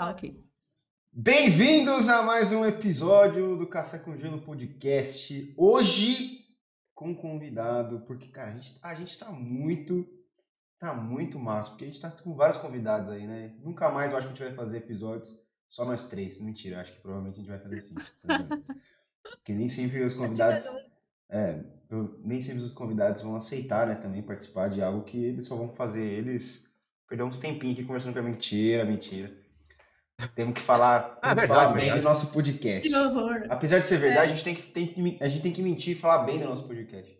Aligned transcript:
Tá 0.00 0.08
ok. 0.08 0.34
Bem-vindos 1.12 2.08
a 2.08 2.22
mais 2.22 2.52
um 2.52 2.64
episódio 2.64 3.54
do 3.58 3.66
Café 3.66 3.98
com 3.98 4.16
Gelo 4.16 4.40
Podcast. 4.40 5.52
Hoje 5.58 6.38
com 6.94 7.10
um 7.10 7.14
convidado, 7.14 8.00
porque, 8.06 8.28
cara, 8.28 8.48
a 8.48 8.54
gente, 8.54 8.78
a 8.82 8.94
gente 8.94 9.18
tá 9.18 9.30
muito, 9.30 10.08
tá 10.78 10.94
muito 10.94 11.38
massa, 11.38 11.68
porque 11.68 11.84
a 11.84 11.88
gente 11.88 12.00
tá 12.00 12.10
com 12.10 12.34
vários 12.34 12.56
convidados 12.56 13.10
aí, 13.10 13.26
né? 13.26 13.54
Nunca 13.62 13.90
mais 13.90 14.12
eu 14.12 14.16
acho 14.16 14.26
que 14.26 14.32
a 14.32 14.36
gente 14.36 14.46
vai 14.46 14.56
fazer 14.56 14.78
episódios 14.78 15.38
só 15.68 15.84
nós 15.84 16.02
três. 16.04 16.40
Mentira, 16.40 16.80
acho 16.80 16.94
que 16.94 17.00
provavelmente 17.00 17.34
a 17.34 17.42
gente 17.42 17.50
vai 17.50 17.58
fazer 17.58 17.80
sim. 17.80 17.94
Porque 19.36 19.52
nem 19.52 19.68
sempre 19.68 20.02
os 20.02 20.14
convidados. 20.14 20.64
É, 21.28 21.62
nem 22.24 22.40
sempre 22.40 22.62
os 22.62 22.72
convidados 22.72 23.20
vão 23.20 23.36
aceitar, 23.36 23.86
né, 23.86 23.96
também 23.96 24.22
participar 24.22 24.70
de 24.70 24.80
algo 24.80 25.04
que 25.04 25.22
eles 25.22 25.44
só 25.44 25.56
vão 25.56 25.68
fazer 25.74 26.02
eles 26.02 26.74
perder 27.06 27.24
uns 27.24 27.36
tempinhos 27.36 27.76
aqui 27.76 27.86
conversando 27.86 28.14
com 28.14 28.20
a 28.20 28.22
mentira, 28.22 28.82
mentira. 28.86 29.49
Temos 30.34 30.54
que 30.54 30.60
falar, 30.60 31.18
Ah, 31.22 31.34
temos 31.34 31.42
que 31.42 31.46
verdade, 31.46 31.48
falar 31.48 31.68
bem 31.72 31.80
verdade. 31.84 32.00
do 32.00 32.04
nosso 32.04 32.32
podcast. 32.32 32.88
Que 32.88 32.96
horror. 32.96 33.46
Apesar 33.48 33.78
de 33.78 33.86
ser 33.86 33.98
verdade, 33.98 34.32
a, 34.32 34.34
gente 34.34 34.44
tem 34.44 34.54
que, 34.54 34.62
tem, 34.66 35.18
a 35.20 35.28
gente 35.28 35.42
tem 35.42 35.52
que 35.52 35.62
mentir 35.62 35.96
e 35.96 35.98
falar 36.00 36.18
bem 36.24 36.38
do 36.38 36.44
nosso 36.46 36.64
podcast. 36.66 37.18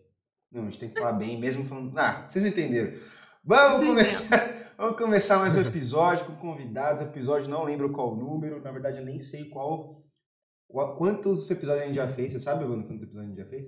Não, 0.51 0.61
a 0.61 0.65
gente 0.65 0.79
tem 0.79 0.89
que 0.89 0.99
falar 0.99 1.13
bem, 1.13 1.39
mesmo 1.39 1.65
falando. 1.65 1.97
Ah, 1.97 2.25
vocês 2.29 2.45
entenderam. 2.45 2.91
Vamos 3.43 3.87
começar, 3.87 4.53
vamos 4.77 4.97
começar 4.97 5.37
mais 5.39 5.55
um 5.55 5.61
episódio 5.61 6.25
com 6.25 6.35
convidados. 6.35 7.01
Episódio 7.01 7.49
não 7.49 7.63
lembro 7.63 7.91
qual 7.91 8.15
número, 8.15 8.61
na 8.61 8.71
verdade 8.71 8.97
eu 8.99 9.05
nem 9.05 9.17
sei 9.17 9.45
qual. 9.45 10.03
qual- 10.67 10.95
quantos 10.95 11.49
episódios 11.49 11.83
a 11.83 11.85
gente 11.87 11.95
já 11.95 12.07
fez. 12.07 12.33
Você 12.33 12.39
sabe, 12.39 12.65
Bruno, 12.65 12.83
quantos 12.85 13.03
episódios 13.03 13.31
a 13.31 13.35
gente 13.35 13.43
já 13.43 13.49
fez? 13.49 13.67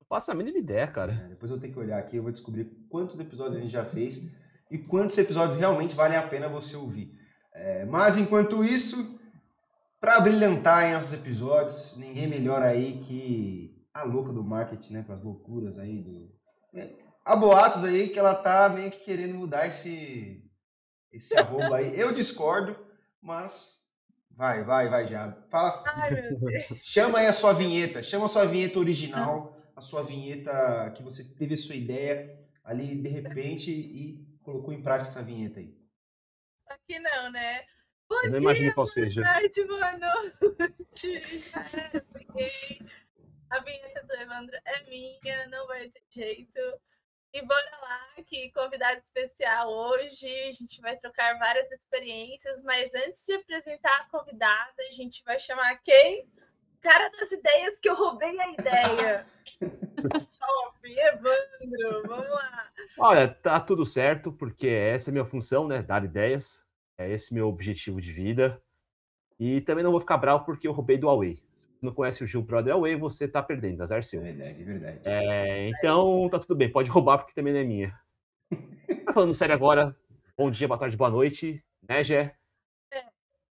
Não 0.00 0.06
faço 0.08 0.30
a 0.30 0.34
mínima 0.34 0.58
ideia, 0.58 0.86
cara. 0.86 1.12
É, 1.26 1.28
depois 1.30 1.50
eu 1.50 1.58
tenho 1.58 1.72
que 1.72 1.78
olhar 1.78 1.98
aqui, 1.98 2.16
eu 2.16 2.22
vou 2.22 2.32
descobrir 2.32 2.64
quantos 2.88 3.18
episódios 3.18 3.56
a 3.56 3.60
gente 3.60 3.70
já 3.72 3.84
fez 3.84 4.40
e 4.70 4.78
quantos 4.78 5.18
episódios 5.18 5.56
realmente 5.58 5.94
valem 5.94 6.16
a 6.16 6.26
pena 6.26 6.48
você 6.48 6.76
ouvir. 6.76 7.12
É, 7.54 7.84
mas 7.84 8.16
enquanto 8.16 8.64
isso, 8.64 9.18
para 10.00 10.20
brilhantar 10.20 10.88
em 10.88 10.94
nossos 10.94 11.12
episódios, 11.12 11.94
ninguém 11.96 12.26
melhor 12.26 12.62
aí 12.62 12.98
que 12.98 13.86
a 13.92 14.04
louca 14.04 14.32
do 14.32 14.42
marketing, 14.42 14.94
né? 14.94 15.02
Para 15.02 15.14
as 15.14 15.22
loucuras 15.22 15.78
aí 15.78 16.00
do. 16.00 16.30
É, 16.74 16.90
há 17.24 17.36
boatos 17.36 17.84
aí 17.84 18.08
que 18.08 18.18
ela 18.18 18.34
tá 18.34 18.68
meio 18.68 18.90
que 18.90 19.00
querendo 19.00 19.34
mudar 19.34 19.66
esse 19.66 20.42
esse 21.12 21.36
arroba 21.36 21.76
aí. 21.76 21.98
Eu 21.98 22.12
discordo, 22.12 22.76
mas 23.20 23.76
vai, 24.30 24.64
vai, 24.64 24.88
vai 24.88 25.06
já. 25.06 25.30
Fala, 25.50 25.82
Ai. 25.86 26.10
Chama 26.82 27.18
aí 27.18 27.26
a 27.26 27.32
sua 27.32 27.52
vinheta, 27.52 28.02
chama 28.02 28.26
a 28.26 28.28
sua 28.28 28.46
vinheta 28.46 28.78
original, 28.78 29.54
a 29.76 29.80
sua 29.80 30.02
vinheta 30.02 30.90
que 30.96 31.02
você 31.02 31.22
teve 31.22 31.54
a 31.54 31.58
sua 31.58 31.76
ideia 31.76 32.40
ali 32.64 32.96
de 32.96 33.08
repente 33.08 33.70
e 33.70 34.26
colocou 34.42 34.72
em 34.72 34.82
prática 34.82 35.08
essa 35.08 35.22
vinheta 35.22 35.60
aí. 35.60 35.81
Só 36.68 36.76
que 36.86 36.98
não, 36.98 37.30
né? 37.30 37.64
Bom 38.08 38.20
Eu 38.24 38.30
não 38.30 38.38
imagino 38.38 38.74
qual 38.74 38.86
boa 38.86 38.94
seja. 38.94 39.22
tarde, 39.22 39.64
boa 39.64 39.92
noite. 39.98 41.18
Peguei. 42.12 42.80
A 43.50 43.58
vinheta 43.60 44.02
do 44.04 44.14
Evandro 44.14 44.56
é 44.64 44.82
minha, 44.84 45.46
não 45.48 45.66
vai 45.66 45.88
ter 45.88 46.02
jeito. 46.10 46.58
E 47.34 47.40
bora 47.42 47.78
lá, 47.80 48.22
que 48.26 48.50
convidado 48.52 49.00
especial 49.00 49.70
hoje. 49.70 50.26
A 50.26 50.52
gente 50.52 50.80
vai 50.80 50.96
trocar 50.96 51.38
várias 51.38 51.70
experiências, 51.72 52.62
mas 52.62 52.94
antes 52.94 53.24
de 53.24 53.34
apresentar 53.34 54.00
a 54.00 54.08
convidada, 54.08 54.74
a 54.86 54.90
gente 54.90 55.22
vai 55.24 55.38
chamar 55.38 55.76
quem? 55.82 56.30
Cara 56.82 57.08
das 57.10 57.30
ideias 57.30 57.78
que 57.78 57.88
eu 57.88 57.94
roubei 57.94 58.38
a 58.40 58.50
ideia. 58.50 59.24
Top, 59.60 60.78
Evandro, 60.84 62.08
vamos 62.08 62.28
lá. 62.28 62.72
Olha, 62.98 63.28
tá 63.28 63.60
tudo 63.60 63.86
certo, 63.86 64.32
porque 64.32 64.66
essa 64.66 65.08
é 65.08 65.10
a 65.10 65.12
minha 65.12 65.24
função, 65.24 65.68
né? 65.68 65.80
Dar 65.80 66.04
ideias. 66.04 66.60
É 66.98 67.08
esse 67.08 67.32
meu 67.32 67.48
objetivo 67.48 68.00
de 68.00 68.12
vida. 68.12 68.60
E 69.38 69.60
também 69.60 69.84
não 69.84 69.92
vou 69.92 70.00
ficar 70.00 70.16
bravo 70.16 70.44
porque 70.44 70.66
eu 70.66 70.72
roubei 70.72 70.98
do 70.98 71.06
Huawei. 71.06 71.36
Se 71.56 71.66
você 71.66 71.78
não 71.80 71.94
conhece 71.94 72.24
o 72.24 72.26
Gil 72.26 72.42
Brother 72.42 72.74
Huawei, 72.74 72.96
você 72.96 73.28
tá 73.28 73.42
perdendo, 73.42 73.82
azar 73.82 74.02
seu. 74.02 74.20
verdade, 74.20 74.62
é 74.62 74.64
verdade. 74.64 75.08
É, 75.08 75.68
então 75.68 76.28
tá 76.28 76.38
tudo 76.38 76.56
bem, 76.56 76.70
pode 76.70 76.90
roubar 76.90 77.18
porque 77.18 77.34
também 77.34 77.52
não 77.52 77.60
é 77.60 77.64
minha. 77.64 78.00
Tá 79.04 79.12
falando 79.12 79.34
sério 79.34 79.54
agora, 79.54 79.96
bom 80.36 80.50
dia, 80.50 80.68
boa 80.68 80.78
tarde, 80.78 80.96
boa 80.96 81.10
noite, 81.10 81.64
né, 81.88 82.04
Gé? 82.04 82.36
É. 82.92 83.02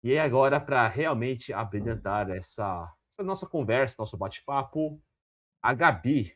E 0.04 0.18
agora, 0.18 0.60
para 0.60 0.86
realmente 0.88 1.52
abrilhantar 1.52 2.30
essa, 2.30 2.88
essa 3.22 3.28
nossa 3.28 3.46
conversa, 3.46 3.96
nosso 3.98 4.16
bate-papo, 4.16 5.00
a 5.62 5.72
Gabi. 5.72 6.34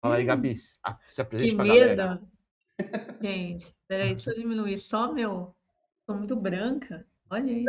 Fala 0.00 0.16
aí, 0.16 0.24
Gabi, 0.24 0.54
se 0.54 0.78
a- 0.84 0.98
se 1.06 1.20
apresente 1.20 1.56
pra 1.56 1.64
galera. 1.66 2.22
Gente, 3.20 3.74
peraí, 3.88 4.10
deixa 4.14 4.30
eu 4.30 4.36
diminuir 4.36 4.78
só 4.78 5.12
meu. 5.12 5.54
Tô 6.06 6.14
muito 6.14 6.36
branca. 6.36 7.06
Olha 7.30 7.52
aí. 7.52 7.64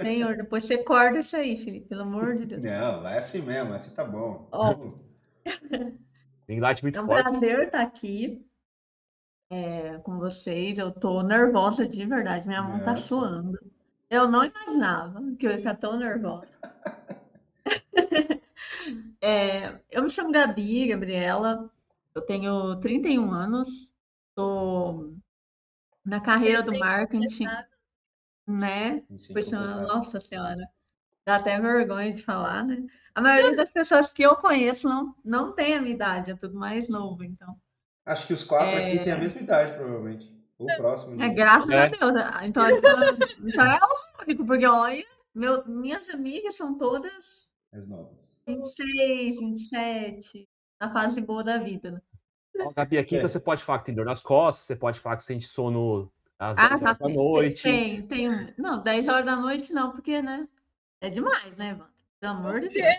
Senhor, 0.00 0.36
depois 0.36 0.64
você 0.64 0.78
corta 0.78 1.18
isso 1.18 1.36
aí, 1.36 1.56
Felipe, 1.56 1.88
pelo 1.88 2.02
amor 2.02 2.36
de 2.36 2.46
Deus. 2.46 2.62
Não, 2.62 3.02
vai 3.02 3.18
assim 3.18 3.42
mesmo, 3.42 3.72
assim 3.72 3.94
tá 3.94 4.04
bom. 4.04 4.48
Ó. 4.52 4.74
Tem 6.46 6.60
light 6.60 6.82
muito 6.82 6.98
É 6.98 7.02
um 7.02 7.06
forte. 7.06 7.22
prazer 7.30 7.64
estar 7.64 7.80
aqui 7.80 8.46
é, 9.50 9.98
com 9.98 10.18
vocês. 10.18 10.78
Eu 10.78 10.92
tô 10.92 11.22
nervosa 11.22 11.88
de 11.88 12.04
verdade, 12.04 12.46
minha 12.46 12.62
mão 12.62 12.78
tá 12.80 12.90
Nossa. 12.92 13.02
suando. 13.02 13.58
Eu 14.10 14.28
não 14.28 14.44
imaginava 14.44 15.20
que 15.38 15.46
eu 15.46 15.50
ia 15.50 15.58
ficar 15.58 15.74
tão 15.76 15.98
nervosa. 15.98 16.46
É, 19.26 19.80
eu 19.90 20.02
me 20.02 20.10
chamo 20.10 20.30
Gabi, 20.30 20.88
Gabriela, 20.88 21.70
eu 22.14 22.20
tenho 22.22 22.78
31 22.78 23.30
anos, 23.32 23.90
estou 24.28 25.14
na 26.04 26.20
carreira 26.20 26.62
do 26.62 26.78
marketing, 26.78 27.46
né? 28.46 29.02
Complicado. 29.16 29.82
nossa 29.88 30.20
senhora, 30.20 30.68
dá 31.26 31.36
até 31.36 31.60
vergonha 31.60 32.12
de 32.12 32.22
falar, 32.22 32.64
né? 32.64 32.84
A 33.14 33.22
maioria 33.22 33.56
das 33.56 33.70
pessoas 33.70 34.12
que 34.12 34.22
eu 34.22 34.36
conheço 34.36 34.88
não, 34.88 35.14
não 35.24 35.52
tem 35.54 35.74
a 35.76 35.80
minha 35.80 35.94
idade, 35.94 36.30
é 36.32 36.36
tudo 36.36 36.58
mais 36.58 36.88
novo, 36.88 37.24
então. 37.24 37.56
Acho 38.04 38.26
que 38.26 38.32
os 38.34 38.44
quatro 38.44 38.78
aqui 38.78 38.98
têm 38.98 39.12
a 39.12 39.18
mesma 39.18 39.40
idade, 39.40 39.72
provavelmente. 39.72 40.30
Ou 40.58 40.66
próximo 40.76 41.22
É 41.22 41.28
graças 41.30 41.70
a 41.70 41.86
É. 41.86 41.88
Deus. 41.88 42.12
ah, 42.16 42.46
Então, 42.46 42.68
então, 42.68 43.00
então 43.46 43.64
é 43.64 43.78
o 43.80 44.22
único, 44.22 44.46
porque 44.46 44.66
olha, 44.66 45.04
meu, 45.34 45.66
minhas 45.66 46.08
amigas 46.10 46.56
são 46.56 46.76
todas 46.76 47.50
As 47.74 47.86
novas. 47.88 48.40
26, 48.46 49.40
27, 49.40 50.48
na 50.80 50.92
fase 50.92 51.20
boa 51.20 51.42
da 51.42 51.58
vida. 51.58 51.90
né? 51.90 52.00
Ó, 52.60 52.72
Gabi, 52.72 52.98
aqui 52.98 53.16
É. 53.16 53.18
então 53.18 53.28
você 53.28 53.40
pode 53.40 53.64
falar 53.64 53.80
que 53.80 53.86
tem 53.86 53.94
dor 53.94 54.04
nas 54.06 54.20
costas, 54.20 54.64
você 54.64 54.76
pode 54.76 55.00
falar 55.00 55.16
que 55.16 55.24
sente 55.24 55.46
sono 55.46 56.08
às 56.38 56.56
Ah, 56.56 56.68
10 56.68 56.80
já 56.80 56.86
horas 56.86 56.98
da 56.98 57.06
tem, 57.06 57.16
noite. 57.16 57.62
tem, 57.64 58.02
tem. 58.06 58.54
Não, 58.56 58.80
10 58.80 59.08
horas 59.08 59.26
da 59.26 59.34
noite 59.36 59.72
não, 59.72 59.90
porque, 59.90 60.22
né? 60.22 60.46
É 61.00 61.10
demais, 61.10 61.56
né, 61.56 61.70
Evandro? 61.70 61.92
Pelo 62.20 62.32
amor 62.32 62.60
de 62.60 62.68
Deus. 62.68 62.94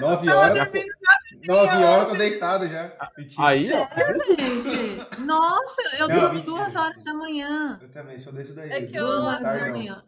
Nove 0.00 0.26
Tava 0.26 0.38
horas, 0.38 0.64
dormindo 0.64 0.94
nove 1.46 1.84
horas 1.84 2.04
eu 2.04 2.10
tô 2.12 2.16
deitado 2.16 2.68
já. 2.68 2.96
Mentira. 3.18 3.46
Aí, 3.46 3.70
ó. 3.72 3.86
É, 3.90 4.14
gente. 4.36 5.20
Nossa, 5.26 5.82
eu 5.98 6.08
Não, 6.08 6.14
durmo 6.20 6.34
mentira, 6.34 6.44
duas 6.56 6.76
horas 6.76 6.96
mentira. 6.96 7.04
da 7.12 7.14
manhã. 7.18 7.78
Eu 7.82 7.90
também 7.90 8.16
sou 8.18 8.32
desse 8.32 8.54
daí. 8.54 8.70
É 8.70 8.86
que 8.86 8.92
não 8.92 9.00
eu- 9.00 9.06
durmo 9.08 9.26
horas 9.28 9.42
tarde, 9.42 9.72
da. 9.72 10.04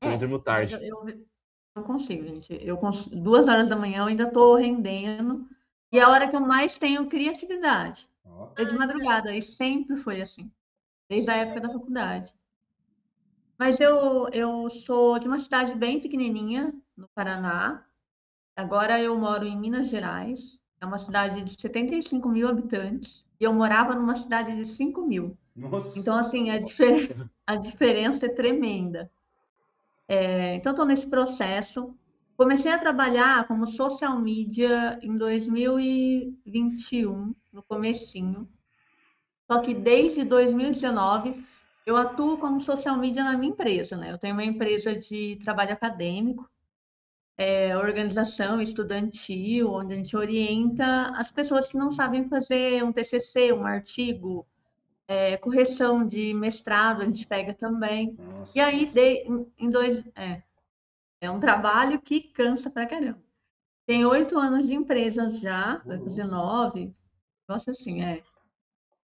Eu 0.00 0.18
durmo 0.18 0.34
mas 0.36 0.44
tarde. 0.44 0.74
Eu, 0.74 0.80
eu 1.08 1.24
não 1.74 1.82
consigo, 1.82 2.26
gente. 2.26 2.58
Eu 2.62 2.76
cons- 2.78 3.08
duas 3.08 3.46
horas 3.48 3.68
da 3.68 3.76
manhã 3.76 3.98
eu 4.00 4.06
ainda 4.06 4.30
tô 4.30 4.54
rendendo. 4.56 5.46
E 5.92 5.98
é 5.98 6.02
a 6.02 6.08
hora 6.08 6.28
que 6.28 6.36
eu 6.36 6.40
mais 6.40 6.78
tenho 6.78 7.08
criatividade. 7.08 8.08
Ó, 8.24 8.52
É 8.56 8.64
de 8.64 8.74
madrugada, 8.76 9.34
e 9.34 9.42
sempre 9.42 9.96
foi 9.96 10.20
assim, 10.22 10.50
desde 11.08 11.30
a 11.30 11.36
época 11.36 11.60
da 11.62 11.70
faculdade. 11.70 12.34
Mas 13.58 13.80
eu, 13.80 14.28
eu 14.32 14.68
sou 14.70 15.18
de 15.18 15.26
uma 15.28 15.38
cidade 15.38 15.74
bem 15.74 16.00
pequenininha, 16.00 16.72
no 16.96 17.08
Paraná. 17.14 17.84
Agora 18.56 19.00
eu 19.02 19.16
moro 19.18 19.44
em 19.46 19.58
Minas 19.58 19.88
Gerais. 19.88 20.60
É 20.80 20.86
uma 20.86 20.98
cidade 20.98 21.42
de 21.42 21.60
75 21.60 22.28
mil 22.28 22.48
habitantes. 22.48 23.26
E 23.40 23.44
eu 23.44 23.52
morava 23.54 23.94
numa 23.94 24.16
cidade 24.16 24.56
de 24.56 24.66
5 24.66 25.06
mil. 25.06 25.36
Nossa. 25.56 25.98
Então, 26.00 26.16
assim, 26.18 26.50
a, 26.50 26.58
difer- 26.58 27.16
a 27.46 27.56
diferença 27.56 28.26
é 28.26 28.30
tremenda. 28.30 29.10
É, 30.08 30.54
então, 30.54 30.72
estou 30.72 30.86
nesse 30.86 31.06
processo. 31.06 31.94
Comecei 32.36 32.72
a 32.72 32.78
trabalhar 32.78 33.46
como 33.46 33.66
social 33.66 34.18
media 34.18 34.98
em 35.02 35.16
2021, 35.16 37.34
no 37.52 37.62
comecinho. 37.62 38.48
Só 39.50 39.60
que 39.60 39.74
desde 39.74 40.24
2019 40.24 41.44
eu 41.84 41.96
atuo 41.96 42.38
como 42.38 42.60
social 42.60 42.96
media 42.96 43.24
na 43.24 43.36
minha 43.36 43.52
empresa, 43.52 43.96
né? 43.96 44.12
Eu 44.12 44.18
tenho 44.18 44.34
uma 44.34 44.44
empresa 44.44 44.96
de 44.96 45.36
trabalho 45.44 45.72
acadêmico, 45.72 46.48
é, 47.36 47.76
organização 47.76 48.60
estudantil, 48.60 49.72
onde 49.72 49.94
a 49.94 49.96
gente 49.96 50.16
orienta 50.16 51.12
as 51.16 51.30
pessoas 51.30 51.70
que 51.70 51.76
não 51.76 51.90
sabem 51.90 52.28
fazer 52.28 52.84
um 52.84 52.92
TCC, 52.92 53.52
um 53.52 53.66
artigo, 53.66 54.46
é, 55.08 55.36
correção 55.36 56.04
de 56.04 56.32
mestrado, 56.34 57.02
a 57.02 57.04
gente 57.04 57.26
pega 57.26 57.54
também. 57.54 58.16
Nossa, 58.18 58.58
E 58.58 58.60
aí, 58.62 58.80
nossa. 58.82 58.94
de, 58.94 59.46
em, 59.58 59.70
dois. 59.70 60.04
É, 60.14 60.42
é 61.20 61.30
um 61.30 61.40
trabalho 61.40 62.00
que 62.00 62.20
cansa 62.20 62.70
pra 62.70 62.86
caramba. 62.86 63.22
Tem 63.86 64.04
oito 64.06 64.38
anos 64.38 64.66
de 64.66 64.74
empresa 64.74 65.30
já, 65.30 65.80
fazer 65.80 66.24
nove. 66.24 66.94
Nossa, 67.48 67.72
assim, 67.72 68.02
é. 68.02 68.22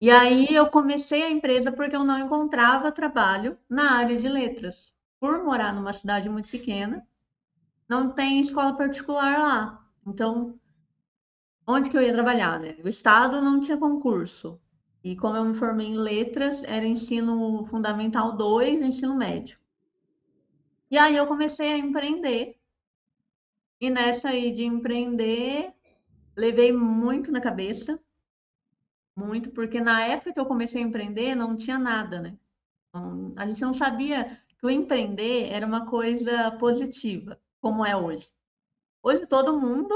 E 0.01 0.09
aí 0.09 0.47
eu 0.50 0.68
comecei 0.68 1.24
a 1.24 1.30
empresa 1.30 1.71
porque 1.71 1.95
eu 1.95 2.06
não 2.06 2.19
encontrava 2.19 2.91
trabalho 2.91 3.57
na 3.68 3.97
área 3.97 4.15
de 4.15 4.30
letras. 4.30 4.94
Por 5.19 5.44
morar 5.44 5.74
numa 5.74 5.91
cidade 5.91 6.30
muito 6.30 6.50
pequena, 6.50 7.06
não 7.88 8.09
tem 8.12 8.39
escola 8.39 8.77
particular 8.77 9.38
lá. 9.39 9.86
Então, 10.07 10.57
onde 11.68 11.89
que 11.89 11.97
eu 11.97 12.01
ia 12.01 12.13
trabalhar, 12.13 12.59
né? 12.59 12.77
O 12.83 12.88
estado 12.88 13.41
não 13.41 13.59
tinha 13.59 13.77
concurso. 13.77 14.59
E 15.04 15.16
como 15.16 15.38
eu 15.38 15.46
me 15.46 15.54
formei 15.54 15.88
em 15.88 15.98
letras, 15.98 16.62
era 16.63 16.86
ensino 16.86 17.66
fundamental 17.66 18.36
2, 18.36 18.81
ensino 18.81 19.16
médio. 19.16 19.57
E 20.92 20.98
aí 20.98 21.16
eu 21.16 21.28
comecei 21.28 21.72
a 21.72 21.78
empreender. 21.78 22.57
E 23.80 23.90
nessa 23.90 24.30
aí 24.30 24.51
de 24.51 24.63
empreender, 24.66 25.74
levei 26.36 26.72
muito 26.72 27.31
na 27.31 27.40
cabeça. 27.40 28.00
Muito, 29.16 29.51
porque 29.51 29.80
na 29.80 30.04
época 30.04 30.34
que 30.34 30.40
eu 30.40 30.46
comecei 30.46 30.81
a 30.81 30.86
empreender, 30.86 31.36
não 31.36 31.56
tinha 31.56 31.78
nada, 31.78 32.19
né? 32.19 32.38
A 33.36 33.46
gente 33.46 33.62
não 33.62 33.74
sabia 33.74 34.42
que 34.57 34.66
o 34.66 34.69
empreender 34.69 35.50
era 35.51 35.66
uma 35.66 35.86
coisa 35.86 36.51
positiva, 36.51 37.40
como 37.62 37.86
é 37.86 37.96
hoje. 37.96 38.30
Hoje 39.01 39.25
todo 39.25 39.60
mundo 39.60 39.94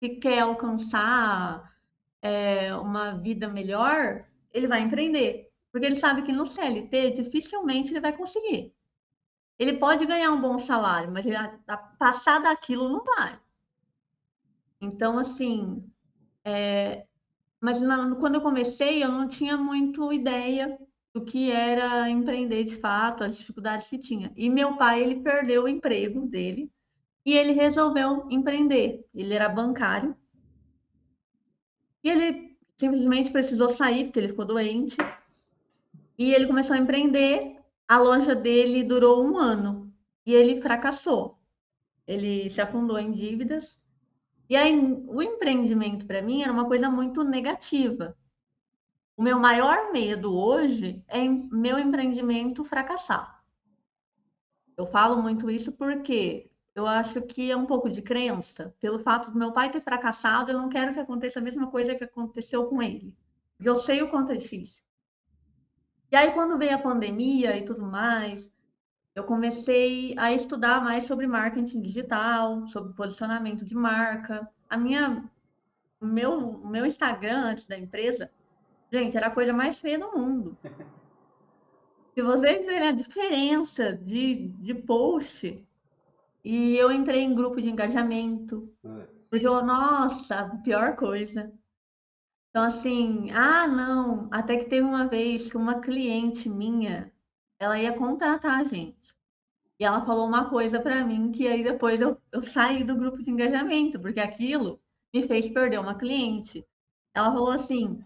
que 0.00 0.16
quer 0.16 0.40
alcançar 0.40 1.76
é, 2.22 2.74
uma 2.74 3.12
vida 3.12 3.48
melhor, 3.48 4.24
ele 4.52 4.68
vai 4.68 4.80
empreender. 4.80 5.50
Porque 5.72 5.86
ele 5.86 5.96
sabe 5.96 6.22
que 6.22 6.32
no 6.32 6.46
CLT 6.46 7.10
dificilmente 7.10 7.90
ele 7.90 8.00
vai 8.00 8.16
conseguir. 8.16 8.74
Ele 9.58 9.74
pode 9.74 10.06
ganhar 10.06 10.32
um 10.32 10.40
bom 10.40 10.58
salário, 10.58 11.12
mas 11.12 11.26
ele, 11.26 11.36
a, 11.36 11.76
passar 11.76 12.40
daquilo 12.40 12.88
não 12.88 13.04
vai. 13.04 13.38
Então, 14.80 15.18
assim, 15.18 15.84
é, 16.44 17.06
mas 17.60 17.80
na, 17.80 18.16
quando 18.16 18.36
eu 18.36 18.40
comecei, 18.40 19.04
eu 19.04 19.12
não 19.12 19.28
tinha 19.28 19.56
muito 19.56 20.12
ideia 20.12 20.78
do 21.12 21.24
que 21.24 21.50
era 21.50 22.08
empreender 22.08 22.64
de 22.64 22.76
fato, 22.76 23.22
as 23.22 23.36
dificuldades 23.36 23.88
que 23.88 23.98
tinha. 23.98 24.32
E 24.36 24.48
meu 24.48 24.76
pai, 24.76 25.02
ele 25.02 25.22
perdeu 25.22 25.64
o 25.64 25.68
emprego 25.68 26.26
dele 26.26 26.72
e 27.24 27.36
ele 27.36 27.52
resolveu 27.52 28.26
empreender. 28.30 29.06
Ele 29.14 29.34
era 29.34 29.48
bancário. 29.48 30.16
E 32.02 32.08
ele 32.08 32.49
simplesmente 32.80 33.30
precisou 33.30 33.68
sair 33.68 34.04
porque 34.04 34.18
ele 34.18 34.30
ficou 34.30 34.46
doente. 34.46 34.96
E 36.18 36.32
ele 36.34 36.46
começou 36.46 36.74
a 36.74 36.78
empreender 36.78 37.56
a 37.86 37.98
loja 37.98 38.34
dele 38.34 38.82
durou 38.82 39.24
um 39.24 39.36
ano 39.38 39.92
e 40.24 40.34
ele 40.34 40.60
fracassou. 40.62 41.38
Ele 42.06 42.48
se 42.48 42.60
afundou 42.60 42.98
em 42.98 43.12
dívidas. 43.12 43.82
E 44.48 44.56
aí, 44.56 44.72
o 45.06 45.22
empreendimento 45.22 46.06
para 46.06 46.22
mim 46.22 46.42
era 46.42 46.52
uma 46.52 46.66
coisa 46.66 46.90
muito 46.90 47.22
negativa. 47.22 48.16
O 49.16 49.22
meu 49.22 49.38
maior 49.38 49.92
medo 49.92 50.34
hoje 50.34 51.04
é 51.06 51.28
meu 51.28 51.78
empreendimento 51.78 52.64
fracassar. 52.64 53.44
Eu 54.76 54.86
falo 54.86 55.22
muito 55.22 55.50
isso 55.50 55.70
porque 55.72 56.49
eu 56.74 56.86
acho 56.86 57.20
que 57.22 57.50
é 57.50 57.56
um 57.56 57.66
pouco 57.66 57.90
de 57.90 58.00
crença. 58.02 58.74
Pelo 58.80 58.98
fato 58.98 59.30
do 59.30 59.38
meu 59.38 59.52
pai 59.52 59.70
ter 59.70 59.80
fracassado, 59.80 60.50
eu 60.50 60.58
não 60.58 60.68
quero 60.68 60.92
que 60.92 61.00
aconteça 61.00 61.38
a 61.38 61.42
mesma 61.42 61.70
coisa 61.70 61.94
que 61.94 62.04
aconteceu 62.04 62.66
com 62.66 62.82
ele. 62.82 63.16
Eu 63.58 63.78
sei 63.78 64.02
o 64.02 64.08
quanto 64.08 64.32
é 64.32 64.36
difícil. 64.36 64.82
E 66.10 66.16
aí, 66.16 66.32
quando 66.32 66.58
veio 66.58 66.74
a 66.74 66.78
pandemia 66.78 67.56
e 67.56 67.64
tudo 67.64 67.84
mais, 67.84 68.52
eu 69.14 69.24
comecei 69.24 70.14
a 70.16 70.32
estudar 70.32 70.82
mais 70.82 71.04
sobre 71.04 71.26
marketing 71.26 71.80
digital, 71.80 72.66
sobre 72.68 72.94
posicionamento 72.94 73.64
de 73.64 73.74
marca. 73.74 74.48
A 74.68 74.76
minha, 74.76 75.28
meu, 76.00 76.58
meu 76.64 76.86
Instagram 76.86 77.50
antes 77.50 77.66
da 77.66 77.78
empresa, 77.78 78.30
gente, 78.90 79.16
era 79.16 79.26
a 79.26 79.30
coisa 79.30 79.52
mais 79.52 79.78
feia 79.78 79.98
do 79.98 80.12
mundo. 80.12 80.56
Se 82.14 82.22
vocês 82.22 82.66
verem 82.66 82.88
a 82.88 82.92
diferença 82.92 83.92
de, 83.92 84.48
de 84.58 84.74
post, 84.74 85.64
e 86.44 86.76
eu 86.76 86.90
entrei 86.90 87.20
em 87.20 87.34
grupo 87.34 87.60
de 87.60 87.68
engajamento, 87.68 88.72
porque 89.30 89.46
eu, 89.46 89.64
nossa, 89.64 90.48
pior 90.64 90.96
coisa. 90.96 91.52
Então, 92.50 92.64
assim, 92.64 93.30
ah, 93.30 93.66
não, 93.66 94.28
até 94.32 94.56
que 94.56 94.64
teve 94.64 94.82
uma 94.82 95.06
vez 95.06 95.50
que 95.50 95.56
uma 95.56 95.80
cliente 95.80 96.48
minha, 96.48 97.12
ela 97.58 97.78
ia 97.78 97.92
contratar 97.92 98.60
a 98.60 98.64
gente. 98.64 99.14
E 99.78 99.84
ela 99.84 100.04
falou 100.04 100.26
uma 100.26 100.50
coisa 100.50 100.80
para 100.80 101.04
mim 101.04 101.32
que 101.32 101.46
aí 101.48 101.62
depois 101.62 102.00
eu, 102.00 102.20
eu 102.32 102.42
saí 102.42 102.84
do 102.84 102.96
grupo 102.96 103.22
de 103.22 103.30
engajamento, 103.30 103.98
porque 104.00 104.20
aquilo 104.20 104.80
me 105.14 105.26
fez 105.26 105.48
perder 105.48 105.78
uma 105.78 105.94
cliente. 105.94 106.66
Ela 107.14 107.32
falou 107.32 107.50
assim: 107.50 108.04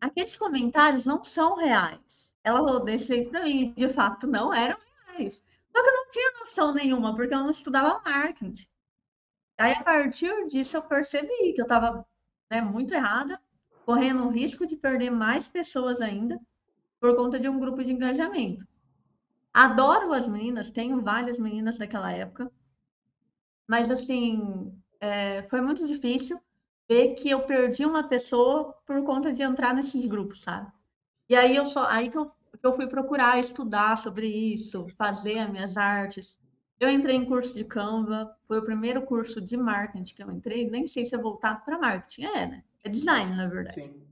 aqueles 0.00 0.36
comentários 0.36 1.04
não 1.04 1.24
são 1.24 1.56
reais. 1.56 2.34
Ela 2.44 2.58
falou 2.58 2.84
desse 2.84 3.06
jeito 3.06 3.30
para 3.30 3.42
mim, 3.42 3.72
de 3.76 3.88
fato 3.88 4.26
não 4.26 4.54
eram 4.54 4.78
reais. 5.08 5.42
Só 5.76 5.82
que 5.82 5.88
eu 5.90 5.94
não 5.94 6.08
tinha 6.08 6.32
noção 6.40 6.72
nenhuma, 6.72 7.14
porque 7.14 7.34
eu 7.34 7.38
não 7.38 7.50
estudava 7.50 8.00
marketing. 8.02 8.66
Aí, 9.58 9.72
a 9.72 9.84
partir 9.84 10.46
disso, 10.46 10.74
eu 10.74 10.82
percebi 10.82 11.52
que 11.52 11.60
eu 11.60 11.64
estava 11.64 12.06
né, 12.50 12.62
muito 12.62 12.94
errada 12.94 13.38
correndo 13.84 14.24
o 14.24 14.30
risco 14.30 14.66
de 14.66 14.74
perder 14.74 15.10
mais 15.10 15.50
pessoas 15.50 16.00
ainda 16.00 16.40
por 16.98 17.14
conta 17.14 17.38
de 17.38 17.46
um 17.46 17.60
grupo 17.60 17.84
de 17.84 17.92
engajamento. 17.92 18.66
Adoro 19.52 20.14
as 20.14 20.26
meninas, 20.26 20.70
tenho 20.70 21.02
várias 21.02 21.38
meninas 21.38 21.76
daquela 21.76 22.10
época, 22.10 22.50
mas 23.68 23.90
assim, 23.90 24.72
é, 24.98 25.42
foi 25.42 25.60
muito 25.60 25.86
difícil 25.86 26.40
ver 26.88 27.14
que 27.16 27.28
eu 27.28 27.42
perdi 27.42 27.84
uma 27.84 28.08
pessoa 28.08 28.72
por 28.86 29.04
conta 29.04 29.30
de 29.30 29.42
entrar 29.42 29.74
nesses 29.74 30.06
grupos, 30.06 30.40
sabe? 30.40 30.72
E 31.28 31.36
aí 31.36 31.54
eu 31.54 31.66
só, 31.66 31.86
aí 31.86 32.10
que 32.10 32.16
eu, 32.16 32.32
eu 32.66 32.72
fui 32.72 32.86
procurar 32.86 33.38
estudar 33.38 33.96
sobre 33.98 34.26
isso, 34.26 34.86
fazer 34.96 35.38
as 35.38 35.50
minhas 35.50 35.76
artes. 35.76 36.38
Eu 36.78 36.90
entrei 36.90 37.16
em 37.16 37.24
curso 37.24 37.54
de 37.54 37.64
Canva, 37.64 38.36
foi 38.46 38.58
o 38.58 38.64
primeiro 38.64 39.02
curso 39.02 39.40
de 39.40 39.56
marketing 39.56 40.14
que 40.14 40.22
eu 40.22 40.30
entrei, 40.30 40.68
nem 40.68 40.86
sei 40.86 41.06
se 41.06 41.14
é 41.14 41.18
voltado 41.18 41.64
para 41.64 41.78
marketing, 41.78 42.24
é, 42.24 42.46
né? 42.46 42.64
É 42.84 42.88
design, 42.88 43.34
na 43.34 43.46
verdade. 43.46 43.82
Sim. 43.82 44.06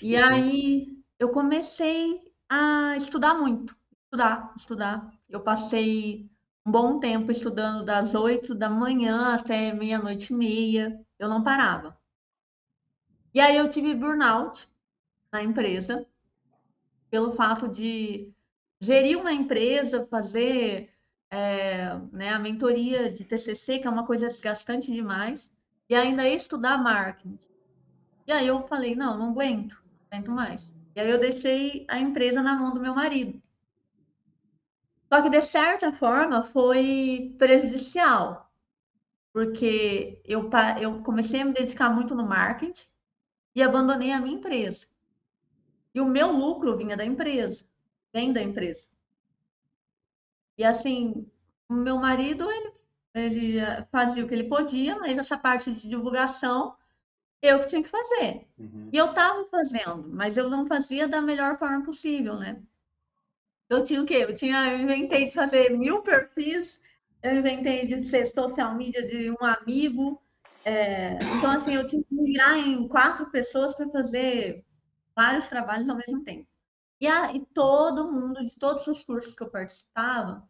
e 0.00 0.16
aí 0.16 0.86
sim. 0.86 1.04
eu 1.18 1.28
comecei 1.28 2.32
a 2.48 2.96
estudar 2.96 3.34
muito. 3.34 3.76
Estudar, 4.04 4.54
estudar. 4.56 5.12
Eu 5.28 5.40
passei 5.40 6.30
um 6.66 6.70
bom 6.70 6.98
tempo 6.98 7.30
estudando 7.30 7.84
das 7.84 8.14
oito 8.14 8.54
da 8.54 8.70
manhã 8.70 9.34
até 9.34 9.72
meia-noite 9.72 10.32
e 10.32 10.36
meia. 10.36 11.00
Eu 11.18 11.28
não 11.28 11.42
parava. 11.42 11.96
E 13.34 13.40
aí 13.40 13.56
eu 13.56 13.68
tive 13.68 13.94
burnout 13.94 14.68
na 15.32 15.42
empresa, 15.42 16.06
pelo 17.12 17.30
fato 17.32 17.68
de 17.68 18.32
gerir 18.80 19.18
uma 19.18 19.30
empresa, 19.30 20.06
fazer 20.06 20.90
é, 21.30 21.94
né, 22.10 22.30
a 22.30 22.38
mentoria 22.38 23.12
de 23.12 23.22
TCC, 23.22 23.78
que 23.78 23.86
é 23.86 23.90
uma 23.90 24.06
coisa 24.06 24.28
desgastante 24.28 24.90
demais, 24.90 25.52
e 25.90 25.94
ainda 25.94 26.26
estudar 26.26 26.78
marketing. 26.78 27.38
E 28.26 28.32
aí 28.32 28.46
eu 28.46 28.66
falei, 28.66 28.94
não, 28.94 29.18
não 29.18 29.30
aguento, 29.32 29.74
não 29.84 30.06
aguento 30.10 30.30
mais. 30.30 30.72
E 30.96 31.00
aí 31.02 31.10
eu 31.10 31.20
deixei 31.20 31.84
a 31.86 31.98
empresa 31.98 32.42
na 32.42 32.54
mão 32.54 32.72
do 32.72 32.80
meu 32.80 32.94
marido. 32.94 33.42
Só 35.12 35.20
que, 35.20 35.28
de 35.28 35.42
certa 35.42 35.92
forma, 35.92 36.42
foi 36.42 37.34
prejudicial, 37.36 38.50
porque 39.34 40.18
eu, 40.24 40.48
eu 40.80 41.02
comecei 41.02 41.42
a 41.42 41.44
me 41.44 41.52
dedicar 41.52 41.90
muito 41.90 42.14
no 42.14 42.26
marketing 42.26 42.86
e 43.54 43.62
abandonei 43.62 44.12
a 44.12 44.20
minha 44.20 44.36
empresa. 44.36 44.86
E 45.94 46.00
o 46.00 46.06
meu 46.06 46.32
lucro 46.32 46.76
vinha 46.76 46.96
da 46.96 47.04
empresa, 47.04 47.64
vem 48.12 48.32
da 48.32 48.42
empresa. 48.42 48.86
E 50.56 50.64
assim, 50.64 51.26
o 51.68 51.74
meu 51.74 51.98
marido, 51.98 52.50
ele, 52.50 52.72
ele 53.14 53.84
fazia 53.90 54.24
o 54.24 54.28
que 54.28 54.34
ele 54.34 54.48
podia, 54.48 54.98
mas 54.98 55.18
essa 55.18 55.36
parte 55.36 55.72
de 55.72 55.88
divulgação 55.88 56.76
eu 57.42 57.58
que 57.58 57.66
tinha 57.66 57.82
que 57.82 57.88
fazer. 57.88 58.46
Uhum. 58.56 58.88
E 58.92 58.96
eu 58.96 59.06
estava 59.06 59.44
fazendo, 59.46 60.08
mas 60.08 60.36
eu 60.36 60.48
não 60.48 60.66
fazia 60.66 61.08
da 61.08 61.20
melhor 61.20 61.58
forma 61.58 61.82
possível, 61.82 62.36
né? 62.36 62.62
Eu 63.68 63.82
tinha 63.82 64.00
o 64.00 64.06
quê? 64.06 64.18
Eu 64.28 64.34
tinha, 64.34 64.72
eu 64.72 64.78
inventei 64.78 65.24
de 65.24 65.32
fazer 65.32 65.70
mil 65.76 66.02
perfis, 66.02 66.80
eu 67.22 67.36
inventei 67.36 67.86
de 67.86 68.04
ser 68.04 68.26
social 68.26 68.74
media 68.74 69.04
de 69.06 69.30
um 69.30 69.44
amigo. 69.44 70.22
É, 70.64 71.18
então, 71.36 71.50
assim, 71.50 71.74
eu 71.74 71.86
tinha 71.86 72.02
que 72.02 72.14
mirar 72.14 72.56
em 72.58 72.86
quatro 72.86 73.26
pessoas 73.30 73.74
para 73.74 73.88
fazer 73.88 74.64
vários 75.14 75.48
trabalhos 75.48 75.88
ao 75.88 75.96
mesmo 75.96 76.22
tempo. 76.24 76.48
E, 77.00 77.06
a, 77.06 77.32
e 77.34 77.44
todo 77.46 78.12
mundo, 78.12 78.44
de 78.44 78.56
todos 78.56 78.86
os 78.86 79.02
cursos 79.02 79.34
que 79.34 79.42
eu 79.42 79.50
participava, 79.50 80.48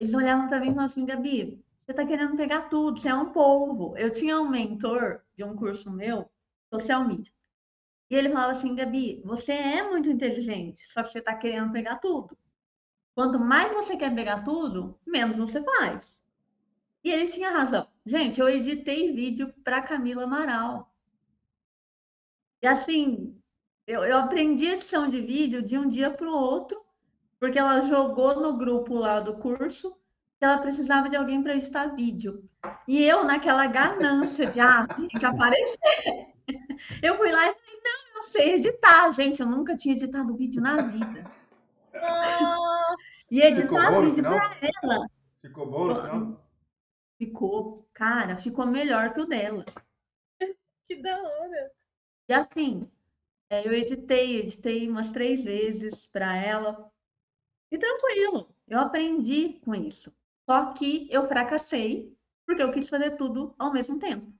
eles 0.00 0.14
olhavam 0.14 0.48
para 0.48 0.60
mim 0.60 0.68
e 0.68 0.70
falavam 0.70 0.86
assim, 0.86 1.04
Gabi, 1.04 1.62
você 1.84 1.92
está 1.92 2.06
querendo 2.06 2.36
pegar 2.36 2.68
tudo, 2.68 2.98
você 2.98 3.08
é 3.08 3.14
um 3.14 3.32
polvo. 3.32 3.96
Eu 3.96 4.10
tinha 4.10 4.40
um 4.40 4.48
mentor 4.48 5.22
de 5.36 5.44
um 5.44 5.54
curso 5.54 5.90
meu, 5.90 6.30
social 6.72 7.06
media. 7.06 7.32
E 8.10 8.14
ele 8.14 8.30
falava 8.30 8.52
assim, 8.52 8.74
Gabi, 8.74 9.22
você 9.24 9.52
é 9.52 9.88
muito 9.88 10.08
inteligente, 10.08 10.86
só 10.92 11.02
que 11.02 11.10
você 11.10 11.18
está 11.18 11.34
querendo 11.34 11.72
pegar 11.72 11.96
tudo. 11.98 12.36
Quanto 13.14 13.38
mais 13.38 13.72
você 13.72 13.96
quer 13.96 14.14
pegar 14.14 14.44
tudo, 14.44 14.98
menos 15.06 15.36
você 15.36 15.62
faz. 15.62 16.16
E 17.02 17.10
ele 17.10 17.28
tinha 17.28 17.50
razão. 17.50 17.88
Gente, 18.04 18.40
eu 18.40 18.48
editei 18.48 19.12
vídeo 19.12 19.52
para 19.64 19.82
Camila 19.82 20.24
Amaral. 20.24 20.92
E 22.62 22.66
assim, 22.66 23.40
Eu, 23.86 24.04
eu 24.04 24.18
aprendi 24.18 24.66
edição 24.66 25.08
de 25.08 25.20
vídeo 25.20 25.62
de 25.62 25.78
um 25.78 25.88
dia 25.88 26.10
para 26.10 26.28
o 26.28 26.32
outro, 26.32 26.84
porque 27.38 27.58
ela 27.58 27.82
jogou 27.82 28.40
no 28.40 28.56
grupo 28.58 28.94
lá 28.94 29.20
do 29.20 29.34
curso 29.38 29.96
que 30.38 30.44
ela 30.44 30.58
precisava 30.58 31.08
de 31.08 31.16
alguém 31.16 31.42
para 31.42 31.54
editar 31.54 31.94
vídeo. 31.94 32.48
E 32.86 33.02
eu, 33.02 33.24
naquela 33.24 33.66
ganância 33.66 34.46
de, 34.46 34.60
ah, 34.60 34.86
tem 34.86 35.08
que 35.08 35.24
aparecer. 35.24 36.34
Eu 37.02 37.16
fui 37.16 37.32
lá 37.32 37.48
e 37.48 37.54
falei, 37.54 37.80
não, 37.82 38.16
eu 38.16 38.22
sei 38.24 38.54
editar. 38.54 39.10
Gente, 39.12 39.40
eu 39.40 39.46
nunca 39.46 39.74
tinha 39.76 39.94
editado 39.94 40.36
vídeo 40.36 40.60
na 40.60 40.76
vida. 40.76 41.24
Nossa! 41.94 43.26
E 43.30 43.40
editar 43.40 44.00
vídeo 44.00 44.22
para 44.22 44.56
ela. 44.82 45.06
Ficou 45.40 45.70
bom 45.70 45.86
no 45.86 45.96
final? 45.96 46.46
Ficou, 47.18 47.88
cara, 47.94 48.36
ficou 48.36 48.66
melhor 48.66 49.14
que 49.14 49.20
o 49.20 49.26
dela. 49.26 49.64
Que 50.86 50.96
da 51.02 51.16
hora! 51.16 51.70
E 52.28 52.32
assim, 52.34 52.90
eu 53.50 53.72
editei, 53.72 54.38
editei 54.38 54.88
umas 54.88 55.10
três 55.12 55.42
vezes 55.42 56.06
para 56.06 56.36
ela. 56.36 56.90
E 57.70 57.78
tranquilo, 57.78 58.54
eu 58.68 58.78
aprendi 58.78 59.60
com 59.64 59.74
isso. 59.74 60.12
Só 60.48 60.72
que 60.72 61.08
eu 61.10 61.26
fracassei 61.26 62.16
porque 62.46 62.62
eu 62.62 62.70
quis 62.70 62.88
fazer 62.88 63.16
tudo 63.16 63.54
ao 63.58 63.72
mesmo 63.72 63.98
tempo. 63.98 64.32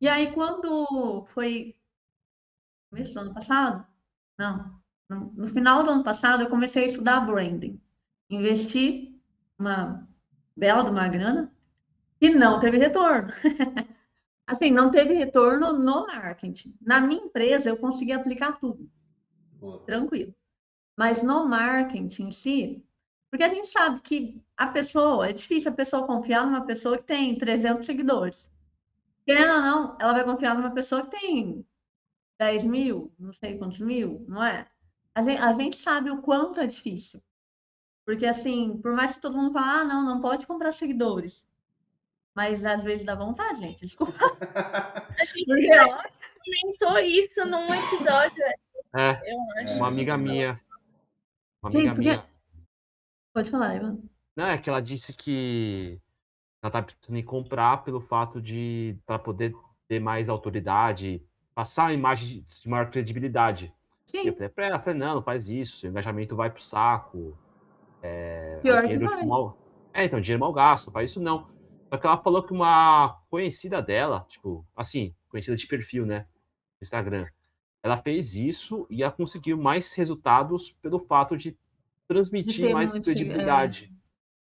E 0.00 0.08
aí, 0.08 0.32
quando 0.32 1.24
foi 1.26 1.76
começo 2.90 3.14
do 3.14 3.20
ano 3.20 3.34
passado? 3.34 3.86
Não. 4.38 4.80
No 5.08 5.46
final 5.48 5.82
do 5.82 5.90
ano 5.90 6.04
passado, 6.04 6.42
eu 6.42 6.48
comecei 6.48 6.84
a 6.84 6.86
estudar 6.86 7.20
branding. 7.20 7.80
Investi 8.28 9.20
uma 9.58 10.08
bela 10.56 10.84
de 10.84 10.90
uma 10.90 11.08
grana 11.08 11.52
e 12.20 12.30
não 12.30 12.60
teve 12.60 12.78
retorno. 12.78 13.32
assim, 14.50 14.70
não 14.70 14.90
teve 14.90 15.14
retorno 15.14 15.72
no 15.72 16.06
marketing. 16.06 16.74
Na 16.80 17.00
minha 17.00 17.22
empresa, 17.22 17.68
eu 17.68 17.76
consegui 17.76 18.12
aplicar 18.12 18.58
tudo. 18.58 18.90
Boa. 19.58 19.84
Tranquilo. 19.84 20.34
Mas 20.96 21.22
no 21.22 21.46
marketing 21.46 22.24
em 22.24 22.30
si, 22.30 22.84
porque 23.30 23.44
a 23.44 23.48
gente 23.48 23.68
sabe 23.68 24.00
que 24.02 24.42
a 24.56 24.66
pessoa, 24.66 25.28
é 25.28 25.32
difícil 25.32 25.70
a 25.70 25.74
pessoa 25.74 26.06
confiar 26.06 26.44
numa 26.44 26.66
pessoa 26.66 26.98
que 26.98 27.04
tem 27.04 27.38
300 27.38 27.86
seguidores. 27.86 28.50
Querendo 29.24 29.52
ou 29.54 29.60
não, 29.60 29.96
ela 30.00 30.12
vai 30.12 30.24
confiar 30.24 30.56
numa 30.56 30.72
pessoa 30.72 31.04
que 31.06 31.20
tem 31.20 31.64
10 32.38 32.64
mil, 32.64 33.12
não 33.18 33.32
sei 33.32 33.56
quantos 33.56 33.80
mil, 33.80 34.24
não 34.26 34.42
é? 34.42 34.66
A 35.14 35.22
gente, 35.22 35.40
a 35.40 35.52
gente 35.52 35.76
sabe 35.76 36.10
o 36.10 36.20
quanto 36.20 36.60
é 36.60 36.66
difícil. 36.66 37.22
Porque, 38.04 38.26
assim, 38.26 38.78
por 38.82 38.92
mais 38.92 39.14
que 39.14 39.20
todo 39.20 39.36
mundo 39.36 39.52
fale, 39.52 39.82
ah, 39.82 39.84
não, 39.84 40.04
não 40.04 40.20
pode 40.20 40.46
comprar 40.46 40.72
seguidores. 40.72 41.46
Mas 42.34 42.64
às 42.64 42.82
vezes 42.82 43.04
dá 43.04 43.14
vontade, 43.14 43.60
gente. 43.60 43.84
Desculpa. 43.84 44.12
A 45.18 45.24
gente 45.24 45.44
Porque... 45.44 45.68
comentou 46.44 46.98
isso 47.00 47.44
num 47.44 47.66
episódio. 47.66 48.42
É, 48.94 49.20
eu 49.24 49.62
acho. 49.62 49.76
Uma 49.76 49.88
amiga 49.88 50.16
minha. 50.16 50.58
Uma 51.62 51.70
amiga 51.70 51.94
porque... 51.94 52.00
minha. 52.00 52.26
Pode 53.32 53.50
falar, 53.50 53.76
Ivan. 53.76 53.98
Não, 54.36 54.46
é 54.46 54.58
que 54.58 54.70
ela 54.70 54.80
disse 54.80 55.12
que 55.12 56.00
ela 56.62 56.70
tá 56.70 56.82
precisando 56.82 57.16
em 57.16 57.22
comprar 57.22 57.84
pelo 57.84 58.00
fato 58.00 58.40
de 58.40 58.96
para 59.06 59.18
poder 59.18 59.54
ter 59.88 60.00
mais 60.00 60.28
autoridade, 60.28 61.22
passar 61.54 61.86
a 61.86 61.92
imagem 61.92 62.44
de 62.62 62.68
maior 62.68 62.90
credibilidade. 62.90 63.72
Sim. 64.06 64.24
E 64.24 64.28
eu 64.28 64.34
falei 64.34 64.48
pra 64.48 64.66
ela, 64.66 64.80
falei, 64.80 64.98
não, 64.98 65.16
não 65.16 65.22
faz 65.22 65.48
isso, 65.48 65.86
o 65.86 65.90
engajamento 65.90 66.34
vai 66.34 66.50
pro 66.50 66.62
saco. 66.62 67.36
É, 68.02 68.58
Pior 68.62 68.86
que 68.86 68.98
vai. 68.98 69.24
Mal... 69.24 69.56
É, 69.92 70.04
então, 70.04 70.20
dinheiro 70.20 70.40
mal 70.40 70.52
gasto, 70.52 70.90
faz 70.90 71.10
isso 71.10 71.20
não. 71.20 71.48
Só 71.90 71.98
que 71.98 72.06
ela 72.06 72.22
falou 72.22 72.42
que 72.44 72.52
uma 72.52 73.20
conhecida 73.28 73.82
dela, 73.82 74.24
tipo, 74.28 74.64
assim, 74.76 75.12
conhecida 75.28 75.56
de 75.56 75.66
perfil, 75.66 76.06
né? 76.06 76.20
No 76.80 76.84
Instagram. 76.84 77.26
Ela 77.82 77.96
fez 77.96 78.36
isso 78.36 78.86
e 78.88 79.02
ela 79.02 79.10
conseguiu 79.10 79.58
mais 79.58 79.92
resultados 79.94 80.70
pelo 80.80 81.00
fato 81.00 81.36
de 81.36 81.58
transmitir 82.06 82.68
de 82.68 82.72
mais 82.72 82.96
credibilidade. 82.98 83.90
É... 83.92 84.00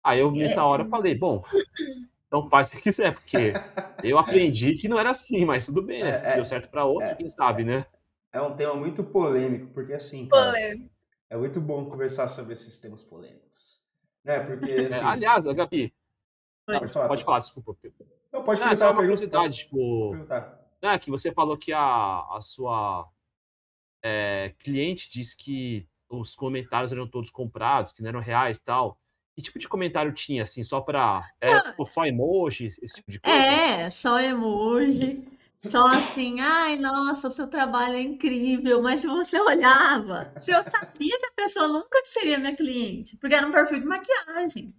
Aí 0.04 0.20
eu, 0.20 0.30
nessa 0.30 0.61
é. 0.61 0.62
hora, 0.62 0.84
falei, 0.84 1.16
bom, 1.16 1.44
então 2.26 2.49
faz 2.49 2.68
se 2.68 2.80
quiser, 2.80 3.12
porque 3.14 3.52
eu 4.04 4.18
aprendi 4.18 4.75
que 4.75 4.88
não 4.88 4.99
era 4.99 5.11
assim, 5.11 5.44
mas 5.44 5.66
tudo 5.66 5.82
bem, 5.82 6.02
né? 6.02 6.11
É, 6.11 6.14
Se 6.14 6.26
é, 6.26 6.34
deu 6.37 6.44
certo 6.44 6.70
para 6.70 6.84
outro, 6.84 7.08
é. 7.08 7.14
quem 7.14 7.28
sabe, 7.28 7.64
né? 7.64 7.87
É 8.32 8.40
um 8.40 8.54
tema 8.54 8.75
muito 8.75 9.02
polêmico, 9.02 9.66
porque 9.75 9.92
assim, 9.92 10.26
cara, 10.28 10.52
polêmico. 10.52 10.90
é 11.28 11.37
muito 11.37 11.61
bom 11.61 11.84
conversar 11.87 12.28
sobre 12.28 12.52
esses 12.52 12.78
temas 12.78 13.02
polêmicos. 13.02 13.80
Né? 14.25 14.40
Porque, 14.40 14.70
é, 14.72 14.87
assim... 14.87 15.04
aliás, 15.04 15.44
Gabi, 15.44 15.92
pode, 16.66 16.92
falar, 16.92 17.09
pode 17.09 17.25
falar, 17.25 17.38
desculpa. 17.40 17.76
Não, 18.33 18.42
pode 18.42 18.61
perguntar. 18.61 18.85
Não, 18.85 18.92
uma 18.92 19.00
curiosidade, 19.00 19.59
tipo, 19.59 20.14
né, 20.83 20.99
que 20.99 21.11
você 21.11 21.33
falou 21.33 21.57
que 21.57 21.73
a, 21.73 22.26
a 22.31 22.38
sua 22.40 23.09
é, 24.02 24.54
cliente 24.59 25.11
disse 25.11 25.37
que 25.37 25.87
os 26.09 26.35
comentários 26.35 26.92
eram 26.92 27.07
todos 27.07 27.31
comprados, 27.31 27.92
que 27.92 28.02
não 28.02 28.09
eram 28.09 28.21
reais 28.21 28.59
e 28.59 28.62
tal. 28.62 28.99
Que 29.35 29.40
tipo 29.40 29.59
de 29.59 29.69
comentário 29.69 30.12
tinha, 30.12 30.42
assim, 30.42 30.62
só 30.62 30.81
para 30.81 31.26
é, 31.40 31.54
ah, 31.54 31.71
tipo, 31.71 31.88
só 31.88 32.04
emoji, 32.04 32.66
esse 32.66 32.97
tipo 32.97 33.11
de 33.11 33.19
coisa? 33.19 33.38
É, 33.38 33.88
só 33.88 34.21
emoji. 34.21 35.26
Só 35.71 35.87
assim, 35.87 36.40
ai, 36.40 36.76
nossa, 36.76 37.28
o 37.28 37.31
seu 37.31 37.47
trabalho 37.47 37.95
é 37.95 38.02
incrível, 38.02 38.83
mas 38.83 39.00
se 39.00 39.07
você 39.07 39.38
olhava, 39.40 40.33
se 40.40 40.50
eu 40.50 40.62
sabia 40.64 41.19
que 41.19 41.26
a 41.26 41.33
pessoa 41.37 41.69
nunca 41.69 42.02
seria 42.04 42.37
minha 42.37 42.57
cliente, 42.57 43.16
porque 43.16 43.37
era 43.37 43.47
um 43.47 43.52
perfil 43.52 43.78
de 43.78 43.87
maquiagem. 43.87 44.75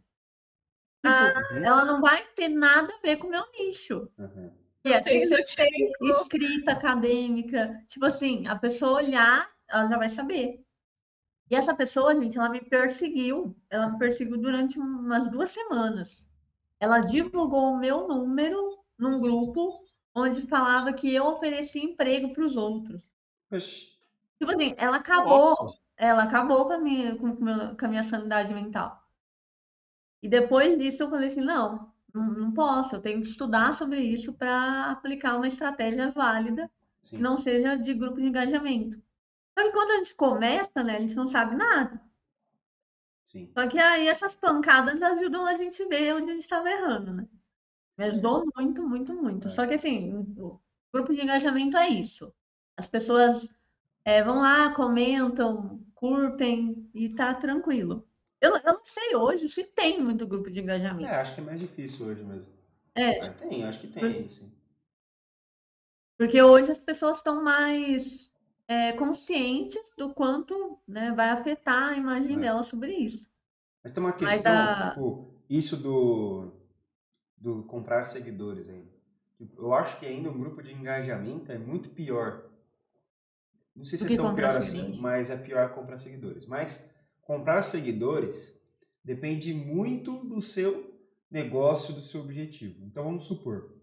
Tipo, 1.03 1.07
ah, 1.07 1.33
ela 1.57 1.83
não 1.83 1.99
vai 1.99 2.23
ter 2.33 2.47
nada 2.47 2.93
a 2.93 3.01
ver 3.05 3.17
com 3.17 3.27
o 3.27 3.29
meu 3.29 3.43
nicho. 3.59 4.09
Uhum. 4.17 4.51
E 4.85 4.93
é 4.93 5.01
escrita 6.01 6.71
acadêmica. 6.71 7.83
Tipo 7.87 8.05
assim, 8.05 8.47
a 8.47 8.55
pessoa 8.55 9.01
olhar, 9.03 9.49
ela 9.69 9.87
já 9.89 9.97
vai 9.97 10.09
saber. 10.09 10.63
E 11.51 11.55
essa 11.55 11.75
pessoa, 11.75 12.15
gente, 12.15 12.37
ela 12.37 12.47
me 12.47 12.61
perseguiu. 12.61 13.53
Ela 13.69 13.91
me 13.91 13.99
perseguiu 13.99 14.37
durante 14.37 14.79
umas 14.79 15.29
duas 15.29 15.51
semanas. 15.51 16.25
Ela 16.79 17.01
divulgou 17.01 17.73
o 17.73 17.77
meu 17.77 18.07
número 18.07 18.79
num 18.97 19.19
grupo 19.19 19.83
onde 20.15 20.47
falava 20.47 20.93
que 20.93 21.13
eu 21.13 21.25
oferecia 21.25 21.83
emprego 21.83 22.33
para 22.33 22.45
os 22.45 22.55
outros. 22.55 23.13
Tipo 24.39 24.53
assim, 24.53 24.73
ela 24.77 24.97
acabou, 24.97 25.49
Nossa. 25.49 25.77
ela 25.97 26.23
acabou 26.23 26.65
com 26.65 26.73
a, 26.73 26.77
minha, 26.77 27.15
com, 27.17 27.35
com 27.35 27.85
a 27.85 27.87
minha 27.89 28.03
sanidade 28.03 28.53
mental. 28.53 29.02
E 30.23 30.29
depois 30.29 30.79
disso 30.79 31.03
eu 31.03 31.09
falei 31.09 31.27
assim, 31.27 31.41
não, 31.41 31.91
não, 32.13 32.53
posso, 32.53 32.95
eu 32.95 33.01
tenho 33.01 33.19
que 33.19 33.27
estudar 33.27 33.73
sobre 33.73 33.99
isso 33.99 34.31
para 34.31 34.89
aplicar 34.89 35.35
uma 35.35 35.49
estratégia 35.49 36.11
válida, 36.11 36.71
Sim. 37.01 37.17
que 37.17 37.21
não 37.21 37.37
seja 37.37 37.75
de 37.75 37.93
grupo 37.93 38.21
de 38.21 38.27
engajamento. 38.27 38.97
Só 39.53 39.65
que 39.65 39.71
quando 39.73 39.91
a 39.91 39.97
gente 39.97 40.15
começa, 40.15 40.81
né, 40.81 40.95
a 40.95 40.99
gente 41.01 41.13
não 41.13 41.27
sabe 41.27 41.57
nada. 41.57 42.01
Sim. 43.25 43.51
Só 43.53 43.67
que 43.67 43.77
aí 43.77 44.07
essas 44.07 44.33
pancadas 44.33 45.01
ajudam 45.01 45.45
a 45.45 45.55
gente 45.55 45.85
ver 45.87 46.15
onde 46.15 46.31
a 46.31 46.33
gente 46.33 46.43
estava 46.43 46.71
errando, 46.71 47.13
né? 47.13 47.27
Me 47.97 48.05
ajudou 48.05 48.45
muito, 48.55 48.81
muito, 48.81 49.13
muito. 49.13 49.49
É. 49.49 49.51
Só 49.51 49.67
que 49.67 49.73
assim, 49.73 50.13
o 50.37 50.59
grupo 50.93 51.13
de 51.13 51.21
engajamento 51.21 51.75
é 51.75 51.89
isso. 51.89 52.33
As 52.77 52.87
pessoas 52.87 53.47
é, 54.05 54.23
vão 54.23 54.37
lá, 54.37 54.73
comentam, 54.73 55.85
curtem 55.93 56.89
e 56.93 57.13
tá 57.13 57.33
tranquilo. 57.33 58.07
Eu, 58.43 58.57
eu 58.57 58.73
não 58.73 58.83
sei 58.83 59.15
hoje 59.15 59.47
se 59.47 59.63
tem 59.63 60.03
muito 60.03 60.27
grupo 60.27 60.51
de 60.51 60.59
engajamento. 60.59 61.09
É, 61.09 61.21
acho 61.21 61.33
que 61.33 61.39
é 61.39 61.43
mais 61.45 61.61
difícil 61.61 62.05
hoje 62.05 62.25
mesmo. 62.25 62.51
É. 62.93 63.17
Mas 63.19 63.33
tem, 63.35 63.63
acho 63.63 63.79
que 63.79 63.87
tem, 63.87 64.27
sim. 64.27 64.51
Porque 66.17 66.41
hoje 66.41 66.69
as 66.69 66.77
pessoas 66.77 67.19
estão 67.19 67.41
mais 67.41 68.29
é, 68.67 68.91
conscientes 68.91 69.81
do 69.97 70.13
quanto 70.13 70.77
né, 70.85 71.13
vai 71.15 71.29
afetar 71.29 71.91
a 71.91 71.95
imagem 71.95 72.35
é. 72.35 72.39
dela 72.39 72.63
sobre 72.63 72.91
isso. 72.91 73.31
Mas 73.81 73.93
tem 73.93 74.03
uma 74.03 74.11
questão, 74.11 74.51
a... 74.51 74.89
tipo, 74.89 75.33
isso 75.49 75.77
do 75.77 76.51
do 77.37 77.63
comprar 77.63 78.03
seguidores 78.03 78.69
ainda. 78.69 78.91
Tipo, 79.37 79.61
eu 79.61 79.73
acho 79.73 79.97
que 79.99 80.05
ainda 80.05 80.29
um 80.29 80.37
grupo 80.37 80.61
de 80.61 80.73
engajamento 80.73 81.49
é 81.49 81.57
muito 81.57 81.89
pior. 81.89 82.49
Não 83.73 83.85
sei 83.85 83.97
se 83.97 84.13
é 84.13 84.17
tão 84.17 84.35
pior 84.35 84.55
assim, 84.55 84.97
mas 84.99 85.29
é 85.29 85.37
pior 85.37 85.73
comprar 85.73 85.97
seguidores. 85.97 86.45
Mas 86.45 86.92
comprar 87.23 87.63
seguidores 87.63 88.53
depende 89.03 89.53
muito 89.53 90.23
do 90.23 90.39
seu 90.39 90.93
negócio, 91.29 91.93
do 91.93 92.01
seu 92.01 92.21
objetivo. 92.21 92.85
Então 92.85 93.03
vamos 93.03 93.25
supor, 93.25 93.75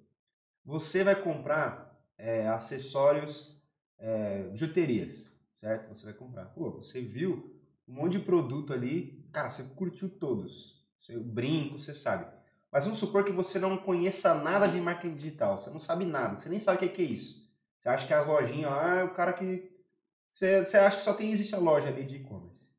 você 0.64 1.02
vai 1.02 1.20
comprar 1.20 1.90
é, 2.16 2.46
acessórios, 2.48 3.60
é, 3.98 4.44
bijuterias, 4.44 5.34
certo? 5.54 5.88
Você 5.88 6.04
vai 6.04 6.14
comprar. 6.14 6.46
Pô, 6.46 6.70
você 6.70 7.00
viu 7.00 7.54
um 7.88 7.94
monte 7.94 8.12
de 8.12 8.24
produto 8.24 8.72
ali, 8.72 9.28
cara, 9.32 9.48
você 9.50 9.64
curtiu 9.74 10.08
todos. 10.08 10.80
Você, 10.96 11.18
brinco, 11.18 11.78
você 11.78 11.94
sabe. 11.94 12.26
Mas 12.70 12.84
vamos 12.84 13.00
supor 13.00 13.24
que 13.24 13.32
você 13.32 13.58
não 13.58 13.76
conheça 13.76 14.34
nada 14.34 14.66
de 14.66 14.80
marketing 14.80 15.14
digital, 15.14 15.58
você 15.58 15.70
não 15.70 15.80
sabe 15.80 16.04
nada, 16.04 16.36
você 16.36 16.48
nem 16.48 16.58
sabe 16.58 16.86
o 16.86 16.90
que 16.90 17.02
é 17.02 17.04
isso. 17.04 17.50
Você 17.76 17.88
acha 17.88 18.06
que 18.06 18.14
as 18.14 18.26
lojinhas 18.26 18.70
lá 18.70 19.00
é 19.00 19.04
o 19.04 19.12
cara 19.12 19.32
que. 19.32 19.68
Você, 20.28 20.64
você 20.64 20.76
acha 20.76 20.96
que 20.96 21.02
só 21.02 21.14
tem 21.14 21.30
existe 21.30 21.54
a 21.54 21.58
loja 21.58 21.88
ali 21.88 22.04
de 22.04 22.16
e-commerce. 22.16 22.70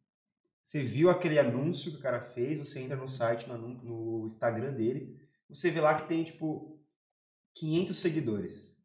Você 0.61 0.83
viu 0.83 1.09
aquele 1.09 1.39
anúncio 1.39 1.91
que 1.91 1.97
o 1.97 2.01
cara 2.01 2.21
fez, 2.21 2.57
você 2.57 2.79
entra 2.79 2.95
no 2.95 3.07
site, 3.07 3.47
no, 3.47 3.57
no 3.57 4.25
Instagram 4.25 4.73
dele, 4.73 5.19
você 5.49 5.71
vê 5.71 5.81
lá 5.81 5.95
que 5.95 6.07
tem 6.07 6.23
tipo 6.23 6.79
500 7.55 7.95
seguidores. 7.95 8.77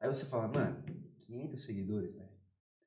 Aí 0.00 0.08
você 0.08 0.26
fala, 0.26 0.48
mano, 0.48 0.84
500 1.20 1.60
seguidores, 1.60 2.14
velho. 2.14 2.28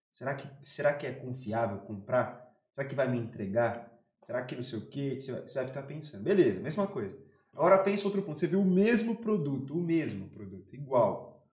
Será 0.10 0.36
que, 0.36 0.48
será 0.62 0.94
que 0.94 1.08
é 1.08 1.14
confiável 1.14 1.80
comprar? 1.80 2.54
Será 2.72 2.88
que 2.88 2.96
vai 2.96 3.10
me 3.10 3.18
entregar? 3.18 3.92
Será 4.22 4.44
que 4.44 4.56
não 4.56 4.64
sei 4.64 4.80
o 4.80 4.88
quê? 4.88 5.20
Você 5.20 5.32
vai, 5.32 5.42
você 5.42 5.54
vai 5.56 5.68
ficar 5.68 5.84
pensando. 5.84 6.24
Beleza, 6.24 6.60
mesma 6.60 6.86
coisa. 6.86 7.18
Agora 7.54 7.80
pensa 7.80 8.06
outro 8.06 8.22
ponto. 8.22 8.38
Você 8.38 8.48
viu 8.48 8.62
o 8.62 8.66
mesmo 8.66 9.16
produto, 9.16 9.74
o 9.74 9.82
mesmo 9.82 10.30
produto, 10.30 10.74
igual. 10.76 11.48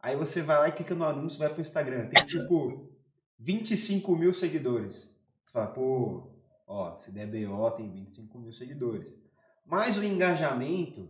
Aí 0.00 0.16
você 0.16 0.42
vai 0.42 0.58
lá 0.58 0.68
e 0.68 0.72
clica 0.72 0.94
no 0.94 1.04
anúncio, 1.04 1.38
vai 1.38 1.48
pro 1.48 1.60
Instagram. 1.60 2.08
Tem 2.08 2.26
tipo 2.26 2.92
25 3.38 4.16
mil 4.16 4.34
seguidores. 4.34 5.11
Você 5.42 5.52
fala, 5.52 5.66
pô, 5.66 6.30
ó, 6.66 6.96
se 6.96 7.10
der 7.10 7.26
BO 7.26 7.70
tem 7.72 7.90
25 7.90 8.38
mil 8.38 8.52
seguidores. 8.52 9.20
Mas 9.66 9.98
o 9.98 10.04
engajamento 10.04 11.08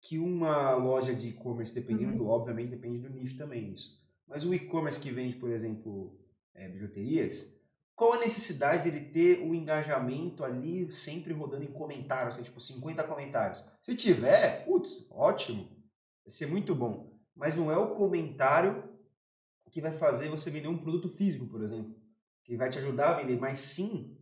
que 0.00 0.18
uma 0.18 0.74
loja 0.74 1.14
de 1.14 1.28
e-commerce, 1.28 1.74
dependendo, 1.74 2.24
uhum. 2.24 2.30
obviamente 2.30 2.70
depende 2.70 2.98
do 2.98 3.08
nicho 3.08 3.36
também 3.36 3.72
isso. 3.72 4.02
Mas 4.26 4.44
o 4.44 4.52
e-commerce 4.52 5.00
que 5.00 5.10
vende, 5.10 5.36
por 5.36 5.50
exemplo, 5.50 6.18
é, 6.54 6.68
bijuterias, 6.68 7.52
qual 7.94 8.14
a 8.14 8.18
necessidade 8.18 8.82
dele 8.82 9.06
ter 9.06 9.40
o 9.40 9.54
engajamento 9.54 10.44
ali 10.44 10.92
sempre 10.92 11.32
rodando 11.32 11.64
em 11.64 11.72
comentários, 11.72 12.34
assim, 12.34 12.42
tipo 12.42 12.60
50 12.60 13.04
comentários? 13.04 13.64
Se 13.80 13.94
tiver, 13.94 14.64
putz, 14.64 15.06
ótimo, 15.10 15.64
vai 15.64 16.30
ser 16.30 16.46
muito 16.46 16.74
bom. 16.74 17.12
Mas 17.34 17.54
não 17.54 17.70
é 17.70 17.76
o 17.76 17.94
comentário 17.94 18.90
que 19.70 19.80
vai 19.80 19.92
fazer 19.92 20.28
você 20.28 20.50
vender 20.50 20.68
um 20.68 20.76
produto 20.76 21.08
físico, 21.08 21.46
por 21.46 21.62
exemplo, 21.62 21.94
que 22.44 22.56
vai 22.56 22.68
te 22.68 22.78
ajudar 22.78 23.10
a 23.10 23.14
vender, 23.20 23.38
mas 23.38 23.58
sim 23.58 24.16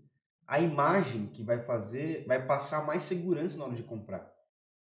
a 0.47 0.59
imagem 0.59 1.29
que 1.29 1.45
vai 1.45 1.63
fazer, 1.63 2.27
vai 2.27 2.45
passar 2.45 2.85
mais 2.85 3.03
segurança 3.03 3.57
na 3.57 3.67
hora 3.67 3.75
de 3.75 3.85
comprar. 3.85 4.29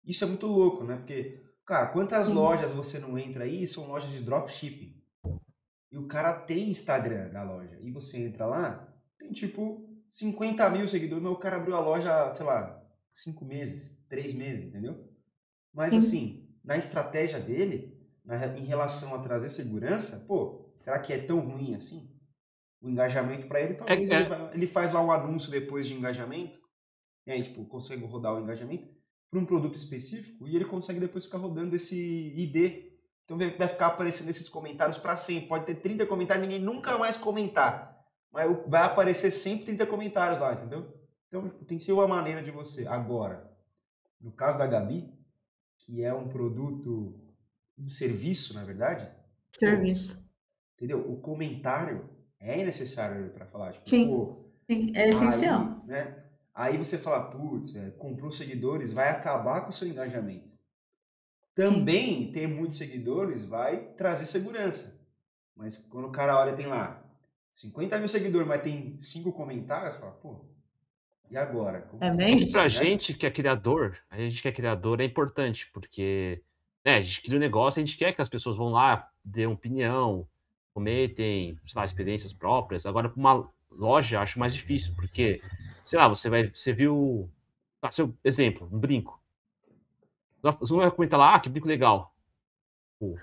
Isso 0.04 0.24
é 0.24 0.28
muito 0.28 0.48
louco, 0.48 0.84
né? 0.84 0.98
Porque, 0.98 1.40
cara, 1.66 1.88
quantas 1.88 2.28
sim. 2.28 2.34
lojas 2.34 2.74
você 2.74 2.98
não 2.98 3.18
entra 3.18 3.44
aí 3.44 3.68
são 3.68 3.88
lojas 3.88 4.10
de 4.10 4.24
dropshipping? 4.24 5.00
E 5.92 5.98
o 5.98 6.08
cara 6.08 6.34
tem 6.34 6.70
Instagram 6.70 7.30
da 7.30 7.44
loja. 7.44 7.78
E 7.80 7.92
você 7.92 8.18
entra 8.26 8.48
lá, 8.48 8.92
tem 9.20 9.32
tipo 9.32 9.88
50 10.10 10.68
mil 10.72 10.88
seguidores, 10.88 11.24
mas 11.24 11.34
o 11.34 11.38
cara 11.38 11.58
abriu 11.58 11.76
a 11.76 11.80
loja, 11.80 12.34
sei 12.34 12.46
lá, 12.46 12.84
5 13.12 13.46
meses, 13.46 13.98
3 14.10 14.34
meses, 14.34 14.66
entendeu? 14.66 15.08
Mas 15.74 15.92
Sim. 15.92 15.98
assim, 16.00 16.50
na 16.64 16.78
estratégia 16.78 17.40
dele, 17.40 17.98
na, 18.26 18.48
em 18.58 18.66
relação 18.66 19.14
a 19.14 19.20
trazer 19.20 19.50
segurança, 19.50 20.26
pô, 20.28 20.74
será 20.80 20.98
que 21.00 21.14
é 21.14 21.18
tão 21.18 21.40
ruim 21.40 21.76
assim? 21.76 22.10
O 22.82 22.90
engajamento 22.90 23.48
para 23.48 23.62
ele, 23.62 23.76
talvez 23.76 24.10
é, 24.10 24.16
é. 24.16 24.22
Ele, 24.22 24.34
ele, 24.54 24.68
faz 24.68 24.92
lá 24.92 25.04
um 25.04 25.12
anúncio 25.12 25.52
depois 25.52 25.86
de 25.88 25.94
engajamento, 25.94 26.60
e 27.28 27.32
aí, 27.32 27.44
tipo, 27.44 27.64
consegue 27.66 28.04
rodar 28.06 28.34
o 28.34 28.40
engajamento 28.42 28.90
para 29.30 29.40
um 29.40 29.46
produto 29.46 29.76
específico 29.76 30.48
e 30.48 30.56
ele 30.56 30.66
consegue 30.66 31.00
depois 31.00 31.26
ficar 31.26 31.38
rodando 31.38 31.76
esse 31.76 31.96
ID 32.36 32.92
então 33.32 33.38
vai 33.58 33.68
ficar 33.68 33.88
aparecendo 33.88 34.30
esses 34.30 34.50
comentários 34.50 34.98
para 34.98 35.16
sempre. 35.16 35.48
Pode 35.48 35.66
ter 35.66 35.76
30 35.76 36.06
comentários, 36.06 36.46
ninguém 36.46 36.62
nunca 36.62 36.98
mais 36.98 37.16
comentar. 37.16 37.98
Mas 38.30 38.50
vai 38.68 38.84
aparecer 38.84 39.32
sempre 39.32 39.66
30 39.66 39.86
comentários 39.86 40.40
lá, 40.40 40.54
entendeu? 40.54 40.94
Então 41.28 41.48
tipo, 41.48 41.64
tem 41.64 41.78
que 41.78 41.84
ser 41.84 41.94
uma 41.94 42.08
maneira 42.08 42.44
de 42.44 42.52
você. 42.52 42.86
Agora, 42.88 43.50
no 44.20 44.34
caso 44.34 44.58
da 44.58 44.68
Gabi, 44.68 45.14
que 45.78 46.04
é 46.04 46.14
um 46.14 46.28
produto, 46.28 47.18
um 47.78 47.88
serviço, 47.88 48.54
na 48.54 48.66
verdade. 48.66 49.10
Serviço. 49.58 50.22
Entendeu? 50.76 51.00
O 51.10 51.22
comentário 51.22 52.10
é 52.42 52.64
necessário 52.64 53.30
para 53.30 53.46
falar. 53.46 53.72
Tipo, 53.72 53.90
sim, 53.90 54.08
pô, 54.08 54.38
sim, 54.68 54.92
é 54.96 55.10
essencial. 55.10 55.62
Aí, 55.84 55.88
né? 55.88 56.24
aí 56.54 56.78
você 56.78 56.98
fala, 56.98 57.30
putz, 57.30 57.72
comprou 57.98 58.32
seguidores, 58.32 58.92
vai 58.92 59.10
acabar 59.10 59.62
com 59.62 59.70
o 59.70 59.74
seu 59.74 59.88
engajamento. 59.88 60.60
Também 61.54 62.26
Sim. 62.26 62.32
ter 62.32 62.48
muitos 62.48 62.78
seguidores 62.78 63.44
vai 63.44 63.78
trazer 63.98 64.26
segurança. 64.26 65.02
Mas 65.56 65.78
quando 65.78 66.08
o 66.08 66.12
cara 66.12 66.40
olha, 66.40 66.54
tem 66.54 66.66
lá 66.66 67.04
50 67.50 68.00
mil 68.00 68.08
seguidores, 68.08 68.48
mas 68.48 68.62
tem 68.62 68.98
cinco 68.98 69.34
comentários, 69.34 69.98
fala, 69.98 70.14
pô, 70.14 70.46
e 71.30 71.38
agora? 71.38 71.82
Como 71.82 72.04
é 72.04 72.16
bem 72.16 72.50
Pra 72.52 72.70
gente 72.70 73.14
que 73.14 73.26
é 73.26 73.32
criador, 73.32 73.98
a 74.10 74.18
gente 74.18 74.42
que 74.42 74.48
é 74.48 74.52
criador 74.52 75.02
é 75.02 75.06
importante, 75.06 75.70
porque 75.74 76.42
né, 76.86 76.96
a 76.96 77.02
gente 77.02 77.22
cria 77.22 77.38
um 77.38 77.42
negócio, 77.42 77.82
a 77.82 77.86
gente 77.86 77.98
quer 77.98 78.14
que 78.14 78.22
as 78.22 78.30
pessoas 78.30 78.58
vão 78.58 78.70
lá, 78.70 79.10
dêem 79.24 79.48
opinião, 79.48 80.28
comentem, 80.74 81.58
sei 81.66 81.80
lá, 81.80 81.86
experiências 81.86 82.34
próprias. 82.34 82.86
Agora, 82.86 83.10
para 83.10 83.20
uma 83.20 83.50
loja, 83.70 84.20
acho 84.20 84.40
mais 84.40 84.54
difícil, 84.54 84.94
porque, 84.96 85.42
sei 85.84 86.00
lá, 86.00 86.08
você 86.08 86.30
vai, 86.30 86.50
você 86.54 86.74
viu, 86.74 87.30
ah, 87.82 87.92
seu 87.92 88.14
exemplo, 88.24 88.70
um 88.72 88.80
brinco. 88.80 89.20
Você 90.60 90.74
não 90.74 90.82
vai 90.82 90.92
comentar 90.92 91.20
lá, 91.20 91.36
ah, 91.36 91.40
que 91.40 91.50
brinco 91.50 91.68
legal. 91.68 92.14
Pô, 93.00 93.18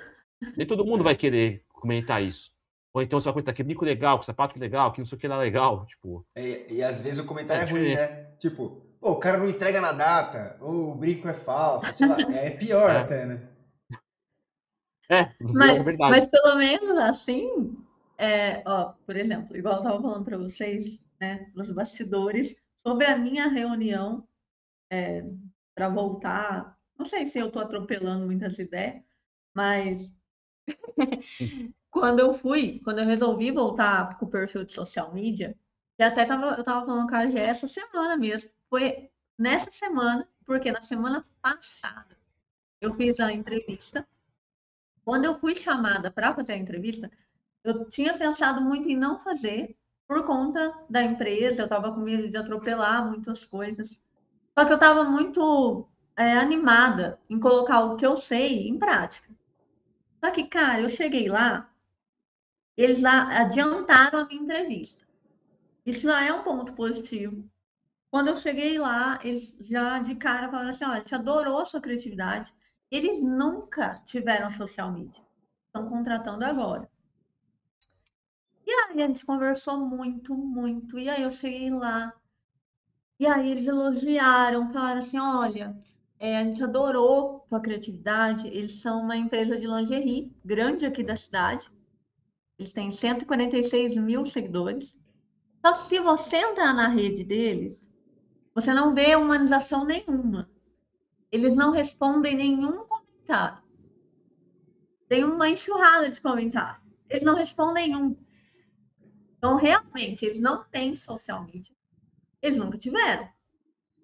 nem 0.57 0.67
todo 0.67 0.85
mundo 0.85 1.03
vai 1.03 1.17
querer 1.17 1.65
comentar 1.69 2.23
isso. 2.23 2.53
Ou 2.93 3.03
então 3.03 3.21
você 3.21 3.27
vai 3.27 3.35
comentar 3.35 3.55
que 3.55 3.63
brinco 3.63 3.85
legal, 3.85 4.19
que 4.19 4.27
sapato 4.27 4.59
legal, 4.59 4.93
que 4.93 5.01
não 5.01 5.07
sei 5.07 5.17
o 5.17 5.21
que 5.21 5.29
lá 5.29 5.39
legal. 5.39 5.85
Tipo. 5.87 6.25
E, 6.37 6.67
e 6.71 6.83
às 6.83 7.01
vezes 7.01 7.19
o 7.19 7.27
comentário 7.27 7.63
é, 7.63 7.67
é 7.67 7.71
ruim, 7.71 7.95
né? 7.95 8.07
Tipo, 8.39 8.83
pô, 9.01 9.11
o 9.13 9.17
cara 9.17 9.37
não 9.39 9.49
entrega 9.49 9.81
na 9.81 9.93
data, 9.93 10.57
ou 10.61 10.93
o 10.93 10.95
brinco 10.95 11.29
é 11.29 11.35
falso, 11.35 11.93
sei 11.93 12.09
lá. 12.09 12.17
É 12.33 12.51
pior 12.51 12.95
é. 12.95 12.99
até, 12.99 13.27
né? 13.27 13.43
É, 15.11 15.33
mas, 15.41 15.71
é 15.71 15.83
verdade. 15.83 16.11
Mas 16.11 16.27
pelo 16.27 16.57
menos 16.57 16.99
assim, 16.99 17.77
é, 18.17 18.63
ó, 18.67 18.93
por 19.07 19.17
exemplo, 19.17 19.57
igual 19.57 19.77
eu 19.77 19.83
estava 19.83 20.03
falando 20.03 20.25
para 20.25 20.39
vocês, 20.39 20.99
né, 21.21 21.51
nos 21.55 21.71
bastidores, 21.71 22.55
sobre 22.87 23.07
a 23.07 23.17
minha 23.17 23.49
reunião 23.49 24.27
é, 24.91 25.25
para 25.75 25.89
voltar 25.89 26.79
não 26.99 27.07
sei 27.07 27.27
se 27.27 27.39
eu 27.39 27.47
estou 27.47 27.63
atropelando 27.63 28.27
muitas 28.27 28.59
ideias, 28.59 29.03
mas 29.55 30.11
quando 31.91 32.19
eu 32.19 32.35
fui, 32.35 32.81
quando 32.81 32.99
eu 32.99 33.07
resolvi 33.07 33.53
voltar 33.53 34.19
com 34.19 34.27
o 34.27 34.31
perfil 34.31 34.65
de 34.65 34.73
social 34.73 35.15
media, 35.15 35.57
e 35.99 36.03
até 36.03 36.25
tava, 36.25 36.47
eu 36.47 36.61
estava 36.61 36.85
falando 36.85 37.09
com 37.09 37.15
a 37.15 37.31
Gé 37.31 37.47
essa 37.47 37.69
semana 37.69 38.17
mesmo. 38.17 38.51
Foi 38.69 39.11
nessa 39.39 39.71
semana, 39.71 40.29
porque 40.45 40.73
na 40.73 40.81
semana 40.81 41.25
passada 41.41 42.17
eu 42.81 42.95
fiz 42.95 43.19
a 43.21 43.33
entrevista. 43.33 44.07
Quando 45.09 45.25
eu 45.25 45.39
fui 45.39 45.55
chamada 45.55 46.11
para 46.11 46.35
fazer 46.35 46.53
a 46.53 46.59
entrevista, 46.59 47.11
eu 47.65 47.89
tinha 47.89 48.19
pensado 48.19 48.61
muito 48.61 48.91
em 48.91 48.95
não 48.95 49.19
fazer 49.19 49.75
por 50.07 50.23
conta 50.27 50.71
da 50.91 51.03
empresa, 51.03 51.63
eu 51.63 51.65
estava 51.65 51.91
com 51.91 52.01
medo 52.01 52.29
de 52.29 52.37
atropelar 52.37 53.09
muitas 53.09 53.43
coisas. 53.43 53.99
Só 54.53 54.67
que 54.67 54.71
eu 54.71 54.75
estava 54.75 55.05
muito 55.05 55.89
é, 56.15 56.35
animada 56.35 57.19
em 57.27 57.41
colocar 57.41 57.85
o 57.85 57.97
que 57.97 58.05
eu 58.05 58.19
sei 58.19 58.69
em 58.69 58.79
prática. 58.79 59.31
Só 60.23 60.31
que, 60.31 60.47
cara, 60.47 60.83
eu 60.83 60.91
cheguei 60.91 61.27
lá, 61.31 61.73
eles 62.77 63.01
lá 63.01 63.35
adiantaram 63.35 64.19
a 64.19 64.27
minha 64.27 64.43
entrevista. 64.43 65.03
Isso 65.87 66.03
já 66.03 66.23
é 66.23 66.31
um 66.35 66.43
ponto 66.43 66.75
positivo. 66.75 67.49
Quando 68.11 68.29
eu 68.29 68.37
cheguei 68.37 68.79
lá, 68.79 69.19
eles 69.25 69.57
já 69.59 70.01
de 70.01 70.17
cara 70.17 70.51
falaram 70.51 70.69
assim: 70.69 70.85
olha, 70.85 70.97
a 70.97 70.99
gente 70.99 71.15
adorou 71.15 71.61
a 71.61 71.65
sua 71.65 71.81
criatividade. 71.81 72.53
Eles 72.91 73.23
nunca 73.23 74.01
tiveram 74.07 74.51
social 74.51 74.91
media. 74.91 75.23
Estão 75.67 75.89
contratando 75.89 76.45
agora. 76.45 76.89
E 78.67 78.71
aí 78.71 79.03
a 79.03 79.07
gente 79.07 79.25
conversou 79.25 79.79
muito, 79.79 80.35
muito. 80.35 80.99
E 80.99 81.09
aí 81.09 81.23
eu 81.23 81.31
cheguei 81.31 81.71
lá. 81.71 82.13
E 83.19 83.27
aí 83.27 83.51
eles 83.51 83.67
elogiaram, 83.67 84.73
falaram 84.73 85.01
assim: 85.01 85.19
olha, 85.19 85.77
é, 86.19 86.39
a 86.39 86.45
gente 86.45 86.63
adorou 86.63 87.47
a 87.51 87.61
criatividade. 87.61 88.49
Eles 88.49 88.81
são 88.81 89.03
uma 89.03 89.17
empresa 89.17 89.59
de 89.59 89.67
lingerie 89.67 90.33
grande 90.45 90.87
aqui 90.87 91.03
da 91.03 91.17
cidade. 91.17 91.71
Eles 92.59 92.73
têm 92.73 92.91
146 92.91 93.97
mil 93.97 94.27
seguidores. 94.27 94.97
Que 95.63 95.75
se 95.77 96.01
você 96.01 96.37
entrar 96.37 96.73
na 96.73 96.89
rede 96.89 97.25
deles, 97.25 97.89
você 98.55 98.73
não 98.73 98.95
vê 98.95 99.15
humanização 99.15 99.85
nenhuma. 99.85 100.49
Eles 101.31 101.55
não 101.55 101.73
respondem 101.73 102.35
nenhum 102.35 102.85
comentário. 102.87 103.63
Tem 105.09 105.25
uma 105.25 105.49
enxurrada 105.49 106.11
de 106.11 106.21
comentários. 106.21 106.83
Eles 107.09 107.25
não 107.25 107.35
respondem 107.35 107.89
nenhum. 107.89 108.17
Então, 109.37 109.57
realmente, 109.57 110.25
eles 110.25 110.41
não 110.41 110.65
têm 110.65 110.97
social 110.97 111.45
media. 111.45 111.75
Eles 112.43 112.59
nunca 112.59 112.77
tiveram. 112.77 113.29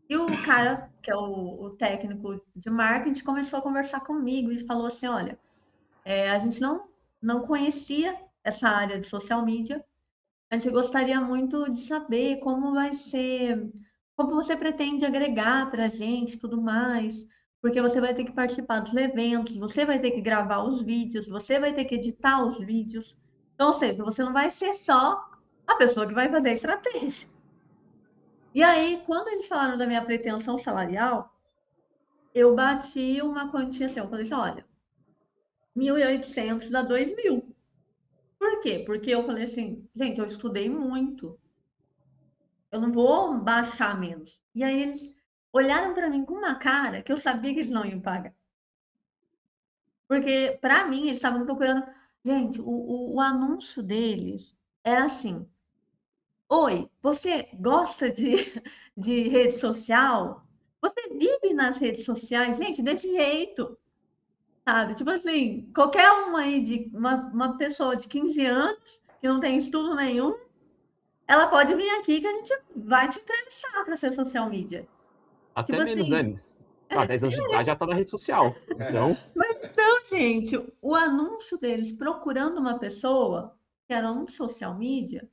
E 0.09 0.17
o 0.17 0.27
cara, 0.45 0.91
que 1.03 1.11
é 1.11 1.17
o, 1.17 1.65
o, 1.65 1.71
técnico 1.71 2.41
de 2.55 2.71
marketing, 2.71 3.25
começou 3.25 3.59
a 3.59 3.63
conversar 3.63 4.01
comigo 4.01 4.53
e 4.53 4.67
falou 4.67 4.87
assim: 4.87 5.07
olha, 5.07 5.39
é, 6.05 6.31
a 6.31 6.39
gente 6.39 6.61
não, 6.61 6.89
não 7.21 7.41
conhecia 7.41 8.17
essa 8.43 8.69
área 8.69 9.01
de 9.01 9.09
social 9.09 9.45
media, 9.45 9.85
a 10.51 10.59
gente 10.59 10.71
gostaria 10.71 11.21
muito 11.21 11.71
de 11.71 11.87
saber 11.87 12.39
como 12.41 12.75
vai 12.75 12.95
ser, 12.95 13.73
como 14.17 14.31
você 14.31 14.57
pretende 14.57 15.05
agregar 15.05 15.71
para 15.71 15.87
a 15.87 15.89
gente 15.89 16.39
tudo 16.39 16.61
mais, 16.61 17.27
porque 17.61 17.81
você 17.81 18.01
vai 18.01 18.15
ter 18.15 18.25
que 18.25 18.33
participar 18.33 18.81
dos 18.81 18.95
eventos, 18.95 19.57
você 19.57 19.85
vai 19.85 19.99
ter 19.99 20.11
que 20.11 20.21
gravar 20.21 20.63
os 20.63 20.83
vídeos, 20.83 21.27
você 21.27 21.59
vai 21.59 21.73
ter 21.73 21.85
que 21.85 21.95
editar 21.95 22.45
os 22.45 22.59
vídeos. 22.59 23.17
Então, 23.55 23.69
ou 23.69 23.75
seja, 23.75 24.05
você 24.05 24.23
não 24.23 24.33
vai 24.33 24.51
ser 24.51 24.75
só 24.75 25.25
a 25.67 25.77
pessoa 25.77 26.07
que 26.07 26.15
vai 26.15 26.29
fazer 26.29 26.51
a 26.51 26.55
estratégia. 26.55 27.29
E 28.55 28.63
aí, 28.63 29.03
quando 29.07 29.29
eles 29.29 29.47
falaram 29.47 29.77
da 29.77 29.87
minha 29.87 30.05
pretensão 30.05 30.59
salarial, 30.59 31.35
eu 32.35 32.55
bati 32.55 33.21
uma 33.23 33.51
quantia 33.51 33.87
assim, 33.87 34.01
eu 34.01 34.09
falei 34.09 34.25
assim, 34.25 34.35
olha, 34.35 34.67
1.800 35.77 36.71
dá 36.71 36.87
2.000. 36.87 37.43
Por 38.39 38.61
quê? 38.61 38.83
Porque 38.85 39.11
eu 39.11 39.25
falei 39.25 39.45
assim, 39.45 39.89
gente, 39.95 40.21
eu 40.21 40.27
estudei 40.27 40.69
muito. 40.69 41.39
Eu 42.75 42.81
não 42.81 42.91
vou 42.91 43.39
baixar 43.39 43.97
menos. 43.97 44.43
E 44.53 44.65
aí 44.65 44.83
eles 44.83 45.15
olharam 45.53 45.95
para 45.95 46.11
mim 46.11 46.25
com 46.25 46.35
uma 46.35 46.57
cara 46.57 47.05
que 47.05 47.13
eu 47.13 47.17
sabia 47.17 47.55
que 47.55 47.61
eles 47.61 47.71
não 47.71 47.85
iam 47.85 48.01
pagar. 48.01 48.35
Porque, 50.09 50.59
para 50.61 50.85
mim, 50.85 51.03
eles 51.03 51.19
estavam 51.19 51.45
procurando. 51.45 51.87
Gente, 52.25 52.61
o, 52.61 52.67
o, 52.67 53.15
o 53.15 53.21
anúncio 53.21 53.81
deles 53.81 54.57
era 54.83 55.05
assim: 55.05 55.49
Oi, 56.49 56.91
você 57.01 57.49
gosta 57.61 58.11
de, 58.11 58.35
de 58.97 59.29
rede 59.29 59.55
social? 59.55 60.45
Você 60.83 61.11
vive 61.11 61.55
nas 61.55 61.79
redes 61.79 62.05
sociais? 62.05 62.57
Gente, 62.57 62.83
desse 62.83 63.09
jeito. 63.09 63.79
Sabe? 64.69 64.97
Tipo 64.97 65.11
assim, 65.11 65.71
qualquer 65.73 66.11
um 66.11 66.37
aí 66.37 66.61
de 66.61 66.91
uma, 66.93 67.31
uma 67.33 67.57
pessoa 67.57 67.95
de 67.95 68.09
15 68.09 68.45
anos 68.45 69.01
que 69.21 69.29
não 69.29 69.39
tem 69.39 69.59
estudo 69.59 69.95
nenhum, 69.95 70.35
ela 71.27 71.47
pode 71.47 71.75
vir 71.75 71.89
aqui 71.91 72.21
que 72.21 72.27
a 72.27 72.33
gente 72.33 72.53
vai 72.77 73.09
te 73.09 73.19
entrevistar 73.19 73.85
para 73.85 73.97
ser 73.97 74.13
social 74.13 74.49
media. 74.49 74.87
Até 75.55 75.73
tipo 75.73 75.85
menos, 75.85 76.03
assim, 76.03 76.33
né? 76.33 76.41
Ah, 76.91 77.07
10 77.07 77.23
anos 77.23 77.35
de 77.35 77.43
idade 77.43 77.67
já 77.67 77.77
tá 77.77 77.87
na 77.87 77.95
rede 77.95 78.11
social. 78.11 78.55
Então... 78.71 79.17
Mas 79.35 79.57
então, 79.63 80.05
gente, 80.07 80.75
o 80.81 80.95
anúncio 80.95 81.59
deles 81.59 81.93
procurando 81.93 82.59
uma 82.59 82.79
pessoa, 82.79 83.57
que 83.87 83.95
era 83.95 84.11
um 84.11 84.29
social 84.29 84.77
media, 84.77 85.29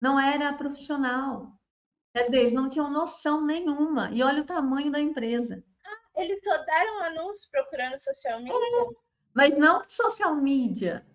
não 0.00 0.18
era 0.18 0.52
profissional. 0.52 1.52
Quer 2.14 2.24
dizer, 2.24 2.40
eles 2.40 2.54
não 2.54 2.68
tinham 2.68 2.90
noção 2.90 3.44
nenhuma. 3.44 4.10
E 4.12 4.22
olha 4.22 4.42
o 4.42 4.46
tamanho 4.46 4.92
da 4.92 5.00
empresa. 5.00 5.62
Ah, 5.84 6.20
eles 6.22 6.40
rodaram 6.46 7.04
anúncio 7.04 7.50
procurando 7.50 7.98
social 7.98 8.40
media? 8.40 8.54
É, 8.54 8.86
mas 9.34 9.56
não 9.56 9.82
social 9.88 10.34
media. 10.34 11.06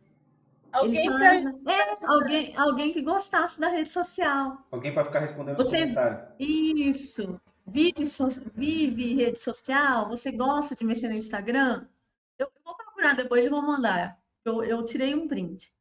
Alguém, 0.78 1.10
pra... 1.10 1.36
é, 1.36 1.98
alguém, 2.06 2.58
alguém 2.58 2.94
que 2.94 3.02
gostasse 3.02 3.60
da 3.60 3.70
rede 3.70 3.90
social. 3.90 4.58
Alguém 4.72 4.94
para 4.94 5.06
ficar 5.06 5.20
respondendo 5.20 5.60
os 5.60 5.70
comentários. 5.70 6.34
Isso. 6.40 7.40
Vive, 7.66 8.08
so... 8.08 8.28
vive 8.56 9.16
rede 9.16 9.40
social? 9.40 10.10
Você 10.10 10.32
gosta 10.32 10.76
de 10.76 10.86
mexer 10.86 11.08
no 11.08 11.16
Instagram? 11.16 11.88
Eu, 12.38 12.48
eu 12.48 12.62
vou 12.64 12.76
procurar 12.76 13.14
depois 13.14 13.44
e 13.44 13.50
vou 13.50 13.62
mandar. 13.62 14.20
Eu, 14.46 14.64
eu 14.64 14.86
tirei 14.86 15.16
um 15.16 15.28
print. 15.28 15.74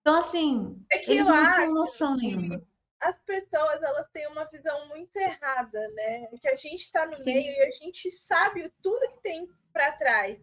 Então, 0.00 0.18
assim, 0.20 0.82
é 0.90 0.98
que 0.98 1.16
eu 1.16 1.28
acho 1.28 1.74
noção 1.74 2.16
nenhuma. 2.16 2.62
As 3.00 3.18
pessoas 3.22 3.82
elas 3.82 4.08
têm 4.12 4.26
uma 4.28 4.44
visão 4.44 4.88
muito 4.88 5.16
errada, 5.16 5.88
né? 5.94 6.26
Que 6.40 6.48
a 6.48 6.54
gente 6.54 6.80
está 6.80 7.06
no 7.06 7.16
Sim. 7.16 7.24
meio 7.24 7.52
e 7.52 7.62
a 7.62 7.70
gente 7.70 8.10
sabe 8.10 8.70
tudo 8.82 9.12
que 9.14 9.22
tem 9.22 9.48
para 9.72 9.92
trás. 9.92 10.42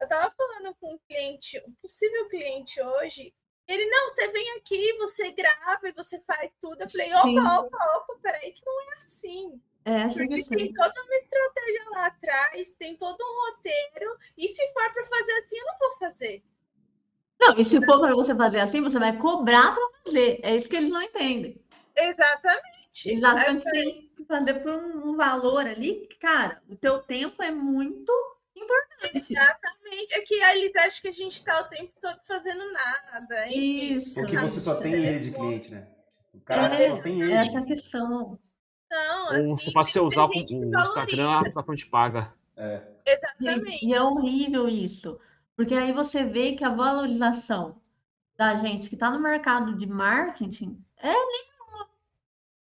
Eu 0.00 0.04
estava 0.04 0.34
falando 0.36 0.74
com 0.76 0.94
um 0.94 0.98
cliente, 1.08 1.62
um 1.66 1.72
possível 1.74 2.28
cliente 2.28 2.80
hoje, 2.80 3.32
ele, 3.66 3.84
não, 3.86 4.08
você 4.08 4.28
vem 4.28 4.50
aqui, 4.56 4.92
você 4.98 5.32
grava 5.32 5.88
e 5.88 5.92
você 5.92 6.20
faz 6.20 6.54
tudo. 6.60 6.82
Eu 6.82 6.90
falei, 6.90 7.12
opa, 7.12 7.22
Sim. 7.24 7.38
opa, 7.38 7.96
opa, 7.96 8.18
peraí, 8.22 8.52
que 8.52 8.64
não 8.64 8.80
é 8.80 8.94
assim. 8.96 9.60
É, 9.84 10.08
Porque 10.08 10.44
tem 10.44 10.72
toda 10.72 11.02
uma 11.02 11.14
estratégia 11.14 11.90
lá 11.90 12.06
atrás, 12.06 12.70
tem 12.72 12.96
todo 12.96 13.18
um 13.20 13.46
roteiro, 13.46 14.18
e 14.36 14.48
se 14.48 14.72
for 14.72 14.92
para 14.92 15.06
fazer 15.06 15.32
assim, 15.32 15.58
eu 15.58 15.66
não 15.66 15.78
vou 15.78 15.98
fazer. 15.98 16.44
Não, 17.40 17.58
e 17.58 17.64
se 17.64 17.84
for 17.84 18.00
para 18.00 18.14
você 18.14 18.34
fazer 18.34 18.60
assim, 18.60 18.80
você 18.80 18.98
vai 18.98 19.16
cobrar 19.16 19.74
para 19.74 19.88
fazer. 20.04 20.40
É 20.42 20.56
isso 20.56 20.68
que 20.68 20.76
eles 20.76 20.90
não 20.90 21.02
entendem. 21.02 21.60
Exatamente. 21.96 22.86
Eles 23.06 23.22
acham 23.22 23.58
que 23.58 23.70
tem 23.70 24.10
que 24.16 24.24
fazer 24.24 24.54
por 24.54 24.72
um 24.72 25.16
valor 25.16 25.66
ali. 25.66 26.08
Cara, 26.20 26.62
o 26.68 26.76
teu 26.76 27.00
tempo 27.00 27.42
é 27.42 27.50
muito 27.50 28.12
importante. 28.60 29.32
Exatamente. 29.32 30.14
É 30.14 30.20
que 30.20 30.34
eles 30.34 30.76
acham 30.76 31.02
que 31.02 31.08
a 31.08 31.12
gente 31.12 31.32
está 31.32 31.60
o 31.60 31.68
tempo 31.68 31.92
todo 32.00 32.18
fazendo 32.26 32.72
nada. 32.72 33.46
Enfim, 33.48 33.96
Isso. 33.96 34.14
Porque 34.14 34.36
você 34.38 34.60
só 34.60 34.76
tem 34.76 34.94
ele 34.94 35.18
de 35.18 35.30
cliente, 35.30 35.70
né? 35.70 35.88
O 36.34 36.40
cara 36.40 36.66
é, 36.66 36.88
só 36.88 37.02
tem 37.02 37.20
ele. 37.20 37.32
Essa 37.32 37.58
é 37.58 37.60
a 37.60 37.64
questão. 37.64 38.38
Não, 38.90 39.28
assim, 39.28 39.46
Ou 39.46 39.58
você 39.58 39.72
pode 39.72 39.90
ser 39.90 40.00
usar 40.00 40.26
o 40.26 40.34
Instagram, 40.34 41.42
a 41.54 41.62
fonte 41.62 41.86
paga. 41.86 42.32
É. 42.56 42.82
Exatamente. 43.04 43.84
E, 43.84 43.90
e 43.90 43.94
é 43.94 44.00
horrível 44.00 44.68
isso. 44.68 45.18
Porque 45.56 45.74
aí 45.74 45.92
você 45.92 46.24
vê 46.24 46.52
que 46.52 46.64
a 46.64 46.74
valorização 46.74 47.80
da 48.36 48.56
gente 48.56 48.88
que 48.88 48.94
está 48.94 49.10
no 49.10 49.20
mercado 49.20 49.74
de 49.74 49.86
marketing 49.86 50.78
é 50.98 51.12
nenhuma. 51.12 51.88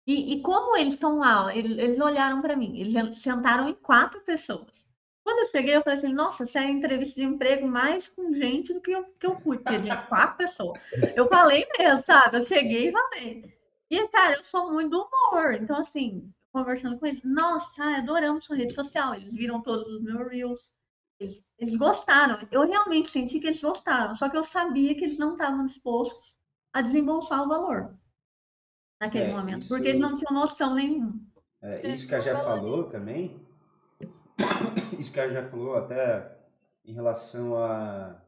E, 0.07 0.35
e 0.35 0.40
como 0.40 0.77
eles 0.77 0.94
estão 0.94 1.18
lá, 1.18 1.55
eles, 1.55 1.77
eles 1.77 1.99
olharam 1.99 2.40
para 2.40 2.57
mim, 2.57 2.79
eles 2.79 3.20
sentaram 3.20 3.68
em 3.68 3.75
quatro 3.75 4.20
pessoas. 4.20 4.86
Quando 5.26 5.40
eu 5.40 5.50
cheguei, 5.50 5.74
eu 5.74 5.82
falei 5.82 5.98
assim, 5.98 6.12
nossa, 6.12 6.44
essa 6.44 6.60
é 6.60 6.70
entrevista 6.70 7.16
de 7.16 7.26
emprego 7.26 7.66
mais 7.66 8.08
com 8.08 8.32
gente 8.32 8.72
do 8.72 8.80
que 8.80 8.92
eu, 8.92 9.04
que 9.18 9.26
eu 9.26 9.36
fui, 9.40 9.58
porque 9.58 9.76
gente, 9.76 10.06
quatro 10.06 10.36
pessoas. 10.36 10.78
Eu 11.16 11.28
falei 11.28 11.66
mesmo, 11.76 12.00
sabe? 12.06 12.36
Eu 12.36 12.44
cheguei 12.44 12.90
e 12.90 12.92
falei. 12.92 13.58
E, 13.90 14.06
cara, 14.06 14.34
eu 14.34 14.44
sou 14.44 14.70
muito 14.70 14.90
do 14.90 15.02
humor. 15.02 15.54
Então, 15.54 15.78
assim, 15.78 16.32
conversando 16.52 16.96
com 16.96 17.06
eles, 17.06 17.24
nossa, 17.24 17.96
adoramos 17.96 18.44
sua 18.44 18.54
rede 18.54 18.72
social. 18.72 19.16
Eles 19.16 19.34
viram 19.34 19.60
todos 19.60 19.96
os 19.96 20.00
meus 20.00 20.28
reels. 20.28 20.70
Eles, 21.18 21.42
eles 21.58 21.76
gostaram. 21.76 22.46
Eu 22.52 22.64
realmente 22.64 23.10
senti 23.10 23.40
que 23.40 23.48
eles 23.48 23.60
gostaram. 23.60 24.14
Só 24.14 24.28
que 24.28 24.36
eu 24.36 24.44
sabia 24.44 24.94
que 24.94 25.02
eles 25.02 25.18
não 25.18 25.32
estavam 25.32 25.66
dispostos 25.66 26.36
a 26.72 26.80
desembolsar 26.80 27.42
o 27.42 27.48
valor 27.48 27.98
naquele 29.00 29.32
é, 29.32 29.34
momento. 29.34 29.62
Isso... 29.62 29.74
Porque 29.74 29.88
eles 29.88 30.00
não 30.00 30.14
tinham 30.14 30.32
noção 30.32 30.72
nenhuma. 30.72 31.18
É, 31.60 31.88
isso 31.88 32.06
que 32.06 32.14
a 32.14 32.20
Jé 32.20 32.36
falou 32.36 32.84
também. 32.84 33.44
Isso 34.99 35.12
que 35.12 35.20
a 35.20 35.29
Jé 35.29 35.42
falou 35.49 35.77
até 35.77 36.37
em 36.85 36.92
relação 36.92 37.57
a. 37.57 38.22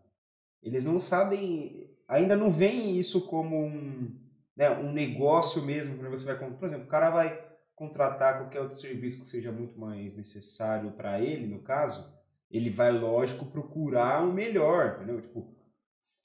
Eles 0.62 0.85
não 0.85 0.99
sabem. 0.99 1.90
Ainda 2.07 2.35
não 2.35 2.51
veem 2.51 2.99
isso 2.99 3.27
como 3.27 3.57
um 3.57 4.29
né, 4.59 4.68
um 4.71 4.92
negócio 4.92 5.62
mesmo, 5.62 5.97
que 5.97 6.09
você 6.09 6.27
vai, 6.27 6.51
por 6.51 6.66
exemplo, 6.66 6.85
o 6.85 6.88
cara 6.88 7.11
vai 7.11 7.40
contratar 7.77 8.38
qualquer 8.38 8.61
outro 8.61 8.77
serviço 8.77 9.21
que 9.21 9.25
seja 9.25 9.53
muito 9.53 9.79
mais 9.79 10.12
necessário 10.14 10.90
para 10.90 11.21
ele, 11.21 11.47
no 11.47 11.61
caso, 11.61 12.12
ele 12.51 12.68
vai, 12.68 12.90
lógico, 12.90 13.47
procurar 13.47 14.25
o 14.25 14.33
melhor, 14.33 14.97
entendeu? 14.97 15.21
Tipo, 15.21 15.55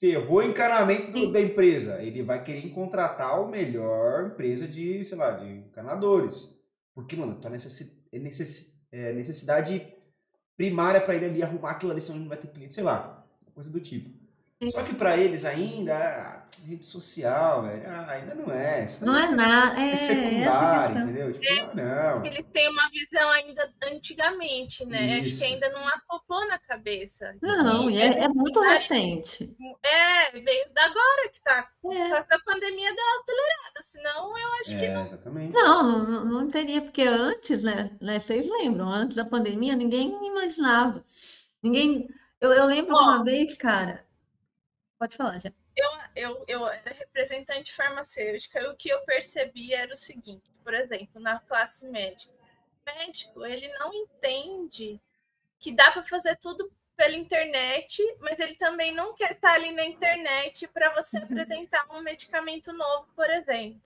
ferrou 0.00 0.38
o 0.38 0.42
encanamento 0.42 1.12
do, 1.12 1.30
da 1.30 1.40
empresa, 1.40 2.02
ele 2.02 2.24
vai 2.24 2.42
querer 2.42 2.68
contratar 2.70 3.40
o 3.40 3.48
melhor 3.48 4.32
empresa 4.32 4.66
de, 4.66 5.04
sei 5.04 5.16
lá, 5.16 5.30
de 5.30 5.46
encanadores. 5.46 6.60
Porque, 6.92 7.14
mano, 7.14 7.36
tua 7.36 7.50
necessi 7.50 8.04
é 8.12 8.18
necessi 8.18 8.73
é 8.94 9.12
necessidade 9.12 9.84
primária 10.56 11.00
para 11.00 11.16
ele 11.16 11.24
ali 11.24 11.42
arrumar 11.42 11.72
aquilo 11.72 11.90
ali, 11.90 12.00
senão 12.00 12.16
ele 12.16 12.24
não 12.24 12.28
vai 12.28 12.38
ter 12.38 12.46
cliente, 12.46 12.72
sei 12.72 12.84
lá, 12.84 13.26
coisa 13.52 13.68
do 13.68 13.80
tipo. 13.80 14.23
Só 14.70 14.82
que 14.82 14.94
para 14.94 15.16
eles 15.16 15.44
ainda, 15.44 15.96
ah, 15.96 16.44
rede 16.66 16.84
social, 16.86 17.62
velho, 17.62 17.82
ah, 17.86 18.10
ainda 18.10 18.34
não 18.34 18.52
é. 18.52 18.86
Não 19.02 19.16
é, 19.16 19.24
é 19.24 19.30
nada. 19.30 19.80
É, 19.80 19.90
é 19.90 19.96
secundário, 19.96 20.98
entendeu? 20.98 21.32
Tipo, 21.32 21.44
é, 21.46 21.60
ah, 21.60 21.74
não. 21.74 22.24
Eles 22.24 22.46
têm 22.52 22.68
uma 22.70 22.88
visão 22.90 23.30
ainda 23.30 23.70
antigamente, 23.92 24.86
né? 24.86 25.18
Isso. 25.18 25.28
Acho 25.28 25.38
que 25.38 25.54
ainda 25.54 25.68
não 25.70 25.86
acoplou 25.88 26.46
na 26.48 26.58
cabeça. 26.58 27.34
Não, 27.42 27.90
e 27.90 27.98
é, 27.98 28.24
é, 28.24 28.28
muito 28.28 28.60
recente. 28.60 29.54
É, 29.82 30.30
veio 30.32 30.72
da 30.72 30.84
agora 30.84 31.28
que 31.32 31.42
tá. 31.42 31.68
Por 31.82 31.94
causa 31.94 32.26
da 32.28 32.38
pandemia 32.40 32.94
deu 32.94 33.04
uma 33.04 33.16
acelerada, 33.16 33.82
senão 33.82 34.38
eu 34.38 34.48
acho 34.60 34.78
que 34.78 34.88
não. 34.88 35.02
Exatamente. 35.02 35.52
Não, 35.52 35.98
não, 36.04 36.24
não 36.24 36.48
teria, 36.48 36.80
porque 36.80 37.02
antes, 37.02 37.62
né, 37.62 37.90
né? 38.00 38.20
Vocês 38.20 38.48
lembram, 38.48 38.88
antes 38.88 39.16
da 39.16 39.24
pandemia, 39.24 39.74
ninguém 39.76 40.26
imaginava. 40.26 41.02
Ninguém. 41.62 42.08
Eu, 42.40 42.52
eu 42.52 42.66
lembro 42.66 42.94
uma 42.94 43.24
vez, 43.24 43.56
cara, 43.56 44.03
Pode 45.04 45.18
falar, 45.18 45.38
já. 45.38 45.52
Eu, 45.76 45.90
eu, 46.16 46.44
eu 46.48 46.66
era 46.66 46.94
representante 46.94 47.74
farmacêutica 47.74 48.58
e 48.58 48.68
o 48.68 48.74
que 48.74 48.88
eu 48.88 49.04
percebi 49.04 49.74
era 49.74 49.92
o 49.92 49.96
seguinte, 49.96 50.50
por 50.62 50.72
exemplo, 50.72 51.20
na 51.20 51.38
classe 51.40 51.86
médica. 51.90 52.32
O 52.32 52.98
médico, 52.98 53.44
ele 53.44 53.68
não 53.74 53.92
entende 53.92 54.98
que 55.60 55.72
dá 55.72 55.90
para 55.90 56.02
fazer 56.02 56.36
tudo 56.36 56.72
pela 56.96 57.14
internet, 57.14 58.02
mas 58.20 58.40
ele 58.40 58.54
também 58.54 58.94
não 58.94 59.14
quer 59.14 59.32
estar 59.32 59.52
ali 59.52 59.72
na 59.72 59.84
internet 59.84 60.66
para 60.68 60.94
você 60.94 61.18
uhum. 61.18 61.24
apresentar 61.24 61.86
um 61.90 62.00
medicamento 62.00 62.72
novo, 62.72 63.06
por 63.14 63.28
exemplo. 63.28 63.82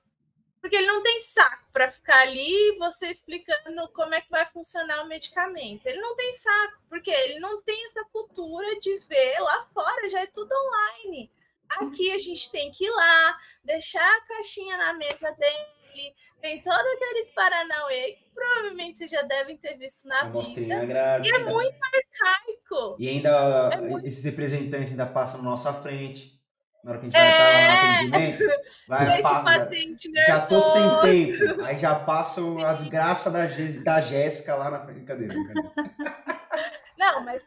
Porque 0.69 0.77
ele 0.77 0.87
não 0.87 1.03
tem 1.03 1.19
saco 1.23 1.65
para 1.73 1.91
ficar 1.91 2.21
ali 2.21 2.77
você 2.79 3.07
explicando 3.07 3.89
como 3.95 4.13
é 4.13 4.21
que 4.21 4.29
vai 4.29 4.45
funcionar 4.45 5.03
o 5.03 5.09
medicamento. 5.09 5.87
Ele 5.87 5.99
não 5.99 6.15
tem 6.15 6.31
saco, 6.35 6.83
porque 6.91 7.11
ele 7.11 7.41
não 7.41 7.63
tem 7.63 7.87
essa 7.87 8.05
cultura 8.13 8.79
de 8.79 8.99
ver 8.99 9.41
lá 9.41 9.63
fora, 9.73 10.07
já 10.11 10.21
é 10.21 10.27
tudo 10.27 10.53
online. 10.53 11.33
Aqui 11.71 12.13
a 12.13 12.19
gente 12.19 12.53
tem 12.53 12.71
que 12.71 12.85
ir 12.85 12.91
lá, 12.91 13.39
deixar 13.65 14.05
a 14.17 14.21
caixinha 14.27 14.77
na 14.77 14.93
mesa 14.93 15.31
dele, 15.33 16.15
tem 16.39 16.61
todos 16.61 16.93
aqueles 16.97 17.33
Paranauê 17.33 18.13
que 18.13 18.31
provavelmente 18.35 18.99
vocês 18.99 19.11
já 19.11 19.23
devem 19.23 19.57
ter 19.57 19.75
visto 19.79 20.07
na 20.07 20.25
vida. 20.25 20.85
Grátis, 20.85 21.33
e 21.33 21.35
é 21.35 21.39
muito 21.39 21.79
arcaico. 21.83 22.97
E 22.99 23.09
ainda 23.09 23.71
é 23.73 23.81
muito... 23.81 24.07
esses 24.07 24.23
representantes 24.23 24.91
ainda 24.91 25.07
passam 25.07 25.39
na 25.39 25.45
nossa 25.49 25.73
frente. 25.73 26.38
Na 26.89 26.95
hora 26.95 27.01
que 27.01 27.07
a 27.07 27.11
gente 27.11 27.19
vai 27.19 27.29
estar 27.29 27.45
lá 27.45 27.53
no 27.53 28.15
é. 28.15 28.31
atendimento, 28.31 28.45
vai, 28.89 29.23
paciente 29.45 30.11
já 30.27 30.41
tô 30.41 30.59
sem 30.63 30.83
tempo. 31.03 31.63
Aí 31.63 31.77
já 31.77 31.95
passam 31.95 32.65
a 32.65 32.73
desgraça 32.73 33.31
da, 33.31 33.41
da 33.83 34.01
Jéssica 34.01 34.55
lá 34.55 34.71
na 34.71 34.81
frente. 34.81 35.05
Cadê? 35.05 35.29
Não, 36.97 37.23
mas 37.25 37.45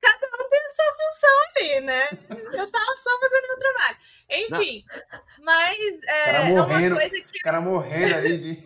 cada 0.00 0.26
um 0.26 0.48
tem 0.48 0.60
a 0.60 0.70
sua 0.70 0.94
função 0.94 1.30
ali, 1.56 1.80
né? 1.80 2.08
Eu 2.52 2.70
tava 2.70 2.96
só 2.96 3.10
fazendo 3.18 3.48
meu 3.48 3.58
trabalho. 3.58 3.96
Enfim, 4.30 4.84
Não. 5.10 5.44
mas 5.44 6.02
é, 6.04 6.24
cara 6.24 6.44
morrendo, 6.44 6.84
é 6.84 6.88
uma 6.88 7.00
coisa 7.00 7.20
que. 7.20 7.38
O 7.38 7.42
cara 7.42 7.60
morrendo 7.60 8.14
ali 8.14 8.38
de. 8.38 8.58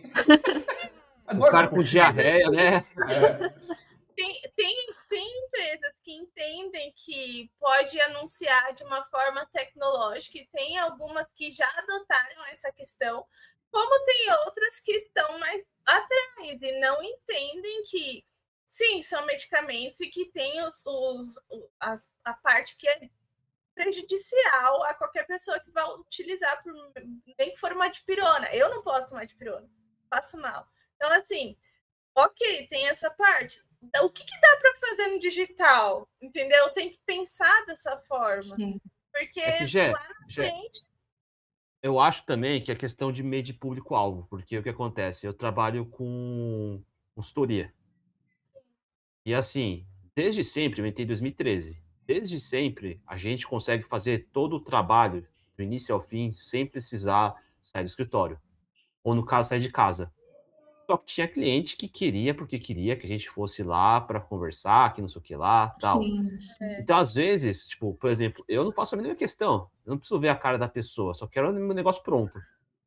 Agora, 1.27 1.49
o 1.49 1.53
cara 1.53 1.69
com 1.69 1.83
diarreia, 1.83 2.51
né? 2.51 2.77
É. 2.77 3.77
Tem, 4.17 4.41
tem, 4.57 4.95
tem 5.11 5.45
empresas 5.45 5.95
que 6.03 6.13
entendem 6.13 6.91
que 6.97 7.53
pode 7.61 8.01
anunciar 8.01 8.73
de 8.73 8.83
uma 8.83 9.05
forma 9.05 9.45
tecnológica 9.47 10.39
e 10.39 10.47
tem 10.47 10.79
algumas 10.79 11.31
que 11.33 11.51
já 11.51 11.69
adotaram 11.77 12.47
essa 12.47 12.73
questão, 12.73 13.27
como 13.71 14.05
tem 14.05 14.33
outras 14.47 14.81
que 14.81 14.93
estão 14.93 15.39
mais 15.39 15.63
atrás 15.85 16.63
e 16.63 16.81
não 16.81 17.03
entendem 17.03 17.83
que 17.85 18.25
sim, 18.65 19.03
são 19.03 19.25
medicamentos 19.27 20.01
e 20.01 20.09
que 20.09 20.25
tem 20.27 20.65
os, 20.65 20.85
os, 20.87 21.39
as, 21.79 22.13
a 22.25 22.33
parte 22.33 22.75
que 22.77 22.89
é 22.89 23.11
prejudicial 23.75 24.83
a 24.85 24.95
qualquer 24.95 25.27
pessoa 25.27 25.61
que 25.61 25.71
vai 25.71 25.85
utilizar, 25.97 26.63
por, 26.63 26.73
nem 27.39 27.51
que 27.51 27.59
for 27.59 27.73
uma 27.73 27.89
dipirona. 27.89 28.49
Eu 28.55 28.71
não 28.71 28.83
posso 28.83 29.09
tomar 29.09 29.27
dipirona, 29.27 29.69
faço 30.09 30.39
mal. 30.39 30.67
Então, 30.97 31.13
assim, 31.13 31.57
ok, 32.15 32.67
tem 32.67 32.89
essa 32.89 33.11
parte. 33.11 33.63
O 34.03 34.11
que, 34.11 34.25
que 34.25 34.41
dá 34.41 34.59
para 34.61 34.89
fazer 34.89 35.13
no 35.13 35.19
digital? 35.19 36.09
Entendeu? 36.21 36.71
Tem 36.71 36.91
que 36.91 36.99
pensar 37.07 37.65
dessa 37.67 37.97
forma. 38.09 38.57
Sim. 38.57 38.81
Porque 39.13 39.41
é 39.41 39.59
que, 39.59 39.67
Gê, 39.67 39.91
lá 39.91 40.09
na 40.09 40.35
frente 40.35 40.87
eu 41.87 42.01
acho 42.01 42.27
também 42.27 42.61
que 42.61 42.73
é 42.73 42.75
questão 42.75 43.13
de 43.13 43.23
meio 43.23 43.45
de 43.45 43.55
público-alvo, 43.55 44.27
porque 44.29 44.59
o 44.59 44.63
que 44.63 44.69
acontece? 44.69 45.25
Eu 45.25 45.33
trabalho 45.33 45.87
com 45.87 46.83
consultoria. 47.15 47.73
E 49.25 49.33
assim, 49.33 49.87
desde 50.13 50.43
sempre, 50.43 50.81
eu 50.81 50.87
entrei 50.87 51.05
em 51.05 51.07
2013, 51.07 51.81
desde 52.05 52.41
sempre 52.41 53.01
a 53.07 53.17
gente 53.17 53.47
consegue 53.47 53.85
fazer 53.85 54.29
todo 54.33 54.57
o 54.57 54.61
trabalho, 54.61 55.29
do 55.57 55.63
início 55.63 55.95
ao 55.95 56.03
fim, 56.03 56.31
sem 56.33 56.67
precisar 56.67 57.35
sair 57.63 57.85
do 57.85 57.89
escritório. 57.89 58.41
Ou 59.05 59.15
no 59.15 59.25
caso, 59.25 59.51
sair 59.51 59.61
de 59.61 59.71
casa. 59.71 60.13
Só 60.87 60.97
que 60.97 61.07
tinha 61.07 61.27
cliente 61.27 61.77
que 61.77 61.89
queria, 61.89 62.33
porque 62.33 62.59
queria 62.59 62.95
que 62.95 63.05
a 63.05 63.09
gente 63.09 63.29
fosse 63.29 63.63
lá 63.63 64.01
para 64.01 64.21
conversar, 64.21 64.95
que 64.95 65.03
não 65.03 65.09
sei 65.09 65.21
o 65.21 65.23
que 65.23 65.35
lá, 65.35 65.69
tal. 65.81 66.01
Sim, 66.01 66.39
então, 66.79 66.97
às 66.97 67.13
vezes, 67.13 67.67
tipo, 67.67 67.95
por 67.95 68.09
exemplo, 68.09 68.45
eu 68.49 68.63
não 68.63 68.73
passo 68.73 68.95
a 68.95 68.99
mínima 68.99 69.17
questão. 69.17 69.69
Eu 69.85 69.91
não 69.91 69.99
preciso 69.99 70.21
ver 70.21 70.29
a 70.29 70.37
cara 70.37 70.57
da 70.57 70.69
pessoa, 70.69 71.13
só 71.13 71.27
quero 71.27 71.51
o 71.51 71.53
meu 71.53 71.75
negócio 71.75 72.03
pronto. 72.05 72.41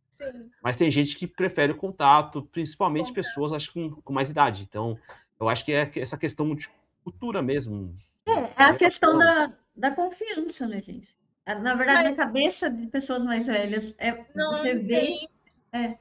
Sim. 0.10 0.50
Mas 0.64 0.78
tem 0.78 0.90
gente 0.90 1.18
que 1.18 1.28
prefere 1.28 1.74
o 1.74 1.78
contato, 1.78 2.44
principalmente 2.52 3.10
contato. 3.10 3.16
pessoas, 3.16 3.54
acho 3.54 3.74
com, 3.74 3.92
com 3.92 4.14
mais 4.14 4.30
idade. 4.30 4.66
Então, 4.70 4.98
eu 5.40 5.50
acho 5.50 5.66
que 5.66 5.74
é 5.74 5.92
essa 5.96 6.18
questão 6.18 6.56
de 6.56 6.70
cultura 7.04 7.42
mesmo. 7.42 7.94
É, 8.26 8.32
é 8.32 8.64
a 8.64 8.76
questão 8.76 9.18
da, 9.18 9.52
da 9.76 9.92
confiança, 9.92 10.68
né, 10.68 10.82
gente? 10.82 11.08
Na 11.46 11.74
verdade, 11.74 12.10
Mas... 12.10 12.18
na 12.18 12.26
cabeça 12.26 12.70
de 12.70 12.88
pessoas 12.88 13.24
mais 13.24 13.46
velhas, 13.46 13.94
é, 13.98 14.24
não 14.36 14.58
você 14.58 14.76
vê. 14.76 15.28
É. 15.72 15.98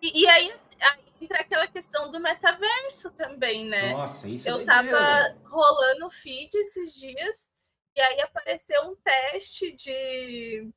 E, 0.00 0.22
e 0.22 0.26
aí, 0.26 0.52
entra 1.22 1.40
aquela 1.40 1.66
questão 1.68 2.10
do 2.10 2.20
metaverso 2.20 3.10
também, 3.12 3.66
né? 3.66 3.92
Nossa, 3.92 4.28
isso 4.28 4.48
é 4.48 4.52
Eu 4.52 4.64
tava 4.64 5.38
rolando 5.44 6.06
o 6.06 6.10
feed 6.10 6.54
esses 6.54 6.94
dias 6.94 7.50
e 7.94 8.00
aí 8.00 8.20
apareceu 8.22 8.82
um 8.90 8.96
teste 8.96 9.70
de, 9.72 10.68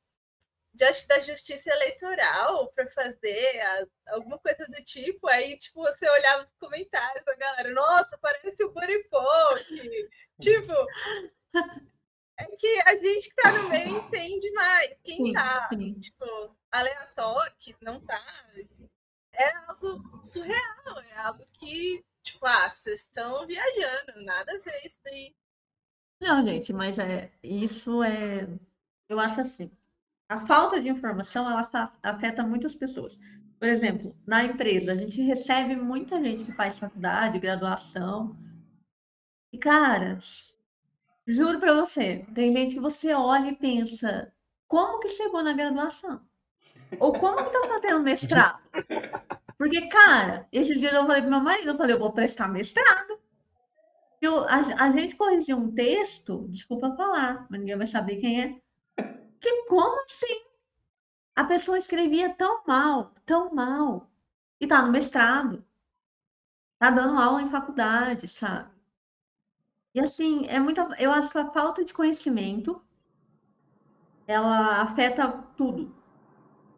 de 0.74 0.84
acho 0.84 1.08
da 1.08 1.18
justiça 1.18 1.70
eleitoral 1.70 2.70
para 2.72 2.86
fazer 2.88 3.60
a, 3.60 4.14
alguma 4.14 4.38
coisa 4.38 4.66
do 4.66 4.82
tipo. 4.82 5.26
Aí, 5.28 5.56
tipo, 5.56 5.80
você 5.80 6.08
olhava 6.08 6.42
os 6.42 6.50
comentários, 6.60 7.26
a 7.26 7.36
galera, 7.36 7.72
nossa, 7.72 8.18
parece 8.18 8.62
o 8.64 8.72
Buripoke. 8.72 10.08
tipo, 10.40 10.72
é 12.38 12.44
que 12.56 12.82
a 12.84 12.96
gente 12.96 13.30
que 13.30 13.34
tá 13.34 13.50
no 13.52 13.68
meio 13.70 13.96
entende 13.96 14.50
mais. 14.52 15.00
Quem 15.02 15.16
sim, 15.16 15.32
tá, 15.32 15.68
sim. 15.72 15.98
tipo, 15.98 16.56
aleatório, 16.70 17.54
que 17.58 17.74
não 17.80 17.98
tá, 18.00 18.22
é 19.36 19.56
algo 19.68 20.22
surreal, 20.22 21.00
é 21.10 21.18
algo 21.18 21.44
que, 21.52 22.04
tipo, 22.22 22.44
ah, 22.46 22.68
vocês 22.68 23.02
estão 23.02 23.46
viajando, 23.46 24.24
nada 24.24 24.52
a 24.52 24.58
ver 24.58 24.84
isso 24.84 25.00
daí. 25.04 25.34
Não, 26.20 26.42
gente, 26.42 26.72
mas 26.72 26.98
é, 26.98 27.30
isso 27.42 28.02
é, 28.02 28.48
eu 29.08 29.20
acho 29.20 29.40
assim, 29.40 29.70
a 30.28 30.46
falta 30.46 30.80
de 30.80 30.88
informação, 30.88 31.48
ela 31.48 31.70
afeta 32.02 32.42
muitas 32.42 32.74
pessoas. 32.74 33.18
Por 33.58 33.68
exemplo, 33.68 34.14
na 34.26 34.44
empresa, 34.44 34.92
a 34.92 34.96
gente 34.96 35.20
recebe 35.22 35.76
muita 35.76 36.20
gente 36.22 36.44
que 36.44 36.52
faz 36.52 36.78
faculdade, 36.78 37.38
graduação, 37.38 38.36
e, 39.52 39.58
cara, 39.58 40.18
juro 41.26 41.58
para 41.58 41.74
você, 41.74 42.26
tem 42.34 42.52
gente 42.52 42.74
que 42.74 42.80
você 42.80 43.14
olha 43.14 43.48
e 43.48 43.56
pensa, 43.56 44.32
como 44.68 45.00
que 45.00 45.08
chegou 45.08 45.42
na 45.42 45.52
graduação? 45.52 46.20
Ou 47.00 47.12
como 47.12 47.36
que 47.36 47.50
tá 47.50 47.68
fazendo 47.68 48.00
mestrado? 48.00 48.60
Porque, 49.58 49.88
cara, 49.88 50.46
esses 50.52 50.78
dias 50.78 50.92
eu 50.92 51.06
falei 51.06 51.22
pro 51.22 51.30
meu 51.30 51.40
marido, 51.40 51.70
eu 51.70 51.76
falei, 51.76 51.94
eu 51.94 51.98
vou 51.98 52.12
prestar 52.12 52.48
mestrado. 52.48 53.18
Eu, 54.20 54.44
a, 54.44 54.56
a 54.56 54.90
gente 54.92 55.16
corrigiu 55.16 55.56
um 55.56 55.72
texto, 55.72 56.46
desculpa 56.48 56.94
falar, 56.96 57.46
mas 57.50 57.60
ninguém 57.60 57.76
vai 57.76 57.86
saber 57.86 58.16
quem 58.16 58.42
é. 58.42 58.60
Que 59.40 59.64
como 59.64 60.04
assim? 60.04 60.42
A 61.34 61.44
pessoa 61.44 61.78
escrevia 61.78 62.34
tão 62.34 62.62
mal, 62.66 63.12
tão 63.24 63.52
mal, 63.54 64.10
e 64.60 64.66
tá 64.66 64.82
no 64.82 64.90
mestrado. 64.90 65.64
Tá 66.78 66.90
dando 66.90 67.18
aula 67.18 67.42
em 67.42 67.46
faculdade, 67.46 68.28
sabe? 68.28 68.70
E 69.94 70.00
assim, 70.00 70.46
é 70.46 70.58
muita. 70.58 70.82
Eu 70.98 71.10
acho 71.10 71.30
que 71.30 71.38
a 71.38 71.50
falta 71.50 71.82
de 71.82 71.94
conhecimento 71.94 72.82
ela 74.26 74.82
afeta 74.82 75.26
tudo. 75.56 75.95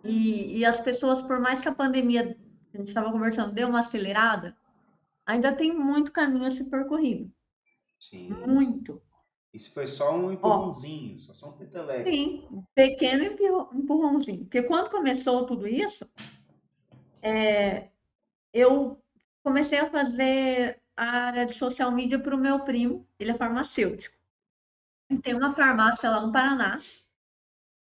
E, 0.05 0.59
e 0.59 0.65
as 0.65 0.81
pessoas, 0.81 1.23
por 1.23 1.41
mais 1.41 1.61
que 1.61 1.69
a 1.69 1.75
pandemia 1.75 2.37
a 2.73 2.77
gente 2.77 2.89
estava 2.89 3.11
conversando, 3.11 3.53
deu 3.53 3.69
uma 3.69 3.81
acelerada, 3.81 4.57
ainda 5.27 5.53
tem 5.53 5.73
muito 5.73 6.13
caminho 6.13 6.47
a 6.47 6.51
ser 6.51 6.65
percorrido. 6.65 7.31
Sim. 7.99 8.31
Muito. 8.47 9.03
Isso 9.53 9.73
foi 9.73 9.87
só 9.87 10.17
um 10.17 10.31
empurrãozinho, 10.31 11.15
Ó, 11.15 11.33
só 11.33 11.49
um 11.49 11.53
peteleco. 11.53 12.09
Sim, 12.09 12.47
um 12.51 12.63
pequeno 12.75 13.25
empurrãozinho. 13.25 14.45
Porque 14.45 14.63
quando 14.63 14.91
começou 14.91 15.47
tudo 15.47 15.67
isso, 15.67 16.09
é, 17.23 17.89
eu 18.53 19.03
comecei 19.43 19.79
a 19.79 19.91
fazer 19.91 20.81
a 20.97 21.05
área 21.05 21.47
de 21.47 21.55
social 21.55 21.91
media 21.91 22.19
para 22.19 22.35
o 22.35 22.39
meu 22.39 22.61
primo, 22.61 23.07
ele 23.19 23.31
é 23.31 23.35
farmacêutico. 23.35 24.17
Tem 25.23 25.35
uma 25.35 25.55
farmácia 25.55 26.11
lá 26.11 26.25
no 26.25 26.33
Paraná. 26.33 26.79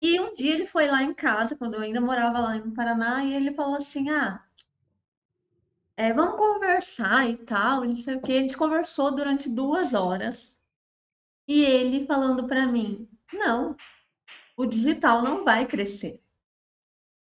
E 0.07 0.19
um 0.19 0.35
dia 0.35 0.53
ele 0.53 0.67
foi 0.67 0.87
lá 0.87 1.01
em 1.01 1.15
casa, 1.15 1.55
quando 1.55 1.73
eu 1.73 1.81
ainda 1.81 1.99
morava 1.99 2.39
lá 2.39 2.55
no 2.59 2.71
Paraná, 2.75 3.23
e 3.23 3.33
ele 3.33 3.51
falou 3.55 3.77
assim: 3.77 4.07
Ah, 4.11 4.45
é, 5.97 6.13
vamos 6.13 6.37
conversar 6.37 7.27
e 7.27 7.37
tal, 7.37 7.83
não 7.83 7.97
sei 7.97 8.15
o 8.15 8.21
que. 8.21 8.37
A 8.37 8.41
gente 8.41 8.55
conversou 8.55 9.15
durante 9.15 9.49
duas 9.49 9.95
horas 9.95 10.59
e 11.47 11.63
ele 11.63 12.05
falando 12.05 12.47
para 12.47 12.67
mim: 12.67 13.09
não, 13.33 13.75
o 14.55 14.67
digital 14.67 15.23
não 15.23 15.43
vai 15.43 15.65
crescer. 15.65 16.21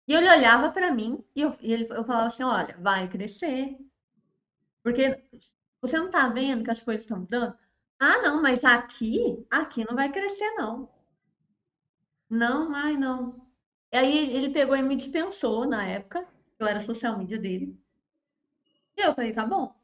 E 0.09 0.15
ele 0.15 0.29
olhava 0.29 0.73
para 0.73 0.93
mim 0.93 1.25
e 1.37 1.43
eu, 1.43 1.57
e 1.61 1.73
ele, 1.73 1.85
eu 1.85 2.05
falava 2.05 2.27
assim: 2.29 2.43
olha, 2.43 2.77
vai 2.81 3.09
crescer. 3.09 3.79
Porque 4.83 5.23
você 5.81 5.97
não 5.99 6.07
está 6.07 6.29
vendo 6.29 6.65
que 6.65 6.71
as 6.73 6.83
coisas 6.83 7.05
estão 7.05 7.21
mudando? 7.21 7.57
Ah, 8.01 8.19
não, 8.23 8.43
mas 8.43 8.65
aqui, 8.65 9.47
aqui 9.51 9.85
não 9.89 9.95
vai 9.95 10.11
crescer, 10.11 10.51
não. 10.57 10.92
Não, 12.33 12.75
ai, 12.75 12.97
não. 12.97 13.47
Aí 13.93 14.35
ele 14.35 14.49
pegou 14.51 14.75
e 14.75 14.83
me 14.83 14.97
dispensou 14.97 15.67
na 15.67 15.87
época, 15.87 16.27
eu 16.59 16.67
era 16.67 16.81
social 16.81 17.17
media 17.19 17.39
dele. 17.39 17.79
E 18.97 19.03
eu 19.03 19.15
falei, 19.15 19.33
tá 19.35 19.45
bom. 19.47 19.75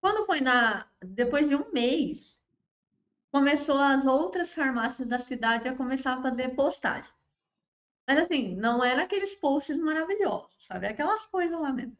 Quando 0.00 0.26
foi 0.26 0.40
na. 0.40 0.88
Depois 1.00 1.48
de 1.48 1.54
um 1.54 1.70
mês, 1.72 2.36
começou 3.30 3.78
as 3.78 4.04
outras 4.06 4.52
farmácias 4.52 5.08
da 5.08 5.18
cidade 5.18 5.68
a 5.68 5.76
começar 5.76 6.14
a 6.18 6.22
fazer 6.22 6.56
postagem. 6.56 7.10
Mas 8.08 8.18
assim, 8.18 8.56
não 8.56 8.82
era 8.84 9.04
aqueles 9.04 9.34
posts 9.36 9.76
maravilhosos, 9.78 10.66
sabe? 10.66 10.86
Aquelas 10.88 11.24
coisas 11.26 11.60
lá 11.60 11.72
mesmo. 11.72 11.96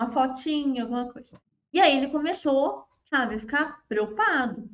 Uma 0.00 0.10
fotinha, 0.12 0.84
alguma 0.84 1.12
coisa. 1.12 1.40
E 1.72 1.80
aí 1.80 1.96
ele 1.96 2.08
começou, 2.10 2.86
sabe, 3.10 3.38
ficar 3.38 3.84
preocupado. 3.86 4.70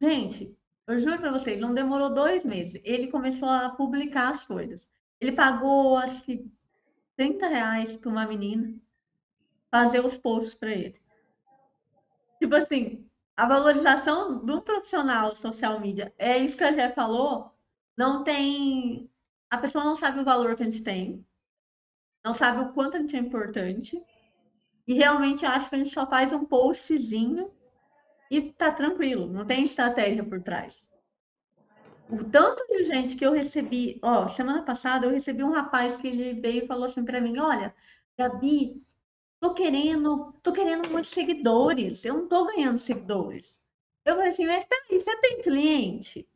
Gente, 0.00 0.57
eu 0.88 1.00
juro 1.00 1.18
pra 1.18 1.30
vocês, 1.30 1.60
não 1.60 1.74
demorou 1.74 2.08
dois 2.12 2.44
meses. 2.44 2.80
Ele 2.82 3.08
começou 3.08 3.48
a 3.48 3.68
publicar 3.68 4.30
as 4.30 4.44
coisas. 4.44 4.88
Ele 5.20 5.32
pagou, 5.32 5.98
acho 5.98 6.22
que, 6.24 6.50
30 7.16 7.46
reais 7.46 7.96
para 7.96 8.08
uma 8.10 8.26
menina 8.26 8.74
fazer 9.70 10.04
os 10.04 10.16
posts 10.16 10.54
para 10.54 10.70
ele. 10.70 10.98
Tipo 12.38 12.54
assim, 12.54 13.06
a 13.36 13.46
valorização 13.46 14.44
do 14.44 14.62
profissional 14.62 15.36
social 15.36 15.78
media, 15.78 16.14
é 16.16 16.38
isso 16.38 16.56
que 16.56 16.64
a 16.64 16.72
Jé 16.72 16.90
falou, 16.90 17.52
não 17.96 18.24
tem. 18.24 19.10
A 19.50 19.58
pessoa 19.58 19.84
não 19.84 19.96
sabe 19.96 20.20
o 20.20 20.24
valor 20.24 20.56
que 20.56 20.62
a 20.62 20.70
gente 20.70 20.82
tem, 20.82 21.26
não 22.24 22.34
sabe 22.34 22.60
o 22.60 22.72
quanto 22.72 22.96
a 22.96 23.00
gente 23.00 23.16
é 23.16 23.18
importante, 23.18 24.02
e 24.86 24.94
realmente 24.94 25.44
acha 25.44 25.68
que 25.68 25.74
a 25.74 25.78
gente 25.78 25.92
só 25.92 26.06
faz 26.06 26.32
um 26.32 26.44
postzinho 26.44 27.50
e 28.30 28.52
tá 28.52 28.70
tranquilo, 28.72 29.26
não 29.26 29.46
tem 29.46 29.64
estratégia 29.64 30.24
por 30.24 30.42
trás. 30.42 30.86
O 32.10 32.24
tanto 32.24 32.66
de 32.68 32.84
gente 32.84 33.16
que 33.16 33.24
eu 33.24 33.32
recebi, 33.32 33.98
ó, 34.02 34.28
semana 34.28 34.62
passada 34.62 35.06
eu 35.06 35.10
recebi 35.10 35.44
um 35.44 35.52
rapaz 35.52 36.00
que 36.00 36.08
ele 36.08 36.40
veio 36.40 36.64
e 36.64 36.66
falou 36.66 36.84
assim 36.84 37.04
para 37.04 37.20
mim, 37.20 37.38
olha, 37.38 37.74
Gabi, 38.16 38.80
tô 39.38 39.52
querendo, 39.52 40.32
tô 40.42 40.52
querendo 40.52 40.88
muitos 40.88 41.10
seguidores, 41.10 42.04
eu 42.04 42.14
não 42.14 42.28
tô 42.28 42.46
ganhando 42.46 42.78
seguidores. 42.78 43.58
Eu 44.04 44.16
falei 44.16 44.30
assim, 44.30 44.46
mas 44.46 44.64
peraí, 44.64 45.02
você 45.02 45.16
tem 45.20 45.42
cliente? 45.42 46.26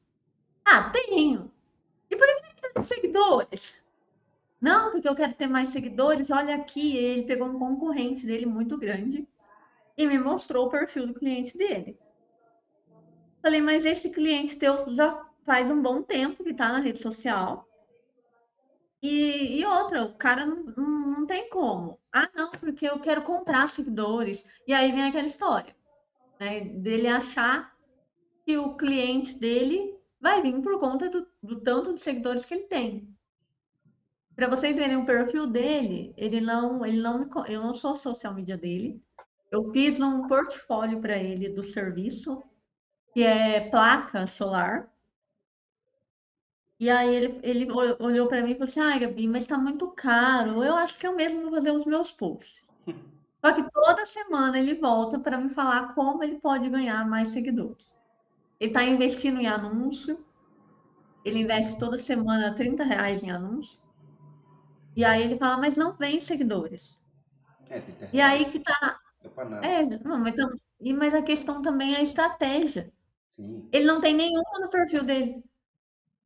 Ah, 0.64 0.90
tenho. 0.90 1.50
E 2.10 2.16
por 2.16 2.26
que 2.26 2.60
você 2.60 2.72
tem 2.72 2.82
seguidores? 2.82 3.74
Não, 4.60 4.92
porque 4.92 5.08
eu 5.08 5.14
quero 5.14 5.34
ter 5.34 5.48
mais 5.48 5.70
seguidores. 5.70 6.30
Olha 6.30 6.54
aqui, 6.54 6.96
ele 6.96 7.26
pegou 7.26 7.48
um 7.48 7.58
concorrente 7.58 8.26
dele 8.26 8.46
muito 8.46 8.76
grande 8.78 9.26
e 9.96 10.06
me 10.06 10.18
mostrou 10.18 10.66
o 10.66 10.70
perfil 10.70 11.06
do 11.06 11.14
cliente 11.14 11.56
dele. 11.56 11.98
Falei, 13.42 13.60
mas 13.60 13.84
esse 13.84 14.08
cliente 14.10 14.56
teu 14.56 14.94
já 14.94 15.24
faz 15.44 15.70
um 15.70 15.82
bom 15.82 16.02
tempo 16.02 16.44
que 16.44 16.50
está 16.50 16.72
na 16.72 16.78
rede 16.78 17.00
social. 17.00 17.68
E, 19.02 19.58
e, 19.60 19.66
outra, 19.66 20.04
o 20.04 20.14
cara 20.14 20.46
não, 20.46 20.62
não, 20.62 21.26
tem 21.26 21.48
como. 21.48 21.98
Ah, 22.12 22.30
não, 22.34 22.52
porque 22.52 22.88
eu 22.88 23.00
quero 23.00 23.22
comprar 23.22 23.68
seguidores. 23.68 24.44
E 24.66 24.72
aí 24.72 24.92
vem 24.92 25.02
aquela 25.02 25.26
história, 25.26 25.74
né? 26.38 26.60
Dele 26.60 27.08
achar 27.08 27.76
que 28.44 28.56
o 28.56 28.76
cliente 28.76 29.34
dele 29.34 29.98
vai 30.20 30.40
vir 30.40 30.60
por 30.62 30.78
conta 30.78 31.10
do, 31.10 31.26
do 31.42 31.60
tanto 31.60 31.94
de 31.94 32.00
seguidores 32.00 32.44
que 32.44 32.54
ele 32.54 32.64
tem. 32.64 33.12
Para 34.36 34.48
vocês 34.48 34.76
verem 34.76 34.96
o 34.96 35.04
perfil 35.04 35.48
dele, 35.48 36.14
ele 36.16 36.40
não, 36.40 36.86
ele 36.86 37.00
não 37.00 37.28
eu 37.46 37.60
não 37.60 37.74
sou 37.74 37.98
social 37.98 38.32
media 38.32 38.56
dele. 38.56 39.02
Eu 39.52 39.70
fiz 39.70 40.00
um 40.00 40.26
portfólio 40.26 40.98
para 40.98 41.18
ele 41.18 41.50
do 41.50 41.62
serviço, 41.62 42.42
que 43.12 43.22
é 43.22 43.68
placa 43.68 44.26
solar. 44.26 44.90
E 46.80 46.88
aí 46.88 47.14
ele, 47.14 47.40
ele 47.42 47.68
olhou 48.00 48.26
para 48.28 48.42
mim 48.42 48.52
e 48.52 48.54
falou 48.54 48.68
assim, 48.68 48.80
ai, 48.80 48.98
Gabi, 48.98 49.28
mas 49.28 49.42
está 49.42 49.58
muito 49.58 49.88
caro. 49.88 50.64
Eu 50.64 50.74
acho 50.74 50.98
que 50.98 51.06
eu 51.06 51.14
mesmo 51.14 51.42
vou 51.42 51.50
fazer 51.50 51.70
os 51.70 51.84
meus 51.84 52.10
posts. 52.10 52.62
Só 53.44 53.52
que 53.52 53.70
toda 53.70 54.06
semana 54.06 54.58
ele 54.58 54.74
volta 54.74 55.18
para 55.18 55.36
me 55.36 55.50
falar 55.50 55.94
como 55.94 56.24
ele 56.24 56.40
pode 56.40 56.70
ganhar 56.70 57.06
mais 57.06 57.28
seguidores. 57.28 57.94
Ele 58.58 58.70
está 58.70 58.82
investindo 58.82 59.38
em 59.38 59.48
anúncio. 59.48 60.24
Ele 61.26 61.40
investe 61.40 61.78
toda 61.78 61.98
semana 61.98 62.54
30 62.54 62.84
reais 62.84 63.22
em 63.22 63.30
anúncio. 63.30 63.78
E 64.96 65.04
aí 65.04 65.22
ele 65.22 65.36
fala, 65.36 65.58
mas 65.58 65.76
não 65.76 65.92
vem 65.92 66.22
seguidores. 66.22 66.98
É, 67.68 67.80
30 67.80 68.06
reais. 68.06 68.14
E 68.14 68.20
aí 68.20 68.50
que 68.50 68.58
tá. 68.58 69.01
Nada. 69.48 69.66
É, 69.66 69.84
não, 69.84 70.18
mas, 70.18 70.34
e, 70.80 70.92
mas 70.92 71.14
a 71.14 71.22
questão 71.22 71.62
também 71.62 71.94
é 71.94 71.98
a 71.98 72.02
estratégia. 72.02 72.92
Sim. 73.28 73.68
Ele 73.72 73.84
não 73.84 74.00
tem 74.00 74.14
nenhuma 74.14 74.60
no 74.60 74.68
perfil 74.68 75.04
dele. 75.04 75.42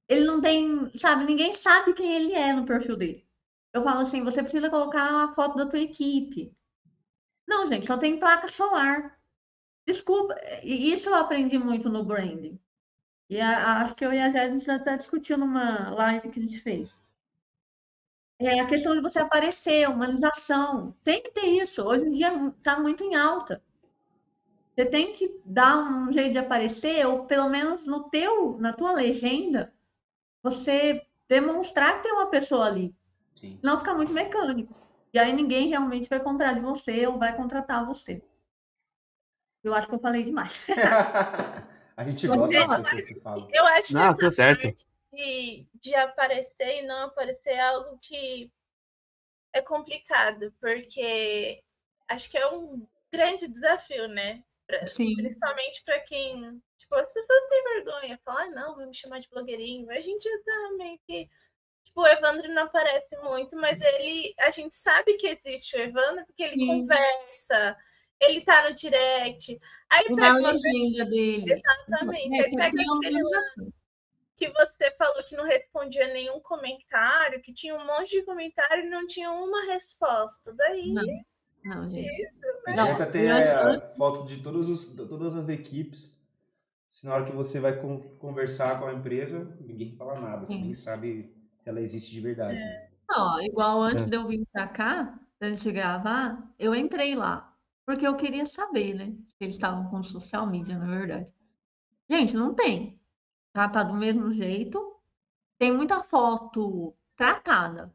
Ele 0.08 0.24
não 0.24 0.40
tem, 0.40 0.90
sabe, 0.98 1.24
ninguém 1.24 1.52
sabe 1.52 1.92
quem 1.94 2.14
ele 2.14 2.32
é 2.32 2.52
no 2.52 2.64
perfil 2.64 2.96
dele. 2.96 3.26
Eu 3.72 3.82
falo 3.82 4.00
assim, 4.00 4.22
você 4.22 4.42
precisa 4.42 4.70
colocar 4.70 5.24
a 5.24 5.34
foto 5.34 5.56
da 5.56 5.66
tua 5.66 5.80
equipe. 5.80 6.56
Não, 7.46 7.66
gente, 7.68 7.86
só 7.86 7.96
tem 7.96 8.18
placa 8.18 8.48
solar. 8.48 9.18
Desculpa, 9.86 10.34
e 10.62 10.92
isso 10.92 11.08
eu 11.08 11.14
aprendi 11.14 11.58
muito 11.58 11.88
no 11.88 12.04
branding. 12.04 12.58
E 13.28 13.40
a, 13.40 13.82
acho 13.82 13.94
que 13.94 14.04
eu 14.04 14.12
e 14.12 14.20
a 14.20 14.30
Jéssica 14.30 14.60
já 14.64 14.74
até 14.76 14.96
discutiu 14.96 15.36
numa 15.36 15.90
live 15.90 16.30
que 16.30 16.38
a 16.38 16.42
gente 16.42 16.60
fez. 16.60 16.90
É 18.38 18.60
a 18.60 18.66
questão 18.66 18.94
de 18.94 19.00
você 19.00 19.18
aparecer, 19.18 19.88
humanização. 19.88 20.94
Tem 21.02 21.22
que 21.22 21.30
ter 21.30 21.46
isso. 21.46 21.82
Hoje 21.82 22.04
em 22.04 22.10
dia 22.10 22.30
está 22.58 22.78
muito 22.78 23.02
em 23.02 23.14
alta. 23.14 23.62
Você 24.74 24.84
tem 24.84 25.12
que 25.14 25.40
dar 25.44 25.78
um 25.78 26.12
jeito 26.12 26.32
de 26.32 26.38
aparecer, 26.38 27.06
ou 27.06 27.24
pelo 27.24 27.48
menos 27.48 27.86
no 27.86 28.10
teu, 28.10 28.58
na 28.58 28.74
tua 28.74 28.92
legenda, 28.92 29.72
você 30.42 31.02
demonstrar 31.26 31.96
que 31.96 32.02
tem 32.02 32.12
uma 32.12 32.26
pessoa 32.26 32.66
ali. 32.66 32.94
Sim. 33.34 33.58
Não 33.62 33.78
ficar 33.78 33.94
muito 33.94 34.12
mecânico. 34.12 34.74
E 35.14 35.18
aí 35.18 35.32
ninguém 35.32 35.68
realmente 35.68 36.10
vai 36.10 36.20
comprar 36.20 36.52
de 36.52 36.60
você 36.60 37.06
ou 37.06 37.18
vai 37.18 37.34
contratar 37.34 37.86
você. 37.86 38.22
Eu 39.64 39.74
acho 39.74 39.88
que 39.88 39.94
eu 39.94 39.98
falei 39.98 40.22
demais. 40.22 40.60
a 41.96 42.04
gente 42.04 42.26
gosta 42.26 42.48
de 42.48 42.82
pessoas 42.82 43.08
que 43.08 43.20
falam. 43.20 43.48
Eu 43.50 43.64
acho 43.64 43.94
não, 43.94 44.14
que 44.14 44.20
tá 44.20 44.32
certo. 44.32 44.86
De, 45.16 45.66
de 45.74 45.94
aparecer 45.94 46.82
e 46.82 46.82
não 46.82 47.06
aparecer 47.06 47.52
é 47.52 47.60
algo 47.60 47.98
que 48.02 48.52
é 49.54 49.62
complicado, 49.62 50.52
porque 50.60 51.62
acho 52.06 52.30
que 52.30 52.36
é 52.36 52.46
um 52.48 52.86
grande 53.10 53.48
desafio, 53.48 54.06
né? 54.08 54.44
Pra, 54.66 54.80
principalmente 54.80 55.82
para 55.84 56.00
quem. 56.00 56.60
Tipo, 56.76 56.96
as 56.96 57.12
pessoas 57.12 57.48
têm 57.48 57.64
vergonha, 57.64 58.20
falam, 58.24 58.42
ah, 58.42 58.50
não, 58.50 58.76
vou 58.76 58.86
me 58.86 58.94
chamar 58.94 59.20
de 59.20 59.28
blogueirinho. 59.28 59.90
A 59.90 60.00
gente 60.00 60.28
tá 60.44 60.70
meio 60.76 60.98
que. 61.06 61.28
Tipo, 61.84 62.02
o 62.02 62.06
Evandro 62.06 62.52
não 62.52 62.64
aparece 62.64 63.16
muito, 63.22 63.56
mas 63.56 63.80
ele. 63.80 64.34
A 64.40 64.50
gente 64.50 64.74
sabe 64.74 65.14
que 65.14 65.28
existe 65.28 65.76
o 65.76 65.80
Evandro, 65.80 66.26
porque 66.26 66.42
ele 66.42 66.58
Sim. 66.58 66.66
conversa, 66.66 67.76
ele 68.20 68.42
tá 68.42 68.68
no 68.68 68.74
direct. 68.74 69.58
Aí 69.88 70.04
pega 70.04 70.38
uma 70.38 70.50
legenda 70.50 71.04
dele. 71.06 71.52
Exatamente. 71.52 72.36
É, 72.36 72.44
aí 72.44 72.50
pega 72.50 72.82
aquele 72.82 73.22
que 74.36 74.50
você 74.50 74.90
falou 74.92 75.24
que 75.24 75.34
não 75.34 75.44
respondia 75.44 76.12
nenhum 76.12 76.38
comentário, 76.40 77.40
que 77.40 77.52
tinha 77.52 77.74
um 77.74 77.86
monte 77.86 78.10
de 78.10 78.22
comentário 78.22 78.84
e 78.84 78.90
não 78.90 79.06
tinha 79.06 79.30
uma 79.32 79.64
resposta. 79.72 80.52
Daí. 80.52 80.92
Não. 80.92 81.04
Não, 81.64 81.90
gente. 81.90 82.06
Isso, 82.06 82.46
né? 82.66 82.74
Adianta 82.78 83.06
ter 83.06 83.28
a 83.28 83.80
foto 83.96 84.24
de 84.24 84.38
todos 84.40 84.68
os, 84.68 84.94
todas 84.94 85.34
as 85.34 85.48
equipes. 85.48 86.16
Se 86.88 87.06
na 87.06 87.14
hora 87.14 87.24
que 87.24 87.32
você 87.32 87.58
vai 87.58 87.76
conversar 88.18 88.78
com 88.78 88.86
a 88.86 88.92
empresa, 88.92 89.56
ninguém 89.60 89.96
fala 89.96 90.20
nada, 90.20 90.44
você 90.44 90.54
nem 90.54 90.72
sabe 90.72 91.34
se 91.58 91.68
ela 91.68 91.80
existe 91.80 92.12
de 92.12 92.20
verdade. 92.20 92.56
É. 92.56 92.90
Não, 93.08 93.40
igual 93.42 93.82
antes 93.82 94.04
é. 94.04 94.08
de 94.08 94.16
eu 94.16 94.28
vir 94.28 94.46
pra 94.52 94.68
cá, 94.68 95.18
pra 95.38 95.48
gente 95.48 95.72
gravar, 95.72 96.54
eu 96.58 96.74
entrei 96.74 97.16
lá. 97.16 97.52
Porque 97.84 98.06
eu 98.06 98.16
queria 98.16 98.46
saber, 98.46 98.94
né? 98.94 99.06
Se 99.36 99.44
eles 99.44 99.56
estavam 99.56 99.88
com 99.90 100.02
social 100.02 100.46
media, 100.46 100.78
na 100.78 100.86
verdade. 100.86 101.32
Gente, 102.08 102.34
não 102.34 102.54
tem. 102.54 102.95
Tá, 103.56 103.70
tá 103.70 103.82
do 103.82 103.94
mesmo 103.94 104.34
jeito. 104.34 105.00
Tem 105.58 105.74
muita 105.74 106.02
foto 106.02 106.94
tratada 107.16 107.90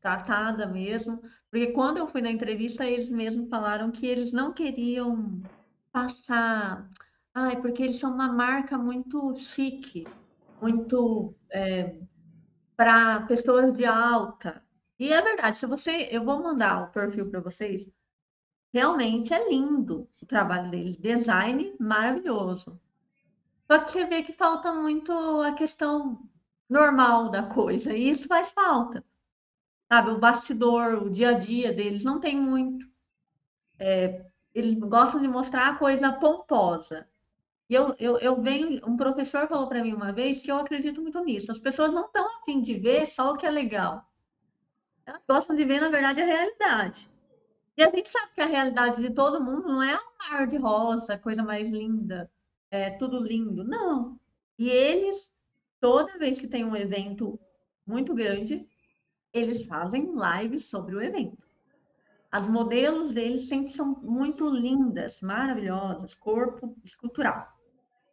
tratada 0.00 0.66
mesmo, 0.66 1.20
porque 1.50 1.68
quando 1.72 1.98
eu 1.98 2.08
fui 2.08 2.20
na 2.20 2.30
entrevista, 2.30 2.84
eles 2.84 3.08
mesmos 3.08 3.48
falaram 3.48 3.92
que 3.92 4.06
eles 4.06 4.32
não 4.32 4.52
queriam 4.52 5.40
passar, 5.92 6.90
ai, 7.34 7.60
porque 7.60 7.82
eles 7.84 8.00
são 8.00 8.12
uma 8.12 8.32
marca 8.32 8.76
muito 8.76 9.36
chique, 9.36 10.04
muito 10.60 11.34
é, 11.50 12.00
para 12.76 13.22
pessoas 13.26 13.76
de 13.76 13.84
alta. 13.84 14.60
E 14.98 15.12
é 15.12 15.22
verdade, 15.22 15.56
se 15.56 15.66
você, 15.66 16.08
eu 16.10 16.24
vou 16.24 16.42
mandar 16.42 16.84
o 16.84 16.92
perfil 16.92 17.30
para 17.30 17.40
vocês, 17.40 17.88
realmente 18.72 19.32
é 19.32 19.48
lindo 19.48 20.08
o 20.20 20.26
trabalho 20.26 20.70
deles, 20.70 20.96
design 20.96 21.76
maravilhoso. 21.78 22.80
Só 23.70 23.78
que 23.78 23.90
você 23.90 24.06
vê 24.06 24.22
que 24.22 24.32
falta 24.32 24.72
muito 24.72 25.12
a 25.42 25.52
questão 25.52 26.18
normal 26.68 27.30
da 27.30 27.42
coisa, 27.44 27.92
e 27.92 28.10
isso 28.10 28.26
faz 28.26 28.50
falta 28.50 29.04
sabe? 29.88 30.10
O 30.10 30.18
bastidor, 30.18 31.02
o 31.02 31.10
dia 31.10 31.30
a 31.30 31.32
dia 31.32 31.72
deles 31.72 32.04
não 32.04 32.20
tem 32.20 32.36
muito. 32.36 32.86
É, 33.78 34.24
eles 34.54 34.74
gostam 34.74 35.20
de 35.20 35.28
mostrar 35.28 35.68
a 35.68 35.78
coisa 35.78 36.12
pomposa. 36.12 37.08
E 37.70 37.74
eu, 37.74 37.94
eu, 37.98 38.18
eu 38.18 38.40
venho, 38.40 38.80
um 38.86 38.96
professor 38.96 39.46
falou 39.48 39.68
para 39.68 39.82
mim 39.82 39.92
uma 39.92 40.12
vez 40.12 40.40
que 40.40 40.50
eu 40.50 40.58
acredito 40.58 41.02
muito 41.02 41.22
nisso. 41.24 41.50
As 41.50 41.58
pessoas 41.58 41.92
não 41.92 42.06
estão 42.06 42.26
afim 42.38 42.60
de 42.60 42.74
ver 42.74 43.06
só 43.06 43.32
o 43.32 43.36
que 43.36 43.46
é 43.46 43.50
legal. 43.50 44.04
Elas 45.04 45.22
gostam 45.28 45.56
de 45.56 45.64
ver, 45.64 45.80
na 45.80 45.88
verdade, 45.88 46.20
a 46.20 46.26
realidade. 46.26 47.10
E 47.76 47.82
a 47.82 47.90
gente 47.90 48.08
sabe 48.08 48.32
que 48.34 48.40
a 48.40 48.46
realidade 48.46 49.00
de 49.00 49.10
todo 49.10 49.42
mundo 49.42 49.68
não 49.68 49.82
é 49.82 49.94
um 49.94 50.30
mar 50.30 50.46
de 50.46 50.56
rosa, 50.56 51.18
coisa 51.18 51.42
mais 51.42 51.70
linda, 51.70 52.30
é 52.70 52.90
tudo 52.90 53.22
lindo. 53.22 53.64
Não. 53.64 54.18
E 54.58 54.68
eles, 54.68 55.32
toda 55.80 56.18
vez 56.18 56.40
que 56.40 56.48
tem 56.48 56.64
um 56.64 56.76
evento 56.76 57.38
muito 57.86 58.14
grande, 58.14 58.66
eles 59.32 59.64
fazem 59.64 60.12
lives 60.14 60.66
sobre 60.66 60.94
o 60.94 61.02
evento. 61.02 61.38
As 62.30 62.46
modelos 62.46 63.12
deles 63.12 63.48
sempre 63.48 63.72
são 63.72 63.96
muito 64.02 64.48
lindas, 64.48 65.20
maravilhosas, 65.22 66.14
corpo 66.14 66.76
escultural. 66.84 67.48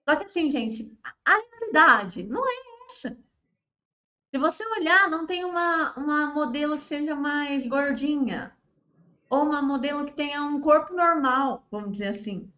Só 0.08 0.16
que 0.16 0.26
assim, 0.26 0.49
gente, 0.49 0.97
a 1.03 1.34
realidade 1.34 2.24
não 2.24 2.47
é 2.47 2.53
essa. 2.88 3.18
Se 4.32 4.38
você 4.38 4.66
olhar, 4.68 5.10
não 5.10 5.26
tem 5.26 5.43
uma, 5.43 5.93
uma 5.97 6.34
modelo 6.34 6.78
que 6.78 6.84
seja 6.84 7.16
mais 7.16 7.66
gordinha, 7.68 8.56
ou 9.30 9.43
uma 9.43 9.62
modelo 9.62 10.06
que 10.06 10.14
tenha 10.14 10.43
um 10.43 10.62
corpo 10.62 10.93
normal, 10.93 11.66
vamos 11.72 11.93
dizer 11.93 12.08
assim. 12.08 12.51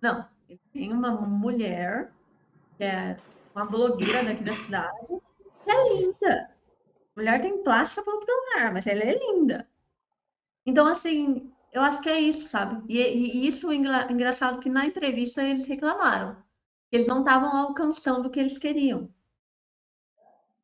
Não, 0.00 0.26
tem 0.72 0.92
uma 0.92 1.12
mulher, 1.12 2.12
que 2.76 2.84
é 2.84 3.18
uma 3.54 3.64
blogueira 3.64 4.24
daqui 4.24 4.44
da 4.44 4.54
cidade, 4.54 5.06
que 5.64 5.70
é 5.70 5.94
linda 5.94 6.50
mulher 7.20 7.40
tem 7.40 7.62
plástica 7.62 8.02
popular, 8.02 8.72
mas 8.72 8.86
ela 8.86 9.02
é 9.02 9.18
linda. 9.18 9.68
Então, 10.64 10.86
assim, 10.86 11.52
eu 11.72 11.82
acho 11.82 12.00
que 12.00 12.08
é 12.08 12.20
isso, 12.20 12.48
sabe? 12.48 12.82
E, 12.88 12.98
e 12.98 13.48
isso 13.48 13.70
é 13.70 13.74
engraçado 13.74 14.60
que 14.60 14.68
na 14.68 14.86
entrevista 14.86 15.42
eles 15.42 15.66
reclamaram. 15.66 16.36
Eles 16.90 17.06
não 17.06 17.20
estavam 17.20 17.54
alcançando 17.56 18.26
o 18.26 18.30
que 18.30 18.40
eles 18.40 18.58
queriam. 18.58 19.08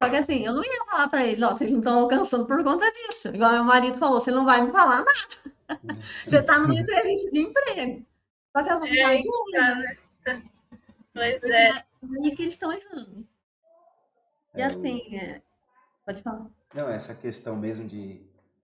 Só 0.02 0.10
que 0.10 0.16
assim, 0.16 0.44
eu 0.44 0.52
não 0.52 0.62
ia 0.62 0.84
falar 0.84 1.08
para 1.08 1.26
eles, 1.26 1.42
ó, 1.42 1.54
vocês 1.54 1.70
não 1.70 1.78
estão 1.78 2.00
alcançando 2.00 2.46
por 2.46 2.62
conta 2.62 2.90
disso. 2.92 3.28
Igual 3.28 3.52
meu 3.52 3.64
marido 3.64 3.98
falou, 3.98 4.20
você 4.20 4.30
não 4.30 4.44
vai 4.44 4.62
me 4.62 4.70
falar 4.70 5.04
nada. 5.04 5.56
você 6.26 6.38
está 6.38 6.58
numa 6.58 6.74
entrevista 6.74 7.30
de 7.30 7.40
emprego. 7.40 8.04
Só 8.56 8.80
que 8.80 8.88
ficar 8.88 9.14
É, 9.14 9.22
tá, 9.52 9.74
né? 9.74 9.96
Pois 11.12 11.40
Porque 11.40 11.56
é. 11.56 11.72
aí 11.72 12.36
que 12.36 12.42
eles 12.42 12.54
estão 12.54 12.72
errando. 12.72 13.26
E 14.54 14.60
É, 14.60 14.64
assim, 14.64 15.16
é... 15.16 15.42
pode 16.04 16.22
falar. 16.22 16.46
Não, 16.74 16.88
essa 16.88 17.14
questão 17.14 17.56
mesmo 17.56 17.86
de 17.86 18.20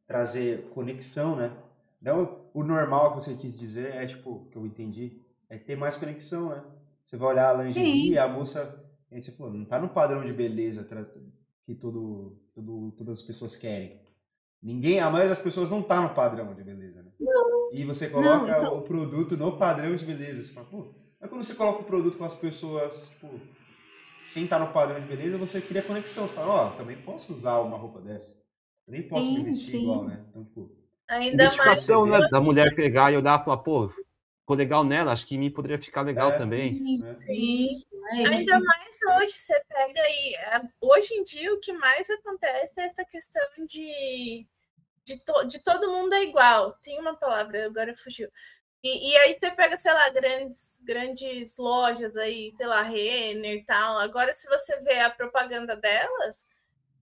trazer 0.06 0.68
conexão, 0.70 1.36
né? 1.36 1.54
Não, 2.00 2.40
o 2.52 2.62
normal 2.62 3.14
que 3.14 3.22
você 3.22 3.34
quis 3.34 3.58
dizer 3.58 3.94
é, 3.94 4.06
tipo, 4.06 4.46
que 4.50 4.56
eu 4.56 4.66
entendi, 4.66 5.20
é 5.48 5.58
ter 5.58 5.76
mais 5.76 5.96
conexão, 5.96 6.50
né? 6.50 6.64
Você 7.02 7.16
vai 7.16 7.28
olhar 7.28 7.50
a 7.54 7.62
lingerie, 7.62 8.10
Sim. 8.10 8.18
a 8.18 8.28
moça, 8.28 8.84
aí 9.10 9.20
você 9.20 9.32
falou, 9.32 9.52
não 9.52 9.64
tá 9.64 9.78
no 9.78 9.88
padrão 9.88 10.24
de 10.24 10.32
beleza 10.32 10.84
que 11.64 11.74
todo, 11.74 12.38
todo, 12.54 12.92
todas 12.92 13.18
as 13.18 13.22
pessoas 13.22 13.56
querem. 13.56 14.00
Ninguém, 14.62 15.00
a 15.00 15.10
maioria 15.10 15.28
das 15.28 15.40
pessoas 15.40 15.68
não 15.68 15.82
tá 15.82 16.00
no 16.00 16.14
padrão 16.14 16.54
de 16.54 16.62
beleza, 16.62 17.02
né? 17.02 17.10
E 17.72 17.84
você 17.84 18.08
coloca 18.08 18.50
então- 18.58 18.78
o 18.78 18.82
produto 18.82 19.36
no 19.36 19.56
padrão 19.56 19.94
de 19.96 20.04
beleza. 20.04 20.42
Você 20.42 20.52
fala, 20.52 20.66
pô, 20.66 20.94
mas 21.20 21.30
quando 21.30 21.42
você 21.42 21.54
coloca 21.54 21.80
o 21.80 21.84
produto 21.84 22.18
com 22.18 22.24
as 22.24 22.34
pessoas, 22.34 23.08
tipo, 23.08 23.40
sem 24.18 24.44
estar 24.44 24.58
no 24.58 24.72
padrão 24.72 24.98
de 24.98 25.06
beleza, 25.06 25.38
você 25.38 25.60
cria 25.60 25.82
conexão. 25.82 26.26
Você 26.26 26.34
fala, 26.34 26.48
ó, 26.66 26.70
também 26.70 26.96
posso 26.98 27.32
usar 27.32 27.58
uma 27.60 27.76
roupa 27.76 28.00
dessa. 28.00 28.40
Também 28.86 29.02
posso 29.08 29.30
me 29.30 29.38
Sim, 29.38 29.44
vestir 29.44 29.70
sim. 29.72 29.82
igual, 29.82 30.04
né? 30.04 30.24
Então, 30.28 30.44
tipo, 30.44 30.70
Ainda 31.08 31.44
mais. 31.56 31.88
Né? 31.88 32.28
Da 32.30 32.40
mulher 32.40 32.74
pegar 32.74 33.12
e 33.12 33.16
olhar 33.16 33.40
e 33.40 33.44
falar, 33.44 33.58
pô, 33.58 33.88
ficou 34.40 34.56
legal 34.56 34.82
nela, 34.82 35.12
acho 35.12 35.26
que 35.26 35.34
em 35.34 35.38
mim 35.38 35.50
poderia 35.50 35.78
ficar 35.78 36.02
legal 36.02 36.30
É. 36.32 36.38
também. 36.38 36.80
né? 36.98 37.14
Sim. 37.14 37.68
É, 38.14 38.26
Ainda 38.26 38.58
mais 38.60 38.98
hoje, 39.20 39.32
você 39.32 39.54
pega 39.68 40.00
aí. 40.00 40.36
a- 40.46 40.62
Hoje 40.82 41.14
em 41.14 41.22
dia, 41.22 41.52
o 41.54 41.60
que 41.60 41.72
mais 41.72 42.08
acontece 42.10 42.80
é 42.80 42.84
essa 42.84 43.04
questão 43.04 43.42
de. 43.66 44.46
De, 45.06 45.18
to- 45.24 45.44
de 45.48 45.62
todo 45.62 45.90
mundo 45.90 46.14
é 46.14 46.22
igual. 46.24 46.72
Tem 46.82 46.98
uma 47.00 47.16
palavra, 47.16 47.66
agora 47.66 47.94
fugiu. 47.96 48.30
E, 48.84 49.12
e 49.12 49.16
aí 49.18 49.34
você 49.34 49.50
pega, 49.52 49.76
sei 49.78 49.92
lá, 49.92 50.10
grandes, 50.10 50.80
grandes 50.84 51.56
lojas 51.58 52.16
aí, 52.16 52.50
sei 52.52 52.66
lá, 52.66 52.82
Renner 52.82 53.56
e 53.58 53.64
tal. 53.64 53.98
Agora, 53.98 54.32
se 54.32 54.48
você 54.48 54.80
vê 54.82 55.00
a 55.00 55.10
propaganda 55.10 55.76
delas, 55.76 56.46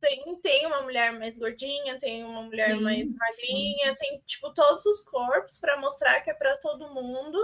tem, 0.01 0.41
tem 0.43 0.67
uma 0.67 0.83
mulher 0.83 1.13
mais 1.19 1.39
gordinha, 1.39 1.99
tem 1.99 2.25
uma 2.25 2.43
mulher 2.43 2.77
Sim, 2.77 2.83
mais 2.83 3.11
sim. 3.11 3.19
magrinha, 3.19 3.95
tem, 3.97 4.21
tipo, 4.27 4.53
todos 4.55 4.85
os 4.87 5.03
corpos 5.05 5.59
para 5.59 5.79
mostrar 5.79 6.21
que 6.23 6.31
é 6.31 6.35
para 6.35 6.57
todo 6.59 6.95
mundo. 6.95 7.39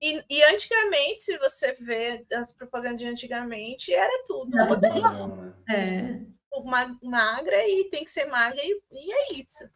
E, 0.00 0.22
e 0.30 0.42
antigamente, 0.44 1.22
se 1.22 1.38
você 1.38 1.72
vê 1.74 2.26
as 2.34 2.52
propagandas 2.54 3.00
de 3.00 3.06
antigamente, 3.06 3.92
era 3.94 4.24
tudo 4.26 4.50
modelo, 4.58 4.90
Padrão, 4.90 5.36
né? 5.36 5.52
é. 5.68 6.20
ma- 6.64 6.98
magra 7.02 7.66
e 7.68 7.88
tem 7.90 8.04
que 8.04 8.10
ser 8.10 8.26
magra 8.26 8.60
e, 8.62 8.82
e 8.92 9.12
é 9.12 9.32
isso. 9.34 9.68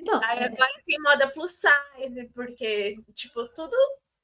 Então, 0.00 0.20
Aí 0.22 0.44
agora 0.44 0.70
tem 0.84 0.98
moda 1.00 1.28
plus 1.28 1.52
size, 1.52 2.28
porque, 2.34 2.96
tipo, 3.12 3.46
tudo 3.54 3.76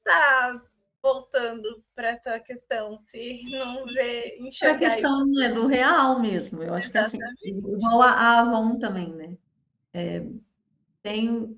tá 0.03 0.61
voltando 1.01 1.83
para 1.95 2.09
essa 2.09 2.39
questão, 2.39 2.97
se 2.97 3.43
não 3.49 3.85
vê, 3.85 4.01
é 4.01 4.43
a 4.43 4.47
enxergar 4.47 4.87
isso. 4.87 4.95
questão 4.95 5.25
né, 5.27 5.49
do 5.49 5.67
real 5.67 6.19
mesmo. 6.19 6.63
Eu 6.63 6.73
acho 6.73 6.91
que 6.91 6.97
assim, 6.97 7.19
igual 7.43 8.01
a 8.01 8.39
Avon 8.39 8.77
também, 8.79 9.13
né? 9.13 9.37
É, 9.93 10.25
tem 11.01 11.57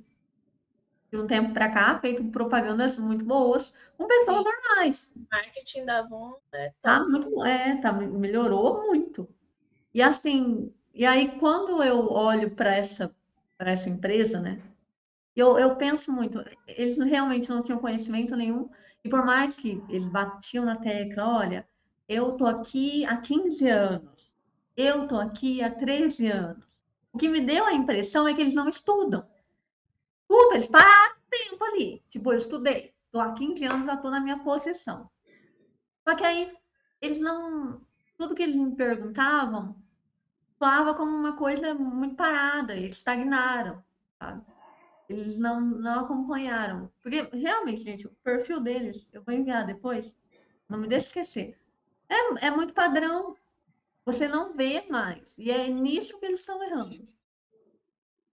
de 1.12 1.18
um 1.18 1.26
tempo 1.26 1.54
para 1.54 1.72
cá 1.72 2.00
feito 2.00 2.24
propagandas 2.26 2.98
muito 2.98 3.26
boas 3.26 3.74
com 3.98 4.08
pessoas 4.08 4.44
normais. 4.44 5.10
marketing 5.32 5.86
da 5.86 6.00
Avon 6.00 6.36
é 6.54 6.72
Tá 6.82 7.04
muito, 7.04 7.44
é, 7.44 7.82
tá, 7.82 7.92
melhorou 7.92 8.86
muito. 8.86 9.28
E 9.94 10.02
assim, 10.02 10.72
e 10.94 11.06
aí 11.06 11.40
quando 11.40 11.82
eu 11.82 12.12
olho 12.12 12.52
para 12.52 12.76
essa 12.76 13.14
para 13.60 13.72
essa 13.72 13.90
empresa, 13.90 14.40
né? 14.40 14.62
Eu, 15.36 15.60
eu 15.60 15.76
penso 15.76 16.12
muito, 16.12 16.44
eles 16.66 16.98
realmente 16.98 17.50
não 17.50 17.62
tinham 17.62 17.78
conhecimento 17.78 18.36
nenhum, 18.36 18.70
e 19.04 19.10
por 19.10 19.26
mais 19.26 19.54
que 19.54 19.84
eles 19.90 20.08
batiam 20.08 20.64
na 20.64 20.78
tecla, 20.78 21.28
olha, 21.28 21.68
eu 22.08 22.38
tô 22.38 22.48
aqui 22.48 23.06
há 23.06 23.18
15 23.18 23.70
anos, 23.70 24.36
eu 24.78 25.08
tô 25.08 25.18
aqui 25.18 25.62
há 25.62 25.70
13 25.70 26.28
anos. 26.28 26.66
O 27.12 27.18
que 27.18 27.28
me 27.28 27.42
deu 27.42 27.66
a 27.66 27.74
impressão 27.74 28.28
é 28.28 28.34
que 28.34 28.42
eles 28.42 28.54
não 28.54 28.70
estudam. 28.70 29.28
Desculpa, 30.22 30.56
eles 30.56 30.68
pararam 30.68 31.16
tempo 31.30 31.64
ali. 31.66 32.04
Tipo, 32.10 32.32
eu 32.32 32.38
estudei, 32.38 32.94
tô 33.12 33.20
há 33.20 33.34
15 33.34 33.66
anos, 33.66 33.86
já 33.86 33.98
tô 33.98 34.10
na 34.10 34.22
minha 34.22 34.40
posição. 34.40 35.10
Só 36.08 36.16
que 36.16 36.24
aí 36.24 36.54
eles 37.02 37.20
não. 37.20 37.82
Tudo 38.18 38.36
que 38.36 38.44
eles 38.44 38.56
me 38.56 38.76
perguntavam 38.76 39.76
soava 40.60 40.94
como 40.94 41.16
uma 41.16 41.36
coisa 41.38 41.74
muito 41.74 42.16
parada, 42.16 42.76
eles 42.76 42.98
estagnaram, 42.98 43.82
sabe? 44.20 44.46
Eles 45.08 45.40
não, 45.40 45.60
não 45.60 46.02
acompanharam. 46.02 46.92
Porque 47.02 47.22
realmente, 47.34 47.82
gente, 47.82 48.06
o 48.06 48.12
perfil 48.24 48.60
deles, 48.60 49.08
eu 49.12 49.24
vou 49.24 49.34
enviar 49.34 49.66
depois, 49.66 50.14
não 50.68 50.78
me 50.78 50.88
deixe 50.88 51.08
esquecer. 51.08 51.58
É, 52.08 52.48
é 52.48 52.52
muito 52.52 52.74
padrão. 52.74 53.36
Você 54.06 54.28
não 54.28 54.56
vê 54.56 54.86
mais. 54.90 55.36
E 55.38 55.50
é 55.50 55.68
nisso 55.70 56.20
que 56.20 56.26
eles 56.26 56.42
estão 56.42 56.62
errando. 56.62 57.08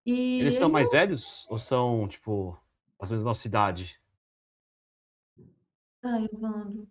E 0.04 0.40
Eles 0.40 0.54
são 0.54 0.68
mais 0.68 0.90
velhos 0.90 1.46
ou 1.48 1.58
são, 1.58 2.06
tipo, 2.08 2.58
às 2.98 3.10
vezes 3.10 3.24
da 3.24 3.28
nossa 3.28 3.46
idade? 3.46 4.00
Ai, 6.02 6.28
Evandro, 6.32 6.88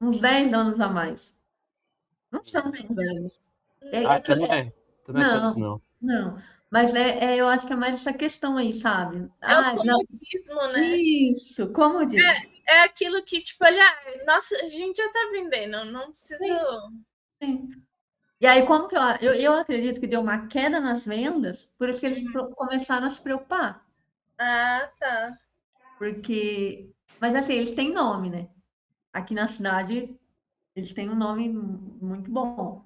uns 0.00 0.20
10 0.20 0.52
anos 0.52 0.80
a 0.80 0.88
mais. 0.88 1.34
Não 2.30 2.44
são 2.44 2.70
tão 2.70 2.94
velhos. 2.94 3.40
É, 3.90 3.98
Ah, 4.04 4.16
é 4.16 4.20
que- 4.20 4.32
então 4.32 4.36
não 4.36 4.46
é. 4.46 4.72
Então 5.02 5.14
não 5.14 5.20
é 5.20 5.24
Não. 5.24 5.30
tanto, 5.30 5.58
não. 5.58 5.82
Não, 6.00 6.42
mas 6.70 6.94
é, 6.94 7.34
é, 7.34 7.36
eu 7.40 7.48
acho 7.48 7.66
que 7.66 7.72
é 7.72 7.76
mais 7.76 7.94
essa 7.96 8.12
questão 8.12 8.56
aí, 8.58 8.72
sabe? 8.74 9.30
É 9.46 9.58
Ah, 9.58 9.60
o 9.72 9.74
não, 9.84 10.00
comodismo, 10.00 10.68
né? 10.72 10.96
isso, 11.30 11.72
como 11.72 12.00
eu 12.00 12.06
digo. 12.06 12.36
É 12.66 12.80
aquilo 12.80 13.22
que, 13.22 13.40
tipo, 13.42 13.64
olha, 13.64 13.84
nossa, 14.26 14.54
a 14.64 14.68
gente 14.68 14.96
já 14.96 15.08
tá 15.10 15.28
vendendo, 15.32 15.84
não 15.86 16.10
precisa. 16.10 16.38
Sim. 17.42 17.68
E 18.40 18.46
aí, 18.46 18.66
como 18.66 18.88
que 18.88 18.96
eu, 18.96 19.02
eu, 19.22 19.34
eu 19.34 19.52
acredito 19.54 20.00
que 20.00 20.06
deu 20.08 20.20
uma 20.22 20.48
queda 20.48 20.80
nas 20.80 21.04
vendas, 21.06 21.66
por 21.78 21.88
isso 21.90 22.00
que 22.00 22.06
eles 22.06 22.22
pro- 22.30 22.50
começaram 22.56 23.06
a 23.06 23.10
se 23.10 23.20
preocupar. 23.22 23.86
Ah, 24.38 24.92
tá. 24.98 25.38
Porque, 25.98 26.90
mas 27.20 27.34
assim, 27.34 27.54
eles 27.54 27.74
têm 27.74 27.92
nome, 27.92 28.28
né? 28.30 28.48
Aqui 29.12 29.34
na 29.34 29.48
cidade, 29.48 30.16
eles 30.76 30.92
têm 30.94 31.10
um 31.10 31.16
nome 31.16 31.48
mu- 31.50 31.98
muito 32.02 32.30
bom. 32.30 32.84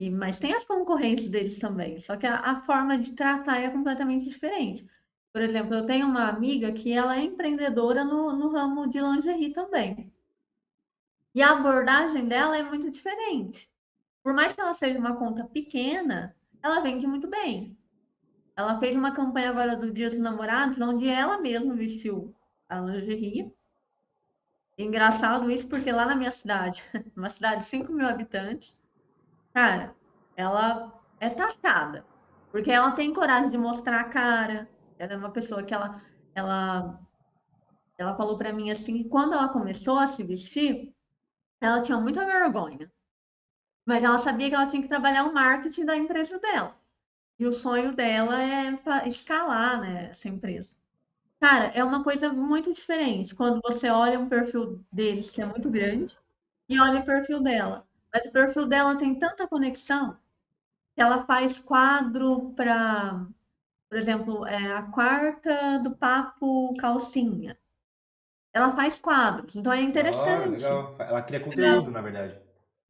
E, 0.00 0.08
mas 0.10 0.38
tem 0.38 0.54
as 0.54 0.64
concorrentes 0.64 1.28
deles 1.28 1.58
também, 1.58 2.00
só 2.00 2.16
que 2.16 2.26
a, 2.26 2.40
a 2.40 2.56
forma 2.62 2.96
de 2.96 3.12
tratar 3.12 3.60
é 3.60 3.68
completamente 3.68 4.24
diferente. 4.24 4.88
Por 5.30 5.42
exemplo, 5.42 5.74
eu 5.74 5.84
tenho 5.84 6.06
uma 6.06 6.26
amiga 6.26 6.72
que 6.72 6.90
ela 6.90 7.16
é 7.16 7.22
empreendedora 7.22 8.02
no, 8.02 8.32
no 8.34 8.50
ramo 8.50 8.88
de 8.88 8.98
lingerie 8.98 9.52
também. 9.52 10.10
E 11.34 11.42
a 11.42 11.50
abordagem 11.50 12.26
dela 12.26 12.56
é 12.56 12.62
muito 12.62 12.90
diferente. 12.90 13.70
Por 14.22 14.32
mais 14.32 14.54
que 14.54 14.60
ela 14.60 14.74
seja 14.74 14.98
uma 14.98 15.16
conta 15.16 15.44
pequena, 15.44 16.34
ela 16.62 16.80
vende 16.80 17.06
muito 17.06 17.28
bem. 17.28 17.76
Ela 18.56 18.78
fez 18.80 18.96
uma 18.96 19.12
campanha 19.12 19.50
agora 19.50 19.76
do 19.76 19.92
Dia 19.92 20.10
dos 20.10 20.18
Namorados, 20.18 20.80
onde 20.80 21.08
ela 21.08 21.38
mesma 21.38 21.74
vestiu 21.74 22.34
a 22.68 22.80
lingerie. 22.80 23.52
Engraçado 24.78 25.50
isso, 25.50 25.68
porque 25.68 25.92
lá 25.92 26.06
na 26.06 26.16
minha 26.16 26.30
cidade, 26.30 26.82
uma 27.14 27.28
cidade 27.28 27.64
de 27.64 27.68
5 27.68 27.92
mil 27.92 28.08
habitantes, 28.08 28.76
cara, 29.52 29.94
ela 30.36 30.92
é 31.18 31.30
taxada. 31.30 32.04
Porque 32.50 32.70
ela 32.70 32.92
tem 32.92 33.12
coragem 33.14 33.50
de 33.50 33.58
mostrar 33.58 34.00
a 34.00 34.08
cara. 34.08 34.68
Ela 34.98 35.12
é 35.12 35.16
uma 35.16 35.30
pessoa 35.30 35.62
que 35.62 35.72
ela, 35.72 36.02
ela, 36.34 37.00
ela 37.96 38.16
falou 38.16 38.36
para 38.36 38.52
mim 38.52 38.70
assim, 38.70 39.02
que 39.02 39.08
quando 39.08 39.34
ela 39.34 39.48
começou 39.48 39.98
a 39.98 40.08
se 40.08 40.22
vestir, 40.22 40.92
ela 41.60 41.82
tinha 41.82 41.98
muita 41.98 42.26
vergonha. 42.26 42.90
Mas 43.86 44.02
ela 44.02 44.18
sabia 44.18 44.48
que 44.48 44.54
ela 44.54 44.66
tinha 44.66 44.82
que 44.82 44.88
trabalhar 44.88 45.24
o 45.24 45.34
marketing 45.34 45.84
da 45.84 45.96
empresa 45.96 46.38
dela. 46.38 46.76
E 47.38 47.46
o 47.46 47.52
sonho 47.52 47.94
dela 47.94 48.42
é 48.42 49.08
escalar, 49.08 49.80
né, 49.80 50.10
essa 50.10 50.28
empresa. 50.28 50.76
Cara, 51.40 51.66
é 51.68 51.82
uma 51.82 52.04
coisa 52.04 52.30
muito 52.30 52.72
diferente 52.72 53.34
quando 53.34 53.62
você 53.62 53.88
olha 53.88 54.20
um 54.20 54.28
perfil 54.28 54.84
deles 54.92 55.30
que 55.30 55.40
é 55.40 55.46
muito 55.46 55.70
grande 55.70 56.18
e 56.68 56.78
olha 56.78 57.00
o 57.00 57.04
perfil 57.04 57.40
dela. 57.40 57.86
Mas 58.12 58.26
o 58.26 58.32
perfil 58.32 58.66
dela 58.66 58.96
tem 58.98 59.18
tanta 59.18 59.46
conexão 59.46 60.16
que 60.94 61.00
ela 61.00 61.24
faz 61.24 61.58
quadro 61.60 62.52
para, 62.56 63.26
por 63.88 63.98
exemplo, 63.98 64.46
é, 64.46 64.72
a 64.72 64.82
quarta 64.82 65.78
do 65.78 65.96
papo 65.96 66.74
calcinha. 66.76 67.58
Ela 68.52 68.74
faz 68.74 69.00
quadros, 69.00 69.54
então 69.54 69.72
é 69.72 69.80
interessante. 69.80 70.48
legal. 70.48 70.96
Ela 70.98 71.22
cria 71.22 71.40
conteúdo, 71.40 71.90
na 71.90 72.00
verdade. 72.00 72.36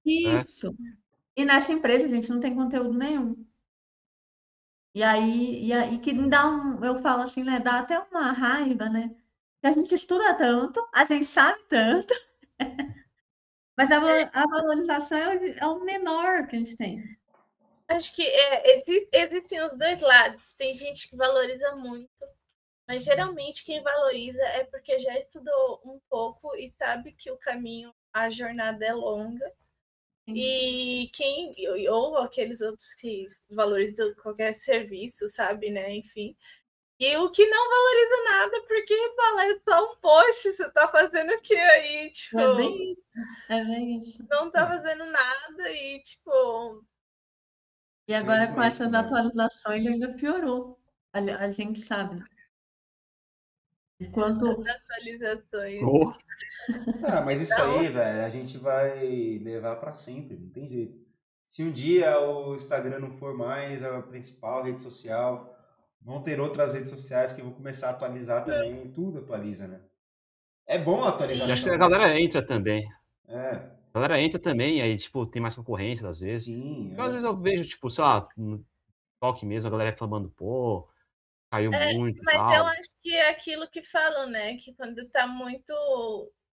Isso. 0.05 0.75
E 1.37 1.45
nessa 1.45 1.73
empresa 1.73 2.07
a 2.07 2.09
gente 2.09 2.31
não 2.31 2.41
tem 2.41 2.55
conteúdo 2.55 2.95
nenhum. 2.95 3.37
E 4.95 5.03
aí, 5.03 5.65
e 5.67 5.73
aí 5.73 5.99
que 5.99 6.13
me 6.13 6.29
dá 6.29 6.47
um, 6.49 6.85
eu 6.85 6.97
falo 6.99 7.23
assim, 7.23 7.45
né, 7.45 7.61
dá 7.61 7.79
até 7.81 7.99
uma 7.99 8.33
raiva, 8.33 8.89
né? 8.89 9.15
Que 9.61 9.67
a 9.69 9.73
gente 9.73 9.95
estuda 9.95 10.35
tanto, 10.35 10.85
a 10.93 11.05
gente 11.05 11.27
sabe 11.27 11.61
tanto, 11.69 12.13
mas 13.81 13.91
a, 13.91 13.99
va- 13.99 14.31
a 14.33 14.47
valorização 14.47 15.19
é 15.19 15.37
o, 15.37 15.59
é 15.59 15.67
o 15.67 15.85
menor 15.85 16.47
que 16.47 16.57
a 16.57 16.59
gente 16.59 16.77
tem. 16.77 17.03
Acho 17.89 18.15
que 18.15 18.23
é, 18.23 18.79
exi- 18.79 19.09
existem 19.13 19.63
os 19.63 19.73
dois 19.77 20.01
lados. 20.01 20.53
Tem 20.53 20.73
gente 20.75 21.09
que 21.09 21.17
valoriza 21.17 21.75
muito, 21.77 22.25
mas 22.89 23.05
geralmente 23.05 23.65
quem 23.65 23.83
valoriza 23.83 24.43
é 24.45 24.65
porque 24.65 24.99
já 24.99 25.19
estudou 25.19 25.81
um 25.85 26.01
pouco 26.09 26.55
e 26.57 26.69
sabe 26.69 27.13
que 27.13 27.31
o 27.31 27.39
caminho, 27.39 27.95
a 28.13 28.31
jornada 28.31 28.85
é 28.85 28.93
longa. 28.93 29.53
Sim. 30.27 30.35
E 30.37 31.11
quem, 31.15 31.55
ou 31.91 32.17
aqueles 32.19 32.61
outros 32.61 32.95
que 32.95 33.27
valorizam 33.51 34.15
qualquer 34.23 34.53
serviço, 34.53 35.29
sabe, 35.29 35.71
né? 35.71 35.95
Enfim. 35.97 36.37
E 37.01 37.17
o 37.17 37.31
que 37.31 37.47
não 37.47 37.69
valoriza 37.71 38.25
nada, 38.31 38.63
porque 38.69 39.15
fala, 39.17 39.45
é 39.47 39.55
só 39.67 39.91
um 39.93 39.97
post, 39.97 40.53
você 40.53 40.71
tá 40.71 40.87
fazendo 40.89 41.33
o 41.33 41.41
que 41.41 41.57
aí? 41.57 42.11
Tipo, 42.11 42.39
É 42.41 42.55
bem 42.57 42.93
isso. 42.93 43.03
É 43.49 43.65
bem 43.65 43.99
isso. 44.01 44.27
não 44.31 44.51
tá 44.51 44.67
fazendo 44.69 45.07
nada 45.07 45.71
e, 45.71 46.03
tipo, 46.03 46.85
E 48.07 48.13
agora 48.15 48.47
com 48.49 48.63
essas 48.63 48.79
também. 48.91 49.01
atualizações 49.01 49.87
ainda 49.87 50.13
piorou. 50.15 50.79
A, 51.13 51.19
a 51.21 51.51
gente 51.51 51.81
sabe. 51.87 52.23
Enquanto 53.99 54.47
as 54.47 54.67
atualizações. 54.77 55.83
Oh, 55.83 56.13
Ah, 57.05 57.21
mas 57.23 57.41
isso 57.41 57.53
Então- 57.55 57.81
aí, 57.81 57.89
velho, 57.89 58.25
a 58.25 58.29
gente 58.29 58.57
vai 58.59 59.39
levar 59.39 59.77
pra 59.77 59.93
sempre, 59.93 60.37
não 60.37 60.49
tem 60.51 60.69
jeito. 60.69 60.99
Se 61.45 61.63
um 61.63 61.71
dia 61.73 62.19
o 62.21 62.55
Instagram 62.55 62.99
não 63.01 63.11
for 63.11 63.35
mais 63.37 63.83
a 63.83 64.01
principal 64.03 64.63
rede 64.63 64.81
social, 64.81 65.55
vão 66.01 66.23
ter 66.23 66.41
outras 66.41 66.75
redes 66.75 66.91
sociais 66.91 67.33
que 67.33 67.43
vão 67.43 67.53
começar 67.53 67.89
a 67.89 67.91
atualizar 67.91 68.45
também, 68.45 68.91
tudo 68.93 69.19
atualiza, 69.19 69.69
né? 69.69 69.81
É 70.67 70.79
bom 70.79 71.03
a 71.03 71.11
atualização. 71.11 71.53
acho 71.53 71.63
que 71.65 71.71
a 71.71 71.79
mas- 71.79 71.91
galera 71.91 72.21
entra 72.21 72.47
também. 72.47 72.89
É, 73.29 73.71
A 73.93 73.95
galera 74.01 74.21
entra 74.21 74.41
também, 74.41 74.81
aí, 74.83 74.97
tipo, 74.97 75.27
tem 75.27 75.43
mais 75.43 75.55
concorrência 75.55 76.09
às 76.09 76.21
vezes. 76.21 76.45
sim. 76.45 76.91
Então, 76.93 77.05
às 77.05 77.11
é. 77.11 77.13
vezes 77.15 77.25
eu 77.25 77.37
vejo, 77.37 77.65
tipo, 77.69 77.91
sei 77.91 78.05
lá, 78.05 78.29
no 78.37 78.65
toque 79.21 79.45
mesmo, 79.47 79.69
a 79.69 79.71
galera 79.71 79.91
reclamando, 79.91 80.31
pô, 80.31 80.89
caiu 81.51 81.73
É, 81.73 81.93
muito 81.95 82.23
Mas 82.25 82.37
tal. 82.37 82.55
eu 82.55 82.65
acho 82.67 82.91
que 83.03 83.15
é 83.15 83.31
aquilo 83.31 83.69
que 83.71 83.83
falam, 83.83 84.29
né? 84.31 84.57
Que 84.57 84.75
quando 84.75 85.09
tá 85.11 85.27
muito. 85.27 85.73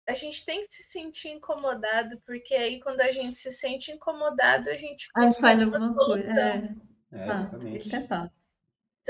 A 0.07 0.13
gente 0.13 0.43
tem 0.45 0.59
que 0.61 0.67
se 0.67 0.83
sentir 0.83 1.29
incomodado, 1.29 2.19
porque 2.25 2.53
aí 2.55 2.79
quando 2.81 3.01
a 3.01 3.11
gente 3.11 3.35
se 3.37 3.51
sente 3.51 3.91
incomodado, 3.91 4.69
a 4.69 4.77
gente 4.77 5.07
a 5.15 5.27
gente 5.27 5.39
faz 5.39 5.61
uma 5.61 5.65
alguma 5.77 5.95
coisa. 5.95 6.23
É, 6.25 6.75
É, 7.11 7.17
tá, 7.25 7.33
exatamente. 7.33 7.87
isso 7.87 7.95
é 7.95 8.07
fato. 8.07 8.33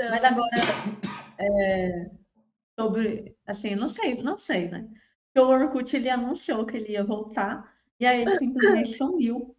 Então, 0.02 0.10
Mas 0.10 0.24
agora, 0.24 0.50
é, 1.38 2.10
sobre, 2.78 3.36
assim, 3.46 3.76
não 3.76 3.88
sei, 3.88 4.20
não 4.20 4.36
sei, 4.36 4.68
né? 4.68 4.88
Porque 5.26 5.46
o 5.46 5.48
Orkut, 5.48 5.94
ele 5.94 6.10
anunciou 6.10 6.66
que 6.66 6.76
ele 6.76 6.92
ia 6.92 7.04
voltar, 7.04 7.72
e 8.00 8.04
aí 8.04 8.22
ele 8.22 8.36
simplesmente 8.36 8.96
sumiu. 8.98 9.56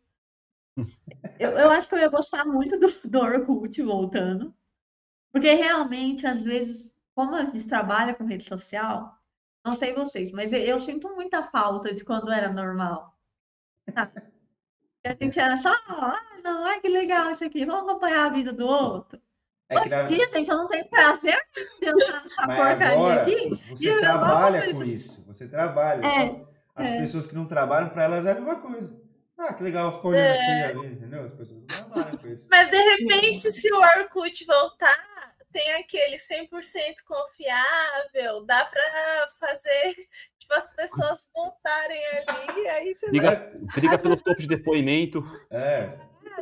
Eu, 1.39 1.52
eu 1.52 1.72
acho 1.72 1.88
que 1.88 1.96
eu 1.96 2.00
ia 2.00 2.10
gostar 2.10 2.46
muito 2.46 2.78
do, 2.78 2.91
do 3.06 3.20
Orkut 3.20 3.82
voltando, 3.82 4.54
porque 5.32 5.54
realmente, 5.54 6.28
às 6.28 6.44
vezes, 6.44 6.91
como 7.16 7.36
a 7.36 7.46
gente 7.46 7.66
trabalha 7.66 8.14
com 8.14 8.26
rede 8.26 8.44
social, 8.44 9.18
não 9.66 9.78
sei 9.78 9.94
vocês, 9.94 10.30
mas 10.32 10.52
eu, 10.52 10.60
eu 10.60 10.80
sinto 10.80 11.16
muita 11.16 11.44
falta 11.44 11.94
de 11.94 12.04
quando 12.04 12.32
era 12.32 12.52
normal. 12.52 13.18
Que 15.02 15.08
a 15.08 15.16
gente 15.16 15.39
era 15.39 15.56
só, 15.56 15.70
ah, 15.70 16.39
não, 16.44 16.66
ai 16.66 16.82
que 16.82 16.89
legal 16.89 17.32
isso 17.32 17.46
aqui, 17.46 17.66
vamos 17.66 17.89
acompanhar 17.89 18.26
a 18.26 18.34
vida 18.34 18.52
do 18.52 18.66
outro. 18.66 19.23
É 19.74 19.82
que 19.82 19.90
na... 19.90 20.04
Dia, 20.04 20.30
gente, 20.30 20.50
eu 20.50 20.58
não 20.58 20.68
tenho 20.68 20.86
prazer 20.86 21.40
de 21.80 21.90
entrar 21.90 22.24
nessa 22.24 22.48
Mas 22.48 22.58
porcaria 22.58 22.88
agora 22.92 23.22
aqui. 23.22 23.50
você 23.70 24.00
trabalha 24.00 24.74
com 24.74 24.84
isso. 24.84 25.26
Você 25.28 25.48
trabalha. 25.48 26.06
É, 26.06 26.10
Só 26.10 26.54
as 26.76 26.88
é. 26.90 26.98
pessoas 27.00 27.28
que 27.28 27.36
não 27.36 27.46
trabalham, 27.46 27.90
pra 27.90 28.04
elas 28.04 28.26
é 28.26 28.32
a 28.32 28.36
mesma 28.36 28.56
coisa. 28.60 29.00
Ah, 29.38 29.54
que 29.54 29.64
legal, 29.64 29.94
ficou 29.94 30.12
olhando 30.12 30.26
É. 30.26 30.66
aqui 30.68 30.78
entendeu? 30.86 31.24
As 31.24 31.32
pessoas 31.32 31.60
não 31.60 31.66
trabalham 31.68 32.18
com 32.18 32.28
isso. 32.28 32.48
Mas 32.50 32.70
de 32.70 32.78
repente, 32.78 33.52
se 33.52 33.72
o 33.72 33.78
Orkut 33.78 34.46
voltar, 34.46 35.34
tem 35.52 35.74
aquele 35.74 36.18
100% 36.18 36.50
confiável, 37.06 38.46
dá 38.46 38.66
pra 38.66 39.28
fazer 39.40 39.96
tipo, 40.38 40.54
as 40.54 40.76
pessoas 40.76 41.30
voltarem 41.34 42.02
ali, 42.28 42.68
aí 42.70 42.94
você 42.94 43.06
vai 43.08 43.12
Briga, 43.12 43.52
briga 43.76 43.98
pelo 43.98 44.18
topo 44.18 44.40
de 44.40 44.48
depoimento. 44.48 45.24
É, 45.50 45.98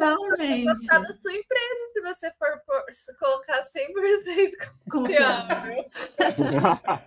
Realmente. 0.07 0.63
gostar 0.65 0.99
da 0.99 1.13
sua 1.13 1.33
empresa 1.33 1.91
se 1.93 2.01
você 2.01 2.31
for 2.37 2.59
por- 2.65 2.85
se 2.93 3.17
colocar 3.17 3.61
100% 3.61 4.71
confiável. 4.91 5.85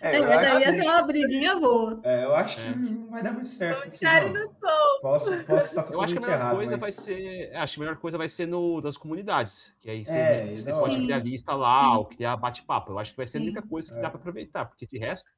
é, 0.00 0.16
É, 0.16 0.18
eu 0.18 0.24
aí 0.24 0.44
ia 0.44 0.58
que, 0.58 0.72
ser 0.76 0.82
uma 0.82 1.02
briguinha 1.02 1.56
boa. 1.60 2.00
é, 2.02 2.24
eu 2.24 2.34
acho 2.34 2.56
que 2.56 2.66
É. 2.66 2.74
não 2.74 3.10
vai 3.10 3.22
dar 3.22 3.32
muito 3.32 3.46
certo. 3.46 3.86
Assim, 3.86 4.04
não. 4.32 4.50
Posso, 5.00 5.44
posso 5.44 5.78
estar 5.78 5.82
Eu 5.92 6.00
acho 6.00 6.14
que 6.14 6.20
totalmente 6.20 6.24
a 6.24 6.26
melhor 6.26 6.38
errado, 6.40 6.56
coisa 6.56 6.70
mas... 6.72 6.80
vai 6.80 6.92
ser. 6.92 7.50
é, 7.52 7.56
Acho 7.56 7.74
que 7.74 7.80
a 7.80 7.84
melhor 7.84 7.96
coisa 7.98 8.18
vai 8.18 8.28
ser 8.28 8.46
no 8.46 8.80
das 8.80 8.96
comunidades. 8.96 9.72
Que 9.80 9.90
aí 9.90 10.04
você, 10.04 10.16
É, 10.16 10.56
você 10.56 10.64
da 10.64 10.78
pode 10.78 10.94
hora. 10.96 11.04
criar 11.04 11.18
lista 11.18 11.54
lá, 11.54 11.98
ou 11.98 12.06
criar 12.06 12.36
bate-papo. 12.36 12.92
Eu 12.92 12.98
acho 12.98 13.12
que 13.12 13.16
vai 13.16 13.26
ser 13.26 13.38
a 13.38 13.40
única 13.42 13.62
Sim. 13.62 13.68
coisa 13.68 13.92
que 13.92 13.98
É. 13.98 14.02
dá 14.02 14.10
pra 14.10 14.18
aproveitar, 14.18 14.64
porque 14.66 14.86
de 14.86 14.98
resto. 14.98 15.30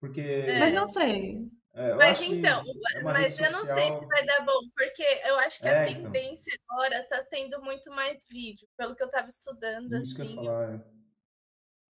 Porque 0.00 0.44
Mas 0.58 0.74
não 0.74 0.86
sei. 0.88 1.48
É, 1.74 1.90
eu 1.92 2.00
Mas 2.00 2.20
acho 2.20 2.24
que 2.26 2.34
então, 2.34 2.62
é 2.94 3.02
mas 3.02 3.38
eu 3.40 3.50
não 3.52 3.64
sei 3.66 3.90
social... 3.90 3.92
se 3.92 4.06
vai 4.06 4.24
dar 4.26 4.44
bom, 4.44 4.60
porque 4.76 5.02
eu 5.24 5.38
acho 5.40 5.60
que 5.60 5.68
a 5.68 5.76
É, 5.76 5.88
então. 5.90 6.12
tendência 6.12 6.52
agora 6.68 7.06
tá 7.08 7.24
sendo 7.30 7.62
muito 7.62 7.90
mais 7.92 8.24
vídeo, 8.26 8.68
pelo 8.76 8.96
que 8.96 9.02
eu 9.02 9.10
tava 9.10 9.28
estudando, 9.28 9.94
Isso 9.98 10.14
que 10.14 10.20
eu 10.22 10.26
assim. 10.26 10.34
falar. 10.34 10.74
é. 10.74 10.94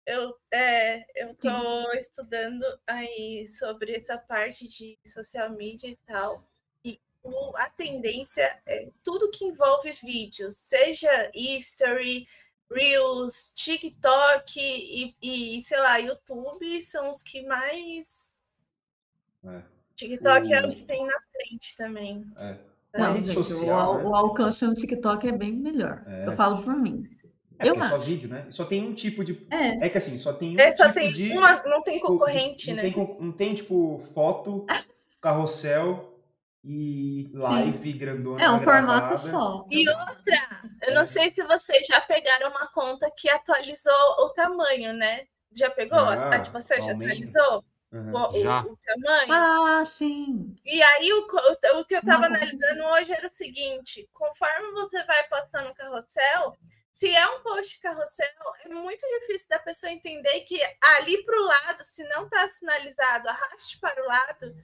Eu, 0.07 0.37
é, 0.53 1.07
eu 1.15 1.35
tô 1.37 1.93
estudando 1.95 2.63
aí 2.87 3.47
sobre 3.47 3.95
essa 3.97 4.19
parte 4.19 4.69
de 4.69 4.99
social 5.07 5.51
media 5.51 5.89
e 5.91 5.97
tal. 6.07 6.45
E 6.85 7.01
o- 7.23 7.57
a 7.57 7.71
tendência 7.71 8.43
é 8.67 8.91
tudo 9.03 9.31
que 9.31 9.45
envolve 9.47 9.91
vídeos, 9.93 10.57
seja 10.57 11.31
history, 11.35 12.29
Reels, 12.71 13.53
TikTok 13.55 14.61
e, 14.61 15.17
e, 15.57 15.61
sei 15.63 15.79
lá, 15.79 15.97
YouTube 15.99 16.81
são 16.83 17.11
os 17.11 17.23
que 17.23 17.43
mais. 17.47 18.35
É, 19.45 19.74
TikTok 19.97 20.53
é 20.53 20.63
O- 20.63 20.69
o 20.69 20.75
que 20.75 20.85
tem 20.85 21.05
na 21.07 21.19
frente 21.33 21.77
também. 21.77 22.25
é. 22.37 22.59
Não, 22.97 23.13
rede 23.13 23.27
gente, 23.27 23.39
o, 23.39 23.43
social, 23.43 23.81
al- 23.93 23.99
né? 23.99 24.05
o 24.05 24.15
alcance 24.15 24.65
no 24.65 24.73
TikTok 24.75 25.27
é 25.27 25.33
bem 25.33 25.53
melhor. 25.53 26.05
É. 26.07 26.29
Eu 26.29 26.33
falo 26.33 26.63
por 26.63 26.77
mim. 26.77 27.03
É, 27.59 27.69
eu 27.69 27.75
é 27.75 27.89
só 27.89 27.99
vídeo, 27.99 28.29
né? 28.29 28.47
Só 28.51 28.65
tem 28.65 28.87
um 28.87 28.95
tipo 28.95 29.25
de... 29.25 29.45
É, 29.51 29.87
É 29.87 29.89
que 29.89 29.99
assim, 29.99 30.17
só 30.17 30.33
tem 30.33 30.57
um 30.57 30.61
É, 30.61 30.71
só 30.77 30.85
tipo 30.87 30.95
tem 31.01 31.11
de... 31.11 31.33
uma, 31.33 31.61
não 31.65 31.83
tem 31.83 31.95
tipo, 31.97 32.07
concorrente, 32.07 32.69
não 32.71 32.77
né? 32.77 32.83
Tem, 32.83 33.17
não 33.21 33.33
tem, 33.33 33.53
tipo, 33.55 33.99
foto, 33.99 34.65
carrossel 35.21 36.13
e 36.63 37.31
live 37.35 37.93
grandona 37.95 38.43
é 38.45 38.51
um 38.51 38.61
formato 38.63 39.09
gravada. 39.09 39.31
só. 39.31 39.67
E 39.71 39.89
outra, 39.89 40.63
eu 40.87 40.95
não 40.95 41.05
sei 41.05 41.31
se 41.31 41.43
vocês 41.45 41.87
já 41.87 42.01
pegaram 42.01 42.51
uma 42.51 42.69
conta 42.69 43.11
que 43.17 43.29
atualizou 43.29 43.93
o 44.21 44.29
tamanho, 44.31 44.93
né? 44.95 45.23
Já 45.55 45.69
pegou? 45.71 45.99
Já, 45.99 46.31
a 46.33 46.39
de 46.39 46.51
vocês 46.51 46.85
já 46.85 46.93
atualizou 46.93 47.65
Aham. 47.95 48.13
o, 48.13 48.71
o- 48.71 48.73
o 48.73 48.77
tamanho? 48.77 49.33
Ah, 49.33 49.85
sim. 49.85 50.57
E 50.65 50.83
aí 50.83 51.13
o, 51.13 51.27
o, 51.27 51.81
o 51.81 51.85
que 51.85 51.95
eu 51.95 52.03
tava 52.03 52.29
Não. 52.29 52.35
analisando 52.37 52.85
hoje 52.85 53.13
era 53.13 53.27
o 53.27 53.31
seguinte: 53.31 54.09
conforme 54.13 54.73
você 54.73 55.03
vai 55.05 55.29
passando 55.29 55.71
o 55.71 55.75
carrossel, 55.75 56.57
se 56.93 57.15
é 57.15 57.27
um 57.29 57.43
post 57.43 57.81
carrossel, 57.81 58.29
é 58.65 58.69
muito 58.69 59.07
difícil 59.21 59.49
da 59.49 59.59
pessoa 59.59 59.93
entender 59.93 60.41
que 60.41 60.61
ali 60.97 61.23
para 61.25 61.37
o 61.41 61.45
lado, 61.45 61.85
se 61.85 62.03
não 62.09 62.25
está 62.25 62.47
sinalizado, 62.49 63.29
arraste 63.29 63.79
para 63.79 64.03
o 64.03 64.07
lado, 64.07 64.55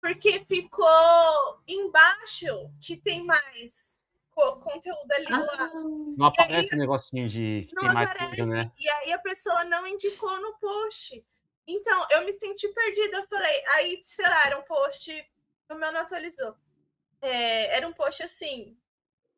porque 0.00 0.44
ficou 0.46 1.62
embaixo 1.66 2.46
que 2.80 2.96
tem 2.96 3.24
mais 3.24 4.06
co- 4.30 4.60
conteúdo 4.60 5.12
ali 5.12 5.26
do 5.26 5.32
lado. 5.46 5.58
Ah, 5.58 6.14
Não 6.18 6.26
aparece 6.26 6.74
um 6.74 6.78
negocinho 6.78 7.28
de 7.28 7.66
que 7.68 7.74
Não 7.74 7.82
tem 7.82 7.92
mais 7.92 8.10
aparece. 8.10 8.36
coisa, 8.36 8.50
né? 8.52 8.72
E 8.78 8.88
aí 8.88 9.12
a 9.12 9.18
pessoa 9.18 9.64
não 9.64 9.86
indicou 9.86 10.40
no 10.40 10.54
post. 10.58 11.24
Então, 11.66 12.06
eu 12.10 12.24
me 12.24 12.32
senti 12.32 12.68
perdida. 12.68 13.18
Eu 13.18 13.26
falei, 13.26 13.64
aí, 13.74 13.98
sei 14.02 14.26
lá, 14.26 14.44
era 14.46 14.58
um 14.58 14.62
post. 14.62 15.10
O 15.68 15.74
meu 15.74 15.90
não 15.92 16.00
atualizou. 16.00 16.54
É, 17.20 17.76
era 17.76 17.88
um 17.88 17.92
post 17.92 18.22
assim, 18.22 18.76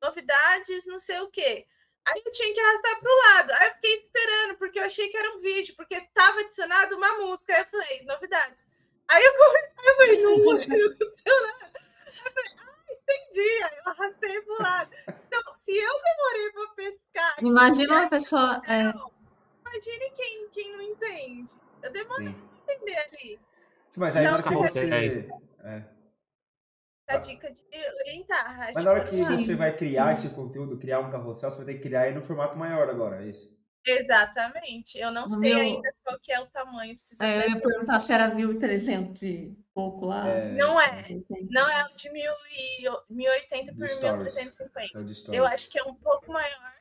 novidades, 0.02 0.86
não 0.86 0.98
sei 0.98 1.20
o 1.20 1.30
quê. 1.30 1.66
Aí 2.06 2.22
eu 2.24 2.32
tinha 2.32 2.52
que 2.54 2.60
arrastar 2.60 3.00
para 3.00 3.10
o 3.12 3.16
lado. 3.18 3.52
Aí 3.52 3.68
eu 3.68 3.74
fiquei 3.74 3.94
esperando, 3.94 4.56
porque 4.58 4.78
eu 4.78 4.84
achei 4.84 5.08
que 5.08 5.16
era 5.16 5.36
um 5.36 5.40
vídeo, 5.40 5.74
porque 5.76 5.94
estava 5.94 6.40
adicionado 6.40 6.96
uma 6.96 7.18
música. 7.18 7.54
Aí 7.54 7.62
eu 7.62 7.66
falei, 7.66 8.02
novidades. 8.04 8.66
Aí 9.08 9.22
eu, 9.24 9.32
come- 9.36 9.58
aí 9.78 9.86
eu 9.86 9.96
falei, 9.96 10.22
não, 10.22 10.38
não 10.38 10.52
aconteceu 10.92 11.42
nada. 11.46 11.72
Aí 12.06 12.22
eu 12.26 12.32
falei, 12.32 12.52
ah, 12.58 12.92
entendi. 12.92 13.62
Aí 13.64 13.78
eu 13.84 13.92
arrastei 13.92 14.42
para 14.42 14.54
o 14.54 14.62
lado. 14.62 14.90
Então, 15.26 15.42
se 15.60 15.76
eu 15.76 15.92
demorei 16.02 16.52
para 16.52 16.68
pescar 16.74 17.44
imagina 17.44 17.94
uma 17.94 18.08
pessoa. 18.10 18.62
é, 18.66 18.92
Imagine 19.66 20.10
quem, 20.16 20.48
quem 20.50 20.72
não 20.72 20.82
entende. 20.82 21.54
Eu 21.82 21.92
demorei 21.92 22.28
Sim. 22.28 22.34
a 22.68 22.72
entender 22.72 22.96
ali. 22.98 23.40
Sim, 23.90 24.00
Mas 24.00 24.16
aí 24.16 24.24
na 24.24 24.32
hora 24.34 24.42
que 24.42 24.50
não, 24.50 24.62
você... 24.62 24.92
é 24.92 25.76
é. 25.76 25.98
A 27.08 27.16
dica 27.16 27.50
de 27.50 27.62
orientar. 28.02 28.60
acho 28.60 28.72
Mas 28.74 28.84
na 28.84 28.90
hora 28.90 29.04
que 29.04 29.10
que 29.10 29.24
você 29.24 29.54
vai 29.54 29.74
criar 29.74 30.12
esse 30.12 30.28
conteúdo, 30.34 30.78
criar 30.78 31.00
um 31.00 31.10
carrossel, 31.10 31.50
você 31.50 31.56
vai 31.56 31.66
ter 31.66 31.74
que 31.74 31.80
criar 31.88 32.06
ele 32.06 32.16
no 32.16 32.22
formato 32.22 32.58
maior 32.58 32.88
agora, 32.90 33.24
é 33.24 33.28
isso? 33.28 33.56
Exatamente. 33.86 34.98
Eu 34.98 35.10
não 35.10 35.22
No 35.22 35.30
sei 35.30 35.54
meu- 35.54 35.58
ainda 35.58 35.94
qual 36.04 36.18
que 36.20 36.30
é 36.30 36.38
o 36.38 36.46
tamanho. 36.48 36.94
Preciso 36.94 37.22
É, 37.22 37.36
eu 37.46 37.48
ia 37.48 37.54
ver. 37.54 37.62
perguntar 37.62 38.00
se 38.00 38.12
era 38.12 38.28
1.300 38.34 39.22
e 39.22 39.56
pouco 39.72 40.04
lá. 40.04 40.28
É, 40.28 40.52
Não 40.52 40.78
é. 40.78 41.06
Não 41.48 41.70
é 41.70 41.86
o 41.86 41.94
de 41.94 42.10
mil 42.10 42.30
e, 42.52 42.82
1080 43.08 43.72
Do 43.72 43.78
por 43.78 43.88
Stories. 43.88 44.34
1350. 44.34 44.98
É 44.98 45.00
o 45.00 45.04
de 45.04 45.14
stories. 45.14 45.38
Eu 45.38 45.46
acho 45.46 45.70
que 45.70 45.78
é 45.78 45.84
um 45.84 45.94
pouco 45.94 46.30
maior. 46.30 46.72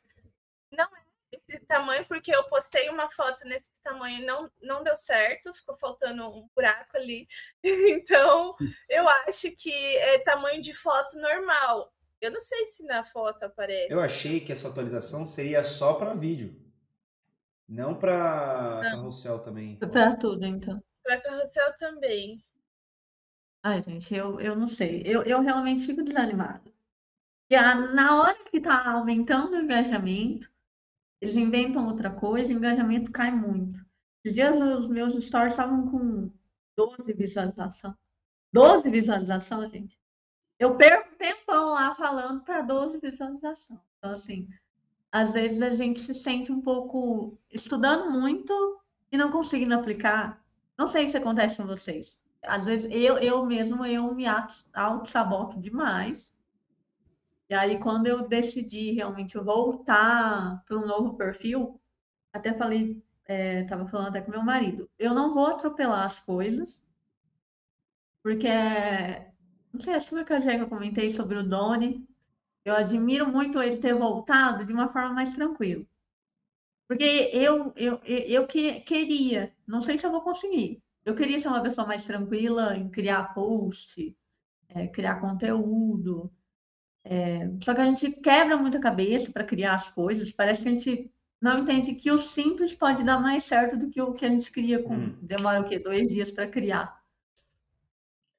Não 0.73 0.83
é 0.85 1.01
esse 1.31 1.65
tamanho, 1.65 2.05
porque 2.07 2.33
eu 2.33 2.43
postei 2.47 2.89
uma 2.89 3.09
foto 3.09 3.43
nesse 3.45 3.67
tamanho 3.83 4.21
e 4.21 4.25
não, 4.25 4.49
não 4.61 4.83
deu 4.83 4.95
certo, 4.95 5.53
ficou 5.53 5.75
faltando 5.77 6.23
um 6.29 6.47
buraco 6.55 6.95
ali. 6.97 7.27
Então, 8.07 8.55
eu 8.89 9.07
acho 9.09 9.51
que 9.51 9.71
é 9.97 10.19
tamanho 10.19 10.61
de 10.61 10.73
foto 10.73 11.19
normal. 11.19 11.91
Eu 12.21 12.31
não 12.31 12.39
sei 12.39 12.65
se 12.67 12.83
na 12.85 13.03
foto 13.03 13.43
aparece. 13.43 13.91
Eu 13.91 13.99
achei 13.99 14.39
que 14.39 14.51
essa 14.51 14.69
atualização 14.69 15.23
seria 15.25 15.63
só 15.63 15.93
para 15.95 16.13
vídeo. 16.15 16.55
Não 17.67 17.93
para 17.93 18.81
carrossel 18.83 19.39
também. 19.39 19.75
Pra 19.77 20.15
tudo, 20.15 20.45
então. 20.45 20.81
Para 21.03 21.21
carrossel 21.21 21.73
também. 21.75 22.43
Ai, 23.61 23.83
gente, 23.83 24.15
eu, 24.15 24.39
eu 24.39 24.55
não 24.55 24.67
sei. 24.69 25.03
Eu, 25.05 25.23
eu 25.23 25.41
realmente 25.41 25.85
fico 25.85 26.01
desanimada. 26.03 26.71
E 27.49 27.55
a- 27.55 27.75
na 27.75 28.21
hora 28.21 28.37
que 28.49 28.59
tá 28.61 28.91
aumentando 28.91 29.53
o 29.55 29.59
engajamento, 29.61 30.49
eles 31.21 31.35
inventam 31.35 31.87
outra 31.87 32.09
coisa, 32.11 32.51
o 32.53 32.55
engajamento 32.57 33.11
cai 33.11 33.31
muito. 33.31 33.79
Esses 34.23 34.35
dias 34.35 34.59
os 34.79 34.87
meus 34.87 35.23
stories 35.23 35.53
estavam 35.53 35.87
com 35.89 36.31
12 36.75 37.13
visualizações. 37.13 37.95
12 38.53 38.89
visualizações, 38.89 39.71
gente. 39.71 39.97
Eu 40.59 40.75
perco 40.75 41.15
tempão 41.17 41.69
lá 41.73 41.95
falando 41.95 42.43
para 42.43 42.61
12 42.61 42.99
visualizações. 42.99 43.79
Então, 43.97 44.11
assim, 44.11 44.47
às 45.11 45.31
vezes 45.31 45.61
a 45.61 45.73
gente 45.73 45.99
se 45.99 46.13
sente 46.13 46.51
um 46.51 46.61
pouco 46.61 47.37
estudando 47.51 48.11
muito 48.11 48.79
e 49.11 49.17
não 49.17 49.31
conseguindo 49.31 49.73
aplicar. 49.75 50.43
Não 50.77 50.87
sei 50.87 51.07
se 51.07 51.17
acontece 51.17 51.57
com 51.57 51.65
vocês. 51.65 52.17
Às 52.43 52.65
vezes 52.65 52.87
eu, 52.91 53.17
eu 53.17 53.45
mesmo 53.45 53.85
eu 53.85 54.13
me 54.13 54.25
auto- 54.25 54.65
auto-saboto 54.73 55.59
demais. 55.59 56.33
E 57.49 57.53
aí, 57.53 57.79
quando 57.79 58.07
eu 58.07 58.27
decidi 58.27 58.91
realmente 58.91 59.37
voltar 59.37 60.63
para 60.65 60.77
um 60.77 60.85
novo 60.85 61.15
perfil, 61.15 61.79
até 62.33 62.53
falei, 62.53 63.01
estava 63.27 63.87
falando 63.87 64.09
até 64.09 64.21
com 64.21 64.31
meu 64.31 64.43
marido, 64.43 64.89
eu 64.99 65.13
não 65.13 65.33
vou 65.33 65.47
atropelar 65.47 66.05
as 66.05 66.19
coisas, 66.19 66.81
porque 68.21 68.47
não 69.71 69.81
sei, 69.81 69.93
acho 69.93 70.09
que 70.09 70.25
foi 70.25 70.25
que 70.25 70.63
eu 70.63 70.69
comentei 70.69 71.09
sobre 71.11 71.37
o 71.37 71.47
Doni. 71.47 72.07
Eu 72.65 72.75
admiro 72.75 73.27
muito 73.31 73.61
ele 73.61 73.77
ter 73.77 73.93
voltado 73.93 74.65
de 74.65 74.73
uma 74.73 74.89
forma 74.89 75.13
mais 75.13 75.33
tranquila. 75.33 75.85
Porque 76.87 77.29
eu, 77.33 77.73
eu, 77.75 77.99
eu, 78.03 78.17
eu 78.27 78.47
que, 78.47 78.79
queria, 78.81 79.53
não 79.65 79.81
sei 79.81 79.97
se 79.97 80.05
eu 80.05 80.11
vou 80.11 80.21
conseguir. 80.21 80.81
Eu 81.05 81.15
queria 81.15 81.39
ser 81.39 81.47
uma 81.47 81.61
pessoa 81.61 81.87
mais 81.87 82.05
tranquila 82.05 82.75
em 82.75 82.89
criar 82.89 83.33
post, 83.33 84.15
é, 84.69 84.87
criar 84.87 85.19
conteúdo. 85.21 86.31
É, 87.09 87.49
só 87.63 87.73
que 87.73 87.81
a 87.81 87.85
gente 87.85 88.11
quebra 88.11 88.57
muita 88.57 88.79
cabeça 88.79 89.31
para 89.31 89.43
criar 89.45 89.75
as 89.75 89.89
coisas. 89.91 90.31
Parece 90.31 90.63
que 90.63 90.69
a 90.69 90.71
gente 90.71 91.11
não 91.41 91.59
entende 91.59 91.95
que 91.95 92.11
o 92.11 92.17
simples 92.17 92.75
pode 92.75 93.03
dar 93.03 93.19
mais 93.19 93.43
certo 93.45 93.77
do 93.77 93.89
que 93.89 94.01
o 94.01 94.13
que 94.13 94.25
a 94.25 94.29
gente 94.29 94.51
cria 94.51 94.81
com. 94.83 94.95
Hum. 94.95 95.17
Demora 95.21 95.61
o 95.61 95.67
quê? 95.69 95.79
Dois 95.79 96.07
dias 96.07 96.31
para 96.31 96.47
criar. 96.47 97.01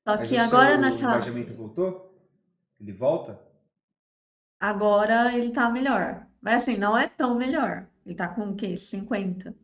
Só 0.07 0.17
Mas 0.17 0.29
que 0.29 0.37
o 0.37 0.41
agora 0.41 0.73
seu 0.73 0.81
nessa. 0.81 1.05
engajamento 1.05 1.55
voltou? 1.55 2.15
Ele 2.81 2.93
volta? 2.93 3.41
Agora 4.61 5.35
ele 5.37 5.51
tá 5.53 5.71
melhor. 5.71 6.27
Mas 6.41 6.63
assim, 6.63 6.77
não 6.77 6.97
é 6.97 7.09
tão 7.09 7.35
melhor. 7.37 7.87
Ele 8.05 8.15
tá 8.15 8.29
com 8.29 8.51
o 8.51 8.57
quê? 8.57 8.77
50 8.77 9.55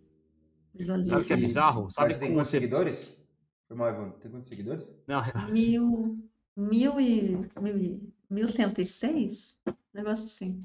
Sabe 1.05 1.23
o 1.23 1.25
que 1.25 1.33
é 1.33 1.37
bizarro? 1.37 1.91
Sabe 1.91 2.09
Mas 2.09 2.19
tem 2.19 2.33
quantos 2.33 2.51
você. 2.51 2.59
seguidores? 2.59 3.25
Foi 3.69 3.77
mal, 3.77 3.89
Evandro. 3.89 4.19
Tem 4.19 4.31
quantos 4.31 4.49
seguidores? 4.49 4.93
Não, 5.07 5.23
Mil, 5.51 6.19
mil 6.57 7.01
e, 7.01 7.37
mil 7.61 7.79
e, 7.79 8.14
mil 8.29 8.49
cento 8.49 8.81
e 8.81 8.85
seis? 8.85 9.57
Negócio 9.93 10.25
assim. 10.25 10.65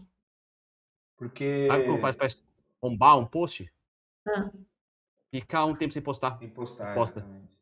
Porque. 1.18 1.68
sabe 1.68 1.86
como 1.86 2.00
faz 2.00 2.16
pra 2.16 2.28
bombar 2.82 3.18
um 3.18 3.26
post? 3.26 3.72
Ah. 4.28 4.52
Ficar 5.32 5.66
um 5.66 5.76
tempo 5.76 5.94
sem 5.94 6.02
postar. 6.02 6.36
Sem 6.36 6.50
postar. 6.50 6.94
Posta. 6.96 7.20
exatamente. 7.20 7.60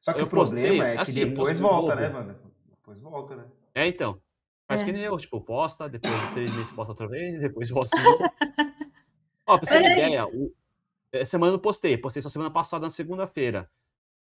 Só 0.00 0.12
que 0.12 0.20
Eu 0.20 0.26
o 0.26 0.28
problema 0.28 0.68
postei, 0.68 0.80
é 0.80 0.94
que 0.94 1.00
assim, 1.00 1.28
depois 1.28 1.58
volta, 1.58 1.96
né, 1.96 2.08
Wanda? 2.08 2.40
Depois 2.70 3.00
volta, 3.00 3.36
né? 3.36 3.46
É, 3.74 3.86
então. 3.88 4.20
Faz 4.68 4.82
É. 4.82 4.84
que 4.84 4.92
nem 4.92 5.02
eu, 5.02 5.16
tipo, 5.16 5.40
posta, 5.40 5.88
depois 5.88 6.14
de 6.20 6.32
três 6.32 6.52
meses 6.52 6.70
posta 6.72 6.92
outra 6.92 7.08
vez, 7.08 7.40
depois 7.40 7.70
posta. 7.70 7.96
novo. 8.00 8.18
Ó, 9.46 9.58
pra 9.58 9.66
você 9.66 9.80
ter 9.80 9.92
ideia, 9.92 10.26
o... 10.26 10.52
essa 11.12 11.30
semana 11.32 11.54
eu 11.54 11.58
postei, 11.58 11.96
postei 11.96 12.20
só 12.20 12.28
semana 12.28 12.50
passada, 12.50 12.84
na 12.84 12.90
segunda-feira. 12.90 13.70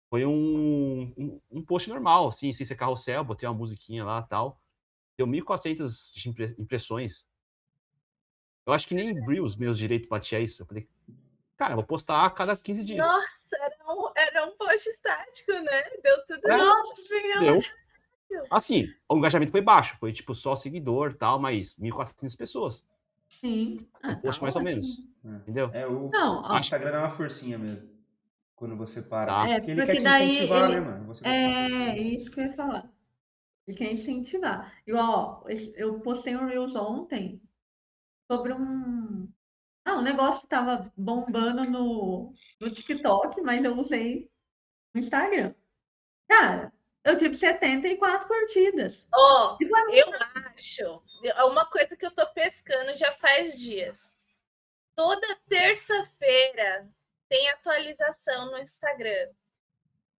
Foi 0.10 0.26
um, 0.26 1.12
um, 1.18 1.42
um 1.52 1.62
post 1.64 1.90
normal, 1.90 2.28
assim, 2.28 2.54
sem 2.54 2.66
ser 2.66 2.76
carrossel, 2.76 3.24
botei 3.24 3.50
uma 3.50 3.56
musiquinha 3.56 4.06
lá 4.06 4.24
e 4.26 4.30
tal. 4.30 4.62
Deu 5.18 5.26
1.400 5.28 6.12
de 6.14 6.30
impre- 6.30 6.56
impressões. 6.60 7.26
Eu 8.66 8.74
acho 8.74 8.88
que 8.88 8.94
nem 8.96 9.14
Reels 9.26 9.56
meus 9.56 9.78
direitos 9.78 10.08
batia 10.08 10.40
isso. 10.40 10.62
Eu 10.62 10.66
falei, 10.66 10.88
cara, 11.58 11.72
eu 11.72 11.78
vou 11.78 11.86
postar 11.86 12.26
a 12.26 12.30
cada 12.30 12.56
15 12.56 12.84
dias. 12.84 13.06
Nossa, 13.06 13.58
era 13.58 13.76
um, 13.90 14.12
era 14.16 14.46
um 14.46 14.56
post 14.58 14.90
estático, 14.90 15.54
né? 15.54 15.84
Deu 16.04 16.26
tudo 16.26 16.52
É. 16.52 16.58
isso. 17.58 17.70
Deu. 18.30 18.44
Assim, 18.52 18.94
o 19.10 19.18
engajamento 19.18 19.52
foi 19.54 19.62
baixo, 19.62 19.96
foi 20.00 20.12
tipo 20.12 20.36
só 20.36 20.54
seguidor 20.56 21.12
e 21.12 21.14
tal, 21.16 21.40
mas 21.40 21.74
1.400 21.80 22.36
pessoas, 22.38 22.86
Sim. 23.40 23.88
Ah, 24.04 24.10
um 24.12 24.16
post 24.20 24.40
tá 24.40 24.44
mais 24.46 24.56
ou 24.56 24.62
ótimo. 24.62 24.82
menos, 25.24 25.40
entendeu? 25.42 25.70
É, 25.74 25.88
o, 25.88 26.10
Não, 26.10 26.44
o. 26.44 26.58
Instagram 26.58 26.92
dá 26.92 27.00
uma 27.00 27.10
forcinha 27.10 27.58
mesmo. 27.58 27.90
Quando 28.54 28.76
você 28.76 29.04
para. 29.04 29.32
Tá. 29.32 29.50
É, 29.50 29.56
porque 29.60 29.72
ele 29.72 29.82
porque 29.82 29.94
quer 29.98 30.02
te 30.02 30.08
incentivar, 30.08 30.64
ele- 30.70 30.80
né, 30.80 30.86
mano? 30.86 31.06
Você 31.08 31.26
É, 31.28 31.98
isso 32.00 32.30
que 32.32 32.40
eu 32.42 32.46
ia 32.46 32.54
falar. 32.54 32.90
Ele 33.68 33.78
quer 33.78 33.92
incentivar. 33.92 34.74
Igual, 34.88 35.44
ó, 35.46 35.50
eu 35.76 36.00
postei 36.00 36.36
um 36.36 36.46
Reels 36.48 36.76
ontem 36.76 37.42
sobre 38.32 38.54
um. 38.54 39.32
Ah, 39.84 39.96
um 39.96 40.02
negócio 40.02 40.42
que 40.42 40.48
tava 40.48 40.92
bombando 40.98 41.64
no, 41.70 42.34
no 42.60 42.72
TikTok, 42.72 43.42
mas 43.42 43.64
eu 43.64 43.78
usei 43.78 44.32
no 44.94 45.02
Instagram. 45.02 45.54
Cara, 46.30 46.74
eu 47.04 47.18
tive 47.18 47.36
74 47.36 48.28
curtidas. 48.28 49.08
Ó, 49.14 49.58
E 49.62 49.66
foi 49.66 50.00
eu 50.00 50.08
acho. 50.46 51.04
é 51.24 51.44
Uma 51.46 51.66
coisa 51.70 51.96
que 51.96 52.06
eu 52.06 52.14
tô 52.14 52.26
pescando 52.34 52.96
já 52.98 53.14
faz 53.14 53.58
dias. 53.60 54.14
Toda 54.96 55.28
terça-feira 55.48 56.90
tem 57.30 57.50
atualização 57.50 58.52
no 58.52 58.58
Instagram. 58.58 59.30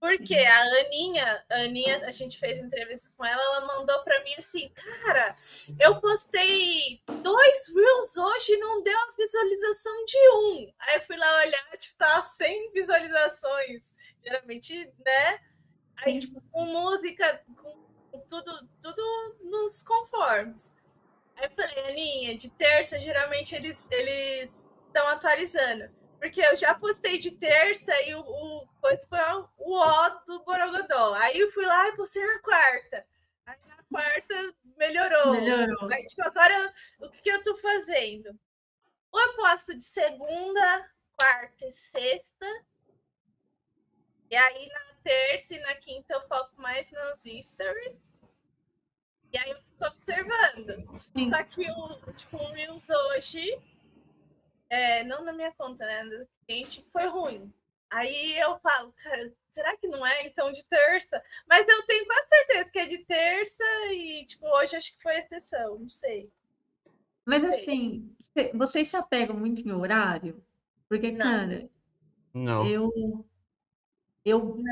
Porque 0.00 0.34
a 0.36 0.60
Aninha, 0.80 1.44
a 1.50 1.56
Aninha, 1.62 2.06
a 2.06 2.10
gente 2.10 2.38
fez 2.38 2.58
entrevista 2.58 3.10
com 3.16 3.24
ela, 3.24 3.42
ela 3.42 3.66
mandou 3.66 4.00
pra 4.04 4.22
mim 4.22 4.32
assim, 4.38 4.68
cara, 4.68 5.34
eu 5.80 6.00
postei 6.00 7.02
dois 7.20 7.74
Reels 7.74 8.16
hoje 8.16 8.52
e 8.52 8.58
não 8.58 8.80
deu 8.82 8.96
a 8.96 9.12
visualização 9.16 10.04
de 10.04 10.16
um. 10.34 10.72
Aí 10.78 10.94
eu 10.96 11.00
fui 11.00 11.16
lá 11.16 11.38
olhar, 11.38 11.78
tipo, 11.78 11.96
tá 11.98 12.22
100 12.22 12.72
visualizações. 12.72 13.92
Geralmente, 14.24 14.92
né? 15.04 15.40
Aí, 15.96 16.18
tipo, 16.18 16.40
com 16.52 16.64
música, 16.64 17.42
com 17.56 18.20
tudo, 18.28 18.68
tudo 18.80 19.36
nos 19.42 19.82
conformes. 19.82 20.72
Aí 21.36 21.46
eu 21.46 21.50
falei, 21.50 21.90
Aninha, 21.90 22.36
de 22.36 22.50
terça, 22.50 23.00
geralmente 23.00 23.54
eles 23.54 23.90
eles 23.90 24.64
estão 24.86 25.08
atualizando. 25.08 25.90
Porque 26.18 26.40
eu 26.40 26.56
já 26.56 26.74
postei 26.74 27.16
de 27.18 27.30
terça 27.30 27.92
e 28.02 28.14
o, 28.14 28.20
o, 28.20 28.66
coisa 28.80 29.06
foi 29.08 29.18
o 29.58 29.78
ó 29.78 30.08
do 30.26 30.44
Borogodó. 30.44 31.14
Aí 31.14 31.38
eu 31.38 31.50
fui 31.52 31.64
lá 31.64 31.88
e 31.88 31.96
postei 31.96 32.24
na 32.26 32.38
quarta. 32.40 33.06
Aí 33.46 33.58
na 33.66 33.82
quarta 33.84 34.54
melhorou. 34.76 35.32
melhorou. 35.32 35.92
Aí, 35.92 36.04
tipo, 36.06 36.22
agora 36.22 36.72
o 37.00 37.08
que, 37.08 37.22
que 37.22 37.30
eu 37.30 37.42
tô 37.42 37.56
fazendo? 37.56 38.38
Ou 39.12 39.20
eu 39.20 39.36
posto 39.36 39.76
de 39.76 39.82
segunda, 39.82 40.90
quarta 41.16 41.66
e 41.66 41.70
sexta. 41.70 42.46
E 44.30 44.36
aí 44.36 44.68
na 44.68 44.94
terça 45.02 45.54
e 45.54 45.60
na 45.60 45.74
quinta 45.76 46.14
eu 46.14 46.28
foco 46.28 46.60
mais 46.60 46.90
nos 46.90 47.20
stories. 47.46 48.08
E 49.32 49.38
aí 49.38 49.50
eu 49.50 49.56
fico 49.56 49.84
observando. 49.84 51.00
Sim. 51.00 51.30
Só 51.30 51.42
que 51.44 51.70
o 51.70 52.12
tipo, 52.12 52.36
um 52.36 52.52
Reels 52.52 52.90
hoje, 52.90 53.60
é, 54.70 55.04
não 55.04 55.24
na 55.24 55.32
minha 55.32 55.52
conta, 55.52 55.84
né? 55.86 56.04
Do 56.04 56.28
cliente, 56.46 56.84
foi 56.92 57.06
ruim. 57.06 57.52
Aí 57.90 58.38
eu 58.38 58.58
falo, 58.60 58.92
cara, 59.02 59.32
será 59.50 59.76
que 59.76 59.88
não 59.88 60.06
é 60.06 60.26
então 60.26 60.52
de 60.52 60.64
terça? 60.66 61.22
Mas 61.48 61.66
eu 61.66 61.86
tenho 61.86 62.06
quase 62.06 62.28
certeza 62.28 62.70
que 62.72 62.78
é 62.78 62.86
de 62.86 62.98
terça 62.98 63.64
e, 63.92 64.24
tipo, 64.26 64.46
hoje 64.46 64.76
acho 64.76 64.94
que 64.94 65.02
foi 65.02 65.16
exceção, 65.16 65.78
não 65.78 65.88
sei. 65.88 66.30
Mas 67.24 67.42
Sei. 67.42 67.50
assim, 67.62 68.16
cê- 68.34 68.52
vocês 68.54 68.88
se 68.88 68.96
apegam 68.96 69.36
muito 69.36 69.60
em 69.66 69.72
horário? 69.72 70.42
Porque, 70.88 71.10
Não. 71.12 71.18
cara, 71.18 71.70
Não. 72.34 72.66
eu. 72.66 73.24
Eu. 74.24 74.62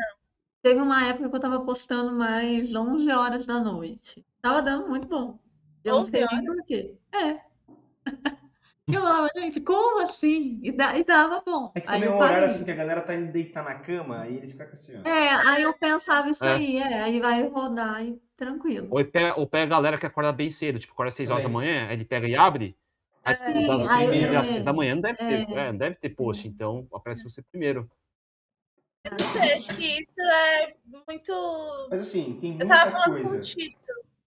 Teve 0.62 0.80
uma 0.80 1.06
época 1.06 1.28
que 1.30 1.36
eu 1.36 1.40
tava 1.40 1.64
postando 1.64 2.12
mais 2.12 2.74
11 2.74 3.10
horas 3.10 3.46
da 3.46 3.60
noite. 3.60 4.26
Tava 4.42 4.60
dando 4.62 4.88
muito 4.88 5.06
bom. 5.06 5.38
Eu 5.84 5.94
não 5.94 6.00
11 6.02 6.10
sei 6.10 6.26
nem 6.26 6.44
por 6.44 6.64
quê. 6.66 6.96
É. 7.12 7.40
Eu 8.88 9.00
falava, 9.00 9.28
gente, 9.34 9.60
como 9.60 10.00
assim? 10.04 10.60
E, 10.62 10.70
da, 10.70 10.96
e 10.96 11.02
dava 11.02 11.42
bom. 11.44 11.72
É 11.74 11.80
que 11.80 11.88
Aí 11.90 11.94
também 11.94 12.08
é 12.08 12.12
eu 12.12 12.12
um 12.12 12.16
horário 12.18 12.34
parei. 12.36 12.46
assim 12.46 12.64
que 12.64 12.70
a 12.70 12.74
galera 12.74 13.00
tá 13.00 13.14
indo 13.16 13.32
deitar 13.32 13.64
na 13.64 13.74
cama, 13.74 14.20
aí 14.20 14.36
eles 14.36 14.52
ficam 14.52 14.68
assim, 14.68 14.96
ó. 15.04 15.08
É, 15.08 15.28
aí 15.48 15.62
eu 15.64 15.74
pensava 15.74 16.30
isso 16.30 16.44
É. 16.44 16.54
aí, 16.54 16.76
é, 16.78 17.02
aí 17.02 17.20
vai 17.20 17.42
rodar 17.48 18.04
e 18.04 18.16
tranquilo. 18.36 18.86
Ou 18.90 19.04
pega, 19.04 19.38
ou 19.40 19.46
pega 19.46 19.64
a 19.64 19.76
galera 19.78 19.98
que 19.98 20.06
acorda 20.06 20.30
bem 20.32 20.50
cedo, 20.52 20.78
tipo, 20.78 20.92
acorda 20.92 21.08
às 21.08 21.14
6 21.16 21.30
horas 21.30 21.42
da 21.42 21.48
manhã, 21.48 21.88
aí 21.88 21.94
ele 21.94 22.04
pega 22.04 22.28
e 22.28 22.36
abre. 22.36 22.76
Aí, 23.24 23.34
É. 23.34 23.66
das 23.66 23.88
Aí, 23.88 24.06
6 24.20 24.34
às 24.34 24.48
é. 24.48 24.52
6 24.52 24.64
da 24.64 24.72
manhã 24.72 24.94
não 24.94 25.02
deve 25.02 25.18
ter, 25.18 25.50
É. 25.50 25.54
é, 25.54 25.72
não 25.72 25.78
deve 25.78 25.96
ter 25.96 26.10
post, 26.10 26.46
então 26.46 26.86
aparece 26.94 27.24
você 27.24 27.42
primeiro. 27.42 27.90
Eu 29.04 29.12
não 29.12 29.32
sei, 29.32 29.52
acho 29.52 29.76
que 29.76 30.00
isso 30.00 30.20
é 30.22 30.74
muito. 31.08 31.32
Mas 31.90 32.00
assim, 32.00 32.38
tem 32.40 32.52
Eu 32.52 32.56
muita 32.58 32.72
tava 32.74 32.90
falando 32.92 33.22
com 33.22 33.28
coisa. 33.30 33.40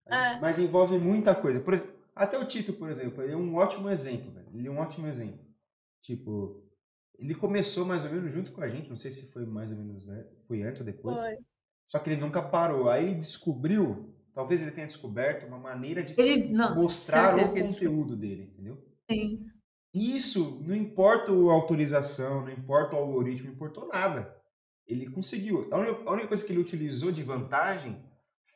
É. 0.08 0.40
Mas 0.40 0.60
envolve 0.60 0.98
muita 0.98 1.34
coisa. 1.36 1.60
Por 1.62 1.74
exemplo, 1.76 1.94
até 2.20 2.38
o 2.38 2.46
Tito, 2.46 2.74
por 2.74 2.90
exemplo, 2.90 3.24
ele 3.24 3.34
é 3.34 3.38
um 3.38 3.56
ótimo 3.56 3.90
exemplo, 3.90 4.32
velho. 4.32 4.50
Ele 4.54 4.68
é 4.68 4.72
um 4.72 4.78
ótimo 4.78 5.08
exemplo. 5.08 5.40
Tipo, 6.02 6.64
ele 7.18 7.34
começou 7.34 7.86
mais 7.86 8.04
ou 8.04 8.12
menos 8.12 8.32
junto 8.32 8.52
com 8.52 8.62
a 8.62 8.68
gente, 8.68 8.90
não 8.90 8.98
sei 8.98 9.10
se 9.10 9.32
foi 9.32 9.46
mais 9.46 9.72
ou 9.72 9.78
menos, 9.78 10.06
né? 10.06 10.28
Foi 10.42 10.62
antes 10.62 10.82
ou 10.82 10.86
depois. 10.86 11.22
Foi. 11.22 11.38
Só 11.86 11.98
que 11.98 12.10
ele 12.10 12.22
nunca 12.22 12.42
parou. 12.42 12.90
Aí 12.90 13.06
ele 13.06 13.16
descobriu, 13.16 14.14
talvez 14.34 14.62
ele 14.62 14.72
tenha 14.72 14.86
descoberto 14.86 15.46
uma 15.46 15.58
maneira 15.58 16.04
de 16.04 16.14
Ele, 16.20 16.50
não, 16.52 16.76
mostrar 16.76 17.38
o 17.38 17.54
conteúdo 17.54 18.16
dele, 18.16 18.44
entendeu? 18.44 18.86
sim. 19.10 19.46
Isso 19.92 20.62
não 20.68 20.76
importa 20.76 21.32
a 21.32 21.54
autorização, 21.54 22.42
não 22.42 22.52
importa 22.52 22.96
o 22.96 23.00
algoritmo, 23.00 23.48
não 23.48 23.56
importou 23.56 23.88
nada. 23.88 24.36
Ele 24.86 25.10
conseguiu. 25.10 25.68
A 25.72 25.80
única, 25.80 26.04
a 26.06 26.12
única 26.12 26.28
coisa 26.28 26.46
que 26.46 26.52
ele 26.52 26.62
utilizou 26.62 27.12
de 27.12 27.24
vantagem 27.24 28.00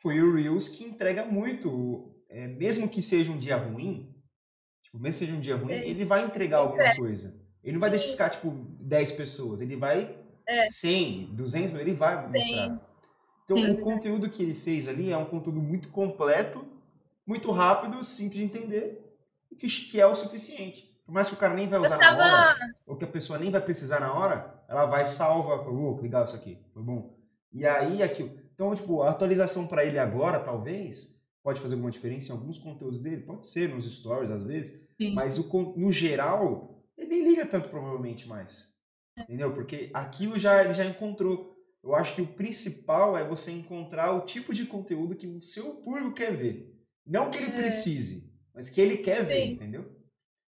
foi 0.01 0.22
o 0.22 0.36
Reels, 0.36 0.68
que 0.68 0.84
entrega 0.84 1.26
muito. 1.26 2.12
É, 2.34 2.47
mesmo 2.47 2.89
que 2.89 3.01
seja 3.01 3.31
um 3.31 3.38
dia 3.38 3.55
ruim, 3.55 4.13
tipo, 4.81 4.97
mesmo 4.99 5.19
que 5.19 5.25
seja 5.25 5.34
um 5.38 5.39
dia 5.39 5.55
ruim, 5.55 5.71
Ele 5.73 5.89
ele 5.91 6.05
vai 6.05 6.25
entregar 6.25 6.57
alguma 6.57 6.81
entrega. 6.81 6.97
coisa. 6.99 7.36
Ele 7.63 7.73
não 7.73 7.79
vai 7.79 7.89
deixar 7.91 8.07
Sim. 8.07 8.11
ficar, 8.13 8.29
tipo, 8.29 8.49
10 8.81 9.11
pessoas. 9.13 9.61
Ele 9.61 9.75
vai 9.75 10.17
É. 10.45 10.67
100, 10.67 11.34
200, 11.34 11.79
ele 11.79 11.93
vai 11.93 12.17
Sim. 12.19 12.38
mostrar. 12.38 12.81
Então, 13.45 13.57
Sim. 13.57 13.71
o 13.71 13.77
conteúdo 13.81 14.29
que 14.29 14.41
ele 14.43 14.55
fez 14.55 14.88
ali 14.88 15.11
é 15.11 15.17
um 15.17 15.25
conteúdo 15.25 15.61
muito 15.61 15.88
completo, 15.89 16.65
muito 17.25 17.51
rápido, 17.51 18.03
simples 18.03 18.39
de 18.39 18.43
entender, 18.43 19.15
que, 19.57 19.67
que 19.67 20.01
é 20.01 20.05
o 20.05 20.15
suficiente. 20.15 20.89
Por 21.05 21.13
mais 21.13 21.27
que 21.29 21.36
o 21.36 21.38
cara 21.38 21.53
nem 21.53 21.67
vai 21.67 21.79
usar 21.79 21.97
na 21.97 22.11
hora, 22.15 22.55
tava. 22.57 22.73
ou 22.88 22.95
que 22.95 23.03
a 23.05 23.07
pessoa 23.07 23.38
nem 23.38 23.51
vai 23.51 23.61
precisar 23.61 23.99
na 23.99 24.13
hora, 24.13 24.61
ela 24.67 24.86
vai 24.86 25.05
salva, 25.05 25.55
oh, 25.69 26.01
legal 26.01 26.23
isso 26.23 26.36
aqui, 26.36 26.57
foi 26.73 26.81
bom. 26.81 27.15
E 27.51 27.65
aí 27.65 28.01
aquilo. 28.01 28.31
Então, 28.53 28.73
tipo, 28.73 29.01
a 29.01 29.09
atualização 29.11 29.67
para 29.67 29.86
ele 29.86 29.99
agora, 29.99 30.39
talvez, 30.39 31.21
pode 31.44 31.60
fazer 31.62 31.76
alguma 31.76 31.91
diferença 31.91 32.32
em 32.32 32.36
alguns 32.36 32.58
conteúdos 32.58 32.98
dele, 33.00 33.22
pode 33.22 33.46
ser 33.46 33.70
nos 33.70 33.86
stories 33.86 34.32
às 34.32 34.41
vezes, 34.44 34.74
sim. 35.00 35.14
mas 35.14 35.38
o, 35.38 35.74
no 35.78 35.91
geral, 35.91 36.82
ele 36.98 37.10
nem 37.10 37.24
liga 37.26 37.46
tanto 37.46 37.70
provavelmente 37.70 38.28
mais. 38.28 38.74
Entendeu? 39.18 39.54
Porque 39.54 39.91
aquilo 39.94 40.39
já 40.39 40.64
ele 40.64 40.74
já 40.74 40.86
encontrou. 40.86 41.54
Eu 41.84 41.94
acho 41.94 42.16
que 42.16 42.22
o 42.22 42.28
principal 42.34 43.16
é 43.18 43.28
você 43.28 43.52
encontrar 43.52 44.12
o 44.16 44.22
tipo 44.26 44.54
de 44.54 44.66
conteúdo 44.66 45.16
que 45.16 45.28
o 45.28 45.41
seu 45.41 45.76
público 45.82 46.14
quer 46.14 46.32
ver. 46.34 46.82
Não 47.06 47.30
que 47.30 47.38
ele 47.38 47.48
É. 47.48 47.52
precise, 47.56 48.34
mas 48.56 48.70
que 48.70 48.80
ele 48.82 48.98
quer 48.98 49.24
ver, 49.24 49.48
Sim. 49.48 49.54
entendeu? 49.54 49.91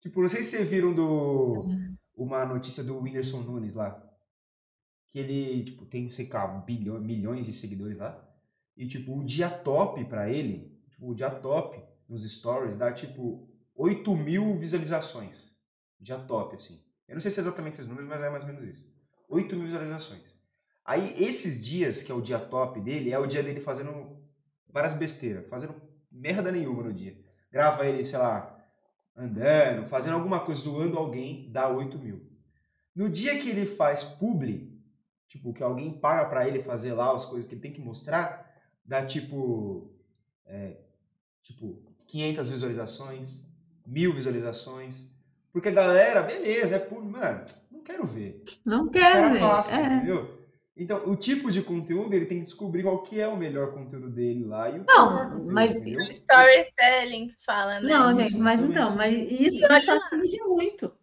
Tipo, 0.02 0.22
não 0.22 0.28
sei 0.28 0.44
se 0.44 0.52
vocês 0.58 0.70
viram 0.70 0.94
do 0.94 1.66
uma 2.16 2.46
notícia 2.46 2.84
do 2.84 3.00
Whindersson 3.00 3.42
Nunes 3.42 3.74
lá. 3.74 4.08
Que 5.10 5.20
ele, 5.20 5.64
tipo, 5.64 5.86
tem, 5.86 6.08
sei 6.08 6.28
lá, 6.32 6.46
bilhões, 6.48 7.04
milhões 7.04 7.46
de 7.46 7.54
seguidores 7.54 7.98
lá. 7.98 8.28
E, 8.78 8.86
tipo, 8.86 9.18
o 9.18 9.24
dia 9.24 9.50
top 9.50 10.04
pra 10.06 10.30
ele, 10.30 10.71
tipo, 11.02 11.10
o 11.10 11.16
dia 11.16 11.32
top 11.32 11.84
nos 12.08 12.30
stories 12.30 12.76
dá, 12.76 12.92
tipo, 12.92 13.50
8 13.76 14.16
mil 14.16 14.56
visualizações. 14.56 15.58
Dia 16.00 16.20
top, 16.20 16.56
assim. 16.56 16.80
Eu 17.08 17.16
não 17.16 17.20
sei 17.20 17.32
se 17.32 17.40
é 17.40 17.42
exatamente 17.42 17.74
esses 17.74 17.88
números, 17.88 18.08
mas 18.08 18.22
é 18.22 18.30
mais 18.30 18.44
ou 18.44 18.50
menos 18.50 18.64
isso. 18.64 18.86
8 19.30 19.56
mil 19.56 19.66
visualizações. 19.66 20.36
Aí, 20.86 21.14
esses 21.18 21.66
dias, 21.66 22.04
que 22.04 22.12
é 22.12 22.16
o 22.16 22.22
dia 22.22 22.40
top 22.40 22.80
dele, 22.80 23.12
é 23.12 23.20
o 23.20 23.26
dia 23.26 23.42
dele 23.42 23.60
fazendo 23.60 24.20
várias 24.68 24.94
besteiras, 24.94 25.48
fazendo 25.50 25.76
merda 26.12 26.52
nenhuma 26.52 26.84
no 26.84 26.94
dia. 26.94 27.18
Grava 27.52 27.86
ele, 27.86 28.04
sei 28.06 28.20
lá, 28.20 28.58
andando, 29.16 29.88
fazendo 29.88 30.14
alguma 30.16 30.40
coisa, 30.40 30.62
zoando 30.62 30.98
alguém, 30.98 31.52
dá 31.52 31.68
8 31.70 31.98
mil. 32.00 32.30
No 32.96 33.10
dia 33.10 33.40
que 33.40 33.50
ele 33.50 33.66
faz 33.66 34.04
publi, 34.04 34.82
tipo, 35.28 35.54
que 35.54 35.64
alguém 35.64 36.00
paga 36.00 36.30
pra 36.30 36.48
ele 36.48 36.62
fazer 36.62 36.94
lá 36.94 37.14
as 37.14 37.26
coisas 37.26 37.48
que 37.48 37.54
ele 37.54 37.62
tem 37.62 37.74
que 37.74 37.82
mostrar, 37.82 38.52
dá 38.84 39.06
tipo, 39.06 39.94
é, 40.46 40.78
tipo, 41.42 41.82
500 42.08 42.50
visualizações, 42.50 43.42
mil 43.86 44.14
visualizações. 44.14 45.08
Porque 45.52 45.70
a 45.70 45.72
galera, 45.72 46.22
beleza, 46.22 46.76
é 46.76 46.80
publi, 46.80 47.10
mano, 47.12 47.44
não 47.72 47.82
quero 47.82 48.06
ver. 48.06 48.44
Não 48.66 48.86
O 48.86 48.90
quero 48.90 49.14
cara 49.14 49.30
ver. 49.34 49.40
passa, 49.40 49.78
É. 49.78 49.86
entendeu? 49.96 50.40
Então, 50.78 51.08
o 51.10 51.16
tipo 51.16 51.52
de 51.52 51.62
conteúdo, 51.62 52.14
ele 52.14 52.26
tem 52.26 52.38
que 52.40 52.46
descobrir 52.46 52.84
qual 52.84 53.04
que 53.04 53.20
é 53.20 53.28
o 53.28 53.36
melhor 53.38 53.74
conteúdo 53.74 54.10
dele 54.10 54.46
lá 54.46 54.70
e 54.70 54.80
o 54.80 54.86
Não, 54.88 55.46
mas- 55.48 55.72
entendeu? 55.72 56.00
O 56.00 56.12
storytelling 56.12 57.28
que 57.28 57.44
fala, 57.44 57.80
né? 57.82 57.90
Não, 57.90 58.20
Isso, 58.22 58.32
gente, 58.32 58.42
mas 58.42 58.60
exatamente. 58.60 58.82
então, 58.86 58.96
mas 58.96 59.32
isso, 59.32 59.58
E 59.58 59.66
olha 59.66 59.78
isso 59.80 59.92
atinge 59.92 60.38
muito. 60.44 60.94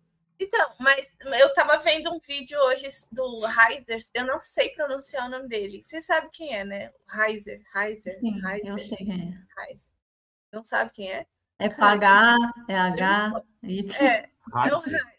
Então, 0.40 0.70
mas 0.80 1.06
eu 1.40 1.52
tava 1.52 1.76
vendo 1.82 2.10
um 2.14 2.18
vídeo 2.20 2.58
hoje 2.60 2.86
do 3.12 3.24
Heiser, 3.46 3.98
eu 4.14 4.24
não 4.24 4.38
sei 4.40 4.70
pronunciar 4.70 5.26
o 5.26 5.30
nome 5.30 5.48
dele. 5.48 5.82
Você 5.82 6.00
sabe 6.00 6.28
quem 6.32 6.54
é, 6.54 6.64
né? 6.64 6.90
Heiser, 7.12 7.60
Heiser, 7.76 8.18
Sim, 8.20 8.34
Heiser, 8.46 8.72
eu 8.72 8.78
sei 8.78 8.96
quem 8.98 9.12
é. 9.12 9.64
Heiser. 9.70 9.90
Não 10.52 10.62
sabe 10.62 10.90
quem 10.92 11.10
é? 11.10 11.26
É 11.58 11.68
Cara, 11.68 11.78
pagar, 11.78 12.36
é 12.68 12.76
H, 12.78 13.32
y. 13.62 13.96
É, 14.00 14.24
é 14.24 14.74
o 14.74 14.78
Heiser. 14.84 15.18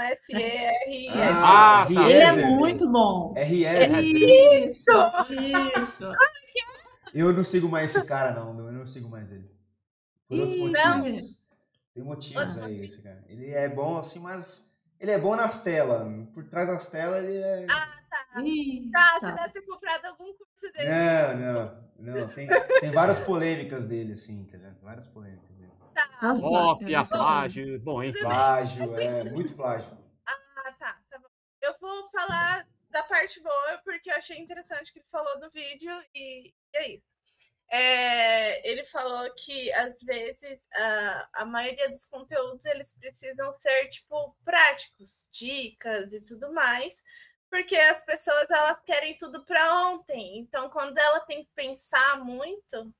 H-Y-S-E-R-S. 0.00 1.18
Ah, 1.44 1.86
tá. 1.86 2.10
Ele 2.10 2.22
é 2.22 2.46
muito 2.46 2.90
bom. 2.90 3.34
RS. 3.36 3.92
Isso, 3.92 4.92
isso. 5.30 6.12
Eu 7.14 7.32
não 7.32 7.44
sigo 7.44 7.68
mais 7.68 7.94
esse 7.94 8.06
cara, 8.06 8.32
não. 8.32 8.58
Eu 8.66 8.72
não 8.72 8.86
sigo 8.86 9.08
mais 9.08 9.30
ele. 9.30 9.50
Por 10.28 10.40
outros 10.40 10.58
motivos. 10.58 11.42
Tem 11.94 12.02
motivos 12.02 12.58
aí, 12.58 12.84
esse 12.84 13.02
cara. 13.02 13.22
Ele 13.28 13.50
é 13.50 13.68
bom 13.68 13.98
assim, 13.98 14.18
mas 14.18 14.70
ele 14.98 15.10
é 15.10 15.18
bom 15.18 15.36
nas 15.36 15.62
telas. 15.62 16.08
Por 16.32 16.44
trás 16.48 16.68
das 16.68 16.86
telas, 16.86 17.24
ele 17.24 17.38
é. 17.38 17.66
Ah, 17.70 18.01
tá. 18.32 18.40
Tá, 18.92 19.20
você 19.20 19.26
tá. 19.26 19.32
deve 19.32 19.52
ter 19.52 19.62
comprado 19.62 20.04
algum 20.06 20.32
curso 20.34 20.72
dele. 20.72 20.88
Não, 20.88 21.36
não, 21.36 22.14
não. 22.20 22.28
Tem, 22.28 22.48
tem 22.80 22.90
várias 22.90 23.18
polêmicas 23.18 23.84
dele, 23.86 24.12
assim, 24.12 24.40
entendeu? 24.40 24.72
Várias 24.82 25.06
polêmicas 25.06 25.50
dele. 25.56 25.72
Tá. 25.94 26.08
Cópia, 26.40 26.98
eu- 26.98 27.06
plágio, 27.06 27.80
bom, 27.80 28.02
enfim. 28.02 28.20
Plágio, 28.20 28.98
é, 28.98 29.24
muito 29.24 29.54
plágio. 29.54 29.90
Ah, 30.26 30.72
tá, 30.78 30.98
tá 31.10 31.18
bom. 31.18 31.28
Eu 31.60 31.74
vou 31.80 32.10
falar 32.10 32.66
da 32.90 33.02
parte 33.04 33.42
boa, 33.42 33.80
porque 33.84 34.10
eu 34.10 34.16
achei 34.16 34.38
interessante 34.38 34.90
o 34.90 34.92
que 34.92 34.98
ele 35.00 35.08
falou 35.08 35.40
no 35.40 35.50
vídeo, 35.50 35.92
e, 36.14 36.48
e 36.48 36.76
é 36.76 36.88
isso. 36.94 37.12
É, 37.74 38.70
ele 38.70 38.84
falou 38.84 39.32
que, 39.34 39.72
às 39.72 40.02
vezes, 40.02 40.60
a, 40.74 41.28
a 41.32 41.44
maioria 41.46 41.88
dos 41.88 42.04
conteúdos, 42.04 42.66
eles 42.66 42.94
precisam 42.98 43.50
ser, 43.52 43.88
tipo, 43.88 44.36
práticos, 44.44 45.26
dicas 45.32 46.12
e 46.12 46.20
tudo 46.20 46.52
mais, 46.52 47.02
porque 47.52 47.76
as 47.76 48.02
pessoas, 48.02 48.48
elas 48.50 48.80
querem 48.80 49.14
tudo 49.14 49.44
para 49.44 49.90
ontem. 49.90 50.38
Então, 50.38 50.70
quando 50.70 50.96
ela 50.96 51.20
tem 51.20 51.44
que 51.44 51.50
pensar 51.54 52.24
muito, 52.24 52.90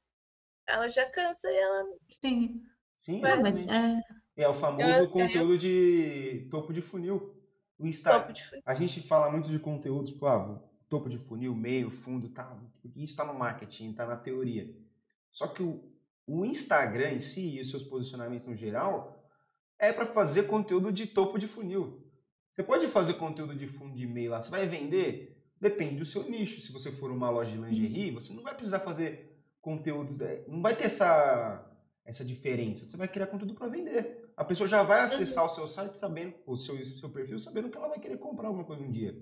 ela 0.69 0.87
já 0.89 1.09
cansa 1.09 1.51
e 1.51 1.57
ela... 1.57 1.85
Sim. 2.23 2.63
Sim, 2.95 3.21
Não, 3.23 3.41
mas 3.41 3.61
exatamente. 3.61 4.07
é, 4.37 4.43
É 4.45 4.49
o 4.49 4.53
famoso 4.53 5.01
Eu- 5.01 5.09
conteúdo 5.09 5.57
de 5.57 6.47
topo 6.51 6.71
de 6.71 6.83
funil. 6.83 7.35
O 7.79 7.87
Insta... 7.87 8.13
Topo 8.13 8.35
de 8.35 8.45
funil. 8.45 8.63
A 8.67 8.75
gente 8.75 9.01
fala 9.01 9.31
muito 9.31 9.51
de 9.51 9.59
conteúdos, 9.59 10.13
tipo, 10.13 10.27
ah, 10.27 10.63
topo 10.87 11.09
de 11.09 11.17
funil, 11.17 11.55
meio, 11.55 11.89
fundo, 11.89 12.29
tá. 12.29 12.45
Porque 12.83 12.99
isso 13.01 13.15
está 13.15 13.25
no 13.25 13.33
marketing, 13.33 13.93
está 13.93 14.05
na 14.07 14.17
teoria. 14.17 14.69
Só 15.31 15.47
que 15.49 15.63
o, 15.63 15.83
o 16.27 16.45
Instagram 16.45 17.13
em 17.13 17.21
si 17.21 17.57
e 17.57 17.61
os 17.63 17.71
seus 17.71 17.83
posicionamentos 17.83 18.45
no 18.45 18.55
geral 18.55 19.27
é 19.79 19.95
para 19.95 20.05
fazer 20.05 20.43
conteúdo 20.43 20.93
de 20.93 21.07
topo 21.07 21.39
de 21.39 21.47
funil. 21.47 22.07
Você 22.53 22.63
pode 22.63 22.87
fazer 22.87 23.15
conteúdo 23.15 23.55
de 23.57 23.67
fundo 23.67 23.95
de 23.97 24.05
e-mail 24.05 24.31
lá, 24.31 24.43
você 24.43 24.51
vai 24.51 24.67
vender? 24.67 25.43
Depende 25.59 25.97
do 25.97 26.05
seu 26.05 26.29
nicho. 26.29 26.61
Se 26.61 26.71
você 26.71 26.93
for 26.93 27.11
uma 27.11 27.31
loja 27.31 27.51
de 27.51 27.57
lingerie, 27.57 28.11
você 28.11 28.35
não 28.35 28.43
vai 28.43 28.55
precisar 28.55 28.81
fazer 28.81 29.43
conteúdos, 29.61 30.21
é, 30.21 30.45
não 30.47 30.61
vai 30.61 30.77
ter 30.77 30.85
essa 30.85 31.67
essa 32.05 32.25
diferença. 32.25 32.85
Você 32.85 32.97
vai 32.97 33.07
criar 33.09 33.29
conteúdo 33.29 33.55
para 33.55 33.69
vender. 33.69 34.29
A 34.37 34.45
pessoa 34.45 34.67
já 34.69 34.83
vai 34.83 35.01
acessar 35.01 35.45
o 35.45 35.49
seu 35.49 35.67
site 35.69 35.95
sabendo, 35.97 36.35
o 36.45 36.57
seu, 36.57 36.85
seu 36.85 37.09
perfil 37.09 37.39
sabendo 37.39 37.71
que 37.71 37.77
ela 37.79 37.89
vai 37.89 37.99
querer 37.99 38.19
comprar 38.19 38.49
alguma 38.49 38.65
coisa 38.65 38.83
um 38.83 38.91
dia. 38.91 39.17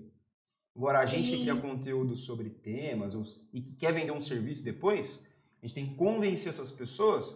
Agora, 0.75 0.99
a 0.99 1.05
gente 1.05 1.29
que 1.29 1.35
Sim. 1.37 1.41
cria 1.43 1.55
conteúdo 1.61 2.15
sobre 2.15 2.49
temas 2.49 3.13
ou- 3.13 3.23
e 3.53 3.61
que 3.61 3.75
quer 3.75 3.93
vender 3.93 4.11
um 4.11 4.19
serviço 4.19 4.63
depois, 4.63 5.27
a 5.61 5.65
gente 5.65 5.75
tem 5.75 5.85
que 5.89 5.95
convencer 5.95 6.49
essas 6.49 6.71
pessoas. 6.71 7.31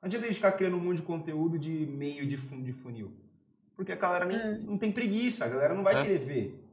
Não 0.00 0.06
adianta 0.06 0.26
a 0.26 0.28
gente 0.28 0.36
ficar 0.36 0.52
criando 0.52 0.76
um 0.76 0.80
monte 0.80 0.98
de 0.98 1.02
conteúdo 1.02 1.58
de 1.58 1.70
meio 1.86 2.24
de 2.24 2.36
fundo 2.36 2.62
de 2.62 2.72
funil. 2.72 3.12
Porque 3.76 3.92
a 3.92 3.96
galera 3.96 4.24
nem, 4.24 4.36
É. 4.36 4.58
não 4.58 4.78
tem 4.78 4.92
preguiça, 4.92 5.44
a 5.44 5.48
galera 5.48 5.74
não 5.74 5.82
vai 5.82 5.96
É. 5.96 6.02
querer 6.02 6.18
ver. 6.18 6.64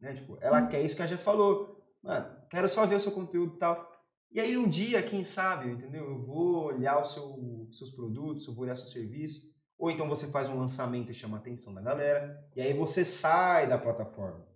Né? 0.00 0.12
Tipo, 0.14 0.38
ela 0.40 0.66
quer 0.66 0.82
isso 0.82 0.96
que 0.96 1.02
a 1.02 1.06
já 1.06 1.18
falou. 1.18 1.78
Mano, 2.02 2.26
quero 2.48 2.68
só 2.68 2.86
ver 2.86 2.94
o 2.96 3.00
seu 3.00 3.12
conteúdo 3.12 3.54
e 3.54 3.58
tal. 3.58 3.90
E 4.32 4.38
aí 4.40 4.56
um 4.56 4.68
dia, 4.68 5.02
quem 5.02 5.24
sabe, 5.24 5.70
entendeu? 5.70 6.04
Eu 6.04 6.16
vou 6.16 6.66
olhar 6.66 6.98
o 6.98 7.04
seu, 7.04 7.68
seus 7.72 7.90
produtos, 7.90 8.46
eu 8.46 8.54
vou 8.54 8.64
olhar 8.64 8.74
seu 8.76 8.86
serviço. 8.86 9.50
Ou 9.78 9.90
então 9.90 10.08
você 10.08 10.30
faz 10.30 10.46
um 10.48 10.58
lançamento 10.58 11.10
e 11.10 11.14
chama 11.14 11.38
a 11.38 11.40
atenção 11.40 11.72
da 11.72 11.80
galera, 11.80 12.38
e 12.54 12.60
aí 12.60 12.74
você 12.74 13.02
sai 13.04 13.66
da 13.66 13.78
plataforma. 13.78 14.46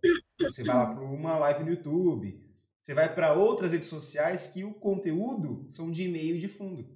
Você 0.40 0.62
vai 0.62 0.76
lá 0.76 0.86
para 0.94 1.02
uma 1.02 1.38
live 1.38 1.64
no 1.64 1.70
YouTube, 1.70 2.44
você 2.78 2.92
vai 2.92 3.12
para 3.14 3.32
outras 3.32 3.72
redes 3.72 3.88
sociais 3.88 4.46
que 4.46 4.64
o 4.64 4.74
conteúdo 4.74 5.64
são 5.68 5.90
de 5.90 6.05
e-mail 6.05 6.38
de 6.38 6.46
fundo. 6.46 6.86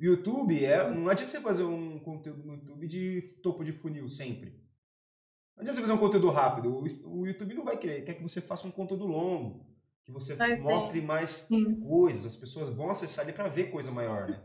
O 0.00 0.04
YouTube 0.04 0.64
é. 0.64 0.90
Não 0.90 1.08
adianta 1.08 1.30
você 1.30 1.40
fazer 1.40 1.62
um 1.62 1.98
conteúdo 1.98 2.42
no 2.42 2.54
YouTube 2.54 2.86
de 2.86 3.20
topo 3.42 3.62
de 3.62 3.70
funil 3.70 4.08
sempre. 4.08 4.52
Não 5.54 5.60
adianta 5.60 5.74
você 5.74 5.80
fazer 5.82 5.92
um 5.92 5.98
conteúdo 5.98 6.30
rápido. 6.30 6.82
O, 7.06 7.26
YouTube 7.26 7.54
não 7.54 7.64
vai 7.64 7.76
querer, 7.76 8.02
quer 8.02 8.14
que 8.14 8.22
você 8.22 8.40
faça 8.40 8.66
um 8.66 8.70
conteúdo 8.70 9.06
longo, 9.06 9.66
que 10.06 10.10
você 10.10 10.34
mostre 10.62 11.02
mais 11.02 11.30
Sim. 11.30 11.78
coisas. 11.82 12.24
As 12.24 12.36
pessoas 12.36 12.70
vão 12.70 12.88
acessar 12.88 13.26
ele 13.26 13.34
para 13.34 13.48
ver 13.48 13.70
coisa 13.70 13.90
maior, 13.90 14.26
né? 14.30 14.42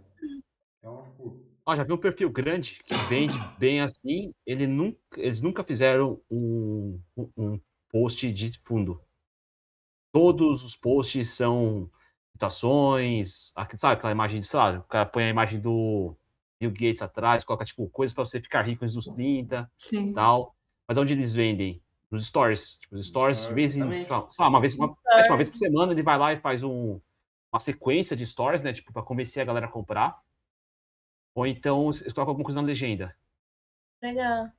Então, 0.78 1.03
tipo. 1.03 1.41
Ó, 1.66 1.76
já 1.76 1.84
viu 1.84 1.95
um 1.95 1.99
perfil 1.99 2.30
grande 2.30 2.82
que 2.84 2.93
vende 3.08 3.34
bem 3.58 3.80
assim? 3.80 4.34
Ele 4.45 4.68
nunca, 4.68 4.99
eles 5.18 5.41
nunca 5.41 5.64
fizeram 5.64 6.22
um, 6.30 7.01
um 7.38 7.60
post 7.89 8.30
de 8.32 8.60
fundo. 8.66 9.01
Todos 10.12 10.66
os 10.66 10.76
posts 10.76 11.30
são 11.30 11.89
citações, 12.36 13.53
sabe 13.77 13.93
aquela 13.93 14.11
imagem 14.11 14.41
de, 14.41 14.47
sei 14.47 14.59
lá, 14.59 14.71
o 14.77 14.83
cara 14.83 15.05
põe 15.05 15.23
a 15.23 15.29
imagem 15.29 15.59
do 15.59 16.15
Bill 16.59 16.71
Gates 16.71 17.01
atrás, 17.01 17.43
coloca, 17.43 17.63
tipo, 17.65 17.89
coisas 17.89 18.13
para 18.13 18.25
você 18.25 18.41
ficar 18.41 18.61
rico 18.61 18.83
antes 18.83 18.93
dos 18.93 19.07
30 19.07 19.71
e 20.09 20.13
tal. 20.13 20.55
Mas 20.88 20.97
onde 20.97 21.13
eles 21.13 21.33
vendem? 21.33 21.81
Nos 22.11 22.27
stories. 22.27 22.77
Tipo, 22.77 22.95
os 22.95 23.07
stories, 23.07 23.47
de 23.47 23.53
vez 23.53 23.75
em, 23.75 23.89
sei 23.89 24.07
lá, 24.09 24.47
uma 24.47 24.59
vez, 24.59 24.75
uma, 24.75 24.95
uma 25.27 25.38
vez 25.38 25.49
por 25.49 25.57
semana, 25.57 25.93
ele 25.93 26.03
vai 26.03 26.17
lá 26.17 26.33
e 26.33 26.39
faz 26.39 26.61
um, 26.61 26.99
uma 27.51 27.59
sequência 27.59 28.15
de 28.15 28.25
stories, 28.25 28.61
né, 28.61 28.73
tipo, 28.73 28.91
para 28.91 29.01
convencer 29.01 29.41
a 29.41 29.45
galera 29.45 29.65
a 29.65 29.71
comprar. 29.71 30.21
Ou 31.33 31.47
então 31.47 31.89
eles 31.89 32.13
colocam 32.13 32.31
alguma 32.31 32.45
coisa 32.45 32.61
na 32.61 32.67
legenda. 32.67 33.15
Legal. 34.01 34.49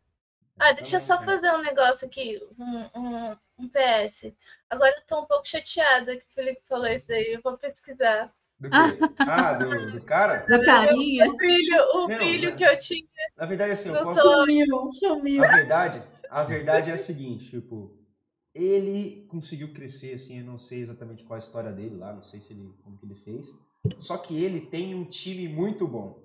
Ah, 0.58 0.72
deixa 0.72 0.96
eu 0.96 1.00
só 1.00 1.22
fazer 1.22 1.50
um 1.52 1.62
negócio 1.62 2.06
aqui, 2.06 2.40
um, 2.58 2.98
um, 2.98 3.36
um 3.58 3.68
PS. 3.68 4.32
Agora 4.70 4.94
eu 4.96 5.02
tô 5.06 5.20
um 5.20 5.26
pouco 5.26 5.46
chateada 5.46 6.16
que 6.16 6.24
o 6.24 6.32
Felipe 6.32 6.62
falou 6.64 6.86
isso 6.86 7.06
daí, 7.06 7.34
eu 7.34 7.40
vou 7.42 7.58
pesquisar. 7.58 8.32
Do 8.58 8.70
quê? 8.70 8.76
Ah, 9.18 9.52
do, 9.52 9.92
do 9.92 10.00
cara? 10.02 10.38
Do 10.48 10.64
carinha? 10.64 11.28
O 11.28 11.36
brilho, 11.36 11.76
o 11.94 12.08
Não, 12.08 12.16
brilho 12.16 12.50
na, 12.50 12.56
que 12.56 12.64
eu 12.64 12.78
tinha. 12.78 13.06
Na 13.36 13.44
verdade, 13.44 13.72
assim, 13.72 13.90
eu 13.90 14.02
posso... 14.02 14.18
Sumiu, 14.18 14.90
sumiu. 14.94 15.44
A 15.44 15.48
verdade, 15.48 16.02
a 16.30 16.42
verdade 16.42 16.90
é 16.90 16.94
a 16.94 16.98
seguinte, 16.98 17.50
tipo, 17.50 17.94
ele 18.54 19.26
conseguiu 19.28 19.74
crescer, 19.74 20.14
assim, 20.14 20.38
eu 20.38 20.44
não 20.44 20.56
sei 20.56 20.80
exatamente 20.80 21.22
qual 21.24 21.34
a 21.34 21.38
história 21.38 21.70
dele 21.70 21.96
lá, 21.96 22.14
não 22.14 22.22
sei 22.22 22.40
se 22.40 22.54
ele, 22.54 22.72
como 22.82 22.96
que 22.96 23.04
ele 23.04 23.14
fez, 23.14 23.52
só 23.98 24.16
que 24.16 24.42
ele 24.42 24.62
tem 24.62 24.94
um 24.94 25.04
time 25.04 25.46
muito 25.46 25.86
bom. 25.86 26.24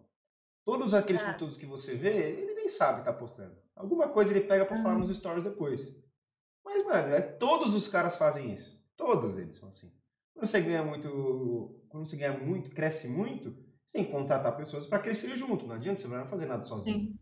Todos 0.64 0.94
aqueles 0.94 1.22
ah. 1.24 1.34
conteúdos 1.34 1.58
que 1.58 1.66
você 1.66 1.96
vê, 1.96 2.32
ele 2.32 2.51
nem 2.62 2.70
sabe 2.70 3.00
que 3.00 3.06
tá 3.06 3.14
postando. 3.14 3.56
Alguma 3.76 4.08
coisa 4.08 4.32
ele 4.32 4.46
pega 4.46 4.66
para 4.66 4.82
falar 4.82 4.98
nos 4.98 5.16
stories 5.16 5.44
depois. 5.44 6.00
Mas, 6.64 6.86
mano, 6.86 7.16
é, 7.16 7.22
todos 7.22 7.74
os 7.74 7.88
caras 7.88 8.16
fazem 8.16 8.52
isso. 8.54 8.80
Todos 8.96 9.38
eles 9.38 9.56
são 9.56 9.68
assim. 9.68 9.92
Quando 10.34 10.46
você 10.46 10.62
ganha 10.62 10.84
muito, 10.84 11.86
quando 11.90 12.06
você 12.06 12.16
ganha 12.16 12.38
muito, 12.38 12.70
cresce 12.70 13.08
muito, 13.08 13.56
você 13.86 13.98
tem 13.98 14.06
que 14.06 14.12
contratar 14.12 14.56
pessoas 14.56 14.86
para 14.86 15.00
crescer 15.00 15.36
junto. 15.36 15.66
Não 15.66 15.76
adianta, 15.76 16.00
você 16.00 16.08
não 16.08 16.18
vai 16.18 16.28
fazer 16.28 16.46
nada 16.46 16.64
sozinho. 16.64 17.00
Sim. 17.00 17.20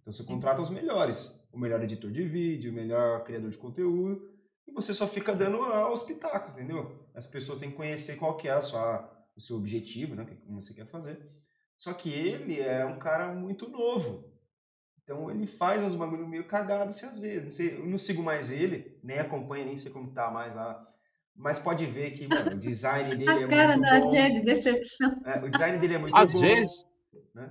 Então 0.00 0.12
você 0.12 0.24
contrata 0.24 0.60
os 0.60 0.70
melhores. 0.70 1.40
O 1.52 1.58
melhor 1.58 1.82
editor 1.82 2.10
de 2.10 2.24
vídeo, 2.24 2.72
o 2.72 2.74
melhor 2.74 3.22
criador 3.22 3.50
de 3.50 3.58
conteúdo. 3.58 4.28
E 4.66 4.72
você 4.72 4.92
só 4.92 5.06
fica 5.06 5.34
dando 5.34 5.60
os 5.60 6.02
pitacos, 6.02 6.52
entendeu? 6.52 7.08
As 7.14 7.26
pessoas 7.26 7.58
têm 7.58 7.70
que 7.70 7.76
conhecer 7.76 8.16
qual 8.16 8.36
que 8.36 8.48
é 8.48 8.52
a 8.52 8.60
sua, 8.60 9.08
o 9.36 9.40
seu 9.40 9.56
objetivo, 9.56 10.14
né? 10.14 10.26
Como 10.44 10.60
você 10.60 10.74
quer 10.74 10.86
fazer. 10.86 11.18
Só 11.76 11.92
que 11.92 12.10
ele 12.10 12.60
é 12.60 12.84
um 12.84 12.98
cara 12.98 13.32
muito 13.32 13.68
novo. 13.68 14.30
Então 15.10 15.28
ele 15.28 15.44
faz 15.44 15.82
uns 15.82 15.96
bagulho 15.96 16.28
meio 16.28 16.44
cagado 16.44 16.84
assim 16.84 17.04
às 17.04 17.18
vezes. 17.18 17.42
Não 17.42 17.50
sei, 17.50 17.74
eu 17.74 17.84
não 17.84 17.98
sigo 17.98 18.22
mais 18.22 18.48
ele, 18.48 18.96
nem 19.02 19.18
acompanho, 19.18 19.66
nem 19.66 19.76
sei 19.76 19.90
como 19.90 20.12
tá 20.12 20.30
mais 20.30 20.54
lá. 20.54 20.88
Mas 21.34 21.58
pode 21.58 21.84
ver 21.84 22.12
que 22.12 22.28
mano, 22.28 22.52
o 22.52 22.54
design 22.56 23.10
dele 23.18 23.44
é 23.44 23.48
cara 23.48 23.76
muito 23.76 23.90
da 23.90 24.00
bom. 24.00 24.12
Gente, 24.12 24.44
decepção. 24.44 25.20
É, 25.24 25.44
o 25.44 25.50
design 25.50 25.78
dele 25.78 25.94
é 25.94 25.98
muito 25.98 26.16
às 26.16 26.32
bom. 26.32 26.38
Às 26.38 26.48
vezes. 26.48 26.86
Né? 27.34 27.50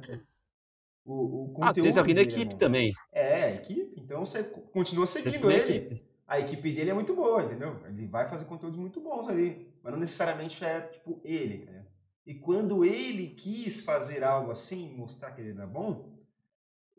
O, 1.03 1.43
o 1.43 1.47
conteúdo 1.49 1.69
às 1.69 1.77
vezes 1.83 1.97
alguém 1.97 2.15
da 2.15 2.21
é 2.21 2.23
equipe 2.23 2.53
é 2.53 2.57
também. 2.57 2.93
É, 3.11 3.43
a 3.43 3.51
equipe. 3.51 3.99
Então 3.99 4.23
você 4.23 4.41
continua 4.41 5.05
seguindo 5.05 5.51
ele. 5.51 5.75
Equipe. 5.75 6.09
A 6.25 6.39
equipe 6.39 6.71
dele 6.71 6.91
é 6.91 6.93
muito 6.93 7.13
boa, 7.13 7.43
entendeu? 7.43 7.75
Ele 7.87 8.07
vai 8.07 8.25
fazer 8.25 8.45
conteúdos 8.45 8.79
muito 8.79 9.01
bons 9.01 9.27
ali. 9.27 9.69
Mas 9.83 9.91
não 9.91 9.99
necessariamente 9.99 10.63
é 10.63 10.79
tipo 10.79 11.19
ele, 11.25 11.55
entendeu? 11.55 11.83
E 12.25 12.35
quando 12.35 12.85
ele 12.85 13.27
quis 13.31 13.81
fazer 13.81 14.23
algo 14.23 14.49
assim, 14.49 14.95
mostrar 14.95 15.31
que 15.31 15.41
ele 15.41 15.51
era 15.51 15.67
bom, 15.67 16.18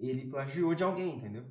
ele 0.09 0.31
plagiou 0.31 0.75
de 0.75 0.83
alguém, 0.83 1.17
entendeu? 1.17 1.45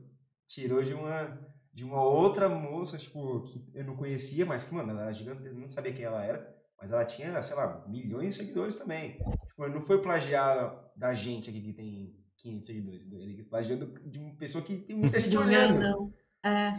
Tirou 0.48 0.82
de 0.84 0.94
uma 0.94 1.48
de 1.72 1.86
uma 1.86 2.04
outra 2.04 2.50
moça, 2.50 2.98
tipo, 2.98 3.42
que 3.44 3.64
eu 3.74 3.86
não 3.86 3.96
conhecia, 3.96 4.46
mas 4.46 4.66
que, 4.66 4.74
mano, 4.74 4.92
ela 4.92 5.04
era 5.04 5.14
gigante, 5.14 5.46
eu 5.46 5.54
não 5.54 5.68
sabia 5.68 5.94
quem 5.94 6.04
ela 6.04 6.24
era, 6.26 6.56
mas 6.78 6.92
ela 6.92 7.06
tinha, 7.06 7.42
sei 7.42 7.56
lá, 7.56 7.86
milhões 7.88 8.36
de 8.36 8.42
seguidores 8.42 8.76
também. 8.76 9.18
Tipo, 9.48 9.64
ele 9.64 9.76
não 9.76 9.82
foi 9.82 10.02
plagiar 10.02 10.92
da 10.96 11.14
gente 11.14 11.50
aqui 11.50 11.62
que 11.62 11.74
tem 11.74 12.14
500 12.38 12.68
seguidores, 12.68 13.12
ele 13.12 13.44
plagiou 13.44 13.80
de 13.80 14.20
uma 14.20 14.36
pessoa 14.36 14.64
que 14.64 14.78
tem 14.78 14.98
muita 14.98 15.20
gente 15.22 15.38
olhando. 15.38 15.80
Não, 15.80 16.14
é. 16.44 16.72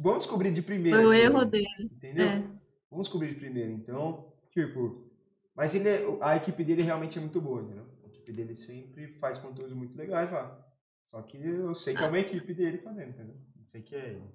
vamos 0.00 0.18
descobrir 0.18 0.52
de 0.52 0.62
primeira. 0.62 0.98
Foi 0.98 1.06
o 1.06 1.12
erro 1.12 1.44
dele. 1.44 1.66
Entendeu? 1.92 2.26
É. 2.26 2.38
Vamos 2.90 3.06
descobrir 3.06 3.28
de 3.28 3.36
primeira. 3.36 3.70
Então, 3.70 4.32
tipo, 4.52 5.10
mas 5.54 5.74
ele, 5.74 5.88
é, 5.88 6.18
a 6.20 6.36
equipe 6.36 6.64
dele 6.64 6.82
realmente 6.82 7.18
é 7.18 7.20
muito 7.20 7.40
boa, 7.40 7.62
entendeu? 7.62 7.86
A 8.02 8.06
equipe 8.08 8.32
dele 8.32 8.56
sempre 8.56 9.08
faz 9.14 9.38
conteúdos 9.38 9.74
muito 9.74 9.96
legais 9.96 10.30
lá. 10.32 10.69
Só 11.10 11.20
que 11.22 11.36
eu 11.44 11.74
sei 11.74 11.92
que 11.92 12.04
é 12.04 12.06
uma 12.06 12.20
equipe 12.20 12.54
dele 12.54 12.78
fazendo, 12.78 13.10
entendeu? 13.10 13.36
Não 13.56 13.64
sei 13.64 13.82
que 13.82 13.96
é 13.96 14.10
ele. 14.10 14.32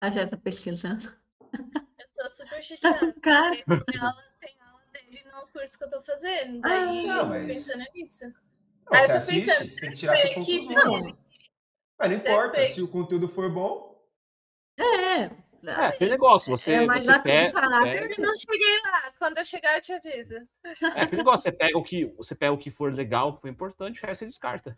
A 0.00 0.08
já 0.08 0.24
tá 0.24 0.36
pesquisando. 0.36 1.12
Eu 1.52 2.06
tô 2.14 2.28
super 2.30 2.62
chateada. 2.62 3.12
Cara. 3.20 3.56
Tem 3.56 4.00
aula, 4.00 4.24
tem 4.38 4.56
aula 4.60 4.82
dele 4.92 5.24
no 5.24 5.48
curso 5.48 5.76
que 5.76 5.84
eu 5.84 5.90
tô 5.90 6.02
fazendo. 6.02 6.60
Daí 6.60 7.10
ah, 7.10 7.16
não, 7.16 7.28
mas... 7.30 7.46
pensando 7.46 7.84
nisso. 7.92 8.26
Não, 8.26 9.00
você 9.00 9.12
assiste, 9.12 9.46
pensando, 9.46 9.68
você 9.68 9.80
tem 9.80 9.90
que 9.90 9.96
tirar 9.96 10.16
suas 10.18 10.34
conclusões. 10.34 11.16
Mas 11.98 12.08
não 12.08 12.16
importa, 12.16 12.64
se 12.64 12.82
o 12.82 12.88
conteúdo 12.88 13.26
for 13.26 13.52
bom. 13.52 14.08
É. 14.78 15.24
É, 15.62 15.86
aquele 15.86 16.12
negócio, 16.12 16.50
você, 16.50 16.72
é 16.72 16.86
mais 16.86 17.04
você 17.04 17.18
pega, 17.18 17.60
pega... 17.60 18.14
Eu 18.18 18.26
não 18.26 18.34
cheguei 18.34 18.80
lá, 18.82 19.12
quando 19.18 19.36
eu 19.36 19.44
chegar 19.44 19.74
eu 19.74 19.80
te 19.82 19.92
aviso. 19.92 20.36
É 20.96 21.02
aquele 21.02 21.18
negócio, 21.18 21.42
você 21.42 21.52
pega 21.52 21.76
o 21.76 21.82
que, 21.82 22.06
você 22.16 22.34
pega 22.34 22.52
o 22.52 22.56
que 22.56 22.70
for 22.70 22.90
legal, 22.90 23.28
o 23.28 23.34
que 23.34 23.42
for 23.42 23.48
importante, 23.48 24.02
o 24.02 24.06
resto 24.06 24.20
você 24.20 24.26
descarta. 24.26 24.74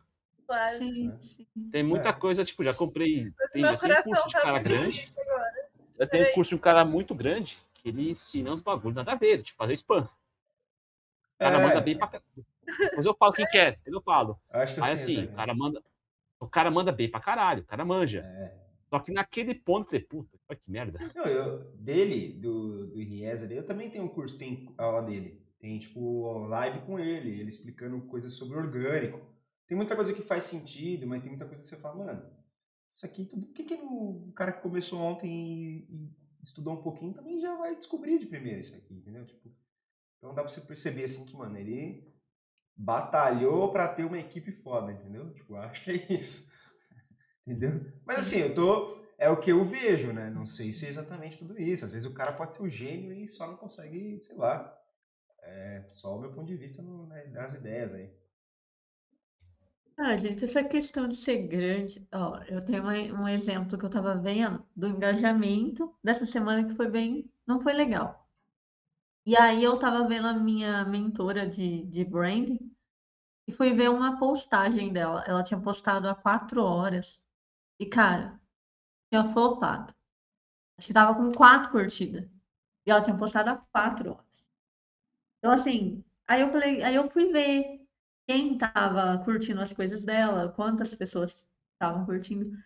Claro. 0.46 0.78
Sim, 0.78 1.18
sim. 1.20 1.46
Tem 1.70 1.82
muita 1.82 2.08
é. 2.08 2.12
coisa, 2.12 2.44
tipo, 2.44 2.64
já 2.64 2.74
comprei. 2.74 3.32
tem, 3.52 3.62
meu 3.62 3.78
coração 3.78 4.12
curso 4.12 4.26
de 4.28 4.32
tá 4.32 4.40
cara 4.40 4.58
grande. 4.58 5.02
Eu 5.98 6.08
tenho 6.08 6.28
um 6.28 6.32
curso 6.32 6.48
de 6.50 6.54
um 6.56 6.58
cara 6.58 6.84
muito 6.84 7.14
grande 7.14 7.58
que 7.74 7.88
ele 7.88 8.10
ensina 8.10 8.52
uns 8.52 8.60
bagulhos 8.60 8.96
nada 8.96 9.12
a 9.12 9.16
ver, 9.16 9.42
tipo, 9.42 9.58
fazer 9.58 9.74
spam. 9.74 10.02
O 10.02 11.38
cara 11.38 11.58
é. 11.58 11.62
manda 11.62 11.80
bem 11.80 11.96
pra 11.96 12.06
caralho. 12.06 12.46
Mas 12.96 13.04
eu 13.04 13.14
falo 13.14 13.32
quem 13.32 13.46
quer, 13.46 13.78
eu 13.84 14.00
falo. 14.00 14.38
Eu 14.52 14.60
acho 14.60 14.74
que 14.74 14.80
Aí 14.80 14.92
assim, 14.92 15.24
o 15.24 15.32
cara 15.32 15.54
manda. 15.54 15.82
O 16.38 16.46
cara 16.46 16.70
manda 16.70 16.92
bem 16.92 17.10
pra 17.10 17.20
caralho, 17.20 17.62
o 17.62 17.66
cara 17.66 17.84
manja. 17.84 18.20
É. 18.20 18.62
Só 18.92 18.98
que 18.98 19.10
naquele 19.10 19.54
ponto 19.54 19.86
eu 19.86 19.90
falei, 19.90 20.04
puta, 20.04 20.38
que 20.54 20.70
merda. 20.70 20.98
Não, 21.14 21.24
eu, 21.24 21.60
dele, 21.76 22.34
do, 22.34 22.88
do 22.88 22.98
Ries 22.98 23.42
ali, 23.42 23.56
eu 23.56 23.64
também 23.64 23.88
tenho 23.88 24.04
um 24.04 24.08
curso, 24.08 24.36
tem 24.36 24.68
aula 24.76 25.00
dele. 25.02 25.40
Tem, 25.58 25.78
tipo, 25.78 26.46
live 26.48 26.80
com 26.80 26.98
ele, 26.98 27.30
ele 27.30 27.48
explicando 27.48 28.00
coisas 28.02 28.34
sobre 28.34 28.58
orgânico. 28.58 29.20
Tem 29.72 29.76
muita 29.78 29.96
coisa 29.96 30.12
que 30.12 30.20
faz 30.20 30.44
sentido, 30.44 31.06
mas 31.06 31.22
tem 31.22 31.30
muita 31.30 31.46
coisa 31.46 31.62
que 31.62 31.66
você 31.66 31.78
fala, 31.78 32.04
mano, 32.04 32.30
isso 32.86 33.06
aqui 33.06 33.24
tudo. 33.24 33.46
Por 33.46 33.54
que, 33.54 33.64
que 33.64 33.72
o 33.72 34.30
cara 34.36 34.52
que 34.52 34.60
começou 34.60 35.00
ontem 35.00 35.30
e, 35.30 35.78
e, 35.88 36.16
estudou 36.42 36.74
um 36.74 36.82
pouquinho 36.82 37.14
também 37.14 37.40
já 37.40 37.56
vai 37.56 37.74
descobrir 37.74 38.18
de 38.18 38.26
primeira 38.26 38.60
isso 38.60 38.76
aqui, 38.76 38.92
entendeu? 38.92 39.24
Tipo, 39.24 39.50
então 40.18 40.34
dá 40.34 40.42
pra 40.42 40.50
você 40.50 40.60
perceber 40.60 41.04
assim 41.04 41.24
que, 41.24 41.34
mano, 41.34 41.56
ele 41.56 42.06
batalhou 42.76 43.72
para 43.72 43.88
ter 43.88 44.04
uma 44.04 44.18
equipe 44.18 44.52
foda, 44.52 44.92
entendeu? 44.92 45.32
Tipo, 45.32 45.56
acho 45.56 45.80
que 45.84 45.90
é 45.90 46.12
isso. 46.12 46.52
entendeu? 47.48 47.80
Mas 48.04 48.18
assim, 48.18 48.40
eu 48.40 48.54
tô. 48.54 49.02
É 49.16 49.30
o 49.30 49.40
que 49.40 49.52
eu 49.52 49.64
vejo, 49.64 50.12
né? 50.12 50.28
Não 50.28 50.44
sei 50.44 50.70
se 50.70 50.84
é 50.84 50.90
exatamente 50.90 51.38
tudo 51.38 51.58
isso. 51.58 51.86
Às 51.86 51.92
vezes 51.92 52.06
o 52.06 52.12
cara 52.12 52.34
pode 52.34 52.54
ser 52.54 52.62
o 52.62 52.68
gênio 52.68 53.10
e 53.10 53.26
só 53.26 53.46
não 53.46 53.56
consegue, 53.56 54.20
sei 54.20 54.36
lá. 54.36 54.78
É 55.38 55.82
só 55.88 56.14
o 56.14 56.20
meu 56.20 56.30
ponto 56.30 56.46
de 56.46 56.58
vista 56.58 56.82
no, 56.82 57.06
né, 57.06 57.24
nas 57.28 57.54
ideias 57.54 57.94
aí. 57.94 58.20
Ah, 59.96 60.16
gente, 60.18 60.44
essa 60.44 60.62
questão 60.64 61.08
de 61.08 61.16
ser 61.16 61.46
grande, 61.48 62.06
ó, 62.12 62.36
eu 62.48 62.62
tenho 62.64 62.82
um 63.14 63.26
exemplo 63.28 63.78
que 63.78 63.84
eu 63.84 63.88
estava 63.88 64.14
vendo 64.16 64.62
do 64.76 64.86
engajamento 64.86 65.94
dessa 66.04 66.26
semana 66.26 66.66
que 66.68 66.74
foi 66.74 66.88
bem, 66.90 67.30
não 67.46 67.58
foi 67.60 67.72
legal. 67.72 68.28
E 69.26 69.36
aí 69.36 69.62
eu 69.64 69.74
estava 69.74 70.06
vendo 70.06 70.28
a 70.28 70.32
minha 70.34 70.84
mentora 70.84 71.48
de, 71.48 71.84
de 71.86 72.04
branding 72.04 72.72
e 73.48 73.52
fui 73.52 73.72
ver 73.74 73.90
uma 73.90 74.18
postagem 74.18 74.92
dela. 74.92 75.24
Ela 75.26 75.42
tinha 75.44 75.60
postado 75.60 76.08
há 76.08 76.14
quatro 76.14 76.62
horas 76.64 77.22
e, 77.80 77.86
cara, 77.86 78.40
tinha 79.10 79.24
flopado. 79.32 79.94
Acho 80.78 80.88
que 80.88 80.94
tava 80.94 81.14
com 81.16 81.32
quatro 81.32 81.72
curtidas. 81.72 82.28
E 82.86 82.90
ela 82.92 83.02
tinha 83.02 83.16
postado 83.18 83.50
há 83.50 83.56
quatro 83.72 84.12
horas. 84.12 84.44
Então, 85.38 85.52
assim, 85.52 86.04
aí 86.26 86.40
eu 86.40 86.50
falei, 86.50 86.82
aí 86.82 86.94
eu 86.94 87.10
fui 87.10 87.30
ver 87.32 87.81
quem 88.32 88.54
estava 88.54 89.18
curtindo 89.18 89.60
as 89.60 89.74
coisas 89.74 90.04
dela, 90.04 90.50
quantas 90.56 90.94
pessoas 90.94 91.46
estavam 91.74 92.06
curtindo. 92.06 92.56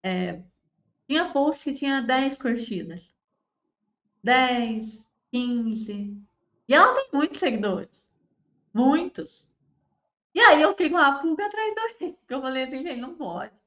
É, 0.00 0.44
tinha 1.08 1.32
post 1.32 1.64
que 1.64 1.74
tinha 1.74 2.00
10 2.00 2.38
curtidas. 2.38 3.12
10, 4.22 5.04
15. 5.32 6.22
E 6.68 6.74
ela 6.74 6.94
tem 6.94 7.08
muitos 7.12 7.40
seguidores. 7.40 8.06
Muitos. 8.72 9.48
E 10.32 10.40
aí 10.40 10.62
eu 10.62 10.70
fiquei 10.70 10.90
com 10.90 10.98
a 10.98 11.18
pulga 11.18 11.46
atrás 11.46 11.74
da 11.74 11.82
orelha. 11.82 12.18
Eu 12.28 12.40
falei 12.40 12.62
assim, 12.64 12.82
gente, 12.84 13.00
não 13.00 13.16
pode. 13.16 13.60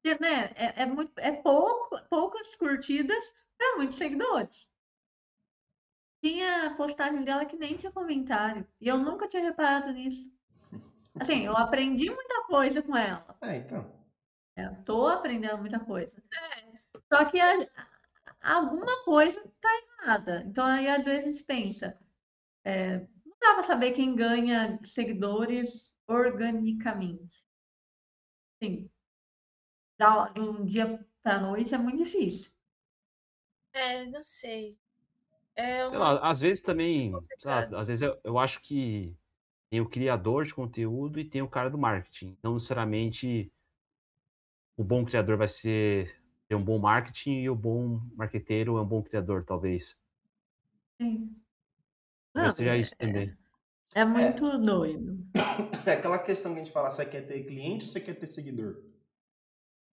Porque, 0.00 0.22
né, 0.22 0.52
é, 0.54 0.82
é, 0.82 0.86
muito, 0.86 1.18
é 1.18 1.32
pouco, 1.32 2.00
poucas 2.08 2.54
curtidas 2.54 3.24
para 3.58 3.76
muitos 3.76 3.98
seguidores. 3.98 4.68
Tinha 6.22 6.72
postagem 6.76 7.24
dela 7.24 7.44
que 7.44 7.56
nem 7.56 7.74
tinha 7.74 7.90
comentário. 7.90 8.64
E 8.80 8.86
eu 8.86 8.98
nunca 8.98 9.26
tinha 9.26 9.42
reparado 9.42 9.92
nisso. 9.92 10.30
Assim, 11.20 11.44
eu 11.44 11.56
aprendi 11.56 12.10
muita 12.10 12.44
coisa 12.46 12.82
com 12.82 12.96
ela. 12.96 13.36
É, 13.42 13.56
então. 13.56 13.90
Eu 14.56 14.82
tô 14.84 15.06
aprendendo 15.06 15.58
muita 15.58 15.80
coisa. 15.80 16.12
Só 17.12 17.24
que 17.24 17.38
a, 17.40 17.68
alguma 18.42 19.04
coisa 19.04 19.42
tá 19.60 19.68
errada. 20.02 20.42
Então 20.46 20.64
aí 20.64 20.88
às 20.88 21.04
vezes 21.04 21.22
a 21.22 21.26
gente 21.26 21.44
pensa, 21.44 21.98
é, 22.64 22.98
não 23.24 23.36
dá 23.40 23.54
para 23.54 23.62
saber 23.62 23.92
quem 23.92 24.14
ganha 24.14 24.78
seguidores 24.84 25.94
organicamente. 26.06 27.44
Sim. 28.62 28.90
De 29.98 30.40
um 30.40 30.64
dia 30.64 31.04
para 31.22 31.40
noite 31.40 31.74
é 31.74 31.78
muito 31.78 32.02
difícil. 32.02 32.50
É, 33.72 34.06
não 34.06 34.22
sei. 34.22 34.78
É 35.54 35.84
Sei 35.86 35.96
um... 35.96 36.00
lá, 36.00 36.18
às 36.20 36.40
vezes 36.40 36.62
também, 36.62 37.12
sei 37.38 37.50
lá, 37.50 37.68
às 37.78 37.88
vezes 37.88 38.02
eu, 38.02 38.18
eu 38.24 38.38
acho 38.38 38.60
que 38.60 39.14
tem 39.72 39.80
o 39.80 39.88
criador 39.88 40.44
de 40.44 40.54
conteúdo 40.54 41.18
e 41.18 41.24
tem 41.24 41.40
o 41.40 41.48
cara 41.48 41.70
do 41.70 41.78
marketing. 41.78 42.36
Não 42.42 42.52
necessariamente 42.52 43.50
o 44.76 44.84
bom 44.84 45.02
criador 45.02 45.38
vai 45.38 45.48
ser 45.48 46.14
ter 46.46 46.54
um 46.54 46.62
bom 46.62 46.78
marketing 46.78 47.40
e 47.40 47.48
o 47.48 47.54
bom 47.54 48.02
marqueteiro 48.14 48.76
é 48.76 48.82
um 48.82 48.86
bom 48.86 49.02
criador, 49.02 49.46
talvez. 49.46 49.98
Sim. 51.00 51.34
Não, 52.34 52.50
seja 52.50 52.76
é, 52.76 52.80
isso 52.80 52.94
também. 52.98 53.34
é 53.94 54.04
muito 54.04 54.58
doido. 54.58 55.18
É 55.86 55.92
aquela 55.92 56.18
questão 56.18 56.52
que 56.52 56.60
a 56.60 56.64
gente 56.64 56.72
fala, 56.72 56.90
você 56.90 57.06
quer 57.06 57.22
ter 57.22 57.42
cliente 57.44 57.86
ou 57.86 57.90
você 57.90 57.98
quer 57.98 58.14
ter 58.14 58.26
seguidor? 58.26 58.82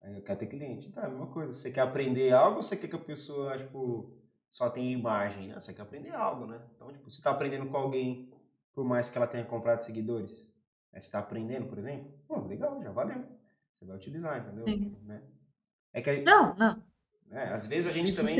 Eu 0.03 0.21
quero 0.21 0.39
ter 0.39 0.47
cliente. 0.47 0.89
Então 0.89 1.01
é 1.01 1.05
a 1.05 1.09
mesma 1.09 1.27
coisa. 1.27 1.53
Você 1.53 1.71
quer 1.71 1.81
aprender 1.81 2.33
algo 2.33 2.57
ou 2.57 2.61
você 2.61 2.75
quer 2.75 2.89
que 2.89 2.95
a 2.97 2.99
pessoa, 2.99 3.57
tipo, 3.57 4.13
só 4.49 4.69
tenha 4.69 4.91
imagem? 4.91 5.47
Né? 5.47 5.57
Você 5.57 5.73
quer 5.73 5.83
aprender 5.83 6.13
algo, 6.13 6.45
né? 6.45 6.61
Então, 6.75 6.91
tipo, 6.91 7.09
você 7.09 7.21
tá 7.21 7.31
aprendendo 7.31 7.65
com 7.65 7.77
alguém, 7.77 8.29
por 8.79 8.85
mais 8.85 9.09
que 9.09 9.17
ela 9.17 9.27
tenha 9.27 9.43
comprado 9.43 9.81
seguidores. 9.81 10.49
Aí 10.93 11.01
você 11.01 11.11
tá 11.11 11.19
aprendendo, 11.19 11.67
por 11.67 11.77
exemplo. 11.77 12.09
Pô, 12.25 12.39
legal, 12.47 12.81
já 12.81 12.89
valeu. 12.93 13.25
Você 13.73 13.83
vai 13.83 13.97
utilizar, 13.97 14.39
entendeu? 14.39 14.65
Né? 15.03 15.21
É 15.91 16.01
que, 16.01 16.21
Não, 16.21 16.55
não. 16.55 16.81
né, 17.27 17.43
às 17.51 17.67
vezes 17.67 17.89
a 17.89 17.91
gente 17.91 18.15
também 18.15 18.39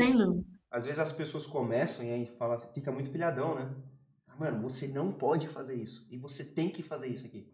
às 0.70 0.86
vezes 0.86 0.98
as 0.98 1.12
pessoas 1.12 1.46
começam 1.46 2.06
e 2.06 2.10
aí 2.10 2.24
fala, 2.24 2.56
fica 2.56 2.90
muito 2.90 3.10
pilhadão, 3.10 3.54
né? 3.54 3.70
Ah, 4.26 4.34
Mano, 4.34 4.62
você 4.62 4.88
não 4.88 5.12
pode 5.12 5.46
fazer 5.46 5.74
isso. 5.74 6.08
E 6.10 6.16
você 6.16 6.42
tem 6.42 6.70
que 6.70 6.82
fazer 6.82 7.08
isso 7.08 7.26
aqui. 7.26 7.52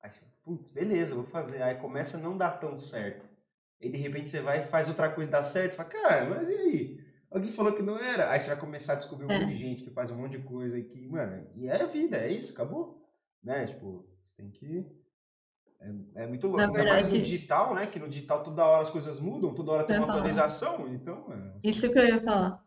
Aí 0.00 0.10
você 0.10 0.20
fala, 0.20 0.32
putz, 0.42 0.70
beleza, 0.70 1.14
vou 1.14 1.24
fazer. 1.24 1.60
Aí 1.62 1.74
começa 1.74 2.16
a 2.16 2.20
não 2.20 2.34
dar 2.34 2.58
tão 2.58 2.78
certo. 2.78 3.28
Aí 3.78 3.90
de 3.90 3.98
repente 3.98 4.30
você 4.30 4.40
vai 4.40 4.60
e 4.60 4.64
faz 4.64 4.88
outra 4.88 5.10
coisa 5.10 5.30
dar 5.30 5.42
certo. 5.42 5.72
Você 5.72 5.76
fala, 5.76 5.88
cara, 5.90 6.30
mas 6.30 6.48
e 6.48 6.54
aí? 6.54 7.01
Alguém 7.34 7.50
falou 7.50 7.72
que 7.72 7.82
não 7.82 7.98
era. 7.98 8.30
Aí 8.30 8.40
você 8.40 8.50
vai 8.50 8.60
começar 8.60 8.92
a 8.94 8.96
descobrir 8.96 9.26
um 9.26 9.30
É. 9.30 9.40
monte 9.40 9.48
de 9.48 9.54
gente 9.56 9.82
que 9.82 9.90
faz 9.90 10.10
um 10.10 10.16
monte 10.16 10.32
de 10.38 10.44
coisa 10.44 10.78
e 10.78 10.84
que, 10.84 11.08
mano, 11.08 11.46
e 11.56 11.66
é 11.66 11.82
a 11.82 11.86
vida, 11.86 12.16
é 12.18 12.30
isso, 12.30 12.52
acabou. 12.52 13.02
Né? 13.42 13.66
Tipo, 13.66 14.06
você 14.20 14.36
tem 14.36 14.50
que. 14.50 14.86
É, 15.80 16.22
é 16.22 16.26
muito 16.26 16.46
louco. 16.46 16.60
Na 16.60 16.78
Ainda 16.78 16.84
mais 16.92 17.12
no 17.12 17.18
digital, 17.18 17.74
né? 17.74 17.86
Que 17.86 17.98
no 17.98 18.08
digital 18.08 18.42
toda 18.42 18.64
hora 18.64 18.82
as 18.82 18.90
coisas 18.90 19.18
mudam, 19.18 19.52
toda 19.54 19.72
hora 19.72 19.84
tem 19.84 19.98
uma 19.98 20.08
atualização. 20.08 20.86
Então, 20.94 21.28
mano. 21.28 21.58
Isso 21.64 21.90
que 21.90 21.98
eu 21.98 22.06
ia 22.06 22.22
falar. 22.22 22.62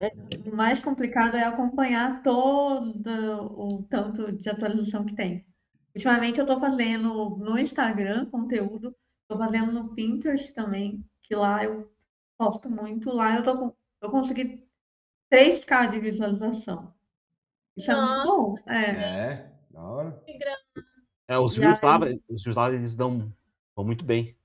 É, 0.00 0.10
O 0.50 0.54
mais 0.54 0.82
complicado 0.82 1.36
é 1.36 1.44
acompanhar 1.44 2.22
todo 2.22 3.08
o 3.56 3.82
tanto 3.84 4.32
de 4.32 4.48
atualização 4.50 5.06
que 5.06 5.14
tem. 5.14 5.46
Ultimamente 5.94 6.38
eu 6.38 6.44
estou 6.44 6.58
fazendo 6.58 7.36
no 7.36 7.58
Instagram 7.58 8.26
conteúdo, 8.26 8.94
estou 9.22 9.38
fazendo 9.38 9.72
no 9.72 9.94
Pinterest 9.94 10.52
também, 10.52 11.04
que 11.22 11.34
lá 11.34 11.62
eu 11.64 11.91
posto 12.50 12.70
muito. 12.70 13.10
Lá 13.10 13.36
eu, 13.36 13.44
tô, 13.44 13.58
com- 13.58 13.76
eu 14.02 14.10
consegui 14.10 14.66
3K 15.30 15.86
de 15.86 16.00
visualização. 16.00 16.94
Isso 17.76 17.90
é 17.92 17.96
muito 17.96 18.20
bom. 18.22 18.56
É, 18.68 18.92
É, 18.92 19.50
da 19.70 19.80
hora. 19.82 20.22
É, 21.28 21.38
os 21.38 21.56
views 21.56 21.80
lá, 21.82 21.98
os 22.28 22.42
views 22.44 22.56
lá, 22.56 22.70
eles 22.72 22.94
dão, 22.94 23.32
vão 23.74 23.84
muito 23.84 24.04
bem. 24.04 24.36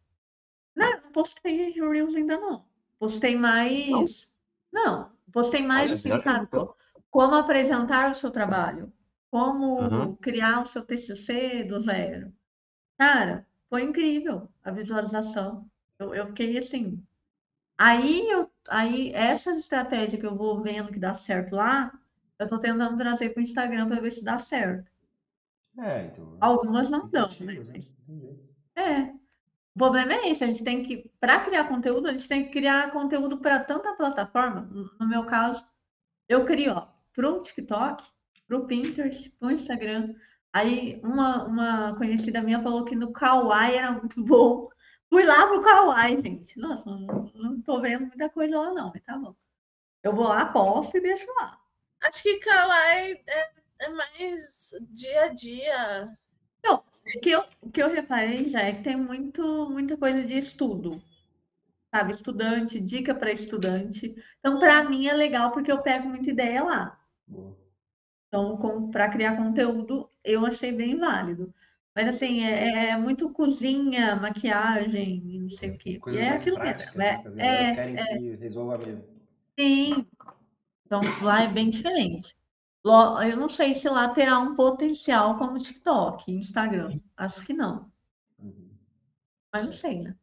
Não, 0.76 1.02
não 1.02 1.12
postei 1.12 1.72
Reels 1.72 2.16
ainda 2.16 2.40
não. 2.40 2.66
Postei 3.00 3.36
mais. 3.36 4.28
Não, 4.72 5.12
postei 5.32 5.62
mais 5.66 5.92
Olha, 5.92 5.94
assim, 5.94 6.18
sabe? 6.20 6.40
ainda, 6.40 6.48
então. 6.48 6.68
co- 6.68 6.76
Como 7.10 7.36
apresentar 7.36 8.12
o 8.12 8.16
seu 8.16 8.32
trabalho. 8.32 8.92
Como 9.30 9.78
Aham. 9.80 10.18
criar 10.22 10.64
o 10.64 10.68
seu 10.68 10.86
TCC 10.86 11.64
do 11.66 11.80
zero. 11.82 12.34
Cara, 13.00 13.48
foi 13.70 13.84
incrível 13.84 14.50
a 14.64 14.72
visualização. 14.72 15.70
Eu, 16.00 16.16
eu 16.16 16.28
fiquei 16.30 16.58
assim. 16.60 17.06
Aí, 17.78 18.28
eu, 18.30 18.50
aí, 18.68 19.12
essa 19.14 19.52
estratégia 19.52 20.20
que 20.20 20.26
eu 20.26 20.36
vou 20.36 20.62
vendo 20.62 20.92
que 20.92 21.00
dá 21.00 21.14
certo 21.14 21.56
lá, 21.56 21.92
eu 22.40 22.48
tô 22.48 22.58
tentando 22.60 22.98
trazer 22.98 23.30
para 23.30 23.42
o 23.42 23.44
Instagram 23.44 23.88
para 23.88 24.02
ver 24.02 24.12
se 24.12 24.24
dá 24.24 24.40
certo. 24.40 24.92
É, 25.78 26.06
então. 26.06 26.38
Algumas 26.40 26.90
não 26.90 27.08
dão, 27.08 27.28
né? 27.42 27.54
né? 27.54 27.62
Mas-. 27.72 27.94
É. 28.76 29.02
O 29.76 29.78
problema 29.78 30.14
é 30.14 30.30
esse, 30.30 30.44
a 30.44 30.48
gente 30.48 30.64
tem 30.64 30.82
que, 30.82 31.12
para 31.20 31.40
criar 31.42 31.66
conteúdo, 31.66 32.08
a 32.08 32.12
gente 32.12 32.28
tem 32.28 32.46
que 32.46 32.52
criar 32.52 32.92
conteúdo 32.92 33.38
para 33.38 33.60
tanta 33.60 33.94
plataforma. 33.94 34.68
No 35.00 35.08
meu 35.08 35.24
caso, 35.26 35.64
eu 36.28 36.46
crio, 36.46 36.82
para 37.14 37.30
o 37.30 37.40
TikTok, 37.42 38.04
para 38.48 38.58
o 38.58 38.66
Pinterest, 38.66 39.30
para 39.32 39.50
o 39.50 39.52
Instagram. 39.52 40.16
Aí 40.52 41.00
uma, 41.04 41.44
uma 41.46 41.96
conhecida 41.96 42.42
minha 42.42 42.62
falou 42.62 42.86
que 42.86 42.96
no 42.96 43.12
Kawaii 43.12 43.76
era 43.76 43.92
muito 43.92 44.20
bom. 44.26 44.68
Fui 45.10 45.24
lá 45.24 45.48
pro 45.48 45.62
Kawaii, 45.62 46.22
gente. 46.22 46.60
Nossa, 46.60 46.84
não, 46.86 47.32
não 47.34 47.62
tô 47.62 47.82
vendo 47.82 48.08
muita 48.08 48.30
coisa 48.30 48.60
lá 48.60 48.74
não, 48.74 48.92
mas 48.94 49.04
tá 49.04 49.18
bom. 49.18 49.36
Eu 50.04 50.14
vou 50.14 50.28
lá, 50.28 50.46
posto 50.46 50.98
e 50.98 51.02
deixo 51.02 51.28
lá. 51.36 51.60
Acho 52.02 52.24
que 52.24 52.40
Kawaii 52.40 53.24
é, 53.28 53.52
é 53.80 53.90
mais 53.90 54.72
dia 54.92 55.24
a 55.24 55.28
dia. 55.30 56.18
Não, 56.64 56.84
o 57.16 57.20
que 57.22 57.30
eu, 57.30 57.44
o 57.62 57.70
que 57.70 57.82
eu 57.82 57.90
reparei 57.90 58.50
já 58.50 58.62
é 58.62 58.74
que 58.74 58.84
tem 58.84 58.96
muito, 58.96 59.70
muita 59.70 59.96
coisa 59.98 60.24
de 60.24 60.38
estudo, 60.38 61.02
sabe? 61.94 62.12
Estudante, 62.12 62.80
dica 62.80 63.16
para 63.16 63.32
estudante. 63.32 64.16
Então, 64.40 64.60
para 64.60 64.84
mim 64.84 65.08
é 65.08 65.14
legal 65.14 65.52
porque 65.52 65.72
eu 65.72 65.82
pego 65.82 66.10
muita 66.10 66.30
ideia 66.30 66.64
lá. 66.64 67.00
Então, 68.28 68.90
para 68.92 69.10
criar 69.10 69.38
conteúdo, 69.38 70.10
eu 70.24 70.46
achei 70.46 70.72
bem 70.72 70.98
válido. 70.98 71.54
Mas, 71.98 72.10
assim, 72.10 72.44
é, 72.44 72.90
é 72.92 72.98
muito 72.98 73.28
cozinha, 73.32 74.16
maquiagem, 74.16 75.20
não 75.42 75.50
sei 75.50 75.72
o 75.72 75.78
quê. 75.80 75.98
Coisas 76.00 76.22
é 76.22 76.30
mais 76.30 76.42
aquilo 76.44 76.56
práticas, 76.58 76.96
né? 76.96 77.24
As 77.26 77.36
É, 77.36 77.72
é, 77.72 77.76
querem 77.76 77.96
que 77.96 78.36
resolva 78.36 78.78
mesmo. 78.78 79.04
sim. 79.60 80.06
Então, 80.86 81.02
lá 81.24 81.44
é 81.44 81.48
bem 81.48 81.70
diferente. 81.70 82.36
Eu 83.30 83.38
não 83.38 83.50
sei 83.50 83.76
se 83.76 83.90
lá 83.90 84.10
terá 84.10 84.40
um 84.40 84.56
potencial 84.56 85.36
como 85.38 85.60
TikTok, 85.60 86.32
Instagram. 86.32 87.00
Acho 87.18 87.44
que 87.44 87.54
não. 87.54 87.92
Uhum. 88.40 88.70
Mas 89.52 89.64
não 89.66 89.74
sei, 89.74 90.02
né? 90.04 90.16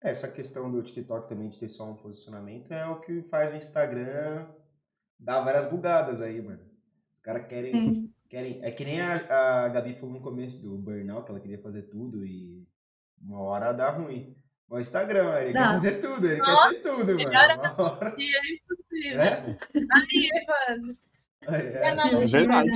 É, 0.00 0.10
Essa 0.10 0.28
questão 0.30 0.70
do 0.70 0.82
TikTok 0.82 1.28
também 1.28 1.48
de 1.48 1.58
ter 1.58 1.68
só 1.68 1.90
um 1.90 1.96
posicionamento 1.96 2.70
é 2.72 2.86
o 2.86 3.00
que 3.00 3.22
faz 3.22 3.50
o 3.52 3.56
Instagram 3.56 4.46
dar 5.18 5.42
várias 5.42 5.66
bugadas 5.66 6.22
aí, 6.22 6.42
mano. 6.42 6.71
Os 7.22 7.24
caras 7.24 7.46
querem, 7.46 7.70
Sim. 7.72 8.10
querem. 8.28 8.58
É 8.64 8.72
que 8.72 8.84
nem 8.84 9.00
a, 9.00 9.64
a 9.64 9.68
Gabi 9.68 9.94
falou 9.94 10.12
no 10.12 10.20
começo 10.20 10.60
do 10.60 10.76
burnout, 10.76 11.24
que 11.24 11.30
ela 11.30 11.38
queria 11.38 11.58
fazer 11.58 11.82
tudo 11.82 12.26
e 12.26 12.66
uma 13.22 13.38
hora 13.38 13.70
dá 13.72 13.90
ruim. 13.90 14.34
O 14.68 14.76
Instagram, 14.76 15.38
ele 15.40 15.52
quer 15.52 15.58
Dá. 15.60 15.70
fazer 15.70 16.00
tudo, 16.00 16.26
ele 16.26 16.38
Nossa, 16.38 16.70
quer 16.74 16.80
ter 16.80 16.90
tudo, 16.90 17.14
mano. 17.14 17.72
hora. 17.78 18.16
E 18.18 18.34
é 18.34 18.54
impossível. 18.56 19.18
Né? 19.18 19.58
Aí, 19.92 20.30
Evandro. 20.34 20.96
É, 21.46 21.90
É, 21.90 21.94
não, 21.94 22.22
É 22.22 22.26
verdade. 22.26 22.70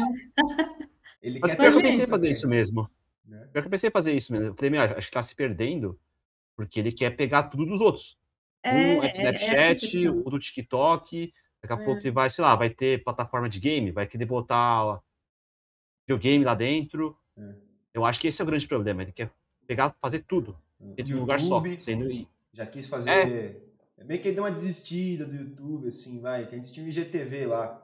ele 1.21 1.41
Mas 1.41 1.51
quer 1.51 1.57
pior 1.57 1.71
que 1.73 1.79
eu 1.79 1.83
pensei 1.83 2.05
em 2.05 2.09
fazer 2.09 2.31
isso 2.31 2.49
mesmo. 2.49 2.89
Né? 3.25 3.49
Pior 3.53 3.63
que 3.63 3.67
eu 3.67 3.71
pensei 3.71 3.89
em 3.89 3.93
fazer 3.93 4.13
isso 4.13 4.33
mesmo. 4.33 4.47
Eu 4.47 4.55
falei, 4.55 4.71
meu, 4.71 4.81
acho 4.81 5.09
que 5.09 5.13
tá 5.13 5.23
se 5.25 5.35
perdendo, 5.35 5.99
porque 6.55 6.79
ele 6.79 6.93
quer 6.93 7.17
pegar 7.17 7.45
tudo 7.45 7.67
dos 7.67 7.81
outros. 7.81 8.17
É, 8.63 8.73
um 8.73 9.03
é 9.03 9.07
é- 9.07 9.09
é 9.09 9.13
Snapchat, 9.17 10.09
o 10.09 10.31
do 10.31 10.39
TikTok, 10.39 11.33
daqui 11.67 11.81
a 11.81 11.83
É. 11.83 11.85
pouco 11.85 12.01
ele 12.01 12.11
vai, 12.11 12.29
sei 12.31 12.43
lá, 12.45 12.55
vai 12.55 12.71
ter 12.71 13.03
plataforma 13.03 13.49
de 13.49 13.59
game, 13.61 13.91
vai 13.91 14.07
querer 14.07 14.25
botar 14.27 15.01
videogame 16.07 16.45
lá 16.45 16.55
dentro. 16.55 17.17
É. 17.37 17.55
Eu 17.95 18.05
acho 18.05 18.21
que 18.21 18.29
esse 18.29 18.41
é 18.41 18.45
o 18.45 18.47
grande 18.47 18.67
problema, 18.67 19.03
ele 19.03 19.13
quer 19.13 19.31
pegar, 19.67 19.95
fazer 20.01 20.25
tudo, 20.29 20.57
dentro 20.79 21.05
de 21.05 21.15
um 21.15 21.21
lugar 21.21 21.41
só. 21.41 21.63
Sendo, 21.81 22.09
Já 22.53 22.67
quis 22.67 22.87
fazer. 22.87 23.11
É. 23.99 24.05
Meio 24.05 24.21
que 24.21 24.29
ele 24.29 24.35
deu 24.35 24.45
uma 24.45 24.51
desistida 24.51 25.25
do 25.25 25.35
YouTube, 25.35 25.89
assim, 25.89 26.21
vai. 26.21 26.47
Que 26.47 26.55
antes 26.55 26.71
tinha 26.71 26.85
o 26.85 26.89
IGTV 26.89 27.47
lá. 27.47 27.83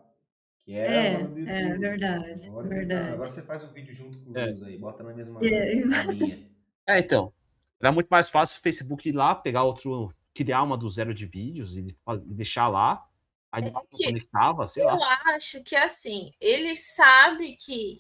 Que 0.58 0.74
era 0.74 0.92
É, 0.94 1.18
no 1.24 1.38
YouTube. 1.38 1.48
é 1.50 1.78
verdade, 1.78 2.46
Agora, 2.46 2.68
verdade. 2.68 3.12
agora 3.14 3.28
você 3.28 3.42
faz 3.42 3.64
o 3.64 3.68
vídeo 3.72 3.92
junto 3.94 4.18
com 4.18 4.30
o 4.30 4.38
É. 4.38 4.54
Aí, 4.64 4.78
bota 4.78 5.02
na 5.02 5.12
mesma 5.12 5.40
É. 5.44 5.74
linha. 5.74 5.82
É, 6.86 6.98
então. 6.98 7.32
Era 7.80 7.90
muito 7.90 8.08
mais 8.08 8.28
fácil 8.30 8.58
o 8.58 8.62
Facebook 8.62 9.08
ir 9.08 9.12
lá, 9.12 9.34
pegar 9.34 9.64
outro, 9.64 10.12
criar 10.34 10.62
uma 10.62 10.76
do 10.76 10.88
zero 10.88 11.12
de 11.14 11.26
vídeos 11.26 11.76
e 11.76 11.96
deixar 12.26 12.68
lá. 12.68 13.04
Aí 13.52 13.66
É 13.66 13.70
que- 13.90 14.04
conectava, 14.06 14.66
sei 14.66 14.82
lá. 14.84 14.94
Eu 14.94 15.34
acho 15.34 15.62
que 15.62 15.76
assim, 15.76 16.32
ele 16.40 16.74
sabe 16.74 17.54
que 17.54 17.98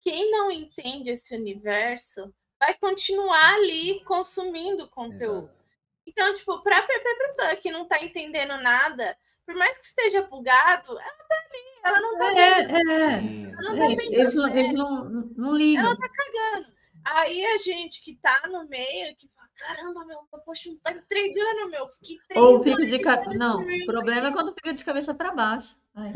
quem 0.00 0.30
não 0.30 0.50
entende 0.50 1.10
esse 1.10 1.36
universo 1.36 2.34
vai 2.58 2.74
continuar 2.74 3.54
ali 3.54 4.02
consumindo 4.04 4.88
conteúdo. 4.88 5.48
Exato. 5.48 5.64
Então, 6.06 6.34
tipo, 6.34 6.62
pra 6.62 6.82
pra 6.82 7.00
pessoa 7.26 7.56
que 7.56 7.70
não 7.70 7.86
tá 7.86 8.02
entendendo 8.02 8.56
nada, 8.58 9.16
por 9.46 9.54
mais 9.54 9.76
que 9.78 9.84
esteja 9.84 10.22
bugado, 10.22 10.90
ela 10.98 11.24
tá 11.28 11.34
ali, 11.34 11.80
ela 11.84 12.00
não 12.00 12.16
tá 12.18 12.32
É, 12.32 12.62
vendo, 12.66 12.76
é. 12.92 12.98
Sim, 13.20 13.46
ela 13.52 13.62
não 13.62 13.76
tá 13.78 13.84
É, 13.84 13.88
vendo 13.88 14.00
Eles 14.14 14.34
não, 14.34 14.48
eles 14.48 14.72
não, 14.74 15.04
não 15.36 15.54
ligam. 15.54 15.84
ela 15.86 15.96
tá 15.96 16.08
cagando. 16.08 16.74
Aí 17.04 17.44
a 17.44 17.56
gente 17.58 18.02
que 18.02 18.16
tá 18.16 18.46
no 18.48 18.66
meio, 18.68 19.14
que 19.16 19.28
fala, 19.28 19.43
caramba, 19.56 20.04
meu, 20.04 20.20
meu 20.32 20.40
post 20.42 20.68
não 20.68 20.76
tá 20.78 20.92
entregando, 20.92 21.70
meu, 21.70 21.88
fiquei 21.88 22.18
Ou 22.36 22.62
fica 22.62 22.84
de 22.84 22.98
cabeça. 22.98 23.38
Não, 23.38 23.60
o 23.60 23.86
problema 23.86 24.28
é 24.28 24.32
quando 24.32 24.54
fica 24.54 24.72
de 24.72 24.84
cabeça 24.84 25.14
para 25.14 25.32
baixo. 25.32 25.76
Ai, 25.94 26.10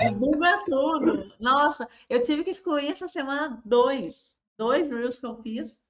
é, 0.00 0.10
buga 0.10 0.62
tudo. 0.66 1.32
Nossa, 1.40 1.88
eu 2.08 2.22
tive 2.22 2.44
que 2.44 2.50
excluir 2.50 2.92
essa 2.92 3.08
semana 3.08 3.60
dois. 3.64 4.36
Dois 4.58 4.88
reels 4.88 5.18
que 5.18 5.26
eu 5.26 5.36
fiz. 5.42 5.80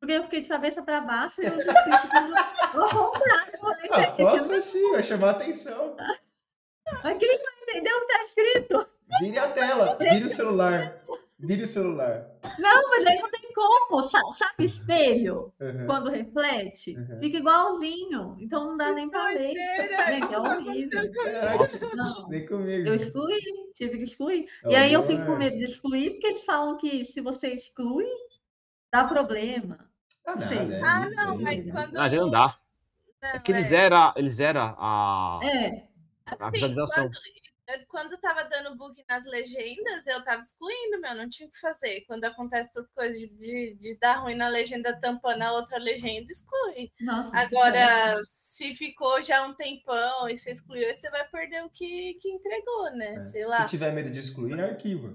Porque 0.00 0.14
eu 0.14 0.24
fiquei 0.24 0.40
de 0.40 0.48
cabeça 0.48 0.82
para 0.82 1.00
baixo 1.00 1.40
e 1.40 1.46
inscritos 1.46 1.72
tudo 2.72 2.82
ao 2.82 3.12
contrário. 3.12 3.52
Eu 3.54 3.60
falei, 3.60 3.90
Ah, 3.92 4.00
gente, 4.00 4.22
Aposta 4.22 4.60
sim, 4.60 4.90
vai 4.90 5.02
chamar 5.02 5.28
a 5.28 5.30
atenção. 5.30 5.96
Mas 7.04 7.18
quem 7.18 7.28
vai 7.28 7.52
entender 7.62 7.92
o 7.92 8.00
que 8.00 8.06
tá 8.06 8.24
escrito? 8.24 8.86
Vire 9.20 9.38
a 9.38 9.50
tela, 9.52 9.96
vire 10.00 10.26
o 10.26 10.30
celular. 10.30 11.00
Vire 11.42 11.62
o 11.62 11.66
celular. 11.66 12.30
Não, 12.58 12.90
mas 12.90 13.04
aí 13.06 13.18
não 13.20 13.30
tem 13.30 13.52
como. 13.52 14.02
Sa- 14.04 14.20
Sabe 14.32 14.64
espelho? 14.64 15.52
Uhum. 15.60 15.86
Quando 15.86 16.10
reflete? 16.10 16.96
Uhum. 16.96 17.18
Fica 17.18 17.38
igualzinho. 17.38 18.36
Então 18.40 18.64
não 18.70 18.76
dá 18.76 18.92
nem 18.92 19.10
pra 19.10 19.32
Gente, 19.32 19.58
é 19.58 20.18
aconteceu 20.18 20.42
horrível. 20.42 21.10
Não. 21.96 22.28
vem 22.28 22.46
comigo. 22.46 22.88
Eu 22.88 22.94
excluí, 22.94 23.40
tive 23.74 23.98
que 23.98 24.04
excluir. 24.04 24.46
É 24.64 24.70
E 24.70 24.76
aí 24.76 24.92
eu 24.92 25.06
fico 25.06 25.24
com 25.26 25.36
medo 25.36 25.56
de 25.58 25.64
excluir, 25.64 26.12
porque 26.12 26.26
eles 26.28 26.44
falam 26.44 26.76
que 26.78 27.04
se 27.04 27.20
você 27.20 27.48
exclui, 27.48 28.06
dá 28.92 29.04
problema. 29.04 29.90
Ah, 30.24 30.36
Não 30.36 30.42
é 30.52 30.80
Ah, 30.84 31.08
não, 31.16 31.38
mas 31.40 31.64
né? 31.66 31.72
quando. 31.72 31.98
Ah, 31.98 32.08
já 32.08 32.16
não 32.18 32.30
dá. 32.30 32.56
Não, 33.20 33.28
É 33.30 33.38
que 33.40 33.52
eles 33.52 33.72
é. 33.72 33.76
eram, 33.76 34.12
eles 34.16 34.38
eram 34.40 34.76
a, 34.78 35.40
É, 35.42 35.86
a 36.26 36.34
Assim, 36.48 36.50
visualização. 36.52 37.04
Quando, 37.04 37.14
quando 37.88 38.18
tava 38.18 38.44
dando 38.44 38.76
bug 38.76 39.04
nas 39.08 39.24
legendas, 39.24 40.06
eu 40.06 40.22
tava 40.22 40.40
excluindo, 40.40 41.00
meu, 41.00 41.14
não 41.14 41.28
tinha 41.28 41.48
o 41.48 41.50
que 41.50 41.58
fazer. 41.60 42.02
Quando 42.06 42.24
acontece 42.24 42.70
essas 42.70 42.90
coisas 42.92 43.18
de, 43.20 43.28
de, 43.36 43.74
de 43.80 43.98
dar 43.98 44.18
ruim 44.18 44.34
na 44.34 44.48
legenda 44.48 44.98
tampando 45.00 45.42
a 45.42 45.52
outra 45.52 45.78
legenda, 45.78 46.26
exclui. 46.30 46.90
nossa. 47.00 47.30
Agora, 47.36 48.20
se 48.24 48.74
ficou 48.74 49.20
já 49.22 49.46
um 49.46 49.54
tempão 49.54 50.28
e 50.28 50.36
você 50.36 50.50
excluiu, 50.52 50.92
você 50.94 51.10
vai 51.10 51.28
perder 51.28 51.64
o 51.64 51.70
que, 51.70 52.14
que 52.14 52.28
entregou, 52.30 52.90
né? 52.92 53.14
É. 53.16 53.20
Sei 53.20 53.42
Se 53.42 53.46
lá. 53.48 53.64
tiver 53.66 53.92
medo 53.92 54.10
de 54.10 54.18
excluir, 54.18 54.60
arquiva. 54.60 55.14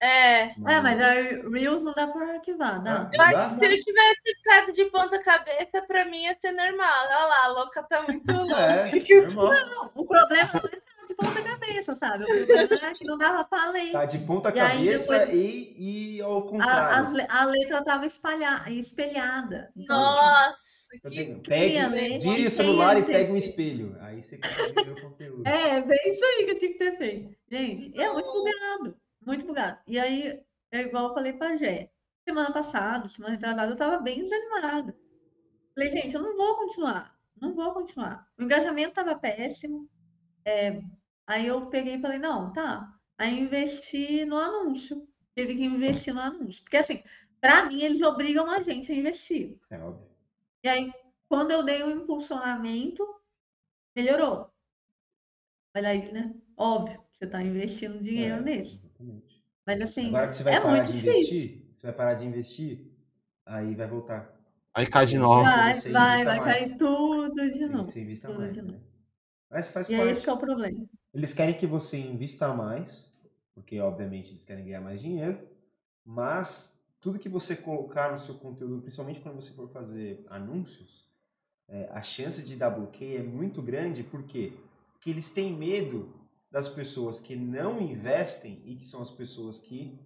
É. 0.00 0.46
É, 0.48 0.80
mas 0.80 1.00
a 1.00 1.12
Reels 1.12 1.80
não 1.84 1.92
dá 1.92 2.08
pra 2.08 2.32
arquivar, 2.34 2.82
dá. 2.82 3.02
Ah, 3.02 3.10
Eu 3.12 3.18
Dá, 3.18 3.24
acho 3.46 3.54
que 3.56 3.66
se 3.66 3.72
eu 3.72 3.78
tivesse 3.78 4.34
ficado 4.34 4.72
de 4.72 4.84
ponta 4.86 5.22
cabeça, 5.22 5.80
pra 5.86 6.04
mim 6.06 6.24
ia 6.24 6.34
ser 6.34 6.50
normal. 6.50 7.04
Olha 7.06 7.26
lá, 7.26 7.44
a 7.44 7.48
louca 7.48 7.82
tá 7.84 8.02
muito 8.02 8.26
louca. 8.32 8.56
É, 8.92 9.20
normal. 9.34 9.66
Não, 9.66 9.92
o 10.02 10.04
problema 10.04 10.50
não 10.54 10.70
é 10.70 10.82
ponta 11.22 11.42
cabeça, 11.42 11.94
sabe? 11.96 12.24
O 12.24 12.26
problema 12.46 12.86
é 12.88 12.94
que 12.94 13.04
não 13.04 13.16
dava 13.18 13.44
pra 13.44 13.70
ler. 13.70 13.92
Tá 13.92 14.04
de 14.04 14.18
ponta 14.18 14.48
E 14.50 14.52
cabeça 14.52 15.18
depois- 15.18 15.34
e, 15.38 16.16
e 16.16 16.20
ao 16.22 16.38
A, 16.38 16.42
contrário. 16.48 17.12
le- 17.12 17.26
a 17.28 17.44
letra 17.44 17.84
tava 17.84 18.06
espalha, 18.06 18.64
espelhada. 18.70 19.70
Então, 19.76 19.96
Nossa, 19.96 20.88
Então, 20.96 21.10
que 21.10 21.48
Pegue, 21.48 21.86
ler, 21.86 22.18
vire 22.18 22.46
o 22.46 22.50
celular 22.50 22.98
e 22.98 23.02
pegue 23.04 23.32
um 23.32 23.36
espelho. 23.36 23.96
Aí 24.00 24.20
você 24.20 24.38
consegue 24.38 24.84
ver 24.84 24.92
o 24.92 25.00
conteúdo. 25.02 25.46
É, 25.48 25.80
bem 25.80 25.98
isso 26.12 26.24
aí 26.24 26.44
que 26.44 26.50
eu 26.52 26.58
tinha 26.58 26.72
que 26.72 26.78
ter 26.78 26.98
feito. 26.98 27.34
Gente, 27.50 28.00
é 28.00 28.12
muito 28.12 28.30
bugado. 28.32 28.96
Muito 29.24 29.46
bugado. 29.46 29.78
E 29.86 29.98
aí, 29.98 30.40
é 30.70 30.80
igual 30.80 31.08
eu 31.08 31.14
falei 31.14 31.32
pra 31.32 31.56
Gé. 31.56 31.90
Semana 32.28 32.52
passada, 32.52 33.08
semana 33.08 33.34
retrasada, 33.34 33.72
eu 33.72 33.76
tava 33.76 33.98
bem 33.98 34.22
desanimada. 34.22 34.94
Falei, 35.74 35.90
gente, 35.90 36.14
eu 36.14 36.22
não 36.22 36.36
vou 36.36 36.56
continuar. 36.56 37.14
Não 37.40 37.54
vou 37.54 37.72
continuar. 37.72 38.26
O 38.38 38.42
engajamento 38.44 38.94
tava 38.94 39.16
péssimo. 39.16 39.88
É, 40.44 40.80
aí 41.26 41.46
eu 41.46 41.66
peguei 41.66 41.94
e 41.96 42.00
falei, 42.00 42.18
não, 42.18 42.52
tá. 42.52 42.92
Aí 43.18 43.38
investi 43.40 44.24
no 44.24 44.36
anúncio. 44.38 45.06
Tive 45.36 45.54
que 45.56 45.64
investir 45.64 46.14
no 46.14 46.20
anúncio. 46.20 46.62
Porque 46.62 46.76
assim, 46.76 47.02
pra 47.40 47.64
mim, 47.66 47.82
eles 47.82 48.02
obrigam 48.02 48.50
a 48.50 48.62
gente 48.62 48.90
a 48.92 48.94
investir. 48.94 49.58
É 49.70 49.78
óbvio. 49.78 50.08
E 50.64 50.68
aí, 50.68 50.92
quando 51.28 51.50
eu 51.52 51.62
dei 51.62 51.82
o 51.82 51.90
impulsionamento, 51.90 53.04
melhorou. 53.96 54.50
Mas 55.74 55.84
aí, 55.84 56.12
né? 56.12 56.34
Óbvio, 56.56 57.00
você 57.12 57.24
está 57.24 57.42
investindo 57.42 58.02
dinheiro 58.02 58.36
É, 58.36 58.42
nisso. 58.42 58.76
Exatamente. 58.76 59.42
Mas 59.66 59.80
assim, 59.80 60.08
Agora 60.08 60.28
que 60.28 60.36
você 60.36 60.44
vai 60.44 60.54
é 60.54 60.60
parar 60.60 60.84
de 60.84 60.92
difícil. 60.92 61.12
investir, 61.12 61.68
você 61.72 61.86
vai 61.86 61.96
parar 61.96 62.14
de 62.14 62.26
investir, 62.26 62.86
aí 63.46 63.74
vai 63.74 63.86
voltar. 63.86 64.38
Aí 64.74 64.86
cai 64.86 65.06
de 65.06 65.18
novo. 65.18 65.44
Vai, 65.44 65.72
vai, 65.92 66.24
vai 66.24 66.38
mais. 66.40 66.56
cair 66.58 66.78
tudo 66.78 67.50
de 67.50 67.66
novo. 67.66 67.88
você 67.88 68.00
invista 68.00 68.28
tudo 68.28 68.40
mais, 68.40 68.54
de 68.54 68.62
né? 68.62 68.80
Mas 69.50 69.68
faz 69.70 69.88
E 69.88 69.94
é 69.94 69.98
parte. 69.98 70.12
esse 70.12 70.24
que 70.24 70.30
é 70.30 70.32
o 70.32 70.38
problema. 70.38 70.86
Eles 71.12 71.32
querem 71.32 71.56
que 71.56 71.66
você 71.66 71.98
invista 71.98 72.52
mais, 72.54 73.12
porque 73.54 73.78
obviamente 73.80 74.32
eles 74.32 74.44
querem 74.44 74.64
ganhar 74.64 74.80
mais 74.80 75.00
dinheiro, 75.00 75.38
mas 76.04 76.80
tudo 77.00 77.18
que 77.18 77.28
você 77.28 77.56
colocar 77.56 78.12
no 78.12 78.18
seu 78.18 78.34
conteúdo, 78.36 78.80
principalmente 78.80 79.20
quando 79.20 79.34
você 79.34 79.52
for 79.52 79.68
fazer 79.68 80.24
anúncios, 80.28 81.10
é, 81.68 81.88
a 81.90 82.02
chance 82.02 82.44
de 82.44 82.56
dar 82.56 82.70
bloqueio 82.70 83.20
é 83.20 83.22
muito 83.22 83.60
grande, 83.60 84.02
por 84.02 84.22
quê? 84.24 84.52
Porque 84.92 85.10
eles 85.10 85.30
têm 85.30 85.52
medo 85.52 86.14
das 86.50 86.68
pessoas 86.68 87.18
que 87.18 87.34
não 87.34 87.80
investem 87.80 88.62
e 88.64 88.76
que 88.76 88.86
são 88.86 89.00
as 89.00 89.10
pessoas 89.10 89.58
que 89.58 89.98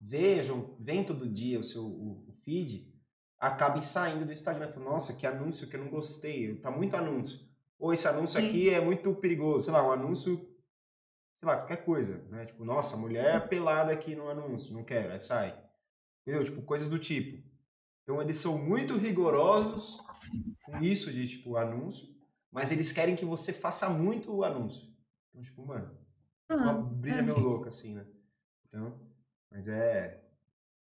vejam, 0.00 0.76
veem 0.78 1.04
todo 1.04 1.26
dia 1.26 1.58
o 1.58 1.64
seu 1.64 1.82
o, 1.82 2.24
o 2.28 2.32
feed, 2.32 2.92
acabem 3.38 3.82
saindo 3.82 4.24
do 4.24 4.32
Instagram, 4.32 4.68
falando, 4.68 4.90
nossa, 4.90 5.14
que 5.14 5.26
anúncio 5.26 5.66
que 5.66 5.76
eu 5.76 5.80
não 5.80 5.90
gostei, 5.90 6.54
tá 6.56 6.70
muito 6.70 6.94
anúncio. 6.94 7.40
Ou 7.78 7.92
esse 7.92 8.06
anúncio 8.06 8.40
Sim. 8.40 8.46
aqui 8.46 8.70
é 8.70 8.80
muito 8.80 9.14
perigoso, 9.14 9.64
sei 9.64 9.72
lá, 9.72 9.86
um 9.86 9.92
anúncio, 9.92 10.46
sei 11.34 11.46
lá, 11.48 11.56
qualquer 11.58 11.84
coisa, 11.84 12.18
né? 12.30 12.46
Tipo, 12.46 12.64
nossa, 12.64 12.96
mulher 12.96 13.48
pelada 13.48 13.92
aqui 13.92 14.14
no 14.14 14.28
anúncio, 14.28 14.72
não 14.74 14.84
quero, 14.84 15.12
aí 15.12 15.20
sai. 15.20 15.58
Entendeu? 16.22 16.44
Tipo, 16.44 16.62
coisas 16.62 16.88
do 16.88 16.98
tipo. 16.98 17.42
Então 18.02 18.20
eles 18.20 18.36
são 18.36 18.58
muito 18.58 18.96
rigorosos 18.96 19.98
com 20.64 20.78
isso 20.82 21.12
de, 21.12 21.26
tipo, 21.26 21.56
anúncio, 21.56 22.06
mas 22.50 22.70
eles 22.72 22.92
querem 22.92 23.16
que 23.16 23.24
você 23.24 23.52
faça 23.52 23.88
muito 23.88 24.32
o 24.34 24.44
anúncio. 24.44 24.88
Então, 25.30 25.42
tipo, 25.42 25.66
mano, 25.66 25.96
uma 26.50 26.70
Ah, 26.70 26.74
brisa 26.74 27.18
é. 27.20 27.22
meio 27.22 27.38
louca, 27.38 27.68
assim, 27.68 27.94
né? 27.94 28.06
Então, 28.66 29.00
mas 29.50 29.68
é... 29.68 30.22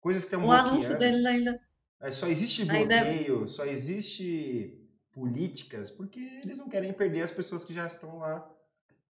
Coisas 0.00 0.24
que 0.24 0.34
estão 0.34 0.48
O 0.48 0.50
anúncio 0.52 0.78
bloqueando. 0.80 0.98
deles 0.98 1.24
ainda. 1.24 1.60
É, 2.00 2.10
só 2.10 2.26
existe 2.26 2.62
é- 2.62 2.64
bloqueio, 2.64 3.46
só 3.46 3.64
existe 3.64 4.78
políticas, 5.12 5.90
porque 5.90 6.18
eles 6.42 6.58
não 6.58 6.68
querem 6.68 6.92
perder 6.92 7.22
as 7.22 7.30
pessoas 7.30 7.64
que 7.64 7.72
já 7.72 7.86
estão 7.86 8.18
lá 8.18 8.50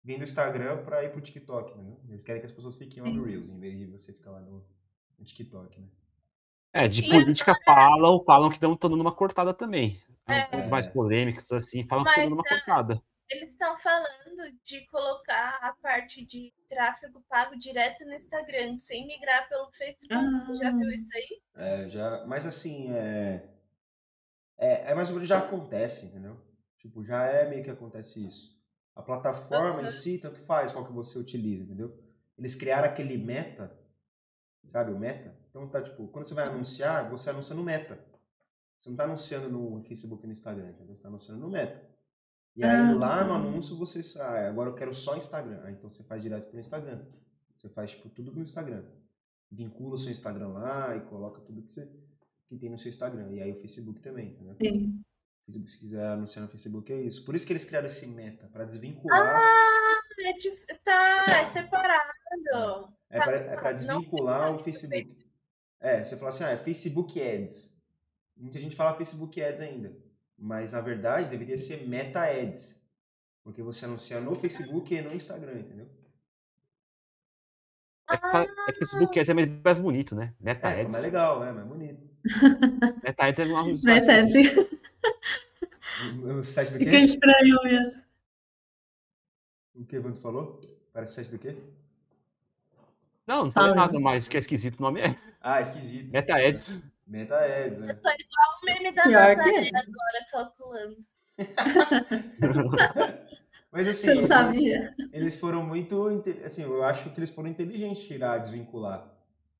vindo 0.04 0.18
do 0.18 0.24
Instagram 0.24 0.84
para 0.84 1.04
ir 1.04 1.10
pro 1.10 1.20
TikTok, 1.20 1.76
né? 1.78 1.96
Eles 2.08 2.24
querem 2.24 2.40
que 2.40 2.46
as 2.46 2.52
pessoas 2.52 2.76
fiquem 2.76 3.02
lá 3.02 3.08
no 3.08 3.24
Reels, 3.24 3.48
em 3.48 3.58
vez 3.58 3.78
de 3.78 3.86
você 3.86 4.12
ficar 4.12 4.30
lá 4.32 4.40
no, 4.40 4.64
no 5.18 5.24
TikTok, 5.24 5.80
né? 5.80 5.88
É, 6.74 6.88
de 6.88 7.02
E 7.02 7.08
política 7.08 7.54
falam, 7.64 8.18
falam 8.24 8.48
que 8.48 8.56
estão 8.56 8.76
dando 8.80 9.00
uma 9.00 9.14
cortada 9.14 9.52
também. 9.52 10.02
É. 10.26 10.66
Mais 10.68 10.86
polêmicas, 10.86 11.52
assim, 11.52 11.86
falam 11.86 12.04
que 12.04 12.10
estão 12.10 12.22
Mas, 12.22 12.30
dando 12.30 12.38
uma 12.40 12.44
ah, 12.46 12.48
cortada. 12.48 13.02
Eles 13.30 13.50
estão 13.50 13.78
falando 13.78 14.58
de 14.64 14.80
colocar 14.86 15.58
a 15.60 15.72
parte 15.74 16.24
de 16.24 16.52
tráfego 16.68 17.22
pago 17.28 17.58
direto 17.58 18.04
no 18.04 18.14
Instagram, 18.14 18.76
sem 18.78 19.06
migrar 19.06 19.48
pelo 19.48 19.70
Facebook. 19.72 20.46
Você 20.46 20.54
já 20.56 20.70
viu 20.70 20.88
Ah. 20.88 20.94
isso 20.94 21.10
aí? 21.16 21.42
É, 21.54 21.88
já, 21.88 22.24
mas 22.26 22.46
assim, 22.46 22.90
é, 22.92 23.48
é, 24.58 24.90
é 24.90 24.94
mais 24.94 25.08
ou 25.08 25.14
menos 25.14 25.28
já 25.28 25.38
acontece, 25.38 26.06
entendeu? 26.06 26.40
Tipo, 26.78 27.04
já 27.04 27.24
é 27.24 27.48
meio 27.48 27.62
que 27.62 27.70
acontece 27.70 28.24
isso. 28.24 28.61
A 28.94 29.02
plataforma 29.02 29.80
em 29.80 29.84
Aham. 29.84 29.90
si, 29.90 30.18
tanto 30.18 30.38
faz 30.38 30.72
qual 30.72 30.84
que 30.84 30.92
você 30.92 31.18
utiliza, 31.18 31.62
entendeu? 31.64 31.96
Eles 32.36 32.54
criaram 32.54 32.86
aquele 32.88 33.16
meta, 33.16 33.74
sabe 34.66 34.92
o 34.92 34.98
meta? 34.98 35.34
Então 35.48 35.68
tá, 35.68 35.82
tipo, 35.82 36.08
quando 36.08 36.26
você 36.26 36.34
vai 36.34 36.46
anunciar, 36.46 37.08
você 37.08 37.30
anuncia 37.30 37.54
no 37.54 37.62
meta. 37.62 37.98
Você 38.78 38.90
não 38.90 38.96
tá 38.96 39.04
anunciando 39.04 39.48
no 39.48 39.82
Facebook 39.84 40.24
e 40.24 40.26
no 40.26 40.32
Instagram, 40.32 40.70
entendeu? 40.70 40.94
Você 40.96 41.02
tá 41.02 41.08
anunciando 41.08 41.40
no 41.40 41.48
meta. 41.48 41.80
E 42.54 42.64
aí 42.64 42.70
Ah, 42.70 42.92
lá 42.94 43.24
no 43.24 43.32
anúncio 43.34 43.76
você, 43.76 44.00
ah, 44.20 44.48
agora 44.48 44.70
eu 44.70 44.74
quero 44.74 44.92
só 44.92 45.16
Instagram. 45.16 45.60
Ah, 45.64 45.70
então 45.70 45.88
você 45.88 46.02
faz 46.04 46.20
direto 46.20 46.48
pro 46.50 46.58
Instagram. 46.60 47.00
Você 47.54 47.68
faz, 47.68 47.92
tipo, 47.92 48.08
tudo 48.08 48.32
no 48.32 48.42
Instagram. 48.42 48.84
Vincula 49.50 49.94
o 49.94 49.98
seu 49.98 50.10
Instagram 50.10 50.48
lá 50.48 50.96
e 50.96 51.00
coloca 51.02 51.40
tudo 51.40 51.62
que 51.62 51.70
você 51.70 51.88
que 52.46 52.56
tem 52.58 52.68
no 52.68 52.78
seu 52.78 52.90
Instagram. 52.90 53.30
E 53.32 53.40
aí 53.40 53.50
o 53.50 53.56
Facebook 53.56 54.00
também, 54.00 54.32
entendeu? 54.32 54.54
Sim. 54.60 55.02
Facebook, 55.44 55.70
se 55.70 55.78
quiser 55.78 56.06
anunciar 56.06 56.44
no 56.44 56.50
Facebook, 56.50 56.92
é 56.92 57.00
isso. 57.02 57.24
Por 57.24 57.34
isso 57.34 57.46
que 57.46 57.52
eles 57.52 57.64
criaram 57.64 57.86
esse 57.86 58.06
meta, 58.06 58.48
para 58.48 58.64
desvincular. 58.64 59.36
Ah, 59.36 60.00
é, 60.20 60.32
dif- 60.34 60.64
tá, 60.84 61.24
é 61.40 61.44
separado. 61.46 62.12
É 63.10 63.18
Tá, 63.18 63.24
para 63.24 63.36
é 63.36 63.56
pra 63.56 63.70
não 63.70 63.74
desvincular 63.76 64.54
o 64.54 64.58
Facebook. 64.58 65.16
É, 65.80 66.04
você 66.04 66.16
fala 66.16 66.28
assim, 66.28 66.44
ah, 66.44 66.50
é 66.50 66.56
Facebook 66.56 67.20
Ads. 67.20 67.72
Muita 68.36 68.58
gente 68.58 68.74
fala 68.76 68.96
Facebook 68.96 69.42
Ads 69.42 69.60
ainda. 69.60 69.92
Mas, 70.38 70.72
na 70.72 70.80
verdade, 70.80 71.28
deveria 71.28 71.56
ser 71.58 71.86
Meta 71.86 72.22
Ads. 72.24 72.80
Porque 73.44 73.62
você 73.62 73.84
anuncia 73.84 74.20
no 74.20 74.34
Facebook 74.34 74.94
e 74.94 75.02
no 75.02 75.12
Instagram, 75.12 75.58
entendeu? 75.58 75.88
É 78.10 78.16
que, 78.16 78.26
é 78.36 78.72
que 78.72 78.78
Facebook 78.78 79.18
Ads 79.18 79.28
é 79.28 79.34
mais 79.34 79.80
bonito, 79.80 80.14
né? 80.14 80.34
Meta 80.40 80.68
É, 80.68 80.80
Ads. 80.82 80.92
mais 80.92 81.04
legal, 81.04 81.40
né? 81.40 81.52
Mais 81.52 81.66
bonito. 81.66 82.08
Meta 83.02 83.24
Ads 83.24 83.40
é 83.40 83.44
uma 83.44 83.64
Mas 83.64 83.84
é 83.86 84.20
esquisito. 84.20 84.71
O, 86.22 86.38
o 86.38 86.42
site 86.42 86.72
do 86.72 86.78
fica 86.78 86.90
quê? 86.90 86.98
estranho 86.98 87.56
mesmo. 87.64 88.02
O 89.74 89.84
que 89.84 89.96
o 89.96 89.98
Evandro 89.98 90.20
falou? 90.20 90.60
Parece 90.92 91.14
site 91.14 91.30
do 91.30 91.38
quê? 91.38 91.56
Não, 93.26 93.44
não 93.44 93.52
falei 93.52 93.70
Fala. 93.70 93.86
nada, 93.86 94.00
mas 94.00 94.28
que 94.28 94.36
é 94.36 94.40
esquisito 94.40 94.78
o 94.78 94.82
nome 94.82 95.00
é 95.00 95.16
Ah, 95.40 95.60
esquisito. 95.60 96.12
Meta 96.12 96.34
Ads. 96.36 96.76
Meta 97.06 97.36
Ads, 97.36 97.80
né? 97.80 97.92
Eu 97.92 98.00
tô 98.00 98.08
igual 98.08 98.60
o 98.60 98.64
meme 98.64 98.92
da 98.94 99.04
Nazaré 99.04 99.68
é. 99.68 99.68
agora, 99.68 100.26
calculando. 100.30 100.96
Mas 103.72 103.88
assim, 103.88 104.10
eles, 104.10 105.10
eles 105.12 105.36
foram 105.36 105.64
muito. 105.64 106.06
Assim, 106.44 106.62
eu 106.62 106.82
acho 106.84 107.08
que 107.10 107.18
eles 107.18 107.30
foram 107.30 107.48
inteligentes 107.48 108.06
tirar, 108.06 108.36
desvincular. 108.36 109.10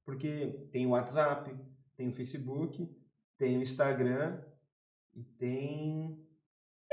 Porque 0.05 0.67
tem 0.71 0.87
o 0.87 0.91
WhatsApp, 0.91 1.51
tem 1.97 2.09
o 2.09 2.13
Facebook, 2.13 2.95
tem 3.39 3.57
o 3.57 3.63
Instagram 3.63 4.39
e 5.15 5.23
tem. 5.23 6.23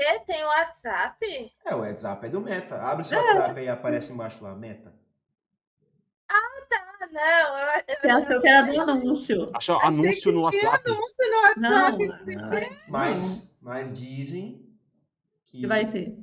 E 0.02 0.18
tem 0.20 0.42
o 0.42 0.46
WhatsApp? 0.46 1.52
É, 1.64 1.74
o 1.74 1.80
WhatsApp 1.80 2.26
é 2.26 2.30
do 2.30 2.40
Meta. 2.40 2.76
Abre 2.76 3.02
o 3.02 3.04
seu 3.04 3.18
WhatsApp 3.20 3.60
aí 3.60 3.68
aparece 3.68 4.12
embaixo 4.12 4.42
lá, 4.42 4.54
Meta. 4.54 4.94
Ah, 6.28 7.06
não. 7.12 7.58
Eu, 7.58 7.84
eu, 7.88 7.96
Você 8.00 8.08
achou 8.10 8.38
que 8.40 8.48
era 8.48 8.62
do 8.62 8.80
anúncio. 8.80 9.50
Achou 9.54 9.80
anúncio 9.80 10.32
no 10.32 10.42
WhatsApp. 10.44 10.90
anúncio 10.90 11.30
no 11.30 11.36
WhatsApp. 11.42 12.28
Não, 12.36 12.76
Mas, 12.88 13.58
mas 13.60 13.94
dizem 13.96 14.66
que 15.46 15.60
que 15.60 15.66
vai 15.66 15.90
ter. 15.90 16.16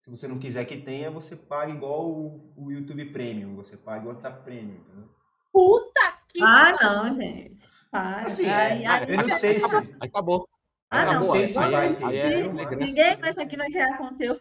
se 0.00 0.08
você 0.08 0.26
não 0.28 0.38
quiser 0.38 0.64
que 0.64 0.76
tenha, 0.78 1.10
você 1.10 1.36
paga 1.36 1.72
igual 1.72 2.08
o, 2.08 2.36
o 2.56 2.70
YouTube 2.70 3.12
Premium. 3.12 3.54
Você 3.56 3.76
paga 3.76 4.04
o 4.06 4.08
WhatsApp 4.08 4.42
Premium, 4.44 4.76
entendeu? 4.76 5.08
Puta 5.52 6.00
que 6.28 6.42
Ah, 6.42 6.72
não, 6.80 7.14
gente. 7.20 7.68
Para. 7.90 8.20
Assim, 8.22 8.46
é, 8.46 8.86
aí- 8.86 9.10
eu 9.10 9.16
não 9.18 9.28
sei 9.28 9.60
se. 9.60 9.76
Aí 9.76 9.88
acabou. 10.00 10.48
Ah, 10.92 11.04
não, 11.04 11.12
acabou. 11.12 11.30
sei 11.30 11.46
se 11.46 11.58
vai 11.58 11.96
ter. 11.96 12.14
é, 12.14 12.40
é. 12.40 12.76
Ninguém 12.76 13.16
mais 13.18 13.38
aqui 13.38 13.56
vai 13.56 13.66
criar 13.70 13.96
conteúdo. 13.98 14.40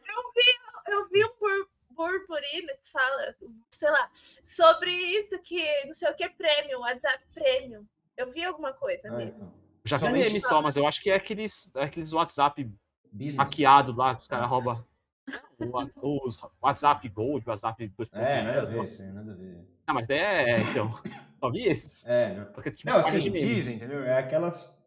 eu 0.87 1.07
vi 1.09 1.23
um 1.25 1.29
bur- 1.39 1.67
burburino 1.91 2.67
que 2.81 2.89
fala, 2.91 3.35
sei 3.69 3.89
lá, 3.89 4.09
sobre 4.13 4.91
isso 4.91 5.37
que 5.39 5.63
não 5.85 5.93
sei 5.93 6.09
o 6.09 6.15
que 6.15 6.23
é 6.23 6.29
prêmio, 6.29 6.79
WhatsApp 6.79 7.23
prêmio. 7.33 7.87
Eu 8.17 8.31
vi 8.31 8.43
alguma 8.43 8.73
coisa 8.73 9.07
Ah, 9.07 9.11
mesmo. 9.13 9.45
então. 9.45 9.61
Já 9.85 9.97
vi 9.97 10.11
meme 10.11 10.41
só, 10.41 10.61
mas 10.61 10.75
eu 10.75 10.85
acho 10.85 11.01
que 11.01 11.09
é 11.09 11.15
aqueles, 11.15 11.71
é 11.75 11.83
aqueles 11.83 12.11
WhatsApp 12.13 12.69
Business. 13.11 13.35
hackeado 13.35 13.95
lá, 13.95 14.15
que 14.15 14.21
os 14.21 14.27
caras 14.27 14.49
roubam. 14.49 14.85
o- 16.01 16.27
Os 16.27 16.41
WhatsApp 16.61 17.07
Gold, 17.09 17.47
WhatsApp 17.47 17.87
2.0. 17.97 18.09
É, 18.13 18.41
nada 18.43 18.61
a 18.61 18.65
ver, 18.65 19.13
nada 19.13 19.31
a 19.31 19.35
ver. 19.35 19.57
Ah, 19.87 19.93
mas 19.93 20.07
daí 20.07 20.17
é, 20.19 20.55
então. 20.59 20.91
Só 21.39 21.49
vi 21.49 21.67
esses. 21.67 22.05
É, 22.05 22.35
não. 22.35 22.45
Porque, 22.53 22.69
tipo, 22.71 22.89
Não, 22.91 22.99
assim, 22.99 23.19
dizem, 23.31 23.75
entendeu? 23.77 24.03
É 24.03 24.19
aquelas. 24.19 24.79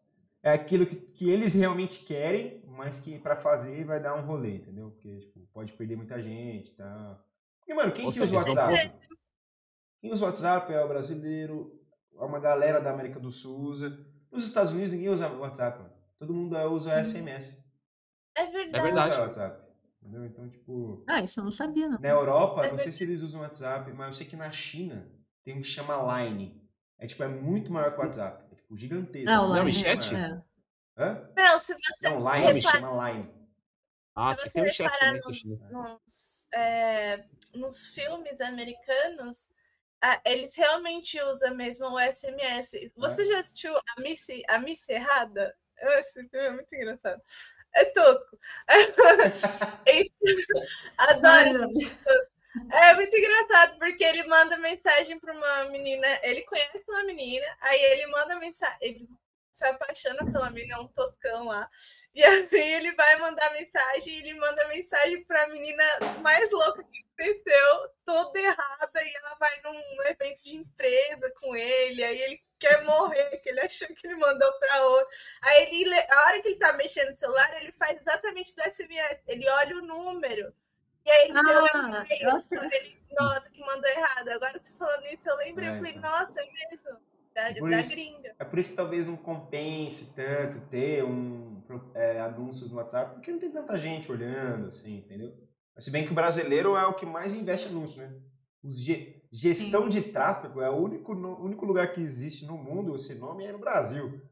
É 0.45 0.53
aquilo 0.53 0.85
que, 0.85 0.95
que 0.95 1.31
eles 1.31 1.55
realmente 1.55 2.05
querem, 2.05 2.63
mas 2.67 2.99
que 2.99 3.19
pra 3.19 3.35
fazer 3.35 3.83
vai 3.85 3.99
dar 3.99 4.15
um 4.15 4.27
rolê, 4.27 4.57
entendeu? 4.57 4.91
Porque, 4.91 5.21
tipo, 5.21 5.41
pode 5.55 5.73
perder 5.73 5.97
muita 5.97 6.21
gente 6.21 6.69
e 6.69 6.75
tal. 6.75 7.25
E, 7.67 7.73
mano, 7.73 7.91
quem 7.91 8.05
Ou 8.05 8.13
que 8.13 8.21
usa 8.21 8.35
o 8.35 8.37
WhatsApp? 8.37 8.93
Quem 10.03 10.13
usa 10.13 10.23
o 10.23 10.27
WhatsApp 10.27 10.71
é 10.71 10.85
o 10.85 10.89
brasileiro, 10.89 11.81
é 12.21 12.25
uma 12.25 12.39
galera 12.39 12.79
da 12.79 12.91
América 12.91 13.19
do 13.19 13.31
Sul 13.31 13.69
usa. 13.71 14.07
Nos 14.31 14.45
Estados 14.45 14.73
Unidos 14.73 14.93
ninguém 14.93 15.09
usa 15.09 15.31
o 15.31 15.41
WhatsApp, 15.41 15.79
mano. 15.79 15.95
Todo 16.19 16.35
mundo 16.35 16.55
usa 16.71 17.03
SMS. 17.03 17.65
É 18.37 18.43
É 18.43 18.51
verdade. 18.51 18.73
Não 18.73 18.83
verdade. 18.83 19.09
usa 19.09 19.19
o 19.19 19.23
WhatsApp. 19.23 19.65
Entendeu? 20.03 20.27
Então, 20.27 20.47
tipo. 20.47 21.03
Ah, 21.09 21.23
isso 21.23 21.41
eu 21.41 21.45
não 21.45 21.51
sabia, 21.51 21.89
não. 21.89 21.99
Na 21.99 22.09
Europa, 22.11 22.67
É 22.67 22.71
não 22.71 22.77
sei 22.77 22.93
se 22.93 23.03
eles 23.03 23.23
usam 23.23 23.41
WhatsApp, 23.41 23.91
mas 23.95 24.07
eu 24.09 24.13
sei 24.13 24.27
que 24.27 24.37
na 24.37 24.53
China 24.53 25.11
tem 25.43 25.57
um 25.57 25.63
que 25.63 25.67
chama 25.67 26.23
Line. 26.23 26.63
É 26.99 27.07
tipo, 27.07 27.23
é 27.23 27.29
muito 27.29 27.73
maior 27.73 27.93
que 27.93 27.99
o 27.99 28.03
WhatsApp. 28.03 28.44
É 28.65 28.67
tipo 28.67 28.77
gigantesco. 28.77 29.31
Ah, 29.31 29.43
o 29.43 29.49
Não, 29.49 29.65
Line, 29.65 29.71
e 29.71 29.73
chat? 29.83 30.15
é. 30.15 30.43
Hã? 30.97 31.29
Não, 31.37 31.59
se 31.59 31.75
você, 31.75 32.09
Não, 32.09 32.19
Line, 32.19 32.53
repara- 32.61 32.81
chama 32.81 33.11
Line. 33.11 33.31
Ah, 34.17 34.37
se 34.37 34.49
você 34.51 34.73
chat 34.73 34.83
reparar 34.83 35.17
eu 35.17 35.23
nos, 35.25 35.61
nos, 35.71 36.49
é, 36.55 37.25
nos 37.55 37.89
filmes 37.89 38.41
americanos, 38.41 39.49
ah, 40.01 40.21
eles 40.25 40.55
realmente 40.55 41.21
usam 41.23 41.55
mesmo 41.55 41.87
o 41.89 41.99
SMS. 41.99 42.93
Você 42.97 43.23
É. 43.23 43.25
já 43.27 43.39
assistiu 43.41 43.77
a 43.77 44.01
Missy, 44.01 44.43
a 44.49 44.59
Missy 44.59 44.93
Errada? 44.93 45.55
Esse 45.77 46.27
filme 46.29 46.47
é 46.47 46.51
muito 46.51 46.73
engraçado. 46.75 47.21
É 47.75 47.85
tosco. 47.87 48.39
E- 49.89 50.11
Adoro 50.97 51.65
esses 51.65 51.77
filmes. 51.77 52.33
É 52.71 52.95
muito 52.95 53.17
engraçado, 53.17 53.79
porque 53.79 54.05
ele 54.05 54.23
manda 54.25 54.57
mensagem 54.59 55.19
para 55.19 55.33
uma 55.35 55.65
menina, 55.67 56.07
ele 56.23 56.43
conhece 56.43 56.85
uma 56.89 57.03
menina, 57.05 57.45
aí 57.61 57.81
ele 57.83 58.07
manda 58.07 58.39
mensagem, 58.39 58.79
ele 58.81 59.09
se 59.53 59.65
apaixona 59.67 60.25
pela 60.33 60.51
menina, 60.51 60.75
é 60.77 60.79
um 60.79 60.89
toscão 60.89 61.47
lá, 61.47 61.69
e 62.15 62.23
aí 62.23 62.49
ele 62.53 62.93
vai 62.95 63.17
mandar 63.19 63.53
mensagem, 63.53 64.19
ele 64.19 64.35
manda 64.35 64.69
mensagem 64.69 65.25
para 65.25 65.45
a 65.45 65.49
menina 65.49 65.83
mais 66.23 66.49
louca 66.51 66.83
que 66.85 67.05
conheceu, 67.17 67.91
toda 68.05 68.39
errada, 68.41 69.03
e 69.05 69.17
ela 69.17 69.35
vai 69.37 69.61
num 69.63 70.03
evento 70.07 70.43
de 70.45 70.57
empresa 70.57 71.33
com 71.41 71.57
ele, 71.57 72.05
aí 72.05 72.21
ele 72.23 72.41
quer 72.59 72.85
morrer, 72.85 73.37
que 73.39 73.49
ele 73.49 73.61
achou 73.61 73.89
que 73.89 74.07
ele 74.07 74.17
mandou 74.17 74.53
para 74.59 74.87
outro. 74.87 75.13
Aí 75.43 75.63
ele, 75.65 75.85
le- 75.91 76.07
a 76.11 76.25
hora 76.27 76.43
que 76.43 76.49
ele 76.49 76.59
tá 76.59 76.73
mexendo 76.75 77.09
no 77.09 77.15
celular, 77.15 77.57
ele 77.61 77.73
faz 77.73 78.01
exatamente 78.01 78.55
do 78.55 78.63
SMS, 78.63 79.23
ele 79.27 79.49
olha 79.49 79.77
o 79.77 79.83
número. 79.83 80.53
E 81.07 81.11
aí 81.11 81.25
ele 81.25 81.33
vê 81.35 81.39
o 81.39 81.65
Ah, 81.75 82.05
ele 82.73 82.95
nota 83.21 83.51
que 83.51 83.61
mandou 83.61 83.89
errado. 83.91 84.29
Agora, 84.29 84.59
você 84.59 84.73
falando 84.73 85.05
isso, 85.07 85.29
eu 85.29 85.37
lembrei, 85.37 85.69
É, 85.69 85.73
eu 85.73 85.77
falei, 85.77 85.93
então. 85.93 86.11
nossa, 86.11 86.41
é 86.41 86.47
mesmo. 86.71 86.99
Da, 87.35 87.53
Por 87.59 87.71
da 87.71 87.81
isso- 87.81 87.91
gringa. 87.91 88.35
É 88.39 88.45
por 88.45 88.59
isso 88.59 88.71
que 88.71 88.77
talvez 88.77 89.07
não 89.07 89.17
compense 89.17 90.15
tanto 90.15 90.61
ter 90.69 91.03
um, 91.05 91.61
é, 91.95 92.21
anúncios 92.21 92.71
no 92.71 92.77
WhatsApp, 92.77 93.15
porque 93.15 93.31
não 93.33 93.39
tem 93.39 93.51
tanta 93.51 93.77
gente 93.77 94.11
olhando, 94.11 94.69
assim, 94.69 94.99
entendeu? 94.99 95.35
Mas 95.75 95.85
se 95.85 95.91
bem 95.91 96.05
que 96.05 96.13
o 96.13 96.15
brasileiro 96.15 96.77
é 96.77 96.87
o 96.87 96.95
que 96.95 97.05
mais 97.05 97.35
investe 97.35 97.67
em 97.67 97.71
anúncio, 97.73 98.01
né? 98.01 98.15
Os 98.63 98.85
ge- 98.85 99.21
gestão 99.33 99.89
de 99.89 100.01
tráfego 100.01 100.63
é 100.63 100.71
o 100.71 100.77
único, 100.77 101.13
no- 101.15 101.37
único 101.45 101.67
lugar 101.67 101.93
que 101.93 102.01
existe 102.01 102.47
no 102.47 102.57
mundo, 102.57 102.95
esse 102.95 103.17
nome 103.17 103.45
é 103.45 103.51
no 103.53 103.59
Brasil. 103.59 104.23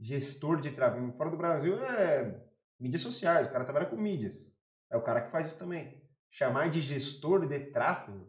Gestor 0.00 0.58
de 0.60 0.70
tráfego. 0.70 1.12
Fora 1.12 1.30
do 1.30 1.36
Brasil 1.36 1.76
é 1.78 2.40
mídias 2.80 3.02
sociais, 3.02 3.46
o 3.46 3.50
cara 3.50 3.64
trabalha 3.64 3.86
com 3.86 3.96
mídias. 3.96 4.50
É 4.90 4.96
o 4.96 5.02
cara 5.02 5.20
que 5.20 5.30
faz 5.30 5.48
isso 5.48 5.58
também. 5.58 5.97
Chamar 6.30 6.70
de 6.70 6.80
gestor 6.80 7.46
de 7.46 7.58
tráfego 7.70 8.28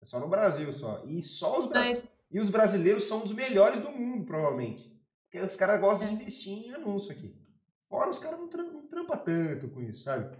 é 0.00 0.04
só 0.04 0.20
no 0.20 0.28
Brasil 0.28 0.72
só. 0.72 1.02
E 1.06 1.22
só 1.22 1.58
os 1.60 1.66
brasileiros. 1.66 2.02
Mas, 2.04 2.12
E 2.30 2.38
os 2.38 2.50
brasileiros 2.50 3.04
são 3.04 3.22
os 3.24 3.32
melhores 3.32 3.80
do 3.80 3.90
mundo, 3.90 4.24
provavelmente. 4.26 4.92
Porque 5.24 5.44
os 5.44 5.56
caras 5.56 5.80
gostam 5.80 6.08
de 6.08 6.12
É. 6.12 6.16
investir 6.16 6.52
em 6.52 6.74
anúncio 6.74 7.10
aqui. 7.12 7.34
Fora 7.80 8.10
os 8.10 8.18
caras 8.18 8.38
não, 8.38 8.48
tram- 8.48 8.70
não 8.70 8.86
trampam 8.86 9.16
tanto 9.18 9.68
com 9.70 9.80
isso, 9.80 10.02
sabe? 10.02 10.36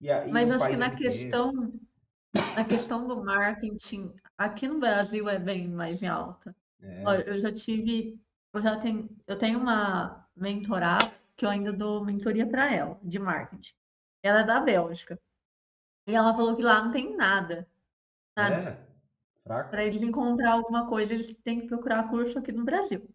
E 0.00 0.08
aí, 0.10 0.30
mas 0.30 0.48
acho 0.50 0.66
que 0.68 0.74
é 0.74 0.76
na 0.76 0.94
questão, 0.94 1.52
na 2.56 2.64
questão 2.64 3.08
do 3.08 3.24
marketing, 3.24 4.12
aqui 4.38 4.68
no 4.68 4.78
Brasil 4.78 5.28
é 5.28 5.38
bem 5.38 5.68
mais 5.68 6.02
em 6.02 6.06
alta. 6.06 6.54
É, 6.80 7.02
Ó, 7.04 7.14
eu 7.14 7.38
já 7.38 7.52
tive, 7.52 8.16
eu 8.52 8.62
já 8.62 8.78
tenho, 8.78 9.08
eu 9.26 9.36
tenho 9.36 9.58
uma 9.58 10.24
mentorada 10.36 11.12
que 11.36 11.44
eu 11.44 11.50
ainda 11.50 11.72
dou 11.72 12.04
mentoria 12.04 12.46
para 12.46 12.72
ela, 12.72 12.98
de 13.02 13.18
marketing. 13.18 13.74
Ela 14.22 14.40
é 14.40 14.44
da 14.44 14.60
Bélgica. 14.60 15.18
E 16.06 16.14
ela 16.14 16.34
falou 16.34 16.56
que 16.56 16.62
lá 16.62 16.82
não 16.82 16.92
tem 16.92 17.16
nada. 17.16 17.66
Nada. 18.36 18.54
é, 18.54 19.40
fraco. 19.42 19.70
Para 19.70 19.84
eles 19.84 20.02
encontrar 20.02 20.52
alguma 20.52 20.86
coisa, 20.86 21.12
eles 21.14 21.34
têm 21.44 21.60
que 21.60 21.66
procurar 21.68 22.08
curso 22.08 22.38
aqui 22.38 22.52
no 22.52 22.64
Brasil. 22.64 23.08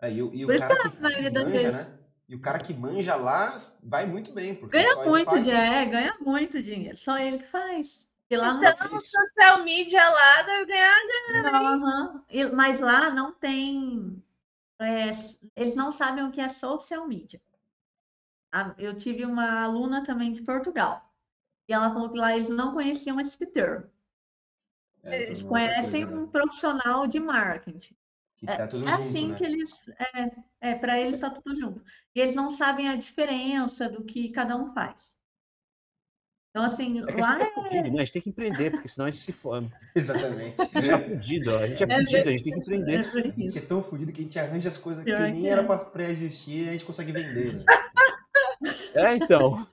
É, 0.00 0.10
e, 0.12 0.22
o- 0.22 0.34
e 0.34 0.44
o 0.44 0.46
Por 0.48 0.54
isso 0.54 0.66
cara 0.66 0.80
que 0.80 0.90
que, 0.90 0.96
a 0.96 1.00
maioria 1.00 1.28
que 1.28 1.34
das 1.34 1.44
manja, 1.44 1.58
vezes- 1.70 1.72
né? 1.90 1.98
E 2.26 2.34
o 2.34 2.40
cara 2.40 2.58
que 2.58 2.72
manja 2.72 3.14
lá 3.16 3.60
vai 3.82 4.06
muito 4.06 4.32
bem, 4.32 4.54
porque 4.54 4.78
Ganha 4.78 4.94
só 4.94 5.02
ele 5.02 5.10
muito, 5.10 5.30
faz. 5.30 5.48
é, 5.48 5.84
ganha 5.84 6.16
muito 6.20 6.62
dinheiro. 6.62 6.96
Só 6.96 7.18
ele 7.18 7.38
que 7.38 7.46
faz. 7.46 8.06
E 8.30 8.36
lá 8.36 8.54
não 8.54 8.56
Então, 8.56 8.96
o 8.96 9.00
social 9.00 9.62
media 9.62 10.08
lá 10.08 10.42
deve 10.42 10.66
ganhar. 10.66 10.94
Não, 11.42 11.66
aham. 11.66 12.24
E- 12.30 12.46
Mas 12.46 12.80
lá 12.80 13.10
não 13.10 13.30
tem. 13.32 14.22
é, 14.80 15.10
eles 15.54 15.76
não 15.76 15.92
sabem 15.92 16.24
o 16.24 16.30
que 16.30 16.40
é 16.40 16.48
social 16.48 17.06
media. 17.06 17.40
A- 18.50 18.74
Eu 18.78 18.96
tive 18.96 19.24
uma 19.26 19.62
aluna 19.62 20.02
também 20.02 20.32
de 20.32 20.42
Portugal. 20.42 21.13
E 21.68 21.72
ela 21.72 21.92
falou 21.92 22.10
que 22.10 22.18
lá 22.18 22.36
eles 22.36 22.48
não 22.48 22.72
conheciam 22.74 23.20
esse 23.20 23.44
termo. 23.46 23.86
É, 25.02 25.22
Eles 25.22 25.42
uma 25.42 25.48
outra 25.52 25.74
conhecem 25.74 26.06
coisa, 26.06 26.16
né? 26.16 26.22
um 26.22 26.26
profissional 26.28 27.06
de 27.06 27.20
marketing. 27.20 27.94
Que 28.36 28.46
tá 28.46 28.66
tudo 28.66 28.86
É 28.88 28.92
junto, 28.92 29.02
assim 29.02 29.28
né? 29.28 29.36
que 29.36 29.44
eles. 29.44 29.80
É, 30.60 30.70
é 30.70 30.74
para 30.74 31.00
eles 31.00 31.14
está 31.14 31.30
tudo 31.30 31.54
junto. 31.58 31.84
E 32.14 32.20
eles 32.20 32.34
não 32.34 32.50
sabem 32.50 32.88
a 32.88 32.96
diferença 32.96 33.88
do 33.88 34.02
que 34.04 34.28
cada 34.30 34.56
um 34.56 34.66
faz. 34.66 35.14
Então, 36.50 36.64
assim, 36.64 37.00
É 37.00 37.06
que 37.12 37.20
lá 37.20 37.36
a 37.36 37.38
gente 37.44 37.74
é 37.74 37.78
é. 37.78 37.82
né? 37.82 37.88
A 37.96 37.98
gente 38.04 38.12
tem 38.12 38.22
que 38.22 38.28
empreender, 38.30 38.70
porque 38.70 38.88
senão 38.88 39.06
a 39.06 39.10
gente 39.10 39.22
se 39.22 39.32
fome. 39.32 39.72
Exatamente. 39.94 40.62
A 40.62 40.80
gente 40.80 40.90
é 40.90 41.08
fudido. 41.08 41.56
A 41.56 41.66
gente 41.66 41.82
é 41.82 41.86
É 41.86 41.98
fudido, 41.98 42.28
a 42.28 42.32
gente 42.32 42.44
tem 42.44 42.52
que 42.52 42.58
É 42.58 42.62
empreender. 42.62 43.00
A 43.00 43.40
gente 43.40 43.58
é 43.58 43.60
tão 43.60 43.82
fudido 43.82 44.12
que 44.12 44.20
a 44.20 44.22
gente 44.22 44.38
arranja 44.38 44.68
as 44.68 44.78
coisas 44.78 45.02
que 45.04 45.10
Pior 45.12 45.20
nem 45.22 45.42
que 45.42 45.48
era 45.48 45.62
é. 45.62 45.64
pra 45.66 45.78
pré-existir 45.78 46.64
e 46.64 46.68
a 46.68 46.72
gente 46.72 46.84
consegue 46.84 47.10
vender. 47.12 47.56
né? 47.56 47.64
É, 48.94 49.16
então. 49.16 49.66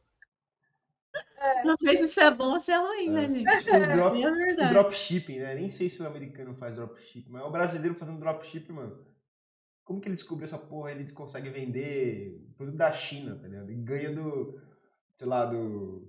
Não 1.63 1.75
sei 1.77 1.97
se 1.97 2.05
isso 2.05 2.19
é 2.19 2.31
bom 2.31 2.53
ou 2.53 2.59
se 2.59 2.71
é 2.71 2.77
ruim, 2.77 3.09
né, 3.09 3.27
gente? 3.27 3.57
Tipo, 3.57 3.75
o 3.75 3.87
drop, 3.87 4.23
É 4.23 4.65
o 4.65 4.69
dropshipping, 4.69 5.39
né? 5.39 5.55
Nem 5.55 5.69
sei 5.69 5.89
se 5.89 6.01
o 6.01 6.07
americano 6.07 6.53
faz 6.55 6.75
dropshipping, 6.75 7.31
mas 7.31 7.43
o 7.43 7.51
brasileiro 7.51 7.95
fazendo 7.95 8.19
dropshipping, 8.19 8.73
mano. 8.73 9.05
Como 9.83 9.99
que 9.99 10.07
ele 10.07 10.15
descobriu 10.15 10.45
essa 10.45 10.57
porra? 10.57 10.91
Ele 10.91 11.11
consegue 11.11 11.49
vender 11.49 12.39
produto 12.55 12.77
da 12.77 12.91
China, 12.91 13.35
tá 13.35 13.47
ligado? 13.47 13.69
Ele 13.69 13.81
ganha 13.81 14.13
do, 14.13 14.61
sei 15.15 15.27
lá, 15.27 15.45
do 15.45 16.07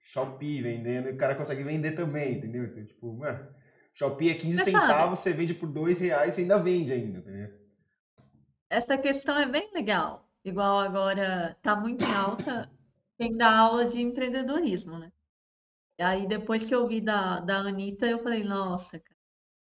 Shopee 0.00 0.62
vendendo, 0.62 1.08
e 1.08 1.12
o 1.12 1.16
cara 1.16 1.34
consegue 1.34 1.62
vender 1.64 1.92
também, 1.92 2.34
entendeu? 2.38 2.64
Então, 2.64 2.84
tipo, 2.86 3.12
mano, 3.12 3.48
Shopee 3.92 4.30
é 4.30 4.34
15 4.34 4.56
Você 4.58 4.70
sabe. 4.70 4.86
centavos, 4.86 5.18
você 5.18 5.32
vende 5.32 5.54
por 5.54 5.68
2 5.68 5.98
reais 5.98 6.38
e 6.38 6.42
ainda 6.42 6.58
vende 6.58 6.92
ainda, 6.92 7.20
tá 7.20 7.30
ligado? 7.30 7.58
Essa 8.70 8.96
questão 8.96 9.36
é 9.38 9.46
bem 9.46 9.70
legal. 9.74 10.30
Igual 10.44 10.78
agora 10.78 11.56
tá 11.60 11.74
muito 11.74 12.04
em 12.04 12.14
alta 12.14 12.70
quem 13.18 13.36
dá 13.36 13.58
aula 13.58 13.84
de 13.86 14.00
empreendedorismo, 14.00 14.98
né? 14.98 15.12
E 15.98 16.02
aí 16.04 16.26
depois 16.28 16.64
que 16.66 16.74
eu 16.74 16.86
vi 16.88 17.00
da, 17.00 17.40
da 17.40 17.58
Anitta, 17.60 18.06
eu 18.06 18.20
falei, 18.22 18.44
nossa, 18.44 18.98
cara, 19.00 19.18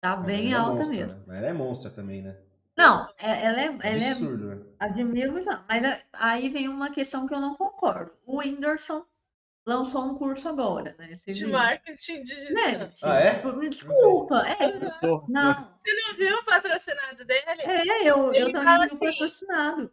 tá 0.02 0.16
bem 0.18 0.54
ela 0.54 0.58
é 0.58 0.60
alta 0.60 0.86
monstro, 0.86 0.86
mesmo. 0.86 1.22
né? 1.28 1.38
Ela 1.40 1.48
é 1.48 1.54
monstro 1.54 1.92
também, 1.92 2.22
né? 2.22 2.38
Não, 2.78 3.06
é- 3.18 3.46
ela 3.46 3.62
é, 3.62 3.66
ela 3.66 4.04
é 4.06 4.16
Absurdo, 4.16 4.48
né? 4.48 4.62
admiro 4.80 5.44
já, 5.44 5.66
mas 5.68 5.84
é- 5.84 6.06
aí 6.14 6.50
vem 6.50 6.68
uma 6.70 6.92
questão 6.92 7.26
que 7.28 7.34
eu 7.34 7.40
não 7.42 7.56
concordo. 7.56 8.12
O 8.26 8.38
Whindersson 8.40 9.06
lançou 9.68 10.04
um 10.06 10.16
curso 10.18 10.50
agora, 10.50 10.96
né? 11.00 11.18
Você 11.18 11.34
De 11.34 11.46
viu? 11.46 11.52
marketing 11.52 12.24
digital. 12.24 12.74
Gente, 12.74 13.04
Ah, 13.04 13.20
é? 13.20 13.32
tipo, 13.32 13.54
me 13.54 13.70
desculpa, 13.70 14.46
é, 14.48 14.68
não, 15.28 15.54
Você 15.84 15.94
não 15.94 16.16
viu 16.16 16.38
o 16.38 16.46
patrocinado 16.46 17.26
dele? 17.26 17.62
é, 17.62 18.10
eu, 18.10 18.34
eu 18.34 18.52
também 18.52 18.62
fala 18.64 18.86
vi 18.86 18.92
o 18.92 18.98
assim, 18.98 19.00
patrocinado. 19.00 19.92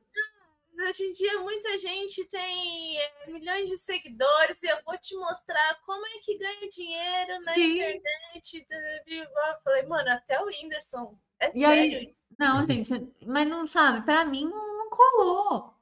Hoje 0.88 1.04
em 1.04 1.12
dia, 1.12 1.38
muita 1.40 1.76
gente 1.76 2.24
tem 2.28 2.98
é, 2.98 3.26
milhões 3.30 3.68
de 3.68 3.76
seguidores 3.76 4.62
e 4.62 4.68
eu 4.68 4.78
vou 4.84 4.96
te 4.98 5.14
mostrar 5.16 5.78
como 5.84 6.06
é 6.06 6.18
que 6.22 6.38
ganha 6.38 6.68
dinheiro 6.68 7.40
na 7.44 7.52
Sim. 7.54 7.72
internet. 7.74 8.66
Eu 9.06 9.26
falei, 9.62 9.82
mano, 9.86 10.10
até 10.10 10.40
o 10.40 10.46
Whindersson. 10.46 11.18
É 11.38 11.50
E 11.54 11.64
aí- 11.64 11.90
sério 11.90 12.08
isso? 12.08 12.22
Não, 12.38 12.66
gente, 12.66 13.12
mas 13.26 13.46
não 13.46 13.66
sabe, 13.66 14.04
pra 14.04 14.24
mim 14.24 14.44
não, 14.48 14.78
não 14.78 14.90
colou. 14.90 15.74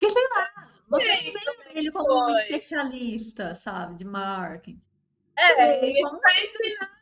Porque, 0.00 0.12
sei 0.12 0.28
lá, 0.30 0.70
você 0.88 1.32
não 1.32 1.56
vê 1.72 1.78
ele 1.78 1.90
como 1.92 2.04
um 2.04 2.24
foi. 2.32 2.42
especialista, 2.42 3.54
sabe, 3.54 3.94
de 3.96 4.04
marketing. 4.04 4.80
É, 5.36 5.84
Ele 5.86 6.00
como- 6.02 6.20
vai 6.20 6.44
ensinar. 6.44 6.94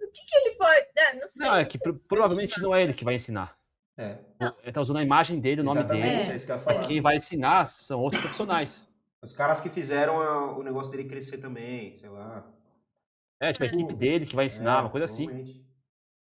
O 0.00 0.10
que, 0.10 0.24
que 0.24 0.36
ele 0.38 0.54
pode. 0.56 0.86
É, 0.96 1.14
não 1.20 1.26
sei. 1.28 1.46
Não, 1.46 1.56
é 1.56 1.64
que 1.66 1.78
pro- 1.78 1.98
provavelmente 1.98 2.60
não 2.62 2.74
é 2.74 2.82
ele 2.82 2.94
que 2.94 3.04
vai 3.04 3.14
ensinar. 3.14 3.57
É, 3.98 4.18
Ele 4.62 4.72
tá 4.72 4.80
usando 4.80 4.98
a 4.98 5.02
imagem 5.02 5.40
dele, 5.40 5.60
o 5.60 5.64
nome 5.64 5.80
exatamente, 5.80 6.26
dele. 6.26 6.32
é 6.32 6.34
isso 6.36 6.46
que 6.46 6.52
eu 6.52 6.56
ia 6.56 6.62
Mas 6.66 6.78
falar. 6.78 6.86
quem 6.86 7.00
vai 7.00 7.16
ensinar 7.16 7.64
são 7.66 8.00
outros 8.00 8.20
profissionais. 8.20 8.84
Os 9.22 9.32
caras 9.32 9.60
que 9.60 9.68
fizeram 9.68 10.20
a- 10.20 10.56
o 10.56 10.62
negócio 10.62 10.90
dele 10.92 11.08
crescer 11.08 11.38
também, 11.38 11.96
sei 11.96 12.08
lá. 12.08 12.44
É, 13.40 13.52
tipo, 13.52 13.64
a 13.64 13.66
equipe 13.68 13.94
dele 13.94 14.26
que 14.26 14.36
vai 14.36 14.46
ensinar, 14.46 14.78
É, 14.78 14.82
uma 14.82 14.90
coisa 14.90 15.04
assim. 15.04 15.26
provavelmente. 15.26 15.64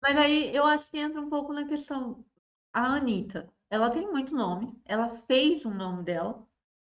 Mas 0.03 0.17
aí 0.17 0.55
eu 0.55 0.65
acho 0.67 0.91
que 0.91 0.99
entra 0.99 1.21
um 1.21 1.31
pouco 1.31 1.53
na 1.53 1.67
questão. 1.67 2.25
A 2.73 2.95
Anitta, 2.97 3.51
ela 3.71 3.91
tem 3.91 4.11
muito 4.11 4.35
nome, 4.35 4.81
ela 4.85 5.11
fez 5.27 5.65
um 5.67 5.75
nome 5.75 6.05
dela. 6.05 6.47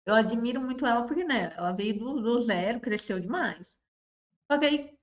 Eu 0.06 0.16
admiro 0.16 0.62
muito 0.62 0.86
ela 0.86 1.06
porque, 1.08 1.24
né, 1.26 1.54
ela 1.58 1.72
veio 1.74 2.00
do, 2.00 2.22
do 2.22 2.42
zero, 2.42 2.80
cresceu 2.82 3.20
demais. 3.20 3.78
Só 4.52 4.60
que 4.60 4.66
aí, 4.66 4.78
é, 4.90 4.95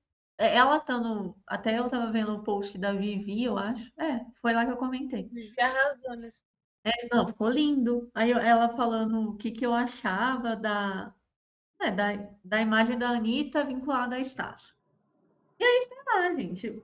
ela 0.47 0.77
estando. 0.79 1.37
Até 1.47 1.79
eu 1.79 1.89
tava 1.89 2.11
vendo 2.13 2.35
o 2.35 2.43
post 2.43 2.79
da 2.79 2.93
Vivi, 2.93 3.45
eu 3.45 3.59
acho. 3.59 3.91
É, 4.01 4.25
foi 4.41 4.53
lá 4.55 4.65
que 4.65 4.73
eu 4.73 4.77
comentei. 4.77 5.29
Vivi 5.29 5.61
arrasou 5.61 6.17
nesse. 6.17 6.43
É, 6.85 6.91
não, 7.15 7.27
ficou 7.29 7.49
lindo. 7.49 8.11
Aí 8.15 8.31
eu- 8.31 8.39
ela 8.39 8.69
falando 8.77 9.31
o 9.31 9.37
que, 9.37 9.51
que 9.53 9.65
eu 9.65 9.73
achava 9.73 10.57
da, 10.57 11.15
né, 11.81 11.91
da, 11.93 12.13
da 12.45 12.61
imagem 12.61 12.99
da 12.99 13.11
Anitta 13.11 13.65
vinculada 13.65 14.17
à 14.17 14.21
Estácio. 14.21 14.75
E 15.59 15.65
aí, 15.65 15.89
sei 15.89 15.99
lá, 16.07 16.35
gente. 16.35 16.83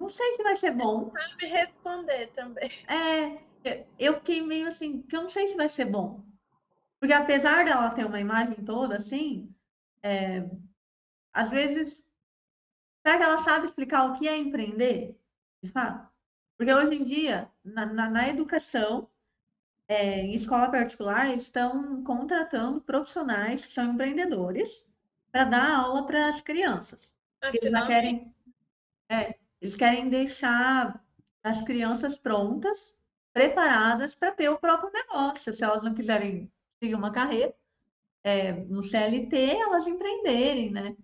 Não 0.00 0.08
sei 0.08 0.34
se 0.34 0.42
vai 0.42 0.56
ser 0.56 0.72
bom. 0.72 1.10
Sabe 1.10 1.46
responder 1.46 2.28
também. 2.28 2.70
É, 2.88 3.42
eu- 3.64 3.86
eu 3.98 4.14
fiquei 4.16 4.42
meio 4.42 4.68
assim, 4.68 5.02
que 5.02 5.16
eu 5.16 5.22
não 5.22 5.30
sei 5.30 5.48
se 5.48 5.56
vai 5.56 5.68
ser 5.68 5.86
bom. 5.86 6.24
Porque 7.00 7.14
apesar 7.14 7.64
dela 7.64 7.90
ter 7.90 8.06
uma 8.06 8.20
imagem 8.20 8.64
toda 8.64 8.96
assim, 8.96 9.54
é, 10.02 10.44
às 11.32 11.50
vezes, 11.50 12.01
será 13.04 13.18
que 13.18 13.24
ela 13.24 13.38
sabe 13.42 13.66
explicar 13.66 14.04
o 14.06 14.18
que 14.18 14.28
é 14.28 14.36
empreender? 14.36 15.18
De 15.62 15.70
fato? 15.70 16.08
Porque 16.56 16.72
hoje 16.72 16.94
em 16.96 17.04
dia, 17.04 17.50
na, 17.64 17.86
na, 17.86 18.10
na 18.10 18.28
educação, 18.28 19.10
é, 19.88 20.20
em 20.20 20.34
escola 20.34 20.70
particular, 20.70 21.30
eles 21.30 21.44
estão 21.44 22.02
contratando 22.04 22.80
profissionais 22.80 23.66
que 23.66 23.72
são 23.72 23.92
empreendedores 23.92 24.86
para 25.30 25.44
dar 25.44 25.70
aula 25.76 26.06
para 26.06 26.28
as 26.28 26.40
crianças. 26.40 27.14
Mas 27.42 27.54
Eles 27.54 27.66
finalmente, 27.66 27.88
querem, 27.88 28.34
é, 29.10 29.38
eles 29.60 29.76
querem 29.76 30.08
deixar 30.08 31.04
as 31.42 31.62
crianças 31.62 32.18
prontas, 32.18 32.96
preparadas 33.32 34.14
para 34.14 34.32
ter 34.32 34.48
o 34.48 34.58
próprio 34.58 34.92
negócio. 34.92 35.52
Se 35.54 35.64
elas 35.64 35.82
não 35.82 35.94
quiserem 35.94 36.52
seguir 36.82 36.94
uma 36.94 37.12
carreira 37.12 37.54
é, 38.24 38.52
no 38.52 38.82
CLT, 38.84 39.36
elas 39.36 39.86
empreenderem, 39.86 40.70
né? 40.72 40.96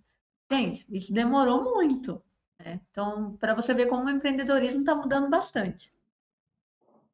Gente, 0.51 0.85
isso 0.91 1.11
demorou 1.13 1.65
muito. 1.65 2.23
né? 2.59 2.81
Então, 2.91 3.37
para 3.39 3.55
você 3.55 3.73
ver 3.73 3.87
como 3.87 4.05
o 4.05 4.11
empreendedorismo 4.11 4.81
está 4.81 4.95
mudando 4.95 5.31
bastante. 5.31 5.93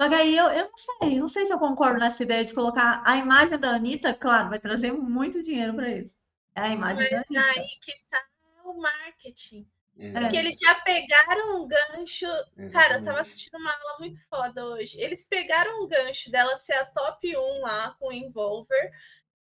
Só 0.01 0.09
que 0.09 0.15
aí 0.15 0.36
eu, 0.36 0.47
eu 0.51 0.70
não 0.70 0.78
sei, 0.78 1.19
não 1.20 1.28
sei 1.28 1.47
se 1.47 1.52
eu 1.52 1.59
concordo 1.59 1.98
nessa 2.01 2.23
ideia 2.23 2.44
de 2.44 2.55
colocar 2.55 3.02
a 3.05 3.16
imagem 3.16 3.59
da 3.59 3.70
Anitta, 3.74 4.12
claro, 4.15 4.48
vai 4.51 4.59
trazer 4.59 4.93
muito 4.93 5.43
dinheiro 5.43 5.74
para 5.74 5.89
eles. 5.90 6.12
É 6.55 6.62
a 6.62 6.69
imagem 6.70 7.09
da 7.09 7.16
mas 7.16 7.31
Anitta. 7.31 7.61
aí 7.61 7.69
que 7.81 7.93
tá 8.11 8.24
o 8.65 8.74
marketing. 8.81 9.69
É. 9.98 10.11
Porque 10.11 10.36
eles 10.36 10.59
já 10.59 10.74
pegaram 10.81 11.62
um 11.62 11.69
gancho. 11.69 12.27
Cara, 12.73 12.97
eu 12.98 13.05
tava 13.05 13.20
Exatamente. 13.20 13.20
assistindo 13.20 13.56
uma 13.59 13.70
aula 13.73 13.98
muito 14.01 14.19
foda 14.28 14.65
hoje. 14.66 14.98
Eles 15.01 15.24
pegaram 15.24 15.85
um 15.85 15.89
gancho 15.89 16.31
dela 16.31 16.56
ser 16.56 16.74
a 16.74 16.86
top 16.86 17.36
1 17.36 17.61
lá 17.62 17.93
com 17.98 18.09
o 18.09 18.12
Involver. 18.12 18.90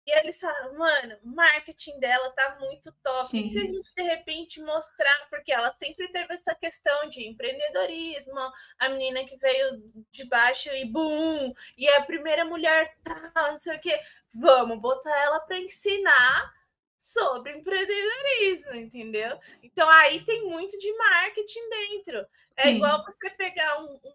E 0.07 0.19
eles 0.21 0.41
falaram, 0.41 0.79
mano, 0.79 1.19
o 1.25 1.29
marketing 1.35 1.99
dela 1.99 2.31
tá 2.31 2.59
muito 2.61 2.93
top. 3.03 3.37
E 3.37 3.51
se 3.51 3.59
a 3.59 3.63
Sim. 3.63 3.73
gente 3.75 3.93
de 3.93 4.03
repente 4.03 4.63
mostrar, 4.63 5.29
porque 5.29 5.53
ela 5.53 5.73
sempre 5.73 6.07
teve 6.13 6.33
essa 6.33 6.55
questão 6.55 7.09
de 7.09 7.27
empreendedorismo, 7.27 8.39
a 8.79 8.89
menina 8.89 9.25
que 9.25 9.37
veio 9.37 9.83
de 10.13 10.25
baixo 10.27 10.73
e 10.73 10.85
boom, 10.85 11.53
e 11.77 11.89
a 11.89 12.05
primeira 12.05 12.45
mulher 12.45 12.97
tal, 13.03 13.49
não 13.49 13.57
sei 13.57 13.77
o 13.77 13.81
quê. 13.81 13.99
Vamos 14.33 14.81
botar 14.81 15.19
ela 15.19 15.41
para 15.41 15.59
ensinar 15.59 16.55
sobre 16.97 17.57
empreendedorismo, 17.57 18.75
entendeu? 18.77 19.41
Então 19.61 19.91
aí 19.91 20.25
tem 20.25 20.45
muito 20.49 20.79
de 20.79 20.93
marketing 20.97 21.69
dentro. 21.69 22.27
É 22.57 22.69
Sim. 22.69 22.77
igual 22.77 23.05
você 23.05 23.29
pegar 23.31 23.83
um, 23.83 24.01
um 24.05 24.15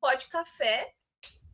pó 0.00 0.14
de 0.14 0.26
café, 0.28 0.94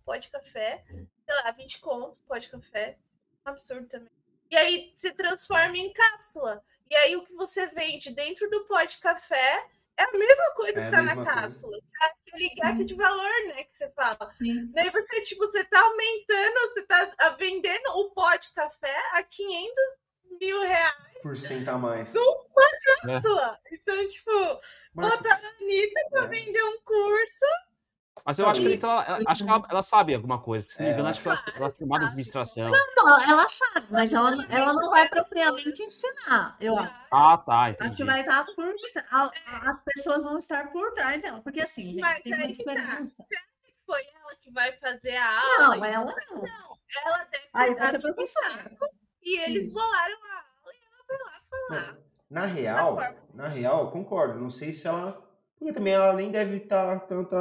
pó 0.04 0.16
de 0.16 0.28
café, 0.28 0.84
sei 0.88 1.34
lá, 1.34 1.50
20 1.50 1.80
conto, 1.80 2.20
pó 2.28 2.38
de 2.38 2.48
café, 2.48 2.98
absurdo 3.44 3.86
também. 3.88 4.10
E 4.50 4.56
aí 4.56 4.92
se 4.96 5.12
transforma 5.12 5.76
em 5.76 5.92
cápsula. 5.92 6.62
E 6.90 6.94
aí 6.96 7.16
o 7.16 7.24
que 7.24 7.32
você 7.34 7.66
vende 7.68 8.10
dentro 8.14 8.48
do 8.50 8.64
pó 8.66 8.82
de 8.84 8.98
café 8.98 9.66
é 9.96 10.02
a 10.04 10.12
mesma 10.12 10.50
coisa 10.54 10.80
É 10.80 10.84
que 10.84 10.90
tá 10.90 10.96
na 10.98 11.02
mesma 11.02 11.24
coisa. 11.24 11.40
cápsula. 11.40 11.76
É 11.76 12.06
Aquele 12.28 12.54
gap 12.56 12.84
de 12.84 12.94
valor, 12.94 13.46
né, 13.48 13.64
que 13.64 13.76
você 13.76 13.90
fala. 13.92 14.32
Sim. 14.38 14.70
Daí 14.72 14.90
você, 14.90 15.20
tipo, 15.22 15.46
você 15.46 15.64
tá 15.64 15.80
aumentando, 15.80 16.54
você 16.60 16.82
tá 16.82 17.14
ah, 17.18 17.28
vendendo 17.30 17.86
o 17.96 18.10
pó 18.10 18.34
de 18.36 18.48
café 18.52 18.96
a 19.12 19.22
500 19.22 19.74
mil 20.40 20.60
reais 20.62 20.94
Por 21.22 21.38
cento 21.38 21.68
a 21.68 21.78
mais. 21.78 22.12
cápsula. 23.04 23.58
Então, 23.72 24.06
tipo, 24.08 24.30
botar 24.94 25.34
a 25.34 25.62
Anitta 25.62 26.00
pra 26.10 26.24
É. 26.24 26.26
vender 26.28 26.62
um 26.64 26.80
curso. 26.82 27.44
Mas 28.24 28.38
eu 28.38 28.44
Não, 28.44 28.52
acho 28.52 28.60
que, 28.62 28.66
e- 28.68 28.70
ele 28.72 28.78
tá- 28.78 29.04
ela, 29.06 29.20
acho 29.26 29.44
que 29.44 29.50
ela, 29.50 29.66
ela 29.70 29.82
sabe 29.82 30.14
alguma 30.14 30.40
coisa. 30.40 30.64
Porque, 30.64 30.74
se 30.74 30.80
não 30.80 30.86
me 30.86 30.90
É, 30.90 30.94
engano, 30.94 31.08
ela 31.08 31.10
acho 31.10 31.22
que 31.22 31.28
ela, 31.28 31.36
sabe, 31.36 31.52
ela 31.56 31.68
é 31.68 31.72
formada 31.72 32.04
em 32.04 32.08
sabe, 32.08 32.08
administração. 32.08 32.70
Não, 32.96 33.08
ela- 33.08 33.30
ela 33.30 33.48
sabe, 33.48 33.86
mas 33.90 34.12
ela, 34.12 34.30
ela 34.48 34.72
não 34.72 34.80
não 34.82 34.90
vai 34.90 35.02
é 35.02 35.08
propriamente 35.08 35.82
ensinar, 35.82 36.56
eu 36.60 36.78
acho. 36.78 36.94
Ah, 37.10 37.36
tá, 37.38 37.60
Acho 37.80 37.96
que 37.96 38.02
entendi. 38.02 38.04
vai 38.04 38.20
estar 38.20 38.44
por. 38.46 38.66
As 38.66 39.82
pessoas 39.84 40.22
vão 40.22 40.38
estar 40.38 40.72
por 40.72 40.92
trás 40.94 41.20
dela. 41.20 41.40
Porque 41.42 41.60
assim, 41.60 41.82
gente, 41.92 42.00
Mas 42.00 42.20
tem 42.22 42.34
uma 42.34 42.42
aí 42.44 42.52
que 42.56 42.64
tá. 42.64 42.74
diferença. 42.74 43.24
Foi 43.86 44.00
ela 44.00 44.34
que 44.40 44.50
vai 44.50 44.72
fazer 44.78 45.16
a 45.16 45.28
aula. 45.40 45.76
Não, 45.76 45.84
e 45.84 45.92
ela 45.92 46.12
tudo, 46.14 46.36
não. 46.36 46.42
não. 46.42 46.78
Ela 47.04 47.24
deve 47.24 47.48
Aí 47.52 47.70
um 47.70 48.00
professora. 48.00 48.48
pitaco, 48.70 48.86
E 49.22 49.38
eles 49.40 49.72
bolaram 49.72 50.16
a 50.24 50.36
aula 50.36 50.72
e 50.74 50.84
ela 50.86 51.04
foi 51.06 51.18
lá, 51.18 51.40
foi 51.50 51.76
lá. 51.76 51.98
Na 52.30 52.46
real, 52.46 52.98
na 53.34 53.48
real, 53.48 53.90
concordo. 53.90 54.40
Não 54.40 54.50
sei 54.50 54.72
se 54.72 54.88
ela. 54.88 55.22
Porque 55.58 55.72
também 55.72 55.92
ela 55.94 56.12
nem 56.14 56.30
deve 56.30 56.56
estar 56.56 57.00
tanta. 57.00 57.36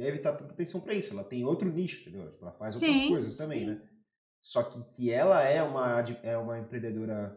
Deve 0.00 0.16
estar 0.16 0.32
tanta 0.32 0.52
atenção 0.54 0.80
pra 0.80 0.94
isso. 0.94 1.12
Ela 1.12 1.22
tem 1.22 1.44
outro 1.44 1.68
nicho, 1.70 2.00
entendeu? 2.00 2.30
Tipo, 2.30 2.44
ela 2.44 2.54
faz 2.54 2.74
outras 2.74 2.90
Sim, 2.90 3.08
coisas 3.08 3.34
também, 3.34 3.66
né? 3.66 3.82
Só 4.40 4.62
que 4.62 4.82
que 4.94 5.12
ela 5.12 5.42
é 5.42 5.62
uma, 5.62 6.00
é 6.22 6.38
uma 6.38 6.58
empreendedora 6.58 7.36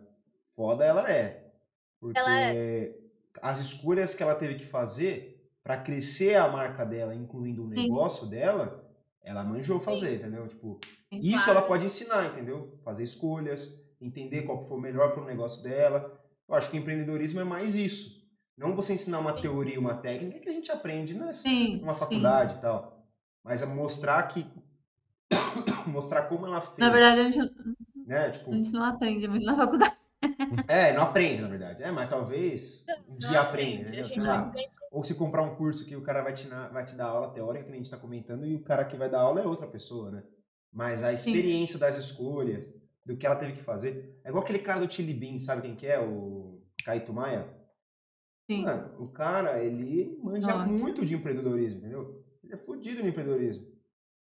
foda 0.56 0.86
ela 0.86 1.12
é. 1.12 1.52
Porque 2.00 2.18
Ela 2.18 2.40
é. 2.40 2.96
as 3.42 3.60
escolhas 3.60 4.14
que 4.14 4.24
ela 4.24 4.34
teve 4.36 4.56
que 4.56 4.66
fazer 4.66 5.52
pra 5.62 5.76
crescer 5.78 6.36
a 6.36 6.48
marca 6.48 6.86
dela, 6.86 7.14
incluindo 7.14 7.66
o 7.66 7.68
Sim. 7.70 7.76
negócio 7.76 8.28
dela, 8.28 8.90
ela 9.22 9.44
manjou 9.44 9.80
fazer, 9.80 10.16
entendeu? 10.16 10.48
Tipo, 10.48 10.80
isso 11.12 11.44
Claro. 11.44 11.60
ela 11.60 11.68
pode 11.68 11.86
ensinar, 11.86 12.28
entendeu? 12.32 12.78
Fazer 12.84 13.04
escolhas, 13.04 13.78
entender 14.00 14.44
qual 14.44 14.60
que 14.60 14.70
for 14.70 14.80
melhor 14.80 15.14
para 15.14 15.22
o 15.24 15.26
negócio 15.26 15.62
dela. 15.62 16.18
Eu 16.48 16.56
acho 16.56 16.70
que 16.70 16.78
o 16.78 16.80
empreendedorismo 16.80 17.42
é 17.42 17.44
mais 17.44 17.76
isso. 17.76 18.23
Não 18.58 18.76
você 18.76 18.94
ensinar 18.94 19.20
uma 19.20 19.36
Sim. 19.36 19.42
teoria, 19.42 19.80
uma 19.80 19.96
técnica 19.96 20.40
que 20.40 20.50
a 20.50 20.54
gente 20.54 20.72
aprende 20.72 21.14
né, 21.14 21.34
Sim, 21.34 21.78
numa 21.78 21.94
sim. 21.94 22.00
faculdade 22.00 22.56
e 22.56 22.62
tal. 22.62 23.06
Mas 23.44 23.62
é 23.62 23.66
mostrar 23.66 24.24
que. 24.24 24.46
mostrar 25.88 26.24
como 26.24 26.46
ela 26.46 26.62
fez. 26.62 26.78
Na 26.78 26.90
verdade, 26.90 27.22
a 27.22 27.32
gente, 27.32 27.54
né? 28.06 28.26
a 28.26 28.32
Tipo, 28.32 28.54
gente 28.54 28.72
não 28.72 28.84
aprende 28.84 29.28
muito 29.28 29.46
na 29.46 29.56
faculdade. 29.56 29.96
é, 30.68 30.94
não 30.94 31.04
aprende, 31.04 31.42
na 31.42 31.48
verdade. 31.48 31.84
É, 31.84 31.92
mas 31.92 32.10
talvez 32.10 32.86
um 33.08 33.12
Não 33.12 33.18
dia 33.18 33.42
aprende, 33.42 33.82
aprende, 33.82 33.92
né? 33.92 34.02
a 34.02 34.06
Sei 34.06 34.22
lá. 34.24 34.52
Ou 34.92 35.04
se 35.04 35.16
comprar 35.16 35.42
um 35.42 35.56
curso 35.56 35.86
que 35.86 35.96
o 35.96 36.02
cara 36.04 36.22
vai 36.22 36.32
te, 36.34 36.48
na- 36.48 36.68
vai 36.70 36.86
te 36.86 36.96
dar 36.96 37.08
aula 37.08 37.32
teórica, 37.34 37.66
que 37.66 37.72
a 37.72 37.76
gente 37.76 37.86
está 37.86 37.98
comentando, 37.98 38.46
e 38.46 38.56
o 38.56 38.62
cara 38.64 38.86
que 38.86 38.96
vai 38.96 39.10
dar 39.10 39.22
aula 39.22 39.42
é 39.42 39.46
outra 39.48 39.68
pessoa, 39.68 40.12
né? 40.12 40.24
Mas 40.72 41.04
a 41.04 41.12
experiência 41.12 41.78
das 41.80 41.98
escolhas, 41.98 42.72
do 43.06 43.18
que 43.18 43.26
ela 43.26 43.36
teve 43.36 43.54
que 43.54 43.62
fazer. 43.62 44.20
É 44.24 44.30
igual 44.30 44.44
aquele 44.44 44.60
cara 44.60 44.80
do 44.86 44.92
Chili 44.92 45.14
Bean, 45.14 45.38
sabe 45.38 45.64
quem 45.64 45.76
que 45.76 45.86
é? 45.88 46.00
O 46.00 46.62
Caíto 46.86 47.12
Maia. 47.12 47.48
Sim. 48.50 48.64
Mano, 48.64 49.02
o 49.04 49.08
cara, 49.08 49.64
ele 49.64 50.18
manja 50.22 50.48
Nossa. 50.54 50.66
muito 50.70 51.06
de 51.06 51.16
empreendedorismo, 51.16 51.80
entendeu? 51.80 52.24
Ele 52.44 52.54
é 52.54 52.58
fodido 52.58 53.02
no 53.02 53.10
empreendedorismo. 53.10 53.66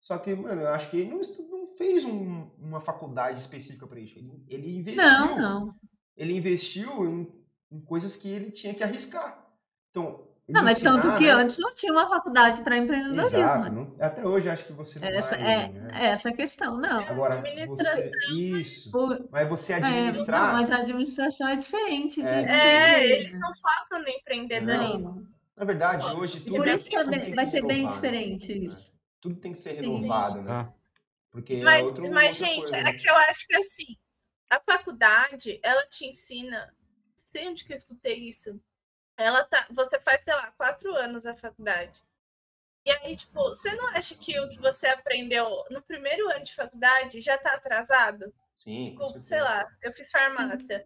Só 0.01 0.19
que, 0.19 0.35
mano, 0.35 0.61
eu 0.61 0.69
acho 0.69 0.91
que 0.91 0.97
ele 0.99 1.11
não, 1.11 1.21
não 1.51 1.67
fez 1.77 2.05
um- 2.05 2.51
uma 2.59 2.81
faculdade 2.81 3.39
específica 3.39 3.87
para 3.87 4.01
isso. 4.01 4.19
Ele, 4.19 4.31
ele 4.49 4.77
investiu. 4.77 5.03
Não, 5.05 5.39
não. 5.39 5.75
Ele 6.17 6.37
investiu 6.37 7.07
em, 7.07 7.33
em 7.71 7.81
coisas 7.81 8.17
que 8.17 8.29
ele 8.29 8.51
tinha 8.51 8.75
que 8.75 8.83
arriscar. 8.83 9.47
Então, 9.91 10.28
Não, 10.49 10.63
mas 10.65 10.81
tanto 10.81 10.99
ensinar, 11.01 11.19
que 11.19 11.25
né? 11.27 11.31
antes 11.33 11.59
não 11.59 11.75
tinha 11.75 11.93
uma 11.93 12.09
faculdade 12.09 12.63
para 12.63 12.77
empreendedorismo. 12.79 13.37
Exato. 13.39 13.65
né? 13.65 13.71
não- 13.71 13.97
até 14.01 14.27
hoje 14.27 14.49
acho 14.49 14.65
que 14.65 14.73
você 14.73 14.99
não 14.99 15.09
Essa 15.09 15.37
vai. 15.37 15.41
é, 15.41 15.69
né? 15.69 15.91
é 16.01 16.07
essa 16.07 16.29
a 16.31 16.33
questão, 16.33 16.77
não. 16.79 17.01
Agora, 17.01 17.35
Administração, 17.35 17.95
você. 18.03 18.11
Isso. 18.35 18.97
O- 18.97 19.29
Mas 19.31 19.49
você 19.49 19.75
é, 19.75 19.81
não, 19.81 19.89
administrar. 19.89 20.53
mas 20.55 20.71
a 20.71 20.77
administração 20.79 21.49
é 21.49 21.57
diferente. 21.57 22.23
É. 22.23 22.43
de 22.43 22.49
É, 22.51 23.07
eles 23.21 23.35
né? 23.35 23.41
não 23.41 23.53
focam 23.55 24.01
no 24.03 24.09
empreendedorismo. 24.09 24.99
Não. 25.17 25.27
Na 25.57 25.65
verdade, 25.65 26.07
hoje 26.17 26.39
e 26.39 26.41
tudo. 26.41 26.57
Por 26.57 26.69
é- 26.69 26.77
isso 26.77 26.89
é 26.89 26.99
tudo 26.99 27.11
bem- 27.11 27.35
vai 27.35 27.45
que 27.45 27.51
ser 27.51 27.67
bem 27.67 27.85
né? 27.87 27.93
diferente 27.93 28.53
É. 28.53 28.57
isso. 28.57 28.93
Tudo 29.21 29.37
tem 29.37 29.53
que 29.53 29.59
ser 29.59 29.71
Sim. 29.71 29.81
renovado, 29.81 30.41
né? 30.43 30.51
Ah, 30.51 30.73
Porque 31.31 31.55
é 31.55 31.63
Mas, 31.63 31.83
outro, 31.85 32.11
mas 32.11 32.37
gente, 32.39 32.57
coisa, 32.57 32.77
é 32.79 32.83
né? 32.85 32.93
que 32.95 33.07
eu 33.11 33.15
acho 33.17 33.47
que 33.47 33.55
assim, 33.57 33.97
a 34.49 34.59
faculdade, 34.61 35.61
ela 35.63 35.85
te 35.89 36.07
ensina. 36.07 36.57
Não 36.59 37.13
sei 37.17 37.49
onde 37.49 37.65
que 37.67 37.73
eu 37.73 37.77
escutei 37.77 38.17
isso. 38.29 38.59
Ela 39.19 39.45
tá. 39.45 39.67
Você 39.71 39.99
faz, 40.01 40.23
sei 40.23 40.35
lá, 40.35 40.51
quatro 40.53 40.95
anos 40.95 41.27
a 41.27 41.37
faculdade. 41.37 42.01
E 42.87 42.91
aí, 42.91 43.17
tipo, 43.17 43.35
você 43.35 43.75
não 43.75 43.87
acha 43.89 44.15
que 44.15 44.39
o 44.41 44.49
que 44.49 44.59
você 44.61 44.87
aprendeu 44.87 45.47
no 45.71 45.83
primeiro 45.83 46.31
ano 46.31 46.43
de 46.43 46.55
faculdade 46.55 47.21
já 47.21 47.37
tá 47.37 47.53
atrasado? 47.55 48.33
Sim, 48.55 48.85
Tipo, 48.85 49.23
sei 49.23 49.41
lá, 49.41 49.69
eu 49.83 49.93
fiz 49.93 50.11
farmácia. 50.11 50.85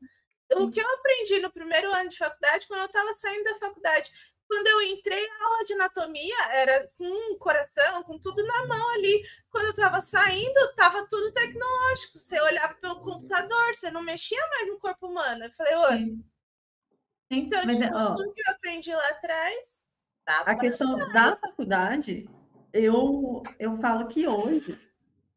O 0.55 0.71
que 0.71 0.81
eu 0.81 0.95
aprendi 0.95 1.39
no 1.41 1.53
primeiro 1.53 1.93
ano 1.93 2.09
de 2.09 2.19
faculdade, 2.19 2.67
quando 2.67 2.83
eu 2.83 2.89
tava 2.91 3.13
saindo 3.15 3.45
da 3.45 3.59
faculdade, 3.59 4.11
quando 4.49 4.67
eu 4.67 4.83
entrei 4.83 5.27
na 5.29 5.47
aula 5.47 5.65
de 5.65 5.73
anatomia, 5.75 6.37
era 6.53 6.89
com 6.99 7.05
um 7.05 7.39
coração, 7.39 8.03
com 8.03 8.19
tudo 8.19 8.45
na 8.47 8.67
mão 8.67 8.91
ali. 8.91 9.23
Quando 9.49 9.67
eu 9.67 9.75
tava 9.75 10.01
saindo, 10.01 10.75
tava 10.75 11.07
tudo 11.09 11.33
tecnológico. 11.33 12.19
Você 12.19 12.39
olhava 12.41 12.75
pelo 12.75 13.01
computador, 13.01 13.75
você 13.75 13.91
não 13.91 14.03
mexia 14.03 14.45
mais 14.49 14.69
no 14.69 14.79
corpo 14.79 15.07
humano. 15.07 15.45
Eu 15.45 15.53
falei. 15.53 15.99
Sim, 15.99 16.25
então, 17.39 17.63
mas, 17.65 17.77
tipo, 17.79 17.95
ó, 17.97 18.13
tudo 18.13 18.33
que 18.33 18.41
eu 18.41 18.55
aprendi 18.55 18.95
lá 18.95 19.09
atrás, 19.09 19.89
tá 20.25 20.41
a 20.47 20.55
questão 20.55 20.97
da 21.13 21.37
faculdade, 21.37 22.29
eu, 22.73 23.43
eu 23.59 23.77
falo 23.79 24.07
que 24.09 24.27
hoje, 24.27 24.79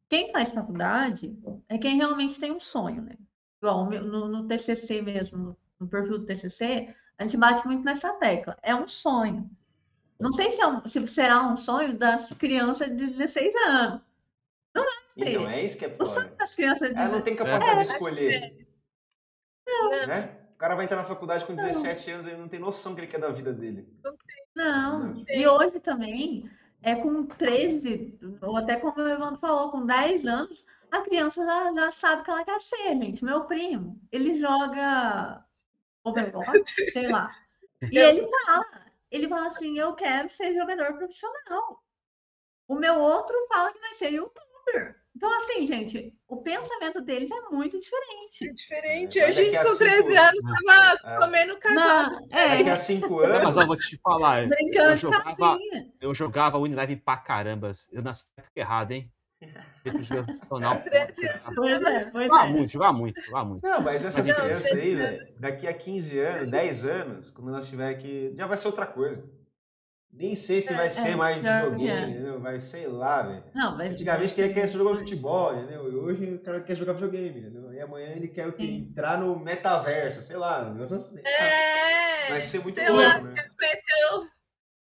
quem 0.10 0.32
faz 0.32 0.52
faculdade 0.52 1.38
é 1.70 1.78
quem 1.78 1.98
realmente 1.98 2.40
tem 2.40 2.52
um 2.52 2.60
sonho, 2.60 3.02
né? 3.02 3.16
Igual 3.62 3.90
no, 3.90 4.28
no 4.28 4.48
TCC 4.48 5.02
mesmo, 5.02 5.58
no, 5.80 5.88
perfil 5.88 6.20
do 6.20 6.26
TCC, 6.26 6.94
a 7.18 7.24
gente 7.24 7.38
bate 7.38 7.66
muito 7.66 7.84
nessa 7.84 8.14
tecla. 8.14 8.58
É 8.62 8.76
um 8.76 8.88
sonho. 8.88 9.50
Não 10.20 10.32
sei 10.32 10.52
se, 10.52 10.62
é 10.62 10.68
um- 10.68 10.88
se 10.88 11.06
será 11.08 11.46
um 11.48 11.58
sonho 11.58 11.98
das 11.98 12.32
crianças 12.34 12.88
de 12.88 13.08
16 13.08 13.54
anos. 13.68 14.02
Então, 15.18 15.48
é 15.48 15.64
isso 15.64 15.78
que 15.78 15.86
é 15.86 15.96
O 16.00 16.06
sonho 16.06 16.28
foda. 16.28 16.36
das 16.38 16.54
crianças 16.54 16.90
de 16.90 16.96
Ela 16.96 17.10
não 17.10 17.22
16 17.22 17.24
tem 17.24 17.36
capacidade 17.36 17.76
de 17.76 17.82
acho 17.82 17.92
que 17.92 17.98
escolher, 17.98 18.68
Não, 19.68 20.08
né? 20.08 20.45
O 20.56 20.58
cara 20.58 20.74
vai 20.74 20.86
entrar 20.86 20.98
na 20.98 21.04
faculdade 21.04 21.46
com 21.46 21.54
17 21.54 22.12
anos 22.12 22.28
e 22.28 22.30
ele 22.30 22.40
não 22.40 22.48
tem 22.48 22.60
noção 22.60 22.94
do 22.94 22.96
que 22.96 23.02
ele 23.02 23.12
quer 23.12 23.20
da 23.20 23.30
vida 23.30 23.52
dele. 23.52 23.88
Não, 24.56 25.00
Não. 25.00 25.26
e 25.28 25.46
hoje 25.46 25.82
também, 25.82 26.50
é 26.82 26.96
com 26.96 27.26
13, 27.26 28.18
ou 28.42 28.56
até 28.56 28.78
como 28.78 28.98
o 28.98 29.10
Evandro 29.10 29.40
falou, 29.40 29.70
com 29.70 29.86
10 29.86 30.26
anos, 30.26 30.66
a 30.90 31.02
criança 31.02 31.46
já, 31.46 31.74
já 31.74 31.92
sabe 31.92 32.22
o 32.22 32.24
que 32.26 32.32
ela 32.32 32.46
quer 32.46 32.62
ser, 32.62 32.96
gente. 32.96 33.26
Meu 33.26 33.44
primo, 33.44 34.00
ele 34.10 34.40
joga 34.40 35.44
Overwatch, 36.06 36.72
sei 36.92 37.10
lá. 37.10 37.36
E 37.92 37.98
ele 37.98 38.26
fala, 38.46 38.66
ele 39.12 39.28
fala 39.28 39.48
assim, 39.48 39.78
eu 39.78 39.94
quero 39.94 40.30
ser 40.30 40.54
jogador 40.54 40.94
profissional. 40.94 41.84
O 42.66 42.76
meu 42.76 42.96
outro 42.98 43.36
fala 43.50 43.74
que 43.74 43.80
vai 43.80 43.94
ser 43.94 44.14
youtuber. 44.14 44.96
Então, 45.16 45.38
assim, 45.40 45.66
gente, 45.66 46.14
o 46.28 46.42
pensamento 46.42 47.02
deles 47.02 47.30
é 47.32 47.42
muito 47.56 47.80
diferente. 47.80 48.50
é 48.50 48.52
diferente. 48.52 49.20
É, 49.20 49.24
a 49.24 49.26
mas 49.28 49.36
gente 49.36 49.58
com 49.58 49.64
cinco- 49.66 49.78
13 49.78 50.18
anos 50.18 50.44
tava 50.44 50.98
É. 51.16 51.20
comendo. 51.20 51.58
Não, 51.74 52.28
é, 52.32 52.58
Daqui 52.58 52.70
a 52.70 52.76
5 52.76 53.10
Não, 53.10 53.20
mas 53.30 53.42
anos. 53.44 53.58
ó, 53.58 53.66
vou 53.66 53.78
te 53.78 53.98
falar. 54.04 54.44
Eu 54.44 54.50
brincando 54.50 54.96
de 54.96 55.02
jogava, 55.02 55.24
casinha. 55.36 55.92
eu 56.02 56.14
jogava 56.14 56.58
Unilive 56.58 56.98
pra 56.98 57.16
caramba. 57.18 57.72
Eu 57.94 58.02
nasci 58.02 58.26
errada, 58.56 58.94
hein? 58.94 59.10
Jogar. 60.50 60.84
13 60.84 61.30
Pois 61.56 61.84
é, 61.84 62.06
pois 62.12 62.26
Jogava 62.26 62.48
é. 62.48 62.50
muito, 62.52 62.72
jogava 62.72 62.94
muito, 62.98 63.22
muito. 63.46 63.64
Não, 63.64 63.82
mas 63.82 64.04
essas 64.04 64.28
Mas- 64.28 64.36
crianças 64.38 64.72
aí, 64.72 64.96
velho, 64.96 65.34
daqui 65.40 65.68
a 65.68 65.74
15 65.74 66.20
anos, 66.20 66.52
10 66.52 66.86
anos, 66.86 67.30
quando 67.32 67.52
nós 67.52 67.70
tiver 67.70 67.90
aqui, 67.90 68.34
já 68.36 68.48
vai 68.48 68.58
ser 68.58 68.68
outra 68.68 68.86
coisa. 68.88 69.24
Nem 70.12 70.34
sei 70.36 70.62
se 70.62 70.74
vai 70.74 70.90
ser 70.90 71.10
é, 71.10 71.16
mais 71.16 71.44
já- 71.44 71.64
videogame, 71.66 71.90
é. 71.90 72.10
entendeu? 72.10 72.35
Vai, 72.46 72.60
sei 72.60 72.86
lá, 72.88 73.24
velho. 73.24 73.44
Não, 73.56 73.76
mas 73.76 73.92
Antigamente 73.94 74.34
queria 74.36 74.54
que 74.54 74.68
jogar 74.68 74.96
futebol, 74.96 75.52
entendeu? 75.56 75.92
E 75.92 75.96
hoje 75.96 76.36
o 76.36 76.40
cara 76.40 76.62
quer 76.62 76.76
jogar 76.76 76.94
videogame, 76.94 77.40
entendeu? 77.40 77.74
E 77.74 77.80
amanhã 77.82 78.10
ele 78.10 78.28
quer 78.28 78.48
o 78.48 78.54
quê? 78.54 78.64
Sim. 78.68 78.88
entrar 78.92 79.18
no 79.18 79.40
metaverso, 79.40 80.22
sei 80.22 80.38
lá. 80.38 80.62
um 80.70 80.80
assim. 80.80 81.22
É. 81.26 82.30
Vai 82.30 82.40
ser 82.42 82.60
muito 82.62 82.76
sei 82.76 82.88
louco, 82.88 83.02
lá, 83.04 83.20
né? 83.20 83.32
quero 83.34 83.52
conhecer 83.58 84.14
o. 84.14 84.28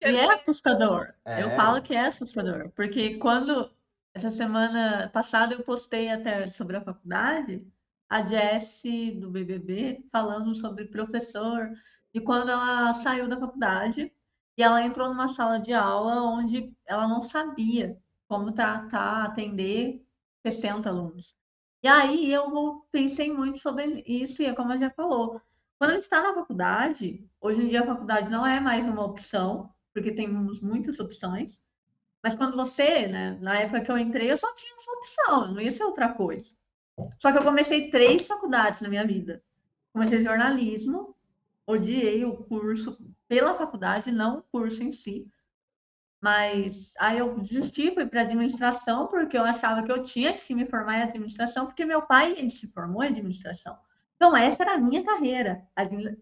E 0.02 0.16
é 0.16 0.34
assustador. 0.34 1.14
Eu 1.24 1.48
É. 1.48 1.56
falo 1.56 1.80
que 1.80 1.94
é 1.94 2.06
assustador, 2.06 2.70
porque 2.74 3.18
quando 3.18 3.70
essa 4.12 4.32
semana 4.32 5.08
passada 5.14 5.54
eu 5.54 5.62
postei 5.62 6.10
até 6.10 6.48
sobre 6.48 6.76
a 6.76 6.80
faculdade, 6.80 7.64
a 8.10 8.26
Jessie 8.26 9.12
do 9.12 9.30
BBB 9.30 10.04
falando 10.10 10.56
sobre 10.56 10.86
professor, 10.86 11.70
de 12.12 12.20
quando 12.20 12.50
ela 12.50 12.92
saiu 12.94 13.28
da 13.28 13.38
faculdade 13.38 14.12
e 14.56 14.62
ela 14.62 14.82
entrou 14.82 15.08
numa 15.08 15.28
sala 15.28 15.58
de 15.58 15.72
aula 15.72 16.22
onde 16.22 16.72
ela 16.86 17.08
não 17.08 17.22
sabia 17.22 17.98
como 18.28 18.52
tratar, 18.52 19.24
atender 19.24 20.02
60 20.46 20.88
alunos. 20.88 21.34
E 21.82 21.88
aí 21.88 22.32
eu 22.32 22.86
pensei 22.90 23.32
muito 23.32 23.58
sobre 23.58 24.02
isso 24.06 24.42
e 24.42 24.46
é 24.46 24.54
como 24.54 24.78
já 24.78 24.90
falou. 24.90 25.40
Quando 25.78 25.90
a 25.90 25.94
gente 25.94 26.04
está 26.04 26.22
na 26.22 26.34
faculdade, 26.34 27.28
hoje 27.40 27.62
em 27.62 27.68
dia 27.68 27.82
a 27.82 27.86
faculdade 27.86 28.30
não 28.30 28.46
é 28.46 28.58
mais 28.60 28.86
uma 28.86 29.04
opção, 29.04 29.70
porque 29.92 30.12
temos 30.12 30.60
muitas 30.60 30.98
opções. 30.98 31.60
Mas 32.22 32.34
quando 32.34 32.56
você, 32.56 33.06
né, 33.06 33.38
na 33.42 33.60
época 33.60 33.82
que 33.82 33.90
eu 33.90 33.98
entrei, 33.98 34.30
eu 34.30 34.38
só 34.38 34.52
tinha 34.54 34.74
essa 34.76 34.90
opção, 34.92 35.54
não 35.54 35.60
ia 35.60 35.70
ser 35.70 35.84
outra 35.84 36.14
coisa. 36.14 36.50
Só 37.18 37.30
que 37.30 37.38
eu 37.38 37.44
comecei 37.44 37.90
três 37.90 38.26
faculdades 38.26 38.80
na 38.80 38.88
minha 38.88 39.06
vida. 39.06 39.42
Comecei 39.92 40.24
jornalismo, 40.24 41.14
odiei 41.66 42.24
o 42.24 42.36
curso 42.36 42.96
pela 43.28 43.54
faculdade, 43.56 44.12
não 44.12 44.38
o 44.38 44.42
curso 44.42 44.82
em 44.82 44.92
si. 44.92 45.26
Mas 46.22 46.92
aí 46.98 47.18
eu 47.18 47.38
desisti, 47.38 47.92
fui 47.94 48.06
para 48.06 48.22
administração, 48.22 49.06
porque 49.08 49.36
eu 49.36 49.44
achava 49.44 49.82
que 49.82 49.92
eu 49.92 50.02
tinha 50.02 50.34
que 50.34 50.54
me 50.54 50.66
formar 50.66 50.98
em 50.98 51.02
administração, 51.02 51.66
porque 51.66 51.84
meu 51.84 52.02
pai 52.02 52.32
ele 52.38 52.50
se 52.50 52.66
formou 52.68 53.02
em 53.04 53.08
administração. 53.08 53.76
Então, 54.16 54.34
essa 54.36 54.62
era 54.62 54.74
a 54.74 54.78
minha 54.78 55.04
carreira. 55.04 55.66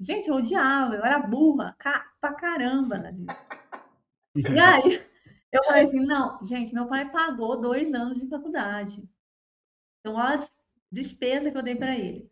Gente, 0.00 0.28
eu 0.28 0.36
odiava, 0.36 0.96
eu 0.96 1.04
era 1.04 1.18
burra 1.20 1.76
ca- 1.78 2.10
pra 2.20 2.32
caramba. 2.34 2.96
vida. 3.12 3.36
E 4.48 4.58
aí, 4.60 5.02
eu 5.52 5.64
falei 5.64 5.84
assim, 5.84 6.00
não, 6.00 6.44
gente, 6.46 6.72
meu 6.74 6.86
pai 6.86 7.10
pagou 7.10 7.60
dois 7.60 7.92
anos 7.94 8.20
de 8.20 8.28
faculdade. 8.28 9.02
Então, 10.00 10.14
olha 10.16 10.40
a 10.40 10.48
despesa 10.92 11.50
que 11.50 11.58
eu 11.58 11.62
dei 11.62 11.74
para 11.76 11.96
ele. 11.98 12.30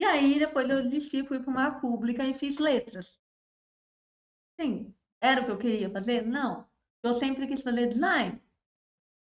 E 0.00 0.04
aí, 0.06 0.38
depois 0.38 0.68
eu 0.70 0.82
desisti, 0.84 1.24
fui 1.26 1.40
para 1.40 1.50
uma 1.50 1.80
pública 1.80 2.24
e 2.26 2.34
fiz 2.34 2.58
letras. 2.58 3.20
Sim, 4.60 4.94
era 5.20 5.42
o 5.42 5.44
que 5.44 5.50
eu 5.52 5.58
queria 5.58 5.90
fazer? 5.90 6.22
Não. 6.26 6.66
Eu 7.02 7.14
sempre 7.14 7.46
quis 7.46 7.60
fazer 7.62 7.86
design. 7.88 8.40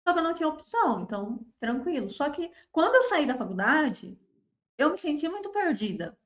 Só 0.07 0.13
que 0.13 0.19
eu 0.21 0.25
não 0.25 0.35
tinha 0.35 0.49
opção, 0.49 1.03
então, 1.03 1.45
tranquilo. 1.61 2.11
Só 2.11 2.29
que 2.31 2.51
quando 2.73 2.95
eu 2.97 3.05
saí 3.05 3.27
da 3.27 3.37
faculdade, 3.39 4.19
eu 4.79 4.91
me 4.91 4.99
senti 4.99 5.29
muito 5.29 5.51
perdida. 5.51 6.17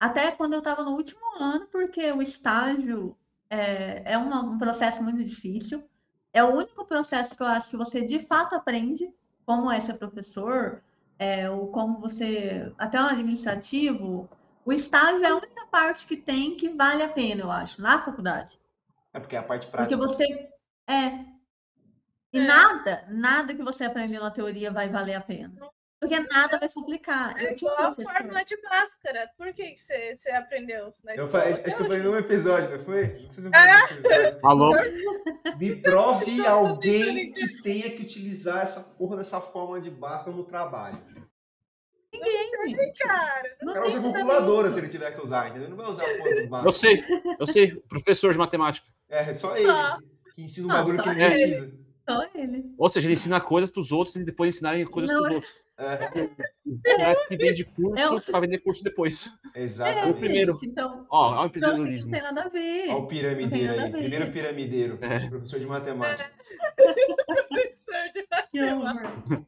até 0.00 0.30
quando 0.32 0.54
eu 0.54 0.60
estava 0.60 0.84
no 0.84 0.92
último 0.92 1.20
ano, 1.40 1.66
porque 1.68 2.12
o 2.12 2.22
estágio 2.22 3.16
é, 3.50 4.02
é 4.14 4.18
uma, 4.18 4.42
um 4.42 4.58
processo 4.58 5.02
muito 5.02 5.24
difícil. 5.24 5.84
É 6.32 6.44
o 6.44 6.54
único 6.56 6.84
processo 6.86 7.36
que 7.36 7.42
eu 7.42 7.46
acho 7.46 7.70
que 7.70 7.76
você 7.76 8.02
de 8.02 8.20
fato 8.20 8.54
aprende 8.54 9.12
como 9.46 9.70
é 9.70 9.80
ser 9.80 9.94
professor, 9.94 10.82
é, 11.18 11.50
ou 11.50 11.68
como 11.68 12.00
você. 12.00 12.72
Até 12.78 13.00
o 13.02 13.06
administrativo, 13.06 14.28
o 14.66 14.72
estágio 14.72 15.24
é 15.24 15.28
a 15.28 15.36
única 15.36 15.64
parte 15.70 16.06
que 16.06 16.16
tem 16.16 16.56
que 16.56 16.68
vale 16.68 17.02
a 17.02 17.08
pena, 17.08 17.40
eu 17.42 17.50
acho, 17.50 17.80
na 17.80 18.02
faculdade. 18.02 18.58
É 19.14 19.18
porque 19.20 19.36
é 19.36 19.38
a 19.38 19.42
parte 19.42 19.66
prática. 19.68 19.96
Porque 19.96 20.14
você. 20.14 20.24
É. 20.88 21.24
E 22.32 22.38
É. 22.38 22.46
nada, 22.46 23.04
nada 23.08 23.54
que 23.54 23.62
você 23.62 23.84
aprendeu 23.84 24.20
na 24.22 24.30
teoria 24.30 24.70
vai 24.70 24.88
valer 24.90 25.14
a 25.14 25.20
pena. 25.22 25.54
Porque 25.98 26.20
nada 26.20 26.58
vai 26.58 26.68
se 26.68 26.78
aplicar. 26.78 27.34
É 27.40 27.46
Eu 27.46 27.52
igual 27.56 27.74
a 27.78 27.94
fórmula 27.94 28.44
de 28.44 28.54
Bhaskara. 28.60 29.30
Por 29.38 29.50
que 29.54 29.74
você, 29.74 30.14
você 30.14 30.30
aprendeu 30.30 30.90
na 31.02 31.14
Eu 31.14 31.24
escola? 31.24 31.42
fa- 31.44 31.48
acho 31.48 31.62
que 31.62 31.70
eu 31.70 31.76
falei 31.78 31.98
num 32.00 32.16
episódio, 32.16 32.70
não 32.70 32.78
foi? 32.78 33.20
Não 33.22 33.28
sei 33.30 33.42
se 33.42 33.48
eu 33.48 33.50
falei 33.52 33.72
num 33.72 33.84
episódio. 33.84 34.40
Falou. 34.42 34.72
Me 35.58 35.76
prove 35.80 36.46
alguém 36.46 37.32
que 37.32 37.62
tenha 37.62 37.90
que 37.90 38.02
utilizar 38.02 38.62
essa 38.62 38.80
porra 38.80 39.16
dessa 39.16 39.40
forma 39.40 39.80
de 39.80 39.90
Bhaskara 39.90 40.36
no 40.36 40.44
trabalho. 40.44 41.02
Cara, 42.98 43.56
O 43.62 43.72
cara 43.72 43.86
usa 43.86 44.00
calculadora 44.00 44.70
se 44.70 44.78
ele 44.78 44.88
tiver 44.88 45.10
que 45.12 45.20
usar, 45.22 45.46
entendeu? 45.48 45.62
Ele 45.64 45.70
não 45.70 45.76
vai 45.76 45.90
usar 45.90 46.04
a 46.04 46.16
porra 46.16 46.34
do 46.42 46.48
Bhaskara. 46.48 46.68
Eu 46.68 46.72
sei, 46.72 47.04
eu 47.40 47.46
sei, 47.46 47.74
professor 47.88 48.32
de 48.32 48.38
matemática. 48.38 48.86
É, 49.08 49.32
só 49.34 49.56
ele. 49.56 49.66
Só. 49.68 49.98
Que 50.34 50.42
ensina 50.42 50.66
um 50.66 50.68
Não, 50.70 50.76
bagulho 50.76 51.02
que 51.02 51.08
ele 51.08 51.22
ele. 51.22 51.30
precisa. 51.30 51.78
Só 52.08 52.22
ele. 52.34 52.64
Ou 52.78 52.88
seja, 52.88 53.06
ele 53.06 53.14
ensina 53.14 53.40
coisas 53.40 53.70
pros 53.70 53.90
outros 53.92 54.16
e 54.16 54.24
depois 54.24 54.54
ensinarem 54.54 54.84
coisas 54.86 55.10
Não, 55.14 55.22
pros 55.22 55.34
outros. 55.36 55.66
É, 55.78 55.94
O 56.66 56.96
cara 56.96 57.26
que 57.28 57.36
vende 57.36 57.64
curso 57.64 57.98
É 58.00 58.08
o- 58.10 58.20
pra 58.20 58.40
vender 58.40 58.58
curso 58.58 58.82
depois. 58.82 59.30
exatamente. 59.54 60.08
o 60.10 60.14
primeiro. 60.14 60.54
Então, 60.62 61.06
Ó, 61.10 61.32
olha 61.32 61.40
o 61.40 61.46
então 61.54 61.68
assim, 61.68 61.78
não 61.78 61.86
empreendedorismo. 61.86 62.10
tem 62.12 62.22
nada 62.22 62.42
a 62.44 62.48
ver. 62.48 62.88
Olha 62.88 62.96
o 62.96 63.06
piramideiro 63.08 63.76
Não 63.76 63.84
aí. 63.84 63.90
Primeiro 63.92 64.30
piramideiro. 64.32 64.98
É. 65.02 65.28
Professor 65.28 65.60
de 65.60 65.66
matemática. 65.66 66.30
professor 66.76 68.12
de 68.14 68.26
matemática. 68.30 69.46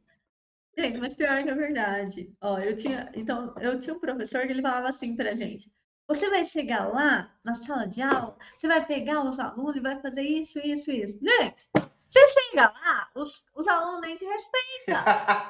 Gente, 0.78 0.98
mas 0.98 1.14
pior 1.14 1.42
que 1.42 1.50
é 1.50 1.54
verdade. 1.54 2.32
Ó, 2.40 2.58
eu 2.58 2.76
tinha, 2.76 3.10
então, 3.14 3.52
eu 3.60 3.78
tinha 3.80 3.94
um 3.94 4.00
professor 4.00 4.42
que 4.42 4.52
ele 4.52 4.62
falava 4.62 4.88
assim 4.88 5.16
pra 5.16 5.34
gente: 5.34 5.70
você 6.06 6.30
vai 6.30 6.44
chegar 6.46 6.86
lá 6.92 7.34
na 7.44 7.54
sala 7.54 7.86
de 7.86 8.00
aula, 8.00 8.36
você 8.56 8.68
vai 8.68 8.84
pegar 8.86 9.22
os 9.24 9.38
alunos 9.38 9.76
e 9.76 9.80
vai 9.80 10.00
fazer 10.00 10.22
isso, 10.22 10.58
isso, 10.60 10.90
isso. 10.90 11.18
Gente, 11.20 11.68
você 12.08 12.28
chega 12.28 12.70
lá, 12.70 13.08
os, 13.14 13.44
os 13.54 13.66
alunos 13.66 14.00
nem 14.02 14.16
te 14.16 14.24
respeitam. 14.24 15.02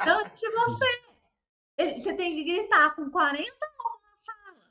Antes 0.06 0.40
de 0.40 0.50
você. 0.50 1.02
Ele- 1.76 2.00
você 2.00 2.14
tem 2.14 2.34
que 2.34 2.44
gritar 2.44 2.94
com 2.96 3.10
40 3.10 3.66
alunos 3.66 4.02
na 4.02 4.22
sala. 4.22 4.70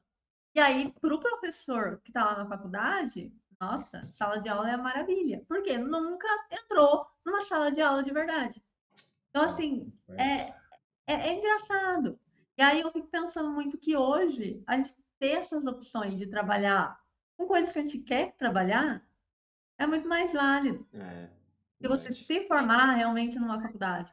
E 0.55 0.59
aí, 0.59 0.91
pro 0.99 1.19
professor 1.19 2.01
que 2.03 2.11
tá 2.11 2.25
lá 2.25 2.37
na 2.43 2.47
faculdade, 2.49 3.31
nossa, 3.61 4.09
sala 4.11 4.41
de 4.41 4.49
aula 4.49 4.69
é 4.71 4.75
maravilha. 4.77 5.43
Porque 5.47 5.77
nunca 5.77 6.27
entrou 6.51 7.07
numa 7.25 7.41
sala 7.41 7.71
de 7.71 7.81
aula 7.81 8.03
de 8.03 8.11
verdade. 8.11 8.61
Então, 9.37 9.49
assim, 9.49 9.87
é, 10.17 10.53
é, 11.05 11.13
é 11.29 11.33
engraçado. 11.33 12.19
E 12.57 12.61
aí 12.63 12.81
eu 12.81 12.91
fico 12.91 13.07
pensando 13.07 13.51
muito 13.51 13.77
que 13.77 13.95
hoje 13.95 14.63
a 14.65 14.77
gente 14.77 14.95
ter 15.19 15.33
essas 15.33 15.63
opções 15.67 16.17
de 16.17 16.25
trabalhar 16.25 16.99
com 17.37 17.45
coisas 17.45 17.71
que 17.71 17.77
a 17.77 17.81
gente 17.83 17.99
quer 17.99 18.35
trabalhar 18.35 19.05
é 19.77 19.85
muito 19.85 20.07
mais 20.07 20.33
válido. 20.33 20.87
É, 20.91 21.29
Se 21.79 21.87
você 21.87 22.11
se 22.11 22.47
formar 22.47 22.95
realmente 22.95 23.37
numa 23.37 23.61
faculdade. 23.61 24.11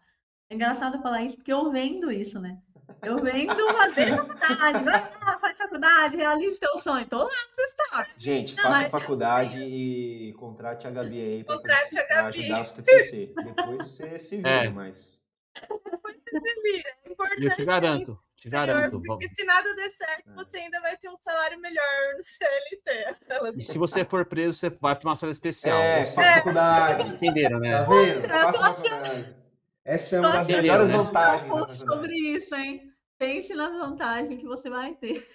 É 0.51 0.55
engraçado 0.55 1.01
falar 1.01 1.23
isso 1.23 1.37
porque 1.37 1.55
eu 1.55 1.71
vendo 1.71 2.13
isso, 2.13 2.39
né? 2.39 2.61
Eu 3.03 3.17
vendo 3.17 3.57
fazer 3.73 4.17
faculdade. 4.17 4.85
Faculdade, 5.79 6.17
realize 6.17 6.59
teu 6.61 6.79
sonho. 6.79 7.07
Tô 7.07 7.19
lá 7.19 7.25
no 7.59 7.65
estágio. 7.65 8.15
Gente, 8.17 8.55
faça 8.55 8.69
mas- 8.69 8.91
faculdade 8.91 9.61
e 9.61 10.33
contrate 10.35 10.87
a 10.87 10.91
Gabi 10.91 11.21
aí 11.21 11.45
pra, 11.45 11.57
Contrate 11.57 11.99
a 11.99 12.03
Gabi. 12.07 12.39
ajudar 12.39 12.61
o 12.61 12.65
TCC. 12.83 13.35
Depois 13.45 13.83
você 13.83 14.19
se 14.19 14.37
vira, 14.37 14.49
É. 14.51 14.69
mas... 14.69 15.21
Você 15.61 16.41
se 16.41 16.61
vira. 16.63 16.89
É 17.05 17.11
importante. 17.11 17.45
Eu 17.45 17.55
te 17.57 17.65
garanto, 17.65 18.19
te 18.37 18.49
garanto. 18.49 19.03
Porque 19.05 19.29
se 19.29 19.45
nada 19.45 19.75
der 19.75 19.89
certo, 19.91 20.31
É. 20.31 20.35
você 20.35 20.59
ainda 20.59 20.81
vai 20.81 20.97
ter 20.97 21.09
um 21.09 21.17
salário 21.17 21.59
melhor 21.61 21.85
no 22.17 22.23
CLT. 22.23 23.05
Aquelas- 23.23 23.57
E 23.57 23.63
se 23.63 23.77
você 23.79 24.05
for 24.05 24.25
preso, 24.27 24.55
você 24.55 24.71
vai 24.71 24.95
pra 24.95 25.09
uma 25.11 25.17
sala 25.17 25.33
especial. 25.33 25.77
É, 25.77 26.05
faça 26.07 26.35
faculdade. 26.35 27.09
entenderam, 27.15 27.59
né? 27.59 27.73
Tá 27.73 27.83
vendo? 27.85 28.29
Faça 28.29 28.59
faculdade. 28.75 29.37
Essa 29.85 30.17
é 30.17 30.21
uma 30.21 30.33
das 30.33 30.47
melhores 30.49 30.91
né? 30.91 30.97
vantagens 30.97 31.79
sobre 31.79 32.17
isso, 32.17 32.55
hein? 32.55 32.94
Pense 33.19 33.55
na 33.55 33.69
vantagem 33.69 34.39
que 34.39 34.47
você 34.47 34.69
vai 34.69 34.95
ter. 34.95 35.28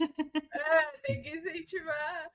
É, 0.53 0.85
tem 1.01 1.21
que 1.21 1.29
incentivar. 1.29 2.29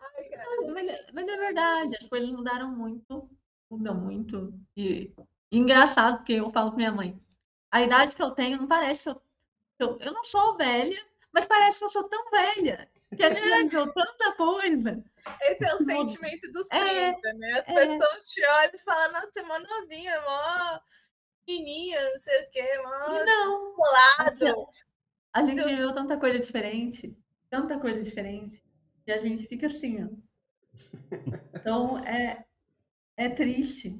Ai, 0.00 0.24
cara. 0.24 0.72
Mas 0.72 0.88
é, 0.88 1.06
mas 1.14 1.28
é 1.28 1.36
verdade, 1.36 1.96
as 2.00 2.08
coisas 2.08 2.30
mudaram 2.30 2.70
muito, 2.70 3.28
mudam 3.70 3.94
muito. 3.94 4.52
E, 4.76 5.12
e 5.50 5.58
engraçado, 5.58 6.18
porque 6.18 6.34
eu 6.34 6.50
falo 6.50 6.70
pra 6.70 6.76
minha 6.76 6.92
mãe, 6.92 7.20
a 7.70 7.82
idade 7.82 8.16
que 8.16 8.22
eu 8.22 8.30
tenho 8.30 8.58
não 8.58 8.66
parece 8.66 9.04
que 9.04 9.10
eu, 9.10 9.22
eu, 9.78 9.98
eu 10.00 10.12
não 10.12 10.24
sou 10.24 10.56
velha, 10.56 11.00
mas 11.32 11.46
parece 11.46 11.78
que 11.78 11.84
eu 11.84 11.90
sou 11.90 12.04
tão 12.04 12.30
velha. 12.30 12.90
Que 13.16 13.22
a 13.22 13.30
minha 13.30 13.62
viveu 13.62 13.92
tanta 13.92 14.32
coisa. 14.32 15.04
Esse 15.42 15.64
é 15.64 15.74
o 15.74 15.78
sentimento 15.78 16.52
dos 16.52 16.70
É, 16.70 17.12
30, 17.12 17.32
né? 17.34 17.52
As 17.52 17.68
é. 17.68 17.86
pessoas 17.86 18.24
te 18.24 18.46
olham 18.46 18.70
e 18.74 18.78
falam, 18.78 19.12
nossa, 19.12 19.30
você 19.32 19.40
é 19.40 19.42
mó 19.42 19.58
novinha, 19.58 20.20
mó 20.22 20.80
menininha, 21.58 22.10
não 22.10 22.18
sei 22.18 22.42
o 22.42 22.50
quê, 22.50 22.78
mó 22.82 23.24
não, 23.24 23.72
colado. 23.74 24.68
a 25.32 25.40
gente 25.42 25.52
Então- 25.54 25.66
viveu 25.68 25.92
tanta 25.92 26.16
coisa 26.18 26.38
diferente, 26.38 27.16
tanta 27.50 27.78
coisa 27.78 28.02
diferente, 28.02 28.62
e 29.06 29.12
a 29.12 29.18
gente 29.18 29.46
fica 29.46 29.66
assim, 29.66 30.04
ó. 30.04 30.08
Então 31.54 31.98
é, 32.04 32.44
é 33.16 33.28
triste. 33.28 33.98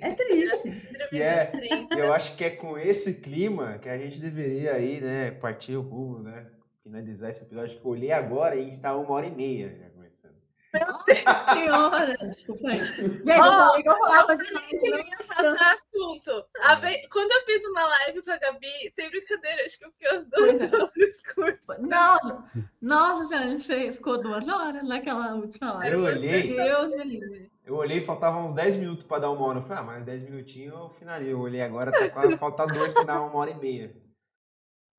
É 0.00 0.12
triste. 0.14 0.68
E 1.12 1.22
é- 1.22 1.46
30. 1.46 1.94
Eu 1.96 2.12
acho 2.12 2.36
que 2.36 2.44
é 2.44 2.50
com 2.50 2.76
esse 2.76 3.20
clima 3.22 3.78
que 3.78 3.88
a 3.88 3.96
gente 3.96 4.20
deveria 4.20 4.74
aí, 4.74 5.00
né, 5.00 5.30
partir 5.30 5.76
o 5.76 5.80
rumo, 5.82 6.18
né? 6.20 6.50
Finalizar 6.82 7.30
esse 7.30 7.42
episódio 7.42 7.78
que 7.80 7.84
eu 7.84 7.90
olhei 7.90 8.12
agora 8.12 8.54
e 8.54 8.60
a 8.60 8.64
gente 8.64 8.80
tá 8.80 8.94
uma 8.96 9.10
hora 9.12 9.26
e 9.26 9.30
meia 9.30 9.68
já 10.78 10.92
começando. 10.92 11.52
Senhora, 11.52 12.16
desculpa 12.28 12.68
aí. 12.68 12.74
Gente, 12.74 13.28
eu 13.28 13.38
Ó, 13.38 13.42
falei 13.68 13.82
que 13.82 13.88
eu 13.88 13.96
falava 13.98 14.36
que 14.36 14.50
não 14.90 14.98
ia 14.98 15.16
faltar 15.18 15.74
assunto. 15.74 16.46
Quando 17.10 17.32
eu 17.32 17.42
fiz 17.44 17.64
uma 17.66 17.84
live 17.84 18.22
com 18.22 18.30
a 18.30 18.36
Gabi, 18.36 18.90
sem 18.94 19.10
brincadeira, 19.10 19.64
acho 19.64 19.78
que 19.78 19.84
eu 19.86 19.90
fiquei 19.92 20.08
as 20.08 20.24
duas 20.26 20.70
duas 20.70 20.92
discursos. 20.92 21.78
Nossa, 21.80 22.44
nossa 22.80 23.28
senhora, 23.28 23.46
a 23.46 23.50
gente 23.50 23.66
fez- 23.66 23.96
ficou 23.96 24.20
duas 24.22 24.46
horas 24.48 24.82
naquela 24.88 25.34
última 25.34 25.74
live. 25.74 25.94
Eu 25.96 26.02
olhei, 26.04 26.54
Deus 26.54 26.92
eu 27.64 27.74
olhei, 27.74 28.00
faltavam 28.00 28.44
uns 28.44 28.54
10 28.54 28.76
minutos 28.76 29.04
pra 29.04 29.18
dar 29.18 29.30
uma 29.30 29.44
hora. 29.44 29.58
Eu 29.58 29.62
falei, 29.62 29.82
ah, 29.82 29.86
mais 29.86 30.04
10 30.04 30.22
minutinhos 30.22 30.72
eu 30.72 30.88
finalizo. 30.90 31.30
Eu 31.32 31.40
olhei 31.40 31.60
agora, 31.62 31.90
tá 31.90 32.08
quase 32.10 32.36
falta 32.38 32.64
dois 32.66 32.92
pra 32.94 33.02
dar 33.02 33.20
uma 33.22 33.34
hora 33.36 33.50
e 33.50 33.54
meia. 33.56 33.92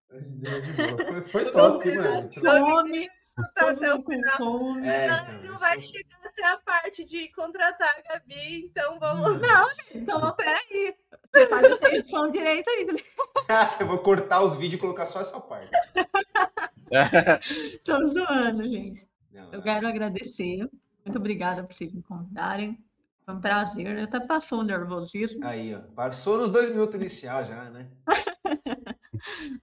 Deu 0.10 0.62
de 0.62 0.74
boa. 0.74 0.98
Foi, 1.06 1.22
foi 1.22 1.52
top, 1.52 1.92
mano. 1.96 2.30
Fome, 2.34 3.10
Tá 3.54 3.70
até 3.72 3.94
o 3.94 4.02
final. 4.02 4.38
fome. 4.38 4.88
É, 4.88 5.06
então, 5.06 5.44
não 5.52 5.56
vai 5.58 5.78
esse- 5.78 5.94
chegar 5.94 6.18
até 6.26 6.46
a 6.48 6.58
parte 6.58 7.06
de 7.06 7.32
contratar 7.34 7.88
a 7.88 8.14
Gabi, 8.14 8.66
então 8.66 8.98
vamos. 9.00 9.40
Não, 9.42 9.68
então 9.96 10.36
peraí. 10.36 10.96
Você 11.32 11.48
faz 11.48 11.82
edição 11.94 12.32
direito 12.32 12.68
aí. 12.70 12.88
eu 13.82 13.88
vou 13.88 14.00
cortar 14.00 14.42
os 14.42 14.56
vídeos 14.56 14.76
e 14.76 14.82
colocar 14.82 15.06
só 15.06 15.20
essa 15.22 15.40
parte. 15.42 15.70
Tô 17.84 18.10
zoando, 18.10 18.64
gente. 18.64 19.08
Não, 19.32 19.52
Eu 19.54 19.60
é- 19.60 19.64
quero 19.64 19.88
agradecer. 19.88 20.58
Muito 21.06 21.18
obrigada 21.20 21.64
por 21.64 21.74
vocês 21.74 21.94
me 21.94 22.02
convidarem. 22.04 22.84
Foi 23.26 23.36
um 23.36 23.42
prazer. 23.42 24.00
Até 24.00 24.20
passou 24.22 24.60
o 24.60 24.64
nervosismo, 24.64 25.46
Aí, 25.46 25.76
ó. 25.76 25.80
Passou 25.94 26.38
nos 26.38 26.50
dois 26.50 26.70
minutos 26.70 26.96
inicial 26.96 27.46
já, 27.46 27.70
né? 27.70 27.88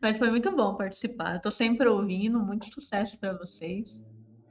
mas 0.00 0.16
foi 0.16 0.30
muito 0.30 0.54
bom 0.54 0.74
participar. 0.74 1.40
Tô 1.40 1.50
sempre 1.50 1.88
ouvindo. 1.88 2.40
Muito 2.40 2.66
sucesso 2.66 3.18
para 3.18 3.36
vocês. 3.36 4.00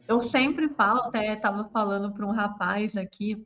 Eu 0.07 0.21
sempre 0.21 0.67
falo, 0.69 1.01
até 1.01 1.33
estava 1.33 1.65
falando 1.69 2.13
para 2.13 2.25
um 2.25 2.31
rapaz 2.31 2.95
aqui 2.97 3.45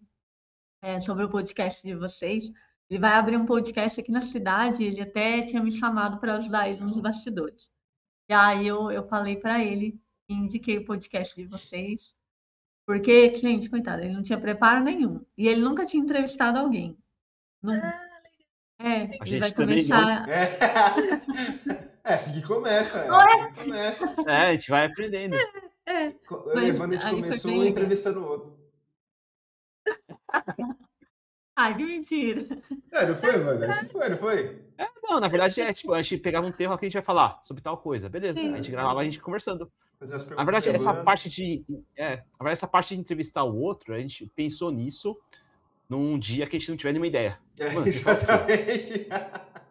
é, 0.82 1.00
sobre 1.00 1.24
o 1.24 1.30
podcast 1.30 1.82
de 1.86 1.96
vocês. 1.96 2.52
Ele 2.90 3.00
vai 3.00 3.12
abrir 3.14 3.38
um 3.38 3.46
podcast 3.46 4.00
aqui 4.00 4.12
na 4.12 4.22
cidade. 4.22 4.84
Ele 4.84 5.02
até 5.02 5.44
tinha 5.44 5.62
me 5.62 5.72
chamado 5.72 6.20
para 6.20 6.36
ajudar 6.36 6.70
ele 6.70 6.82
nos 6.82 7.00
bastidores. 7.00 7.70
E 8.30 8.34
aí 8.34 8.68
eu, 8.68 8.92
eu 8.92 9.08
falei 9.08 9.38
para 9.38 9.64
ele, 9.64 10.00
e 10.30 10.34
indiquei 10.34 10.78
o 10.78 10.86
podcast 10.86 11.36
de 11.36 11.48
vocês. 11.48 12.14
Porque, 12.86 13.34
gente, 13.36 13.70
coitado, 13.70 14.02
ele 14.02 14.14
não 14.14 14.24
tinha 14.24 14.40
preparo 14.40 14.84
nenhum. 14.84 15.26
E 15.38 15.48
ele 15.48 15.62
nunca 15.62 15.86
tinha 15.86 16.04
entrevistado 16.04 16.58
alguém. 16.58 16.98
Nunca. 17.62 18.07
É, 18.80 19.18
A 19.20 19.26
gente 19.26 19.40
vai 19.40 19.52
também 19.52 19.88
não. 19.88 20.00
começar. 20.00 20.30
É. 20.30 21.90
é 22.12 22.14
assim 22.14 22.34
que 22.34 22.48
começa. 22.48 23.00
É 23.00 23.08
Não 23.08 23.22
é? 23.22 23.26
assim 23.26 23.54
que 23.54 23.64
começa. 23.64 24.16
É, 24.28 24.48
a 24.48 24.52
gente 24.52 24.70
vai 24.70 24.86
aprendendo. 24.86 25.36
É, 25.86 26.08
Eu 26.08 26.62
e 26.62 26.68
Evandro, 26.68 26.98
a 26.98 27.00
gente 27.00 27.16
começou 27.16 27.52
bem 27.52 27.60
um 27.62 27.66
entrevistando 27.66 28.20
o 28.20 28.28
outro. 28.28 28.58
Ai, 31.56 31.76
que 31.76 31.84
mentira. 31.84 32.46
É, 32.92 33.06
não 33.08 33.16
foi, 33.16 33.34
Evandro? 33.34 33.68
Acho 33.68 33.80
que 33.80 33.92
foi, 33.92 34.10
não 34.10 34.18
foi? 34.18 34.68
Não, 35.04 35.20
na 35.20 35.28
verdade 35.28 35.60
é 35.62 35.74
tipo, 35.74 35.94
a 35.94 36.02
gente 36.02 36.22
pegava 36.22 36.46
um 36.46 36.52
tema 36.52 36.78
que 36.78 36.86
a 36.86 36.88
gente 36.88 36.94
vai 36.94 37.04
falar 37.04 37.40
sobre 37.44 37.64
tal 37.64 37.78
coisa. 37.78 38.10
Beleza, 38.10 38.40
Sim. 38.40 38.54
a 38.54 38.58
gente 38.58 38.70
gravava 38.70 39.00
a 39.00 39.04
gente 39.04 39.20
conversando. 39.20 39.72
Na 40.36 40.44
verdade, 40.44 40.70
essa 40.70 40.94
parte 40.94 41.30
de. 41.30 41.66
É, 41.96 42.18
na 42.18 42.24
verdade, 42.40 42.54
essa 42.54 42.68
parte 42.68 42.94
de 42.94 43.02
entrevistar 43.02 43.44
o 43.44 43.58
outro, 43.58 43.96
a 43.96 44.00
gente 44.00 44.32
pensou 44.36 44.72
nisso 44.72 45.18
num 45.90 46.18
dia 46.20 46.46
que 46.48 46.56
a 46.58 46.60
gente 46.60 46.70
não 46.70 46.78
tiver 46.78 46.92
nenhuma 46.92 47.08
ideia. 47.08 47.40
É, 47.60 47.70
Mano, 47.70 47.84
quê? 47.84 47.90
exatamente. 47.90 49.08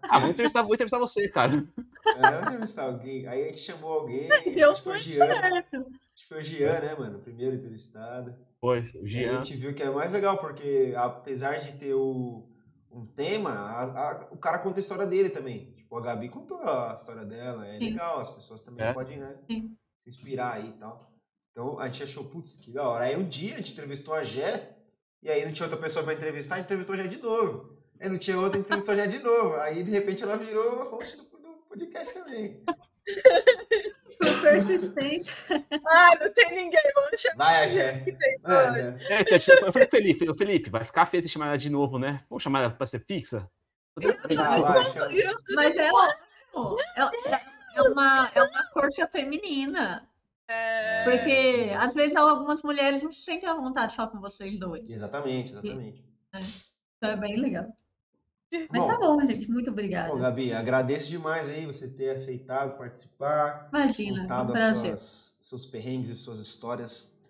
Ah, 0.09 0.21
vou 0.21 0.31
entrevistar, 0.31 0.63
vou 0.63 0.75
entrevistar 0.75 0.99
você, 0.99 1.29
cara. 1.29 1.67
É, 2.07 2.21
vamos 2.31 2.47
entrevistar 2.49 2.85
alguém. 2.85 3.27
Aí 3.27 3.43
a 3.43 3.47
gente 3.47 3.59
chamou 3.59 3.93
alguém, 3.93 4.29
Deu 4.55 4.71
acho 4.71 4.83
que 4.83 4.89
foi 4.89 4.97
o 4.97 4.99
Jean. 4.99 5.27
certo. 5.27 5.77
Acho 6.15 6.29
foi 6.29 6.39
o 6.39 6.43
Jean, 6.43 6.81
né, 6.81 6.95
mano? 6.95 7.19
O 7.19 7.23
primeiro 7.23 7.57
entrevistado. 7.57 8.35
Foi, 8.61 8.81
o 8.95 9.07
E 9.07 9.19
aí 9.19 9.25
a 9.25 9.29
Jean. 9.33 9.43
gente 9.45 9.57
viu 9.57 9.75
que 9.75 9.83
é 9.83 9.91
mais 9.91 10.13
legal, 10.13 10.39
porque 10.39 10.95
apesar 10.97 11.59
de 11.59 11.73
ter 11.73 11.95
o, 11.95 12.49
um 12.91 13.05
tema, 13.05 13.51
a- 13.51 13.83
a- 14.11 14.29
o 14.31 14.37
cara 14.37 14.59
conta 14.61 14.79
a 14.79 14.81
história 14.81 15.07
dele 15.07 15.29
também. 15.29 15.73
Tipo, 15.77 15.99
a 15.99 16.03
Gabi 16.03 16.29
contou 16.29 16.59
a 16.63 16.95
história 16.95 17.25
dela, 17.25 17.67
é 17.67 17.79
Sim. 17.79 17.91
legal, 17.91 18.19
as 18.21 18.31
pessoas 18.31 18.61
também 18.61 18.87
É. 18.87 18.93
podem 18.93 19.19
né, 19.19 19.37
Sim. 19.49 19.77
se 19.99 20.09
inspirar 20.09 20.55
aí 20.55 20.69
e 20.69 20.73
tal. 20.75 21.13
Então 21.51 21.79
a 21.81 21.87
gente 21.87 22.03
achou, 22.05 22.25
putz, 22.25 22.55
que 22.55 22.71
da 22.71 22.89
hora. 22.89 23.05
Aí 23.07 23.17
um 23.17 23.27
dia 23.29 23.55
a 23.55 23.57
gente 23.57 23.73
entrevistou 23.73 24.15
a 24.15 24.23
Gé, 24.23 24.76
e 25.23 25.31
aí 25.31 25.45
não 25.45 25.53
tinha 25.53 25.67
outra 25.67 25.81
pessoa 25.81 26.05
pra 26.05 26.15
entrevistar, 26.15 26.55
a 26.55 26.59
gente 26.59 26.67
entrevistou 26.67 26.97
Gé 26.97 27.07
de 27.07 27.17
novo. 27.19 27.77
Aí 28.01 28.09
não 28.09 28.19
tinha 28.19 28.37
outra, 28.39 28.53
a 28.53 28.57
gente 28.57 28.67
entrevistou 28.67 28.95
Gé 28.97 29.07
de 29.07 29.19
novo. 29.21 29.55
Aí 29.57 29.83
de 29.83 29.91
repente 29.91 30.23
ela 30.23 30.37
virou 30.37 30.91
host 30.91 31.17
do, 31.17 31.39
do 31.39 31.49
podcast 31.69 32.15
também. 32.15 32.63
Por 34.19 34.41
persistência. 34.41 35.33
Ah, 35.87 36.11
não 36.19 36.33
tem 36.33 36.51
ninguém, 36.57 36.81
vamos 36.95 37.21
chamar 37.21 37.45
Vai 37.45 37.65
a 37.65 37.99
que 38.03 38.13
tem 38.13 38.37
hoje. 38.47 38.83
né? 38.83 38.97
É, 39.11 39.21
então, 39.21 39.39
tipo, 39.39 39.67
eu 39.67 39.73
falei, 39.73 39.89
Felipe, 39.89 40.35
Felipe, 40.35 40.71
vai 40.71 40.85
ficar 40.85 41.05
feio 41.07 41.23
se 41.23 41.29
chamar 41.29 41.49
ela 41.49 41.59
de 41.59 41.69
novo, 41.69 41.99
né? 41.99 42.25
Vamos 42.31 42.43
chamar 42.43 42.61
ela 42.61 42.71
pra 42.71 42.87
ser 42.87 43.01
fixa? 43.05 43.49
Ah, 44.39 44.61
vai, 44.61 44.85
chama. 44.87 45.13
E 45.13 45.21
eu- 45.21 45.35
Mas 45.55 45.77
é 45.77 45.91
ótimo. 45.93 46.77
É, 46.97 47.31
é- 47.35 47.41
é 47.77 47.83
uma, 47.83 48.31
é 48.35 48.43
uma 48.43 48.65
força 48.73 49.07
feminina. 49.07 50.09
É, 50.49 51.05
Porque 51.05 51.71
às 51.77 51.93
vezes 51.93 52.15
algumas 52.15 52.63
mulheres 52.63 53.03
não 53.03 53.11
se 53.11 53.23
sentem 53.23 53.49
à 53.49 53.55
vontade 53.55 53.95
só 53.95 54.07
com 54.07 54.21
vocês 54.21 54.59
dois. 54.59 54.89
Exatamente, 54.89 55.53
exatamente. 55.53 56.05
Então 56.97 57.11
é 57.11 57.17
bem 57.17 57.37
legal. 57.37 57.67
Mas 58.71 58.83
Bom, 58.83 58.89
tá 58.89 58.99
bom, 58.99 59.21
gente. 59.27 59.51
Muito 59.51 59.71
obrigada. 59.71 60.13
Bom, 60.13 60.19
Gabi, 60.19 60.53
agradeço 60.53 61.11
demais 61.11 61.49
aí 61.49 61.67
você 61.67 61.91
ter 61.91 62.11
aceitado 62.11 62.77
participar, 62.79 63.69
Imagina, 63.73 64.21
é 64.21 64.21
um 64.21 64.23
contado 64.23 64.55
as 64.55 64.79
suas, 64.79 65.37
seus 65.41 65.67
perrengues 65.67 66.11
e 66.11 66.15
suas 66.15 66.39
histórias 66.39 67.21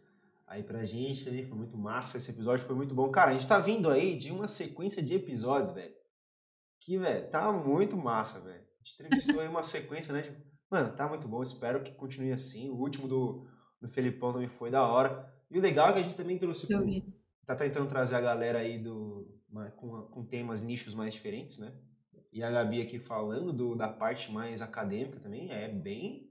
aí 0.46 0.62
pra 0.62 0.84
gente. 0.84 1.28
Aí. 1.28 1.42
Foi 1.42 1.56
muito 1.56 1.76
massa, 1.76 2.18
esse 2.18 2.30
episódio 2.30 2.66
foi 2.66 2.76
muito 2.76 2.94
bom. 2.94 3.10
Cara, 3.10 3.30
a 3.30 3.34
gente 3.34 3.48
tá 3.48 3.58
vindo 3.58 3.90
aí 3.90 4.16
de 4.16 4.30
uma 4.30 4.46
sequência 4.46 5.02
de 5.02 5.14
episódios, 5.14 5.70
velho. 5.70 5.94
Que, 6.80 6.98
velho, 6.98 7.26
tá 7.28 7.50
muito 7.50 7.96
massa, 7.96 8.38
velho. 8.40 8.60
A 8.60 8.84
gente 8.84 8.94
entrevistou 8.94 9.40
aí 9.40 9.48
uma 9.48 9.62
sequência, 9.62 10.12
né? 10.12 10.20
De... 10.20 10.45
Mano, 10.70 10.94
tá 10.94 11.08
muito 11.08 11.28
bom, 11.28 11.42
espero 11.42 11.82
que 11.82 11.92
continue 11.92 12.32
assim. 12.32 12.68
O 12.70 12.76
último 12.76 13.06
do, 13.06 13.46
do 13.80 13.88
Felipão 13.88 14.32
também 14.32 14.48
foi 14.48 14.70
da 14.70 14.86
hora. 14.86 15.32
E 15.50 15.58
o 15.58 15.62
legal 15.62 15.88
é 15.88 15.92
que 15.92 16.00
a 16.00 16.02
gente 16.02 16.16
também 16.16 16.38
trouxe 16.38 16.66
pro, 16.66 16.84
tá 17.44 17.54
tentando 17.54 17.88
trazer 17.88 18.16
a 18.16 18.20
galera 18.20 18.58
aí 18.58 18.78
do 18.78 19.32
com, 19.76 20.02
com 20.02 20.24
temas, 20.24 20.60
nichos 20.60 20.94
mais 20.94 21.14
diferentes, 21.14 21.58
né? 21.58 21.72
E 22.32 22.42
a 22.42 22.50
Gabi 22.50 22.82
aqui 22.82 22.98
falando 22.98 23.52
do, 23.52 23.74
da 23.74 23.88
parte 23.88 24.30
mais 24.30 24.60
acadêmica 24.60 25.20
também 25.20 25.50
é 25.50 25.68
bem. 25.68 26.30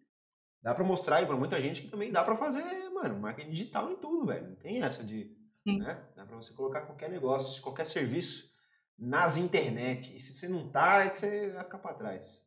Dá 0.62 0.74
pra 0.74 0.84
mostrar 0.84 1.18
aí 1.18 1.26
pra 1.26 1.38
muita 1.38 1.60
gente 1.60 1.82
que 1.82 1.88
também 1.88 2.12
dá 2.12 2.24
pra 2.24 2.36
fazer, 2.36 2.90
mano, 2.90 3.20
marketing 3.20 3.52
digital 3.52 3.91
em 3.91 3.95
tudo, 3.95 4.26
velho. 4.26 4.49
Não 4.49 4.56
tem 4.56 4.82
essa 4.82 5.03
de. 5.03 5.36
Sim. 5.68 5.80
Né? 5.80 5.99
Dá 6.16 6.26
pra 6.26 6.36
você 6.36 6.53
colocar 6.53 6.82
qualquer 6.82 7.10
negócio, 7.10 7.62
qualquer 7.64 7.86
serviço 7.86 8.53
nas 8.98 9.38
internet. 9.38 10.16
E 10.16 10.20
se 10.20 10.36
você 10.36 10.48
não 10.48 10.70
tá, 10.70 11.06
é 11.06 11.10
que 11.10 11.20
você 11.20 11.52
vai 11.52 11.64
ficar 11.64 11.80
pra 11.80 11.94
trás. 11.94 12.45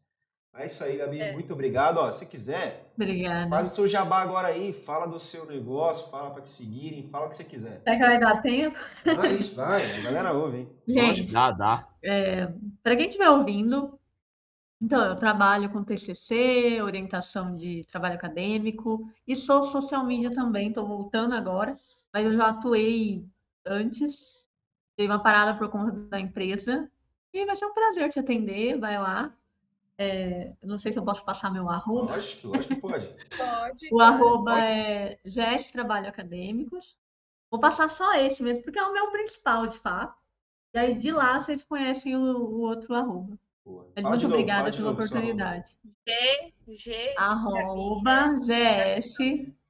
É 0.54 0.66
isso 0.66 0.82
aí, 0.82 0.96
Gabi. 0.96 1.20
É. 1.20 1.32
Muito 1.32 1.52
obrigado. 1.52 1.98
Ó, 1.98 2.10
se 2.10 2.26
quiser, 2.26 2.92
Obrigada. 2.96 3.48
faz 3.48 3.70
o 3.70 3.74
seu 3.74 3.86
jabá 3.86 4.22
agora 4.22 4.48
aí, 4.48 4.72
fala 4.72 5.06
do 5.06 5.20
seu 5.20 5.46
negócio, 5.46 6.10
fala 6.10 6.30
pra 6.30 6.42
te 6.42 6.48
seguirem, 6.48 7.02
fala 7.04 7.26
o 7.26 7.28
que 7.28 7.36
você 7.36 7.44
quiser. 7.44 7.80
Será 7.84 7.96
que 7.96 8.02
vai 8.04 8.18
dar 8.18 8.42
tempo? 8.42 8.78
Ah, 9.06 9.28
isso, 9.28 9.54
vai. 9.54 9.98
A 9.98 10.02
galera 10.02 10.32
ouve, 10.32 10.58
hein? 10.58 10.68
Gente, 10.86 11.32
Dá, 11.32 11.52
dá. 11.52 11.88
para 12.82 12.96
quem 12.96 13.06
estiver 13.06 13.28
ouvindo, 13.30 13.98
então, 14.80 15.04
eu 15.04 15.16
trabalho 15.16 15.70
com 15.70 15.82
TCC, 15.82 16.80
orientação 16.82 17.54
de 17.56 17.84
trabalho 17.90 18.14
acadêmico, 18.14 19.08
e 19.26 19.34
sou 19.34 19.64
social 19.64 20.04
media 20.04 20.32
também, 20.32 20.68
estou 20.68 20.86
voltando 20.86 21.34
agora, 21.34 21.76
mas 22.12 22.24
eu 22.24 22.32
já 22.32 22.48
atuei 22.48 23.24
antes, 23.66 24.44
dei 24.96 25.06
uma 25.06 25.20
parada 25.20 25.58
por 25.58 25.68
conta 25.68 25.92
da 26.08 26.20
empresa, 26.20 26.88
e 27.32 27.44
vai 27.44 27.56
ser 27.56 27.66
um 27.66 27.74
prazer 27.74 28.08
te 28.10 28.20
atender, 28.20 28.78
vai 28.78 28.98
lá. 28.98 29.34
É, 30.00 30.52
eu 30.62 30.68
não 30.68 30.78
sei 30.78 30.92
se 30.92 30.98
eu 30.98 31.04
posso 31.04 31.24
passar 31.24 31.52
meu 31.52 31.68
arroba. 31.68 32.12
Lógico, 32.12 32.48
lógico 32.48 32.74
que 32.74 32.80
pode. 32.80 33.06
Pode. 33.36 33.88
O 33.92 34.00
arroba 34.00 34.60
é 34.60 35.18
GS 35.24 35.72
Trabalho 35.72 36.08
Acadêmicos. 36.08 36.96
Vou 37.50 37.58
passar 37.58 37.90
só 37.90 38.14
esse 38.14 38.40
mesmo, 38.40 38.62
porque 38.62 38.78
é 38.78 38.84
o 38.84 38.92
meu 38.92 39.10
principal, 39.10 39.66
de 39.66 39.76
fato. 39.78 40.16
E 40.72 40.78
aí, 40.78 40.94
de 40.94 41.10
lá, 41.10 41.40
vocês 41.40 41.64
conhecem 41.64 42.16
o, 42.16 42.20
o 42.20 42.60
outro 42.60 42.94
arroba. 42.94 43.36
Boa. 43.64 43.90
Mas 43.96 44.02
Fala 44.02 44.10
muito 44.10 44.22
novo, 44.22 44.34
obrigada 44.34 44.70
pela 44.70 44.82
novo, 44.82 45.02
oportunidade. 45.02 45.76
G, 46.06 46.52
G. 46.68 47.14
Arroba 47.16 48.38
GS 48.38 49.16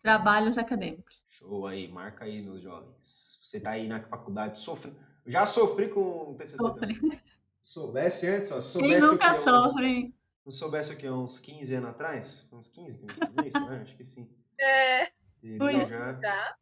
Trabalhos 0.03 0.59
Acadêmicos. 0.59 1.23
Show 1.27 1.67
aí, 1.67 1.89
marca 1.89 2.25
aí 2.25 2.43
nos 2.43 2.63
jovens. 2.63 3.39
Você 3.43 3.61
tá 3.61 3.71
aí 3.71 3.89
na 3.89 4.01
faculdade 4.03 4.59
sofrendo. 4.59 4.97
Eu 5.25 5.33
já 5.33 5.47
sofri 5.47 5.89
com 5.89 6.31
o 6.31 6.35
TCC 6.35 6.57
também. 6.59 6.97
Sofre. 6.97 7.23
Soubesse 7.61 8.27
antes, 8.27 8.51
ó. 8.51 8.61
Se 8.61 8.79
Quem 8.79 9.01
soubesse 9.01 9.09
o 9.09 9.13
nunca 9.13 9.35
que 9.35 9.41
uns, 9.41 9.45
sofre? 9.45 10.15
Não 10.49 10.53
soubesse 10.53 10.95
o 10.95 10.97
que 10.97 11.07
uns 11.11 11.39
15 11.39 11.75
anos 11.75 11.91
atrás, 11.91 12.49
uns 12.51 12.69
15, 12.69 12.99
15 12.99 13.69
né? 13.69 13.81
Acho 13.83 13.97
que 13.97 14.05
sim. 14.05 14.27
É, 14.61 15.07
Teria 15.41 15.89
já 15.89 16.15
tá. 16.15 16.57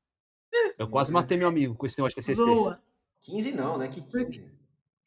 Eu 0.79 0.87
quase 0.91 1.11
matei 1.11 1.39
meu 1.39 1.49
amigo 1.49 1.75
com 1.75 1.87
esse 1.87 1.97
negócio 1.99 2.21
de 2.21 2.27
TCC. 2.27 2.45
Boa. 2.45 2.79
15 3.23 3.53
não, 3.53 3.79
né? 3.79 3.89
Que 3.89 4.03
15? 4.03 4.53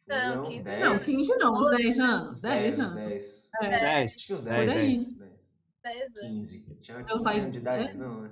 Foi 0.08 0.16
Não, 0.16 0.42
uns 0.42 0.48
15 0.50 0.64
10. 0.64 0.80
Não, 0.86 1.00
15 1.00 1.38
não, 1.38 1.52
uns 1.52 1.72
10 1.78 2.00
anos. 2.00 2.30
Uns 2.32 2.42
10 2.42 2.62
10, 2.62 2.80
uns 2.80 2.82
anos. 2.84 2.96
10. 2.96 3.50
É. 3.62 3.70
10. 3.70 4.16
Acho 4.16 4.26
que 4.28 4.34
uns 4.34 4.42
10, 4.42 4.58
Dez, 4.58 4.74
10, 4.74 5.16
dez. 5.18 5.18
10. 5.84 6.00
10 6.00 6.02
anos. 6.18 6.20
15. 6.22 6.76
Tinha 6.82 6.98
Meu 6.98 7.06
15 7.08 7.24
pai- 7.24 7.40
anos 7.40 7.52
de 7.52 7.58
idade? 7.60 7.84
é? 7.90 7.94
Não, 7.94 8.22
né? 8.22 8.32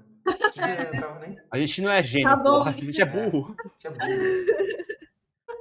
15 0.53 0.71
anos, 0.71 0.93
não 0.93 0.99
tava 1.01 1.19
nem. 1.27 1.39
A 1.51 1.57
gente 1.59 1.81
não 1.83 1.91
é 1.91 2.01
gênio, 2.03 2.29
Tá 2.29 2.35
bom. 2.35 2.43
porra. 2.43 2.71
A 2.71 2.73
gente 2.73 3.01
é 3.01 3.05
burro. 3.05 3.55
Tinha 3.77 3.91
burro. 3.91 4.07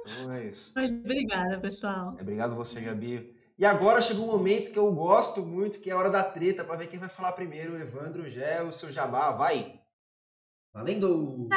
Então 0.09 0.31
é 0.31 0.47
isso. 0.47 0.71
Mas 0.73 0.89
Obrigada, 0.89 1.59
pessoal. 1.59 2.15
Obrigado 2.19 2.55
você, 2.55 2.79
Gabi. 2.81 3.36
E 3.57 3.65
agora 3.65 4.01
chegou 4.01 4.25
um 4.25 4.31
momento 4.31 4.71
que 4.71 4.77
eu 4.77 4.91
gosto 4.93 5.41
muito, 5.41 5.79
que 5.79 5.89
é 5.89 5.93
a 5.93 5.97
hora 5.97 6.09
da 6.11 6.23
treta, 6.23 6.63
pra 6.63 6.75
ver 6.75 6.87
quem 6.87 6.99
vai 6.99 7.09
falar 7.09 7.31
primeiro. 7.31 7.73
O 7.73 7.79
Evandro, 7.79 8.23
o 8.23 8.29
Gé, 8.29 8.61
o 8.61 8.71
seu 8.71 8.91
jabá, 8.91 9.31
vai! 9.31 9.81
Valendo! 10.71 11.47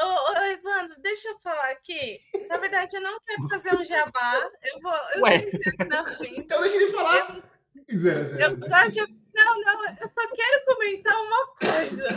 Ô, 0.00 0.04
ô, 0.04 0.36
Evandro, 0.44 1.00
deixa 1.00 1.28
eu 1.28 1.38
falar 1.40 1.70
aqui. 1.70 2.20
Na 2.48 2.58
verdade, 2.58 2.94
eu 2.96 3.00
não 3.00 3.18
quero 3.26 3.48
fazer 3.48 3.74
um 3.74 3.82
jabá. 3.84 4.50
Eu 4.62 4.80
vou. 4.82 4.92
Eu 5.14 5.22
Ué. 5.22 5.38
vou. 5.40 6.26
Então 6.36 6.60
deixa 6.60 6.76
ele 6.76 6.92
falar! 6.92 7.34
Eu, 7.36 7.98
Zero, 7.98 8.22
zero, 8.24 8.42
eu 8.42 8.56
zero. 8.56 8.70
gosto 8.70 9.06
de- 9.06 9.18
Não, 9.34 9.60
não, 9.62 9.84
eu 9.86 10.08
só 10.08 10.34
quero 10.36 10.64
comentar 10.66 11.16
uma 11.22 11.46
coisa. 11.54 12.08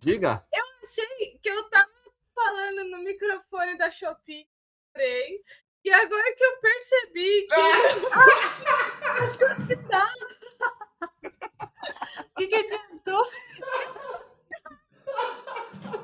Diga. 0.00 0.44
Achei 0.82 1.38
que 1.40 1.48
eu 1.48 1.62
tava 1.70 1.88
falando 2.34 2.84
no 2.90 2.98
microfone 3.04 3.76
da 3.78 3.88
Shopee. 3.90 4.48
comprei, 4.92 5.42
E 5.84 5.90
agora 5.92 6.34
que 6.36 6.44
eu 6.44 6.56
percebi 6.60 7.46
que. 7.48 7.54
O 7.54 7.58
que, 12.36 12.46
que 12.48 12.54
adiantou? 12.56 13.26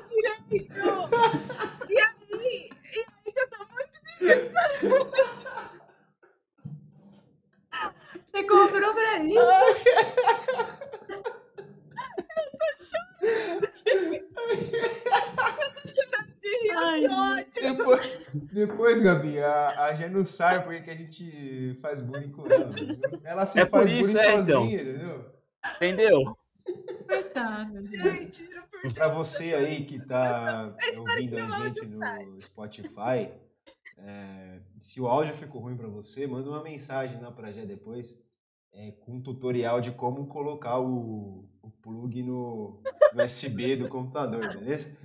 direito. 0.09 0.75
E 1.89 1.99
aí, 1.99 2.39
e 2.39 2.69
aí 2.99 3.33
que 3.33 3.39
eu 3.39 3.49
tô 3.49 3.57
muito 3.57 4.01
decepcionada. 4.03 5.77
Você 8.31 8.43
comprou 8.43 8.93
pra 8.93 9.19
isso? 12.75 12.95
chorando 15.87 16.39
de 16.41 16.49
rir, 16.49 16.71
Ai, 16.75 17.01
que 17.01 17.07
ótimo. 17.65 17.77
Depois, 17.77 18.27
depois, 18.51 19.01
Gabi, 19.01 19.39
a, 19.39 19.85
a 19.85 19.93
Gê 19.93 20.07
não 20.09 20.23
sabe 20.23 20.63
porque 20.65 20.81
que 20.81 20.89
a 20.89 20.95
gente 20.95 21.77
faz 21.81 22.01
bullying 22.01 22.31
com 22.31 22.45
ela. 22.47 22.69
entendeu? 22.69 23.21
Ela 23.23 23.45
se 23.45 23.59
É 23.59 23.65
faz 23.65 23.89
isso, 23.89 24.01
bullying 24.01 24.17
é, 24.19 24.31
então. 24.33 24.43
sozinha, 24.43 24.81
entendeu? 24.81 25.31
Entendeu? 25.75 26.37
Coitado, 27.07 27.83
gente. 27.83 28.49
Pra 28.93 29.07
você 29.07 29.53
aí 29.53 29.85
que 29.85 29.99
tá 30.05 30.75
ouvindo 30.97 31.37
a 31.37 31.49
gente 31.69 31.87
no 31.87 32.41
Spotify, 32.41 33.31
é, 33.97 34.59
se 34.77 35.01
o 35.01 35.07
áudio 35.07 35.33
ficou 35.33 35.61
ruim 35.61 35.75
pra 35.77 35.87
você, 35.87 36.27
manda 36.27 36.49
uma 36.49 36.61
mensagem 36.63 37.19
lá 37.21 37.31
pra 37.31 37.51
Gé 37.51 37.65
depois 37.65 38.21
é, 38.73 38.91
com 38.91 39.13
um 39.15 39.21
tutorial 39.21 39.81
de 39.81 39.91
como 39.91 40.27
colocar 40.27 40.77
o 40.79 41.49
plug 41.87 42.21
no, 42.23 42.81
no 43.13 43.23
USB 43.23 43.75
do 43.77 43.87
computador, 43.87 44.41
beleza? 44.57 44.95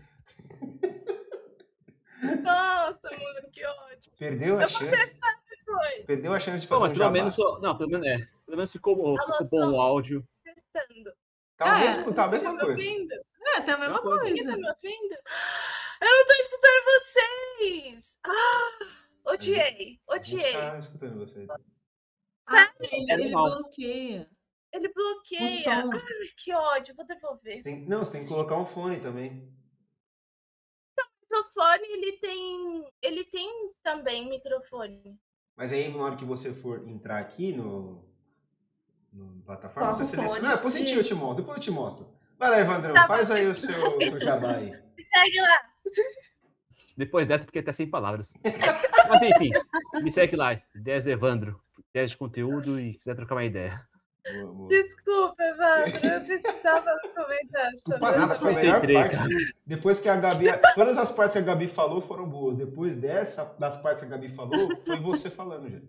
Nossa, 2.43 3.01
mano, 3.11 3.51
que 3.53 3.65
ótimo. 3.65 4.15
Perdeu 4.19 4.59
a 4.59 4.63
Eu 4.63 4.69
chance, 4.69 5.19
perdeu 6.07 6.33
a 6.33 6.41
chance 6.41 6.63
de 6.63 6.69
Pô, 6.69 6.77
fazer 6.77 6.83
mas 6.83 6.93
um 6.93 6.95
pelo 6.95 7.05
jabá. 7.05 7.13
menos, 7.13 7.37
não, 7.63 7.77
pelo 7.79 7.91
menos, 7.91 8.07
é, 8.07 8.17
pelo 8.45 8.57
menos 8.57 8.73
ficou, 8.73 8.97
bom 8.97 9.15
o 9.73 9.81
áudio. 9.81 10.27
Testando. 10.45 11.13
Tá, 11.57 11.77
Ah, 11.77 11.79
mesmo, 11.79 12.13
tá 12.13 12.25
a 12.25 12.29
mesma 12.29 12.53
me 12.53 12.59
coisa. 12.59 12.73
ouvindo? 12.73 13.13
É, 13.55 13.61
tem 13.61 13.75
a 13.75 13.79
mesma 13.79 13.95
Uma 13.95 14.03
coisa. 14.03 14.25
Ninguém 14.25 14.45
tá 14.45 14.53
coisa. 14.53 14.61
me 14.63 14.69
ouvindo? 14.69 15.15
Eu 16.01 16.09
não 16.11 16.27
tô 16.27 16.33
escutando 16.33 16.85
vocês! 16.99 18.19
Ah, 18.27 19.31
odiei, 19.33 20.01
A 20.11 20.17
gente 20.17 20.37
odiei. 20.37 20.53
tá 20.53 20.79
escutando 20.79 21.19
você. 21.19 21.47
Sério? 22.49 22.73
Ele, 22.81 23.11
É 23.11 23.15
ele 23.15 23.31
normal. 23.31 23.59
bloqueia. 23.63 24.31
Ele 24.73 24.89
bloqueia. 24.93 25.63
som. 25.83 25.91
Ai, 25.93 26.29
que 26.37 26.53
ódio, 26.55 26.95
vou 26.97 27.05
devolver. 27.07 27.55
Você 27.55 27.63
tem- 27.63 27.87
não, 27.87 27.99
você 27.99 28.13
tem 28.13 28.21
que 28.23 28.29
colocar 28.29 28.57
um 28.57 28.65
fone 28.67 28.99
também. 29.01 29.49
O 30.99 31.23
microfone, 31.37 31.85
ele 31.93 32.13
tem. 32.19 32.87
Ele 33.03 33.25
tem 33.25 33.73
também 33.83 34.29
microfone. 34.29 35.19
Mas 35.57 35.73
aí, 35.73 35.89
na 35.95 36.03
hora 36.05 36.17
que 36.17 36.25
você 36.25 36.53
for 36.53 36.89
entrar 36.89 37.19
aqui 37.19 37.53
no, 37.53 38.07
no 39.13 39.43
plataforma, 39.43 39.89
Coloca 39.91 40.05
você 40.05 40.05
seleciona. 40.17 40.41
fone. 40.41 40.53
Ah, 40.55 40.59
positivo 40.59 41.01
eu 41.01 41.05
te 41.05 41.15
mostro, 41.15 41.43
depois 41.45 41.59
eu 41.59 41.63
te 41.63 41.71
mostro. 41.71 42.09
Vai 42.39 42.51
lá, 42.51 42.59
Evandrão, 42.59 42.95
Tá 42.95 43.07
faz 43.07 43.31
aí 43.31 43.47
o 43.47 43.55
seu, 43.55 43.75
seu 44.01 44.21
jabá 44.21 44.57
aí. 44.57 44.71
Me 44.97 45.05
segue 45.05 45.41
lá. 45.41 45.73
Depois 46.97 47.27
dessa, 47.27 47.45
porque 47.45 47.61
até 47.61 47.73
sem 47.73 47.89
palavras. 47.89 48.33
Mas 49.09 49.23
enfim, 49.23 49.51
me 50.03 50.11
segue 50.11 50.37
lá. 50.37 50.61
Ideias 50.75 51.05
do 51.05 51.11
Evandro. 51.11 51.63
Ideias 51.91 52.11
de 52.11 52.17
conteúdo 52.17 52.79
e 52.81 52.95
quiser 52.95 53.15
trocar 53.15 53.35
uma 53.37 53.45
ideia. 53.45 53.87
Boa, 54.31 54.53
boa. 54.55 54.69
Desculpa, 54.69 55.43
Evandro. 55.43 56.07
Eu 56.07 56.21
precisava 56.25 56.97
comentar 57.15 57.71
Desculpa 57.73 58.07
sobre 58.07 58.19
nada, 58.21 58.33
isso. 58.35 58.41
foi 58.43 58.53
a 58.53 58.55
melhor 58.57 58.81
parte. 59.11 59.55
Depois 59.67 59.99
que 60.01 60.09
a 60.09 60.17
Gabi. 60.17 60.47
Todas 60.75 60.97
as 60.99 61.11
partes 61.11 61.33
que 61.35 61.39
a 61.41 61.43
Gabi 61.43 61.67
falou 61.67 62.01
foram 62.01 62.29
boas. 62.29 62.57
Depois 62.57 62.95
dessa, 62.95 63.55
das 63.59 63.77
partes 63.77 64.03
que 64.03 64.07
a 64.09 64.11
Gabi 64.11 64.29
falou, 64.29 64.75
foi 64.77 65.01
você 65.01 65.29
falando, 65.29 65.69
já. 65.71 65.81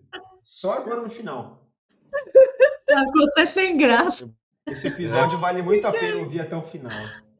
Só 0.42 0.72
agora 0.74 1.00
no 1.00 1.08
final. 1.10 1.64
A 2.92 3.04
conta 3.06 3.40
é 3.42 3.46
sem 3.46 3.76
graça. 3.76 4.28
Esse 4.66 4.88
episódio 4.88 5.38
vale 5.38 5.62
muito 5.62 5.86
a 5.86 5.92
pena 5.92 6.16
ouvir 6.18 6.40
até 6.40 6.56
o 6.56 6.62
final. 6.62 6.90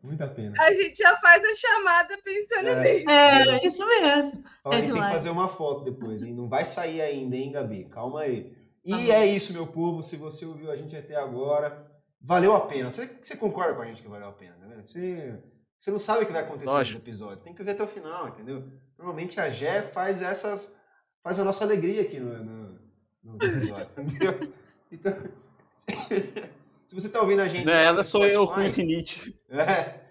Muito 0.03 0.23
a 0.23 0.29
pena. 0.29 0.53
A 0.61 0.73
gente 0.73 0.99
já 0.99 1.17
faz 1.17 1.43
a 1.43 1.55
chamada 1.55 2.15
pensando 2.23 2.69
É. 2.69 2.83
nisso. 2.95 3.09
É, 3.11 3.67
isso 3.67 3.87
mesmo. 3.87 4.45
A 4.65 4.69
É 4.69 4.73
gente 4.77 4.83
tem 4.83 4.83
que 4.83 4.93
demais. 4.93 5.13
fazer 5.13 5.31
uma 5.31 5.49
foto 5.49 5.83
depois, 5.85 6.21
hein? 6.23 6.35
Não 6.35 6.47
vai 6.49 6.65
sair 6.65 7.01
ainda, 7.01 7.35
hein, 7.35 7.51
Gabi? 7.53 7.85
Calma 7.87 8.21
aí. 8.21 8.53
E 8.85 9.11
é 9.11 9.27
isso, 9.27 9.53
meu 9.53 9.67
povo. 9.67 10.03
Se 10.03 10.17
você 10.17 10.45
ouviu 10.45 10.71
a 10.71 10.77
gente 10.77 10.95
até 10.97 11.17
agora, 11.17 11.91
valeu 12.21 12.55
a 12.55 12.61
pena. 12.67 12.91
Você, 12.91 13.07
você 13.21 13.37
concorda 13.37 13.75
com 13.75 13.83
a 13.83 13.87
gente 13.87 14.03
que 14.03 14.09
valeu 14.09 14.29
a 14.29 14.33
pena, 14.33 14.57
vendo? 14.61 14.85
Você, 14.85 15.43
você 15.79 15.91
não 15.91 15.99
sabe 15.99 16.25
o 16.25 16.27
que 16.27 16.33
vai 16.33 16.43
acontecer 16.43 16.67
Lógico. 16.71 16.99
nesse 16.99 17.09
episódio. 17.11 17.43
Tem 17.45 17.55
que 17.55 17.63
ver 17.63 17.73
até 17.73 17.83
o 17.83 17.87
final, 17.89 18.29
entendeu? 18.29 18.65
Normalmente 18.99 19.41
a 19.41 19.49
Gé 19.49 19.83
faz 19.83 20.21
essas. 20.23 20.77
faz 21.23 21.39
a 21.41 21.45
nossa 21.45 21.65
alegria 21.65 22.03
aqui 22.03 22.21
no, 22.21 22.45
no- 22.45 22.79
nos 23.23 23.41
episódios, 23.41 23.97
entendeu? 23.99 24.53
Então. 24.93 25.13
Se 26.87 26.95
você 26.95 27.09
tá 27.09 27.21
ouvindo 27.21 27.41
a 27.41 27.49
gente. 27.49 27.65
Não, 27.65 27.73
ela 27.73 27.99
no 27.99 28.05
sou 28.05 28.27
eu 28.27 28.47
com 28.47 28.53
Spotify, 28.55 28.71
infinite. 28.71 29.41
é. 29.49 30.05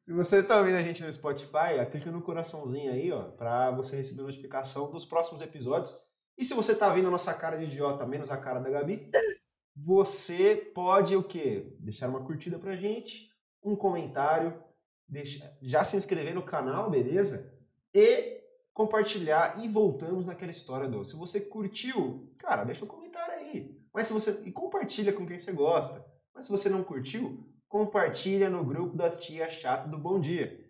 Se 0.00 0.12
você 0.12 0.42
tá 0.42 0.58
ouvindo 0.58 0.76
a 0.76 0.82
gente 0.82 1.02
no 1.02 1.12
Spotify, 1.12 1.84
clica 1.90 2.10
no 2.10 2.20
coraçãozinho 2.20 2.92
aí, 2.92 3.12
ó, 3.12 3.22
pra 3.22 3.70
você 3.70 3.96
receber 3.96 4.22
notificação 4.22 4.90
dos 4.90 5.04
próximos 5.04 5.40
episódios. 5.40 5.94
E 6.36 6.44
se 6.44 6.54
você 6.54 6.74
tá 6.74 6.88
vendo 6.90 7.08
a 7.08 7.10
nossa 7.10 7.32
cara 7.34 7.56
de 7.56 7.64
idiota, 7.64 8.06
menos 8.06 8.30
a 8.30 8.36
cara 8.36 8.60
da 8.60 8.70
Gabi, 8.70 9.10
você 9.76 10.56
pode 10.74 11.16
o 11.16 11.22
quê? 11.22 11.74
Deixar 11.78 12.08
uma 12.08 12.24
curtida 12.24 12.58
pra 12.58 12.76
gente, 12.76 13.30
um 13.62 13.74
comentário, 13.76 14.62
deixa- 15.08 15.56
já 15.60 15.82
se 15.84 15.96
inscrever 15.96 16.34
no 16.34 16.42
canal, 16.42 16.90
beleza? 16.90 17.52
E 17.94 18.42
compartilhar 18.72 19.62
e 19.64 19.68
voltamos 19.68 20.26
naquela 20.26 20.50
história 20.50 20.88
do. 20.88 21.04
Se 21.04 21.16
você 21.16 21.40
curtiu, 21.40 22.32
cara, 22.38 22.64
deixa 22.64 22.84
um 22.84 22.88
comentário 22.88 23.34
aí. 23.34 23.78
Mas 23.92 24.08
se 24.08 24.12
você 24.12 24.42
e 24.44 24.50
compartilha 24.52 25.12
com 25.12 25.24
quem 25.26 25.38
você 25.38 25.52
gosta. 25.52 26.04
Mas 26.34 26.46
se 26.46 26.50
você 26.50 26.68
não 26.68 26.82
curtiu, 26.82 27.48
compartilha 27.68 28.50
no 28.50 28.64
grupo 28.64 28.96
das 28.96 29.20
tias 29.20 29.52
chato 29.52 29.88
do 29.88 29.96
Bom 29.96 30.18
Dia. 30.18 30.60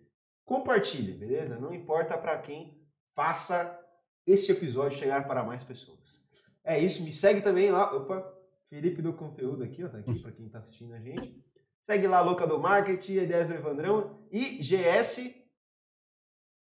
Compartilha, 0.45 1.17
beleza? 1.17 1.57
Não 1.59 1.73
importa 1.73 2.15
pra 2.17 2.37
quem, 2.37 2.79
faça 3.15 3.79
este 4.25 4.51
episódio 4.51 4.97
chegar 4.97 5.27
para 5.27 5.43
mais 5.43 5.63
pessoas. 5.63 6.23
É 6.63 6.79
isso, 6.79 7.03
me 7.03 7.11
segue 7.11 7.41
também 7.41 7.69
lá, 7.69 7.95
opa, 7.95 8.33
Felipe 8.69 9.01
do 9.01 9.13
Conteúdo 9.13 9.63
aqui, 9.63 9.83
ó, 9.83 9.89
tá 9.89 9.99
aqui 9.99 10.19
pra 10.19 10.31
quem 10.31 10.49
tá 10.49 10.57
assistindo 10.59 10.93
a 10.93 10.99
gente. 10.99 11.43
Segue 11.79 12.07
lá 12.07 12.19
Louca 12.21 12.47
do 12.47 12.59
Marketing, 12.59 13.13
Ideias 13.13 13.47
do 13.47 13.53
Evandrão 13.53 14.19
e 14.31 14.57
GS 14.57 15.45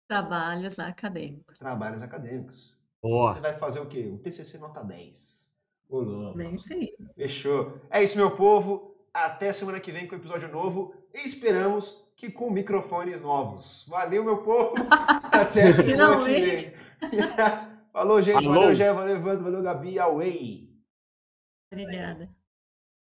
Trabalhos 0.10 0.80
acadêmicos. 0.80 1.56
Trabalhos 1.60 2.02
Acadêmicos. 2.02 2.84
Boa. 3.00 3.32
Você 3.32 3.40
vai 3.40 3.54
fazer 3.54 3.80
o 3.80 3.86
quê? 3.86 4.10
Um 4.12 4.18
TCC 4.18 4.58
nota 4.58 4.84
10. 4.84 5.52
Ô, 5.88 6.00
louco. 6.00 6.36
Bem 6.36 6.56
aí. 6.72 6.96
Fechou. 7.14 7.80
É 7.92 8.02
isso, 8.02 8.18
meu 8.18 8.36
povo. 8.36 8.99
Até 9.14 9.52
semana 9.52 9.80
que 9.80 9.92
vem 9.92 10.08
com 10.08 10.16
episódio 10.16 10.50
novo. 10.50 10.94
E 11.14 11.26
esperamos 11.26 12.12
que 12.16 12.30
com 12.32 12.50
microfones 12.50 13.22
novos. 13.22 13.86
Valeu, 13.88 14.24
meu 14.24 14.38
povo. 14.44 14.74
Até 15.32 15.72
semana 15.74 16.18
que 16.24 16.40
vem. 16.40 16.74
Falou, 17.92 18.22
gente. 18.22 18.44
Falou. 18.44 18.54
Valeu, 18.54 18.76
Gé. 18.76 18.94
Valeu, 18.94 19.16
Evandro. 19.16 19.44
Valeu, 19.44 19.62
Gabi. 19.64 20.00
Away. 20.00 20.70
Obrigada. 21.72 22.39